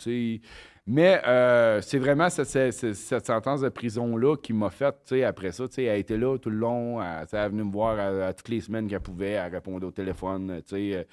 Mais 0.88 1.22
euh, 1.28 1.80
c'est 1.82 2.00
vraiment 2.00 2.30
cette, 2.32 2.72
cette- 2.74 3.26
sentence 3.26 3.62
de 3.62 3.70
prison-là 3.70 4.36
qui 4.38 4.54
m'a 4.54 4.72
fait, 4.72 4.92
tu 5.06 5.16
sais, 5.16 5.24
après 5.24 5.52
ça, 5.52 5.68
tu 5.68 5.76
sais, 5.76 5.84
elle 5.84 6.00
était 6.00 6.18
là 6.18 6.38
tout 6.40 6.50
le 6.50 6.58
long, 6.58 7.00
elle, 7.02 7.28
elle 7.32 7.52
venait 7.52 7.64
me 7.64 7.72
voir 7.72 8.00
à, 8.00 8.34
toutes 8.34 8.50
les 8.50 8.62
semaines 8.62 8.88
qu'elle 8.88 9.00
pouvait, 9.00 9.32
elle 9.32 9.52
répondait 9.52 9.86
au 9.86 9.92
téléphone, 9.92 10.62
tu 10.68 10.76
sais. 10.76 10.96
euh, 10.98 11.04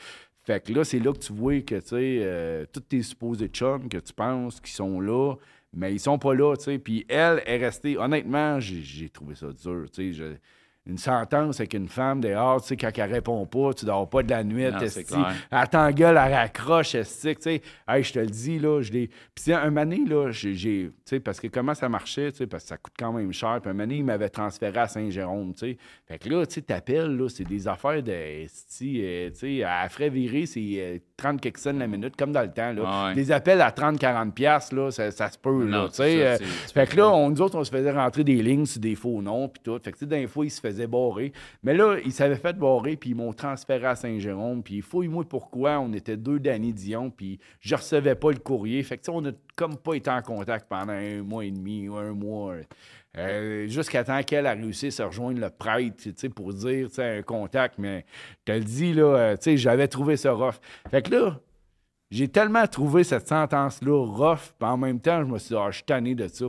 fait 0.45 0.65
que 0.65 0.73
là, 0.73 0.85
c'est 0.85 0.99
là 1.01 1.13
que 1.13 1.19
tu 1.19 1.35
vois 1.35 1.61
que, 1.61 1.75
tu 1.75 1.89
sais, 1.89 2.21
euh, 2.23 2.65
tous 2.73 2.81
tes 2.81 3.03
supposés 3.03 3.49
chums 3.49 3.87
que 3.91 3.99
tu 3.99 4.15
penses 4.15 4.61
qui 4.61 4.73
sont 4.73 4.99
là, 5.01 5.35
mais 5.75 5.93
ils 5.93 6.01
sont 6.01 6.19
pas 6.19 6.33
là, 6.35 6.57
tu 6.57 6.65
sais. 6.65 6.79
Puis 6.79 7.05
elle 7.07 7.43
est 7.45 7.59
restée, 7.59 7.99
honnêtement, 7.99 8.59
j'ai 8.61 9.11
trouvé 9.11 9.35
ça 9.35 9.49
dur, 9.53 9.85
tu 9.93 10.13
sais. 10.13 10.13
je- 10.15 10.37
une 10.89 10.97
sentence 10.99 11.61
avec 11.61 11.75
une 11.75 11.87
femme 11.89 12.21
dehors, 12.21 12.63
tu 12.63 12.69
sais, 12.69 12.77
quand 12.77 12.91
elle 12.97 13.13
répond 13.13 13.45
pas, 13.47 13.75
tu 13.75 13.85
dors 13.85 14.09
pas 14.09 14.23
de 14.23 14.31
la 14.31 14.43
nuit, 14.43 14.65
Non, 14.71 14.79
esti. 14.81 15.05
clair. 15.05 15.35
Elle 15.51 15.69
t'engueule, 15.69 16.17
elle 16.17 16.33
raccroche, 16.35 16.95
esti, 16.95 17.37
tu 17.37 17.43
sais. 17.43 17.63
Hey, 17.87 18.03
je 18.03 18.13
te 18.15 18.19
le 18.19 18.27
dis, 18.27 18.59
là, 18.59 18.81
je 18.81 18.91
l'ai... 18.93 19.07
Puis 19.09 19.45
c'est 19.45 19.53
un 19.53 19.71
mané, 19.71 20.05
là, 20.07 20.31
j'ai... 20.31 20.55
Tu 20.55 20.93
sais, 21.05 21.21
parce 21.21 21.39
que 21.41 21.49
comment 21.49 21.75
ça 21.75 21.89
marchait, 21.89 22.33
tu 22.33 22.39
sais, 22.39 22.47
parce 22.47 22.65
que 22.65 22.69
ça 22.71 22.77
coûte 22.79 22.95
quand 22.99 23.13
même 23.13 23.33
cher. 23.33 23.59
Puis 23.61 23.71
un 23.71 23.75
mané, 23.75 23.97
il 23.97 24.05
m'avait 24.05 24.31
transféré 24.31 24.79
à 24.81 24.89
Saint-Jérôme, 24.89 25.53
tu 25.53 25.61
sais. 25.73 25.79
Fait 26.07 26.19
que 26.19 26.29
là, 26.31 26.47
tu 26.47 26.55
sais, 26.55 26.63
t'appelles, 26.63 27.17
là, 27.17 27.29
c'est 27.29 27.45
des 27.45 27.69
affaires 27.69 28.03
de... 28.03 28.11
euh, 28.13 28.47
tu 29.31 29.35
sais, 29.35 29.63
à 29.63 29.89
frais 29.91 30.09
virés, 30.09 30.47
c'est 30.47 30.61
euh, 30.79 30.99
30 31.19 31.41
quelques 31.41 31.59
cents 31.59 31.73
la 31.73 31.89
minute, 31.89 32.15
comme 32.17 32.31
dans 32.31 32.43
le 32.43 32.51
temps, 32.51 32.73
là. 32.73 32.83
Ah 32.87 33.07
ouais. 33.09 33.15
Des 33.15 33.33
appels 33.33 33.61
à 33.61 33.71
30-40 33.71 34.31
piastres, 34.31 34.75
là, 34.75 34.91
ça, 34.93 35.11
ça 35.11 35.29
se 35.29 35.37
peut, 35.37 35.67
là, 35.67 35.89
ça, 35.91 36.05
euh, 36.05 36.39
fait 36.73 36.87
que 36.89 36.97
là, 36.97 37.11
on, 37.13 37.31
nous 37.31 37.43
autres, 37.43 37.59
on 37.59 37.65
se 37.65 37.71
faisait 37.71 37.91
rentrer 37.91 38.23
des 38.23 38.41
lignes 38.41 38.67
sur 38.67 38.81
des 38.81 38.95
faux 38.95 39.21
noms, 39.21 39.49
puis 39.49 39.61
tout. 39.65 39.79
Fait 39.83 39.91
que, 39.91 39.99
tu 39.99 40.05
sais, 40.05 40.07
d'un 40.07 40.27
fois, 40.29 40.47
ils 40.47 40.51
se 40.51 40.61
faisaient 40.61 40.87
barrer. 40.87 41.33
Mais 41.65 41.75
là, 41.75 41.97
ils 42.05 42.13
s'avaient 42.13 42.37
fait 42.37 42.57
barrer, 42.57 42.97
puis 42.97 43.11
ils 43.11 43.17
m'ont 43.17 43.33
transféré 43.33 43.87
à 43.87 43.97
Saint-Jérôme. 43.97 44.63
Puis 44.63 44.81
fouille-moi 44.81 45.25
pourquoi. 45.29 45.81
On 45.81 45.93
était 45.93 46.17
deux 46.17 46.39
Danny 46.39 46.73
Dion, 46.73 47.11
puis 47.11 47.41
je 47.61 47.75
recevais 47.75 48.15
pas 48.15 48.31
le 48.31 48.39
courrier. 48.39 48.81
Fait 48.85 48.97
que, 48.97 49.03
tu 49.03 49.11
sais, 49.11 49.17
on 49.17 49.25
a 49.27 49.33
comme 49.57 49.77
pas 49.77 49.95
été 49.95 50.09
en 50.11 50.23
contact 50.23 50.69
pendant 50.69 50.93
un 50.93 51.23
mois 51.23 51.45
et 51.45 51.51
demi 51.51 51.89
ou 51.89 51.97
un 51.97 52.13
mois. 52.13 52.55
Euh, 53.17 53.67
Jusqu'à 53.69 54.05
temps 54.05 54.23
qu'elle 54.23 54.47
a 54.47 54.53
réussi 54.53 54.87
à 54.89 54.91
se 54.91 55.03
rejoindre 55.03 55.41
le 55.41 55.51
prêtre, 55.51 55.97
tu 56.03 56.13
sais, 56.17 56.29
pour 56.29 56.53
dire, 56.53 56.89
un 56.99 57.23
contact. 57.23 57.77
Mais 57.79 58.05
je 58.47 58.53
te 58.53 58.59
le 58.59 58.65
dis, 58.65 58.93
là, 58.93 59.03
euh, 59.17 59.37
tu 59.37 59.43
sais, 59.45 59.57
j'avais 59.57 59.89
trouvé 59.89 60.17
ça 60.17 60.33
rough. 60.33 60.57
Fait 60.91 61.03
que 61.03 61.11
là, 61.15 61.41
j'ai 62.11 62.29
tellement 62.29 62.67
trouvé 62.67 63.05
cette 63.05 63.29
sentence-là 63.29 64.07
rough, 64.07 64.53
puis 64.59 64.69
en 64.69 64.77
même 64.77 65.01
temps, 65.01 65.21
je 65.21 65.27
me 65.33 65.39
suis 65.39 65.49
dit, 65.55 65.57
ah, 65.61 65.69
je 65.71 65.77
suis 65.77 65.85
tanné 65.85 66.15
de 66.15 66.29
ça. 66.29 66.47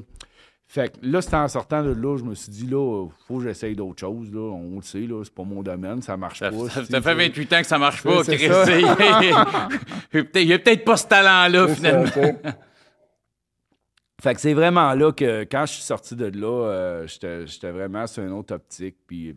Fait 0.71 0.89
que 0.93 0.99
là, 1.01 1.19
c'était 1.19 1.35
en 1.37 1.47
sortant 1.47 1.81
de 1.81 1.89
là, 1.89 2.15
je 2.17 2.23
me 2.23 2.35
suis 2.35 2.51
dit, 2.51 2.67
là, 2.67 3.07
faut 3.27 3.37
que 3.39 3.43
j'essaye 3.45 3.75
d'autres 3.75 3.99
choses. 3.99 4.31
Là. 4.31 4.39
On 4.39 4.75
le 4.75 4.81
sait, 4.83 4.99
là, 4.99 5.23
c'est 5.23 5.33
pas 5.33 5.43
mon 5.43 5.63
domaine, 5.63 5.99
ça 6.03 6.15
marche 6.15 6.39
Ça, 6.39 6.51
pas. 6.51 6.69
ça- 6.69 6.85
ça 6.85 7.01
fait 7.01 7.01
tu 7.01 7.01
sais. 7.01 7.15
28 7.15 7.53
ans 7.53 7.61
que 7.61 7.67
ça 7.67 7.77
marche 7.79 8.03
pas, 8.03 8.21
Chris. 8.23 8.37
Il 10.35 10.43
y 10.43 10.53
a 10.53 10.59
peut-être- 10.59 10.85
pas 10.85 10.95
ce 10.97 11.07
talent-là, 11.07 11.67
finalement. 11.69 12.11
Fait 14.21 14.35
que 14.35 14.41
c'est 14.41 14.53
vraiment 14.53 14.93
là 14.93 15.11
que 15.13 15.43
quand 15.43 15.65
je 15.65 15.73
suis 15.73 15.83
sorti 15.83 16.15
de 16.15 16.25
là, 16.25 16.67
euh, 16.67 17.07
j'étais 17.07 17.71
vraiment 17.71 18.05
sur 18.05 18.23
une 18.23 18.33
autre 18.33 18.53
optique. 18.53 18.97
Puis, 19.07 19.35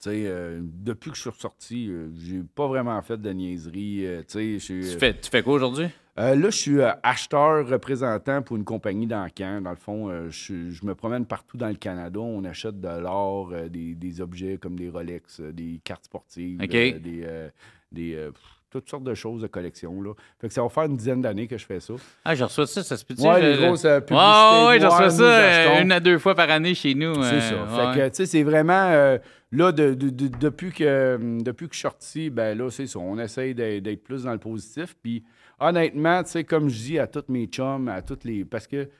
tu 0.00 0.10
sais, 0.10 0.24
euh, 0.26 0.60
depuis 0.62 1.10
que 1.10 1.16
je 1.16 1.22
suis 1.22 1.30
ressorti, 1.30 1.88
euh, 1.88 2.10
j'ai 2.18 2.42
pas 2.42 2.66
vraiment 2.66 3.00
fait 3.00 3.16
de 3.16 3.30
niaiserie. 3.30 4.06
euh, 4.06 4.22
tu 4.26 4.60
fais, 4.98 5.18
tu 5.18 5.30
fais 5.30 5.42
quoi 5.42 5.54
aujourd'hui? 5.54 5.88
Là, 6.18 6.34
je 6.34 6.56
suis 6.56 6.80
acheteur 7.02 7.68
représentant 7.68 8.40
pour 8.40 8.56
une 8.56 8.64
compagnie 8.64 9.06
d'Ancan. 9.06 9.60
Dans 9.60 9.70
le 9.70 9.76
fond, 9.76 10.30
je, 10.30 10.54
me 10.82 10.94
promène 10.94 11.26
partout 11.26 11.58
dans 11.58 11.68
le 11.68 11.74
Canada. 11.74 12.20
On 12.20 12.42
achète 12.44 12.80
de 12.80 12.88
l'or, 12.88 13.52
des, 13.68 13.94
des 13.94 14.20
objets 14.22 14.56
comme 14.56 14.78
des 14.78 14.88
Rolex, 14.88 15.42
des 15.42 15.78
cartes 15.84 16.06
sportives, 16.06 16.58
des, 16.58 17.50
des, 17.92 18.16
pff, 18.16 18.55
toutes 18.70 18.88
sortes 18.90 19.04
de 19.04 19.14
choses 19.14 19.42
de 19.42 19.46
collection. 19.46 20.02
Là. 20.02 20.12
Fait 20.40 20.48
que 20.48 20.54
ça 20.54 20.62
va 20.62 20.68
faire 20.68 20.84
une 20.84 20.96
dizaine 20.96 21.22
d'années 21.22 21.46
que 21.46 21.56
je 21.56 21.64
fais 21.64 21.80
ça. 21.80 21.94
Ah, 22.24 22.34
je 22.34 22.44
reçois 22.44 22.66
ça, 22.66 22.82
ça 22.82 22.96
se 22.96 23.04
peut-tu? 23.04 23.22
Ouais, 23.22 23.40
les 23.40 23.64
grosses 23.66 23.84
euh, 23.84 24.00
publicités. 24.00 24.26
Ouais, 24.26 24.66
ouais, 24.68 24.80
je 24.80 24.86
reçois 24.86 25.10
ça 25.10 25.22
euh, 25.24 25.82
une 25.82 25.92
à 25.92 26.00
deux 26.00 26.18
fois 26.18 26.34
par 26.34 26.50
année 26.50 26.74
chez 26.74 26.94
nous. 26.94 27.14
C'est 27.22 27.34
euh, 27.34 27.40
ça. 27.68 27.92
Fait 27.92 27.98
que, 28.00 28.08
tu 28.08 28.14
sais, 28.16 28.26
c'est 28.26 28.42
vraiment. 28.42 28.72
euh, 28.90 29.18
là, 29.52 29.72
de- 29.72 29.94
de- 29.94 30.10
de- 30.10 30.28
depuis, 30.28 30.72
que, 30.72 31.14
hum, 31.16 31.42
depuis 31.42 31.68
que 31.68 31.74
je 31.74 31.78
suis 31.78 31.82
sorti, 31.88 32.30
ben 32.30 32.56
là, 32.58 32.70
c'est 32.70 32.86
ça. 32.86 32.98
On 32.98 33.18
essaye 33.18 33.54
d'être 33.54 34.02
plus 34.02 34.24
dans 34.24 34.32
le 34.32 34.38
positif. 34.38 34.96
Puis, 35.02 35.24
honnêtement, 35.60 36.22
tu 36.24 36.30
sais, 36.30 36.44
comme 36.44 36.68
je 36.68 36.76
dis 36.76 36.98
à 36.98 37.06
tous 37.06 37.24
mes 37.28 37.46
chums, 37.46 37.88
à 37.88 38.02
toutes 38.02 38.24
les. 38.24 38.44
Parce 38.44 38.66
que, 38.66 38.84
tu 38.84 38.90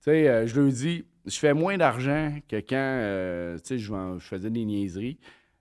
sais, 0.00 0.28
euh, 0.28 0.46
je 0.46 0.60
leur 0.60 0.70
dis, 0.70 1.04
je 1.26 1.38
fais 1.38 1.54
moins 1.54 1.76
d'argent 1.78 2.32
que 2.48 2.56
quand, 2.56 2.76
euh, 2.76 3.56
tu 3.56 3.62
sais, 3.64 3.78
je 3.78 3.92
faisais 4.20 4.50
des 4.50 4.64
niaiseries. 4.64 5.18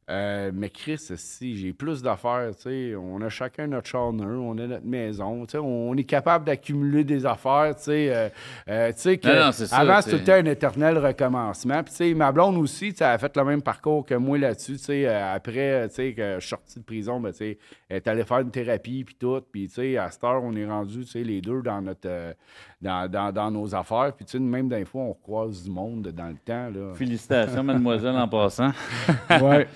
Euh, 0.09 0.51
mais 0.53 0.69
Chris, 0.69 0.97
si 1.15 1.55
j'ai 1.55 1.71
plus 1.71 2.01
d'affaires, 2.01 2.49
tu 2.55 2.63
sais, 2.63 2.95
on 2.95 3.21
a 3.21 3.29
chacun 3.29 3.67
notre 3.67 3.87
char 3.87 4.11
neuf, 4.11 4.27
on 4.27 4.57
a 4.57 4.67
notre 4.67 4.85
maison, 4.85 5.45
tu 5.45 5.51
sais, 5.53 5.57
on 5.59 5.95
est 5.95 6.03
capable 6.03 6.43
d'accumuler 6.45 7.05
des 7.05 7.25
affaires, 7.25 7.73
tu 7.77 7.83
sais, 7.83 8.13
euh, 8.13 8.29
euh, 8.67 8.91
tu 8.91 8.99
sais 8.99 9.17
que 9.17 9.27
Non, 9.27 9.45
non, 9.45 9.51
c'est 9.53 9.67
ça, 9.67 9.77
avant 9.77 10.01
c'était 10.01 10.17
tout 10.17 10.25
sais. 10.25 10.31
le 10.41 10.43
temps 10.43 10.47
un 10.49 10.51
éternel 10.51 10.97
recommencement. 10.97 11.83
Puis 11.83 11.91
tu 11.91 11.97
sais, 11.97 12.13
ma 12.13 12.31
blonde 12.33 12.57
aussi, 12.57 12.91
tu 12.91 12.97
sais, 12.97 13.05
elle 13.05 13.11
a 13.11 13.17
fait 13.17 13.35
le 13.37 13.45
même 13.45 13.61
parcours 13.61 14.05
que 14.05 14.15
moi 14.15 14.37
là-dessus, 14.37 14.73
tu 14.73 14.79
sais, 14.79 15.07
euh, 15.07 15.33
après, 15.35 15.87
tu 15.87 15.95
sais, 15.95 16.13
que 16.13 16.35
je 16.35 16.39
suis 16.41 16.49
sorti 16.49 16.79
de 16.79 16.83
prison, 16.83 17.21
ben, 17.21 17.31
tu 17.31 17.37
sais, 17.37 17.57
elle 17.87 17.97
est 17.97 18.07
allée 18.09 18.25
faire 18.25 18.39
une 18.39 18.51
thérapie 18.51 19.05
puis 19.05 19.15
tout, 19.15 19.41
puis 19.51 19.67
tu 19.69 19.75
sais, 19.75 19.97
à 19.97 20.11
cette 20.11 20.23
heure, 20.25 20.43
on 20.43 20.53
est 20.55 20.65
rendu, 20.65 21.05
tu 21.05 21.11
sais, 21.11 21.23
les 21.23 21.39
deux 21.39 21.61
dans 21.61 21.81
notre, 21.81 22.07
euh, 22.09 22.33
dans, 22.81 23.09
dans- 23.09 23.31
dans 23.31 23.49
nos 23.51 23.73
affaires, 23.73 24.11
puis 24.13 24.25
tu 24.25 24.33
sais, 24.33 24.39
même 24.39 24.67
des 24.67 24.83
fois, 24.83 25.03
on 25.03 25.13
croise 25.13 25.63
du 25.63 25.71
monde 25.71 26.09
dans 26.09 26.27
le 26.27 26.35
temps, 26.43 26.69
là. 26.69 26.93
Félicitations, 26.93 27.63
mademoiselle, 27.63 28.15
en 28.17 28.27
passant. 28.27 28.71
ouais. 29.41 29.67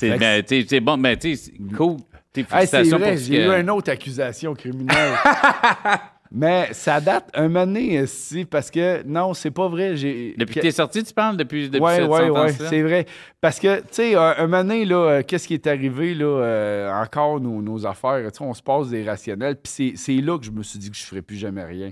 C'est 0.00 0.18
ben, 0.18 0.42
tu 0.42 0.60
sais, 0.60 0.66
c'est 0.68 0.80
bon, 0.80 0.98
ben, 0.98 1.16
tu 1.16 1.36
cool. 1.76 1.98
Tes 2.32 2.40
Hey, 2.52 2.66
vrai, 2.98 3.16
j'ai 3.16 3.44
eu 3.44 3.60
une 3.60 3.70
autre 3.70 3.90
accusation 3.90 4.54
criminelle. 4.54 5.14
Mais 6.32 6.68
ça 6.72 7.00
date 7.00 7.28
un 7.34 7.48
moment 7.48 7.66
donné, 7.66 8.06
si, 8.06 8.44
parce 8.44 8.70
que 8.70 9.02
non, 9.02 9.34
c'est 9.34 9.50
pas 9.50 9.66
vrai. 9.66 9.94
Depuis 9.94 10.54
que- 10.54 10.60
t'es 10.60 10.70
sorti, 10.70 11.02
tu 11.02 11.12
parles, 11.12 11.36
depuis, 11.36 11.68
depuis 11.68 11.80
Oui, 11.84 11.92
oui, 12.08 12.20
oui, 12.30 12.52
c'est 12.68 12.82
vrai. 12.82 13.06
Parce 13.40 13.58
que, 13.58 13.80
tu 13.80 13.86
sais, 13.90 14.14
un, 14.14 14.34
un 14.38 14.42
moment 14.46 14.62
donné, 14.62 14.84
là, 14.84 14.96
euh, 14.96 15.22
qu'est-ce 15.26 15.48
qui 15.48 15.54
est 15.54 15.66
arrivé, 15.66 16.14
là, 16.14 16.26
euh, 16.26 16.92
encore 17.02 17.40
nos, 17.40 17.60
nos 17.60 17.84
affaires, 17.84 18.30
tu 18.30 18.38
sais, 18.38 18.44
on 18.44 18.54
se 18.54 18.62
passe 18.62 18.90
des 18.90 19.02
rationnels, 19.02 19.56
puis 19.56 19.94
c'est- 19.96 20.20
là 20.20 20.38
que 20.38 20.44
je 20.44 20.52
me 20.52 20.62
suis 20.62 20.78
dit 20.78 20.88
que 20.88 20.96
je 20.96 21.02
ferais 21.02 21.22
plus 21.22 21.36
jamais 21.36 21.64
rien. 21.64 21.90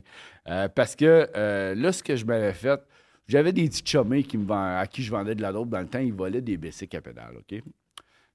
Euh, 0.49 0.69
parce 0.69 0.95
que 0.95 1.29
euh, 1.37 1.75
là, 1.75 1.91
ce 1.91 2.05
que 2.05 2.15
je 2.15 2.25
m'avais 2.25 2.53
fait, 2.53 2.81
j'avais 3.27 3.53
des 3.53 3.69
petits 3.69 3.83
chummés 3.85 4.23
qui 4.23 4.39
me 4.39 4.47
vend- 4.47 4.79
à 4.79 4.87
qui 4.87 5.03
je 5.03 5.11
vendais 5.11 5.35
de 5.35 5.43
la 5.43 5.53
dope 5.53 5.69
dans 5.69 5.81
le 5.81 5.89
temps, 5.89 5.99
ils 5.99 6.13
volaient 6.15 6.41
des 6.41 6.57
bicycles 6.57 6.97
à 6.97 7.01
pédales, 7.01 7.35
OK? 7.39 7.61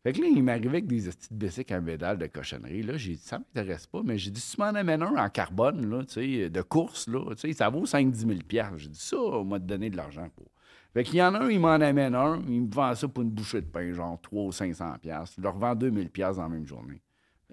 Fait 0.03 0.11
que 0.11 0.19
là, 0.19 0.27
il 0.27 0.43
m'arrivait 0.43 0.67
avec 0.67 0.87
des 0.87 1.01
petites 1.01 1.31
bicycles 1.31 1.73
à 1.73 1.81
pédales 1.81 2.17
de 2.17 2.27
cochonnerie. 2.27 2.83
Là, 2.83 2.97
j'ai 2.97 3.13
dit, 3.13 3.21
ça 3.21 3.39
m'intéresse 3.39 3.87
pas, 3.87 4.01
mais 4.03 4.17
j'ai 4.17 4.31
dit, 4.31 4.41
si 4.41 4.55
tu 4.55 4.61
m'en 4.61 4.67
amènes 4.67 5.01
un 5.01 5.15
en 5.15 5.29
carbone, 5.29 5.89
là, 5.89 6.03
tu 6.03 6.13
sais, 6.13 6.49
de 6.49 6.61
course, 6.61 7.07
là, 7.07 7.33
tu 7.35 7.47
sais, 7.47 7.53
ça 7.53 7.69
vaut 7.69 7.85
5-10 7.85 8.13
000 8.15 8.31
J'ai 8.75 8.89
dit, 8.89 8.99
ça, 8.99 9.17
on 9.17 9.45
m'a 9.45 9.59
donné 9.59 9.89
de 9.89 9.95
l'argent 9.95 10.27
pour. 10.35 10.47
Fait 10.93 11.03
qu'il 11.03 11.15
y 11.15 11.23
en 11.23 11.33
a 11.33 11.39
un, 11.39 11.49
il 11.49 11.59
m'en 11.59 11.69
amène 11.69 12.13
un, 12.15 12.41
il 12.47 12.63
me 12.63 12.71
vend 12.71 12.93
ça 12.93 13.07
pour 13.07 13.23
une 13.23 13.31
bouchée 13.31 13.61
de 13.61 13.65
pain, 13.65 13.93
genre 13.93 14.19
300 14.21 14.45
ou 14.45 14.51
500 14.51 14.95
pièces. 15.01 15.33
Je 15.37 15.41
leur 15.41 15.57
vends 15.57 15.73
2000 15.73 16.09
pièces 16.09 16.35
dans 16.35 16.43
la 16.43 16.49
même 16.49 16.67
journée. 16.67 17.01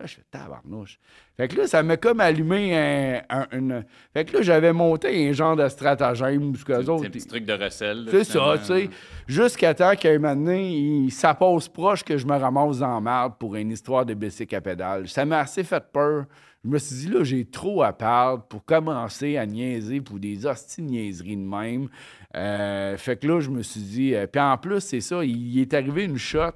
Là, 0.00 0.06
je 0.06 0.14
fais 0.14 0.22
tabarnouche. 0.30 0.98
Fait 1.36 1.46
que 1.46 1.56
là, 1.58 1.66
ça 1.66 1.82
m'a 1.82 1.98
comme 1.98 2.20
allumé 2.20 2.74
un, 2.74 3.22
un- 3.28 3.46
une... 3.52 3.84
Fait 4.14 4.24
que 4.24 4.38
là, 4.38 4.42
j'avais 4.42 4.72
monté 4.72 5.28
un 5.28 5.32
genre 5.32 5.56
de 5.56 5.68
stratagème, 5.68 6.52
parce 6.52 6.64
que 6.64 6.72
C'est 6.72 6.80
les 6.80 6.88
autres... 6.88 7.06
un 7.06 7.10
petit 7.10 7.26
truc 7.26 7.44
de 7.44 7.52
recel. 7.52 8.06
C'est 8.10 8.24
ça, 8.24 8.54
tu 8.58 8.64
sais. 8.64 8.90
Jusqu'à 9.26 9.74
temps 9.74 9.94
qu'à 9.94 10.08
un 10.12 10.18
moment 10.18 10.34
donné, 10.36 10.70
il- 10.74 11.10
ça 11.10 11.34
passe 11.34 11.68
proche 11.68 12.02
que 12.02 12.16
je 12.16 12.26
me 12.26 12.34
ramasse 12.34 12.80
la 12.80 12.98
merde 12.98 13.34
pour 13.38 13.56
une 13.56 13.72
histoire 13.72 14.06
de 14.06 14.14
bicycle 14.14 14.56
à 14.56 14.62
pédale. 14.62 15.06
Ça 15.06 15.26
m'a 15.26 15.40
assez 15.40 15.64
fait 15.64 15.84
peur. 15.92 16.24
Je 16.64 16.70
me 16.70 16.78
suis 16.78 16.96
dit, 16.96 17.08
là, 17.08 17.22
j'ai 17.24 17.44
trop 17.44 17.82
à 17.82 17.92
perdre 17.92 18.44
pour 18.44 18.64
commencer 18.64 19.36
à 19.36 19.44
niaiser 19.44 20.00
pour 20.00 20.18
des 20.18 20.46
hosties 20.46 20.80
niaiseries 20.82 21.36
de 21.36 21.42
même. 21.42 21.88
Euh, 22.36 22.96
fait 22.96 23.16
que 23.20 23.26
là, 23.26 23.40
je 23.40 23.50
me 23.50 23.62
suis 23.62 23.80
dit... 23.80 24.14
euh, 24.14 24.26
puis 24.26 24.40
en 24.40 24.56
plus, 24.56 24.80
c'est 24.80 25.00
ça, 25.02 25.22
il, 25.24 25.56
il 25.56 25.60
est 25.60 25.74
arrivé 25.74 26.04
une 26.04 26.16
shot. 26.16 26.52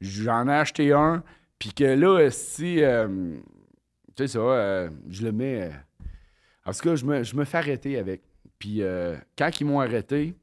J'en 0.00 0.48
ai 0.48 0.52
acheté 0.54 0.92
un. 0.92 1.22
Puis 1.58 1.72
que 1.72 1.84
là, 1.84 2.30
si... 2.30 2.82
euh, 2.82 3.36
tu 4.16 4.22
sais 4.24 4.28
ça, 4.28 4.38
euh, 4.38 4.90
je 5.08 5.24
le 5.24 5.32
mets... 5.32 5.62
euh, 5.62 5.70
en 6.64 6.72
tout 6.72 6.80
cas, 6.80 6.96
je 6.96 7.04
me, 7.04 7.22
je 7.22 7.36
me 7.36 7.44
fais 7.44 7.58
arrêter 7.58 7.98
avec. 7.98 8.22
Puis 8.58 8.82
euh, 8.82 9.16
quand 9.38 9.60
ils 9.60 9.64
m'ont 9.64 9.80
arrêté, 9.80 10.34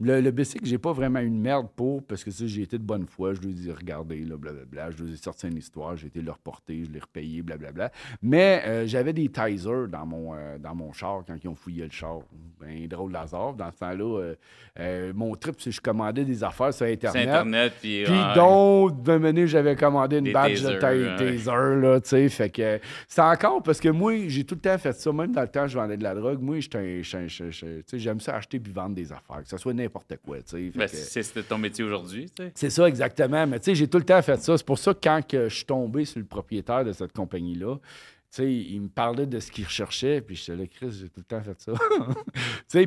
le, 0.00 0.20
le 0.20 0.30
bicycle, 0.30 0.64
j'ai 0.64 0.78
pas 0.78 0.92
vraiment 0.92 1.20
une 1.20 1.40
merde 1.40 1.68
pour, 1.76 2.02
parce 2.02 2.24
que 2.24 2.30
ça, 2.30 2.46
j'ai 2.46 2.62
été 2.62 2.78
de 2.78 2.82
bonne 2.82 3.06
foi. 3.06 3.34
Je 3.34 3.40
lui 3.40 3.50
ai 3.50 3.54
dit, 3.54 3.70
regardez, 3.70 4.24
là, 4.24 4.36
blablabla. 4.36 4.90
Je 4.92 5.04
lui 5.04 5.12
ai 5.12 5.16
sorti 5.16 5.46
une 5.48 5.58
histoire, 5.58 5.96
j'ai 5.96 6.06
été 6.08 6.22
le 6.22 6.30
reporter, 6.30 6.84
je 6.84 6.90
l'ai 6.90 7.00
repayé, 7.00 7.42
blablabla. 7.42 7.90
Mais 8.22 8.62
euh, 8.66 8.86
j'avais 8.86 9.12
des 9.12 9.28
Tizer 9.28 9.88
dans 9.88 10.06
mon, 10.06 10.34
euh, 10.34 10.58
dans 10.58 10.74
mon 10.74 10.92
char 10.92 11.22
quand 11.26 11.36
ils 11.42 11.48
ont 11.48 11.54
fouillé 11.54 11.84
le 11.84 11.90
char. 11.90 12.20
Ben, 12.60 12.86
drôle 12.88 13.12
d'hasard. 13.12 13.54
Dans 13.54 13.70
ce 13.70 13.78
temps-là, 13.78 14.34
euh, 14.78 15.12
mon 15.14 15.34
trip, 15.34 15.56
c'est 15.58 15.70
que 15.70 15.76
je 15.76 15.80
commandais 15.80 16.24
des 16.24 16.42
affaires 16.42 16.72
sur 16.72 16.86
C'est 16.86 16.92
Internet. 16.92 17.28
Internet, 17.28 17.72
puis... 17.80 18.04
Puis 18.04 18.12
ouais. 18.12 18.34
donc, 18.34 19.02
d'un 19.02 19.18
moment 19.18 19.46
j'avais 19.46 19.76
commandé 19.76 20.18
une 20.18 20.24
Des 20.24 20.32
badge 20.32 20.62
de 20.62 20.78
tasers, 20.78 20.78
ta- 20.80 20.92
ouais. 21.24 21.36
taser, 21.36 21.80
là, 21.80 22.00
tu 22.00 22.08
sais. 22.08 22.28
Fait 22.28 22.50
que 22.50 22.80
c'est 23.06 23.20
encore 23.22 23.62
parce 23.62 23.80
que 23.80 23.88
moi, 23.88 24.12
j'ai 24.28 24.44
tout 24.44 24.54
le 24.54 24.60
temps 24.60 24.78
fait 24.78 24.92
ça. 24.92 25.12
Même 25.12 25.32
dans 25.32 25.42
le 25.42 25.48
temps, 25.48 25.66
je 25.66 25.78
vendais 25.78 25.96
de 25.96 26.02
la 26.02 26.14
drogue. 26.14 26.40
Moi, 26.40 26.58
j'aime 26.60 28.20
ça 28.20 28.36
acheter 28.36 28.60
puis 28.60 28.72
vendre 28.72 28.94
des 28.94 29.12
affaires, 29.12 29.42
que 29.42 29.48
ce 29.48 29.56
soit 29.56 29.74
n'importe 29.90 30.16
quoi, 30.24 30.38
Ben, 30.74 30.88
c'est 30.88 31.22
c'était 31.22 31.42
ton 31.42 31.58
métier 31.58 31.84
aujourd'hui, 31.84 32.30
c'est 32.54 32.70
ça, 32.70 32.88
exactement. 32.88 33.46
Mais 33.46 33.58
j'ai 33.66 33.88
tout 33.88 33.98
le 33.98 34.04
temps 34.04 34.22
fait 34.22 34.40
ça. 34.40 34.56
C'est 34.56 34.66
pour 34.66 34.78
ça 34.78 34.94
que 34.94 35.00
quand 35.02 35.26
que 35.26 35.48
je 35.48 35.54
suis 35.56 35.64
tombé 35.64 36.04
sur 36.04 36.20
le 36.20 36.26
propriétaire 36.26 36.84
de 36.84 36.92
cette 36.92 37.12
compagnie-là, 37.12 37.76
il 38.38 38.80
me 38.80 38.88
parlait 38.88 39.26
de 39.26 39.40
ce 39.40 39.50
qu'il 39.50 39.64
recherchait, 39.64 40.20
puis 40.20 40.36
j'étais 40.36 40.56
là, 40.56 40.66
Chris, 40.66 40.92
j'ai 40.92 41.08
tout 41.08 41.20
le 41.20 41.24
temps 41.24 41.42
fait 41.42 41.60
ça. 41.60 41.72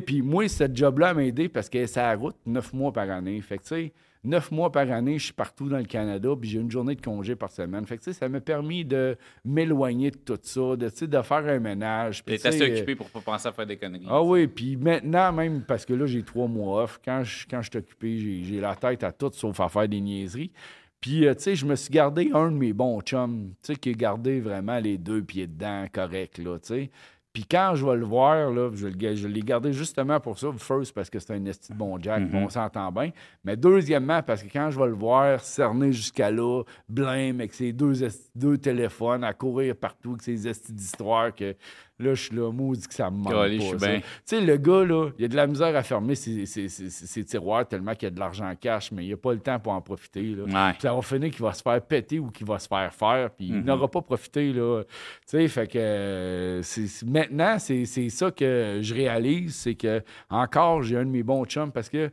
puis 0.00 0.22
moi, 0.22 0.48
cette 0.48 0.76
job-là 0.76 1.12
m'a 1.14 1.24
aidé 1.24 1.48
parce 1.48 1.68
que 1.68 1.84
la 1.96 2.16
route 2.16 2.36
neuf 2.46 2.72
mois 2.72 2.92
par 2.92 3.10
année. 3.10 3.40
Fait 3.42 3.58
que, 3.58 3.90
neuf 4.24 4.50
mois 4.50 4.72
par 4.72 4.90
année, 4.90 5.18
je 5.18 5.24
suis 5.24 5.32
partout 5.32 5.68
dans 5.68 5.78
le 5.78 5.84
Canada, 5.84 6.30
puis 6.40 6.50
j'ai 6.50 6.60
une 6.60 6.70
journée 6.70 6.94
de 6.94 7.00
congé 7.00 7.36
par 7.36 7.50
semaine. 7.50 7.86
Fait 7.86 7.98
que, 7.98 8.12
ça 8.12 8.28
m'a 8.28 8.40
permis 8.40 8.84
de 8.84 9.16
m'éloigner 9.44 10.10
de 10.10 10.16
tout 10.16 10.38
ça, 10.42 10.76
de, 10.76 11.22
faire 11.22 11.46
un 11.46 11.58
ménage. 11.58 12.24
tu 12.24 12.34
assez 12.34 12.62
occupé 12.62 12.94
pour 12.94 13.08
pas 13.10 13.20
penser 13.20 13.48
à 13.48 13.52
faire 13.52 13.66
des 13.66 13.76
conneries. 13.76 14.06
ah 14.08 14.22
oui, 14.22 14.46
puis 14.46 14.76
maintenant, 14.76 15.32
même 15.32 15.62
parce 15.62 15.84
que 15.84 15.94
là, 15.94 16.06
j'ai 16.06 16.22
trois 16.22 16.48
mois 16.48 16.84
off, 16.84 17.00
quand 17.04 17.22
je, 17.22 17.46
quand 17.48 17.62
je 17.62 17.70
suis 17.70 17.78
occupé, 17.78 18.44
j'ai, 18.44 18.60
la 18.60 18.74
tête 18.76 19.04
à 19.04 19.12
tout 19.12 19.30
sauf 19.32 19.58
à 19.60 19.68
faire 19.68 19.88
des 19.88 20.00
niaiseries. 20.00 20.52
Puis, 21.00 21.26
euh, 21.26 21.34
tu 21.34 21.42
sais, 21.42 21.54
je 21.54 21.66
me 21.66 21.76
suis 21.76 21.92
gardé 21.92 22.30
un 22.32 22.50
de 22.50 22.56
mes 22.56 22.72
bons 22.72 22.98
chums, 23.02 23.52
tu 23.62 23.74
sais, 23.74 23.78
qui 23.78 23.90
a 23.90 23.92
gardé 23.92 24.40
vraiment 24.40 24.78
les 24.78 24.96
deux 24.96 25.22
pieds 25.22 25.46
dedans, 25.46 25.84
correct, 25.92 26.38
là, 26.38 26.58
tu 26.58 26.68
sais. 26.68 26.90
Puis 27.34 27.44
quand 27.50 27.72
je 27.74 27.84
vais 27.84 27.96
le 27.96 28.04
voir, 28.04 28.52
là, 28.52 28.70
je, 28.74 29.26
l'ai 29.26 29.40
gardé 29.40 29.72
justement 29.72 30.20
pour 30.20 30.38
ça. 30.38 30.52
First, 30.56 30.94
parce 30.94 31.10
que 31.10 31.18
c'est 31.18 31.32
un 31.32 31.44
esti 31.46 31.72
de 31.72 31.76
bon 31.76 31.98
Jack, 32.00 32.28
puis 32.28 32.38
on 32.38 32.48
s'entend 32.48 32.92
bien. 32.92 33.10
Mais 33.42 33.56
deuxièmement, 33.56 34.22
parce 34.22 34.40
que 34.40 34.46
quand 34.52 34.70
je 34.70 34.78
vais 34.78 34.86
le 34.86 34.94
voir 34.94 35.40
cerné 35.40 35.90
jusqu'à 35.90 36.30
là, 36.30 36.62
blême, 36.88 37.40
avec 37.40 37.52
ses 37.52 37.72
deux, 37.72 37.94
deux 38.36 38.56
téléphones, 38.56 39.24
à 39.24 39.34
courir 39.34 39.74
partout 39.74 40.10
avec 40.10 40.22
ses 40.22 40.46
estis 40.46 40.72
d'histoire, 40.72 41.34
que 41.34 41.56
là, 42.00 42.14
je 42.14 42.22
suis 42.24 42.34
là, 42.36 42.50
maudit 42.50 42.86
que 42.88 42.94
ça 42.94 43.08
me 43.10 43.18
manque 43.18 43.32
pas. 43.32 43.48
Tu 43.48 44.02
sais, 44.24 44.40
le 44.40 44.56
gars, 44.56 44.84
là, 44.84 45.10
il 45.18 45.24
a 45.24 45.28
de 45.28 45.36
la 45.36 45.46
misère 45.46 45.74
à 45.76 45.82
fermer 45.82 46.14
ses, 46.16 46.44
ses- 46.46 46.68
ses- 46.68 47.24
tiroirs 47.24 47.66
tellement 47.68 47.92
qu'il 47.94 48.04
y 48.04 48.06
a 48.06 48.10
de 48.10 48.18
l'argent 48.18 48.52
cash, 48.60 48.90
mais 48.90 49.04
il 49.06 49.10
n'a 49.10 49.16
pas 49.16 49.32
le 49.32 49.38
temps 49.40 49.58
pour 49.60 49.72
en 49.72 49.80
profiter. 49.80 50.22
Là. 50.34 50.42
Ouais. 50.44 50.72
Puis 50.72 50.82
ça 50.82 50.92
va 50.94 51.02
finir 51.02 51.30
qu'il 51.30 51.42
va 51.42 51.52
se 51.52 51.62
faire 51.62 51.80
péter 51.80 52.18
ou 52.18 52.30
qu'il 52.30 52.46
va 52.46 52.58
se 52.58 52.66
faire 52.68 52.92
faire, 52.92 53.30
puis 53.30 53.50
Mhm. 53.52 53.58
il 53.60 53.64
n'aura 53.64 53.88
pas 53.88 54.02
profité. 54.02 54.52
Là. 54.52 54.82
Tu 54.82 54.90
sais, 55.26 55.48
fait 55.48 55.66
que 55.68 55.78
euh, 55.78 56.62
maintenant, 57.06 57.58
c'est 57.58 57.84
c'est 57.84 58.08
ça 58.08 58.30
que 58.30 58.80
je 58.82 58.94
réalise, 58.94 59.54
c'est 59.54 59.74
que 59.74 60.02
encore, 60.30 60.82
j'ai 60.82 60.96
un 60.96 61.04
de 61.04 61.10
mes 61.10 61.22
bons 61.22 61.44
chums 61.44 61.70
parce 61.72 61.88
que, 61.88 62.10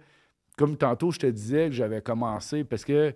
comme 0.57 0.77
tantôt, 0.77 1.11
je 1.11 1.19
te 1.19 1.27
disais 1.27 1.67
que 1.69 1.73
j'avais 1.75 2.01
commencé 2.01 2.63
parce 2.63 2.85
que 2.85 3.13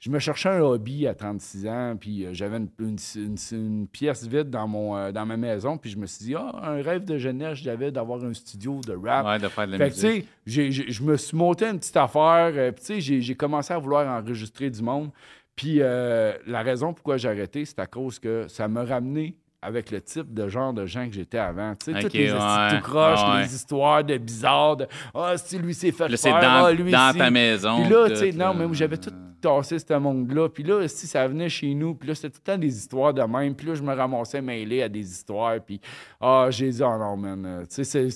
je 0.00 0.10
me 0.10 0.18
cherchais 0.18 0.48
un 0.48 0.60
hobby 0.60 1.06
à 1.06 1.14
36 1.14 1.66
ans, 1.66 1.96
puis 1.98 2.24
euh, 2.24 2.30
j'avais 2.32 2.58
une, 2.58 2.68
une- 2.78 2.96
une- 3.16 3.36
une 3.52 3.88
pièce 3.88 4.26
vide 4.26 4.48
dans, 4.50 4.68
mon, 4.68 4.96
euh, 4.96 5.10
dans 5.12 5.26
ma 5.26 5.36
maison, 5.36 5.76
puis 5.76 5.90
je 5.90 5.98
me 5.98 6.06
suis 6.06 6.26
dit, 6.26 6.34
ah, 6.36 6.52
un 6.62 6.80
rêve 6.82 7.04
de 7.04 7.18
jeunesse, 7.18 7.58
j'avais 7.58 7.90
d'avoir 7.90 8.24
un 8.24 8.32
studio 8.32 8.80
de 8.86 8.94
rap. 8.94 9.26
Ouais, 9.26 9.38
de 9.38 9.48
faire 9.48 9.66
de 9.66 9.72
la 9.72 9.78
Fait 9.78 9.90
que, 9.90 9.94
tu 10.00 10.06
musique. 10.06 10.72
sais, 10.72 10.92
je 10.92 11.02
me 11.02 11.16
suis 11.16 11.36
monté 11.36 11.64
une 11.66 11.78
petite 11.78 11.96
affaire. 11.96 12.52
euh, 12.54 12.70
puis, 12.72 12.80
tu 12.84 13.00
sais, 13.02 13.20
j'ai- 13.22 13.34
commencé 13.34 13.72
à 13.74 13.78
vouloir 13.78 14.06
enregistrer 14.06 14.70
du 14.70 14.82
monde. 14.82 15.10
Puis, 15.56 15.78
la 15.78 16.62
raison 16.62 16.92
pourquoi 16.94 17.16
j'ai 17.16 17.28
arrêté, 17.28 17.64
c'est 17.64 17.80
à 17.80 17.86
cause 17.86 18.18
que 18.20 18.46
ça 18.48 18.68
m'a 18.68 18.84
ramené 18.84 19.36
avec 19.60 19.90
le 19.90 20.00
type 20.00 20.32
de 20.32 20.48
genre 20.48 20.72
de 20.72 20.86
gens 20.86 21.06
que 21.06 21.14
j'étais 21.14 21.38
avant. 21.38 21.74
Tu 21.74 21.92
sais, 21.92 22.00
toutes 22.00 22.12
les 22.12 22.32
ouais, 22.32 22.38
tout 22.70 22.80
croches, 22.82 23.20
ouais. 23.22 23.42
les 23.42 23.54
histoires 23.54 24.04
de 24.04 24.16
bizarres, 24.16 24.76
de 24.76 24.86
«Ah, 25.14 25.34
si 25.36 25.58
lui 25.58 25.74
s'est 25.74 25.90
fait 25.92 26.08
Là, 26.08 26.16
faire, 26.16 26.40
dans, 26.40 26.64
ah, 26.66 26.72
lui 26.72 26.92
dans 26.92 27.16
ta 27.16 27.30
maison. 27.30 27.82
Puis 27.82 27.90
là, 27.92 28.08
tu 28.08 28.16
sais, 28.16 28.32
non, 28.32 28.54
mais 28.54 28.66
j'avais 28.72 28.96
tout 28.96 29.10
tassé 29.40 29.78
ce 29.78 29.94
monde-là. 29.94 30.48
Puis 30.48 30.62
là, 30.62 30.86
si 30.88 31.06
ça 31.06 31.26
venait 31.26 31.48
chez 31.48 31.74
nous, 31.74 31.94
puis 31.94 32.08
là, 32.08 32.14
c'était 32.14 32.30
tout 32.30 32.40
le 32.44 32.52
temps 32.52 32.58
des 32.58 32.76
histoires 32.76 33.14
de 33.14 33.22
même. 33.22 33.54
Puis 33.54 33.66
là, 33.66 33.74
je 33.74 33.82
me 33.82 33.94
ramassais 33.94 34.40
mêlé 34.40 34.82
à 34.82 34.88
des 34.88 35.08
histoires. 35.08 35.56
Puis, 35.64 35.80
ah, 36.20 36.46
j'ai 36.50 36.70
dit, 36.70 36.82
oh 36.82 36.96
non, 36.98 37.16
man. 37.16 37.44
euh, 37.46 37.64
Tu 37.72 37.84
sais, 37.84 38.08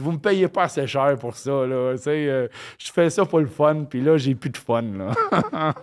vous 0.00 0.12
me 0.12 0.18
payez 0.18 0.48
pas 0.48 0.64
assez 0.64 0.86
cher 0.86 1.16
pour 1.18 1.36
ça, 1.36 1.66
là. 1.66 1.92
Tu 1.96 2.02
sais, 2.02 2.28
euh, 2.28 2.48
je 2.78 2.90
fais 2.92 3.10
ça 3.10 3.24
pour 3.24 3.40
le 3.40 3.46
fun. 3.46 3.84
Puis 3.88 4.00
là, 4.00 4.16
j'ai 4.16 4.34
plus 4.34 4.50
de 4.50 4.56
fun, 4.56 4.82
là. 4.82 5.12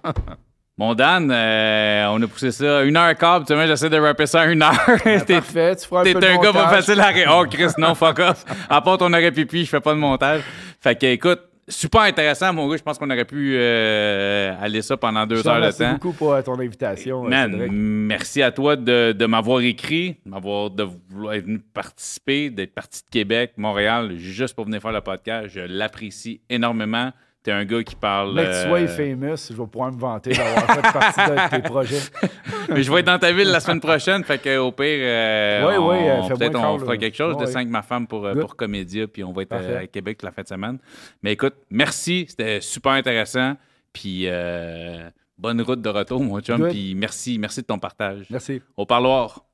Bon, 0.82 0.95
Dan, 0.95 1.30
euh, 1.32 2.08
on 2.10 2.20
a 2.24 2.28
poussé 2.28 2.49
ça 2.49 2.82
une 2.82 2.98
heure 2.98 3.16
quart, 3.16 3.45
puis 3.45 3.56
j'essaie 3.68 3.88
de 3.88 3.99
rapper 3.99 4.26
ça 4.26 4.45
une 4.48 4.64
heure. 4.64 4.74
T'es 5.03 5.36
Parfait, 5.36 5.76
tu 5.76 5.86
feras 5.86 6.02
un 6.02 6.06
peu 6.06 6.20
de 6.20 6.26
un 6.26 6.38
gars 6.40 6.52
pas 6.52 6.70
facile 6.70 6.99
à 6.99 7.10
ré- 7.10 7.26
Oh, 7.30 7.45
Chris, 7.48 7.68
non, 7.78 7.94
fuck 7.94 8.18
off. 8.18 8.44
À 8.68 8.82
part 8.82 8.98
ton 8.98 9.14
arrêt 9.14 9.32
pipi, 9.32 9.64
je 9.64 9.70
fais 9.70 9.80
pas 9.80 9.94
de 9.94 9.99
montage. 9.99 10.41
Fait 10.80 10.95
que, 10.99 11.06
écoute, 11.06 11.40
super 11.68 12.02
intéressant, 12.02 12.52
mon 12.52 12.68
gars. 12.68 12.78
Je 12.78 12.82
pense 12.82 12.98
qu'on 12.98 13.12
aurait 13.12 13.26
pu 13.26 13.53
euh, 13.60 14.56
aller 14.60 14.82
ça 14.82 14.98
pendant 14.98 15.28
deux 15.28 15.48
heures 15.48 15.62
de 15.62 15.72
temps. 15.72 15.91
beaucoup 15.91 16.14
pour 16.14 16.34
euh, 16.34 16.41
ton 16.41 16.60
invitation, 16.60 17.26
Man, 17.26 17.52
Cédric. 17.52 17.72
merci 17.72 18.41
à 18.41 18.49
toi 18.52 18.76
de, 18.76 19.12
de 19.12 19.26
m'avoir 19.28 19.62
écrit, 19.62 20.18
de 20.26 20.32
m'avoir 20.32 20.72
de 20.72 20.88
vouloir 21.12 21.36
être 21.36 21.45
venu 21.45 21.60
participer, 21.60 22.49
d'être 22.49 22.74
parti 22.74 23.03
de 23.03 23.10
Québec, 23.12 23.52
Montréal, 23.56 24.14
juste 24.18 24.56
pour 24.56 24.66
venir 24.66 24.82
faire 24.82 24.94
le 24.94 25.02
podcast. 25.02 25.49
Je 25.53 25.60
l'apprécie 25.60 26.41
énormément. 26.49 27.12
T'es 27.43 27.51
un 27.51 27.65
gars 27.65 27.81
qui 27.84 27.95
parle. 27.95 28.35
Mais 28.35 28.43
que 28.45 28.61
tu 28.61 28.68
sois 28.68 28.80
euh, 28.81 28.88
famous, 28.88 29.47
je 29.49 29.53
vais 29.59 29.68
pouvoir 29.68 29.91
me 29.91 29.97
vanter 29.99 30.31
d'avoir 30.31 30.76
fait 30.76 30.81
partie 30.93 31.19
de 31.31 31.49
tes 31.49 31.61
projets. 31.63 31.99
mais 32.69 32.84
je 32.84 32.91
vais 32.91 32.99
être 32.99 33.07
dans 33.07 33.18
ta 33.18 33.31
ville 33.31 33.47
la 33.49 33.59
semaine 33.59 33.80
prochaine, 33.80 34.23
fait 34.23 34.38
que 34.38 34.57
au 34.59 34.72
pire, 34.72 34.85
euh, 35.01 35.63
on- 35.80 35.91
euh, 35.91 36.35
peut-être 36.35 36.59
on 36.59 36.77
fera 36.77 36.97
quelque 36.97 37.18
chose. 37.18 37.35
De 37.38 37.41
ouais. 37.45 37.47
5 37.51 37.68
ma 37.68 37.81
femme 37.81 38.05
pour, 38.05 38.22
Good. 38.22 38.39
pour 38.41 38.55
Comédia, 38.55 39.07
puis 39.07 39.23
on 39.23 39.31
va 39.31 39.41
être 39.41 39.49
Parfait. 39.49 39.76
à 39.76 39.88
Québec 39.88 40.22
la 40.22 40.31
fin 40.31 40.43
de 40.43 40.47
semaine. 40.47 40.77
Mais 41.23 41.34
écoute, 41.34 41.55
merci, 41.72 42.26
c'était 42.30 42.61
super 42.61 42.91
intéressant. 42.91 43.55
Puis 43.91 44.26
euh, 44.27 45.09
bonne 45.38 45.61
route 45.61 45.81
de 45.81 45.89
retour, 45.89 46.23
mon 46.23 46.39
chum. 46.41 46.57
Good. 46.61 46.69
Puis 46.69 46.93
merci, 46.95 47.39
merci 47.39 47.61
de 47.61 47.65
ton 47.65 47.80
partage. 47.80 48.27
Merci. 48.30 48.61
Au 48.77 48.85
parloir. 48.85 49.45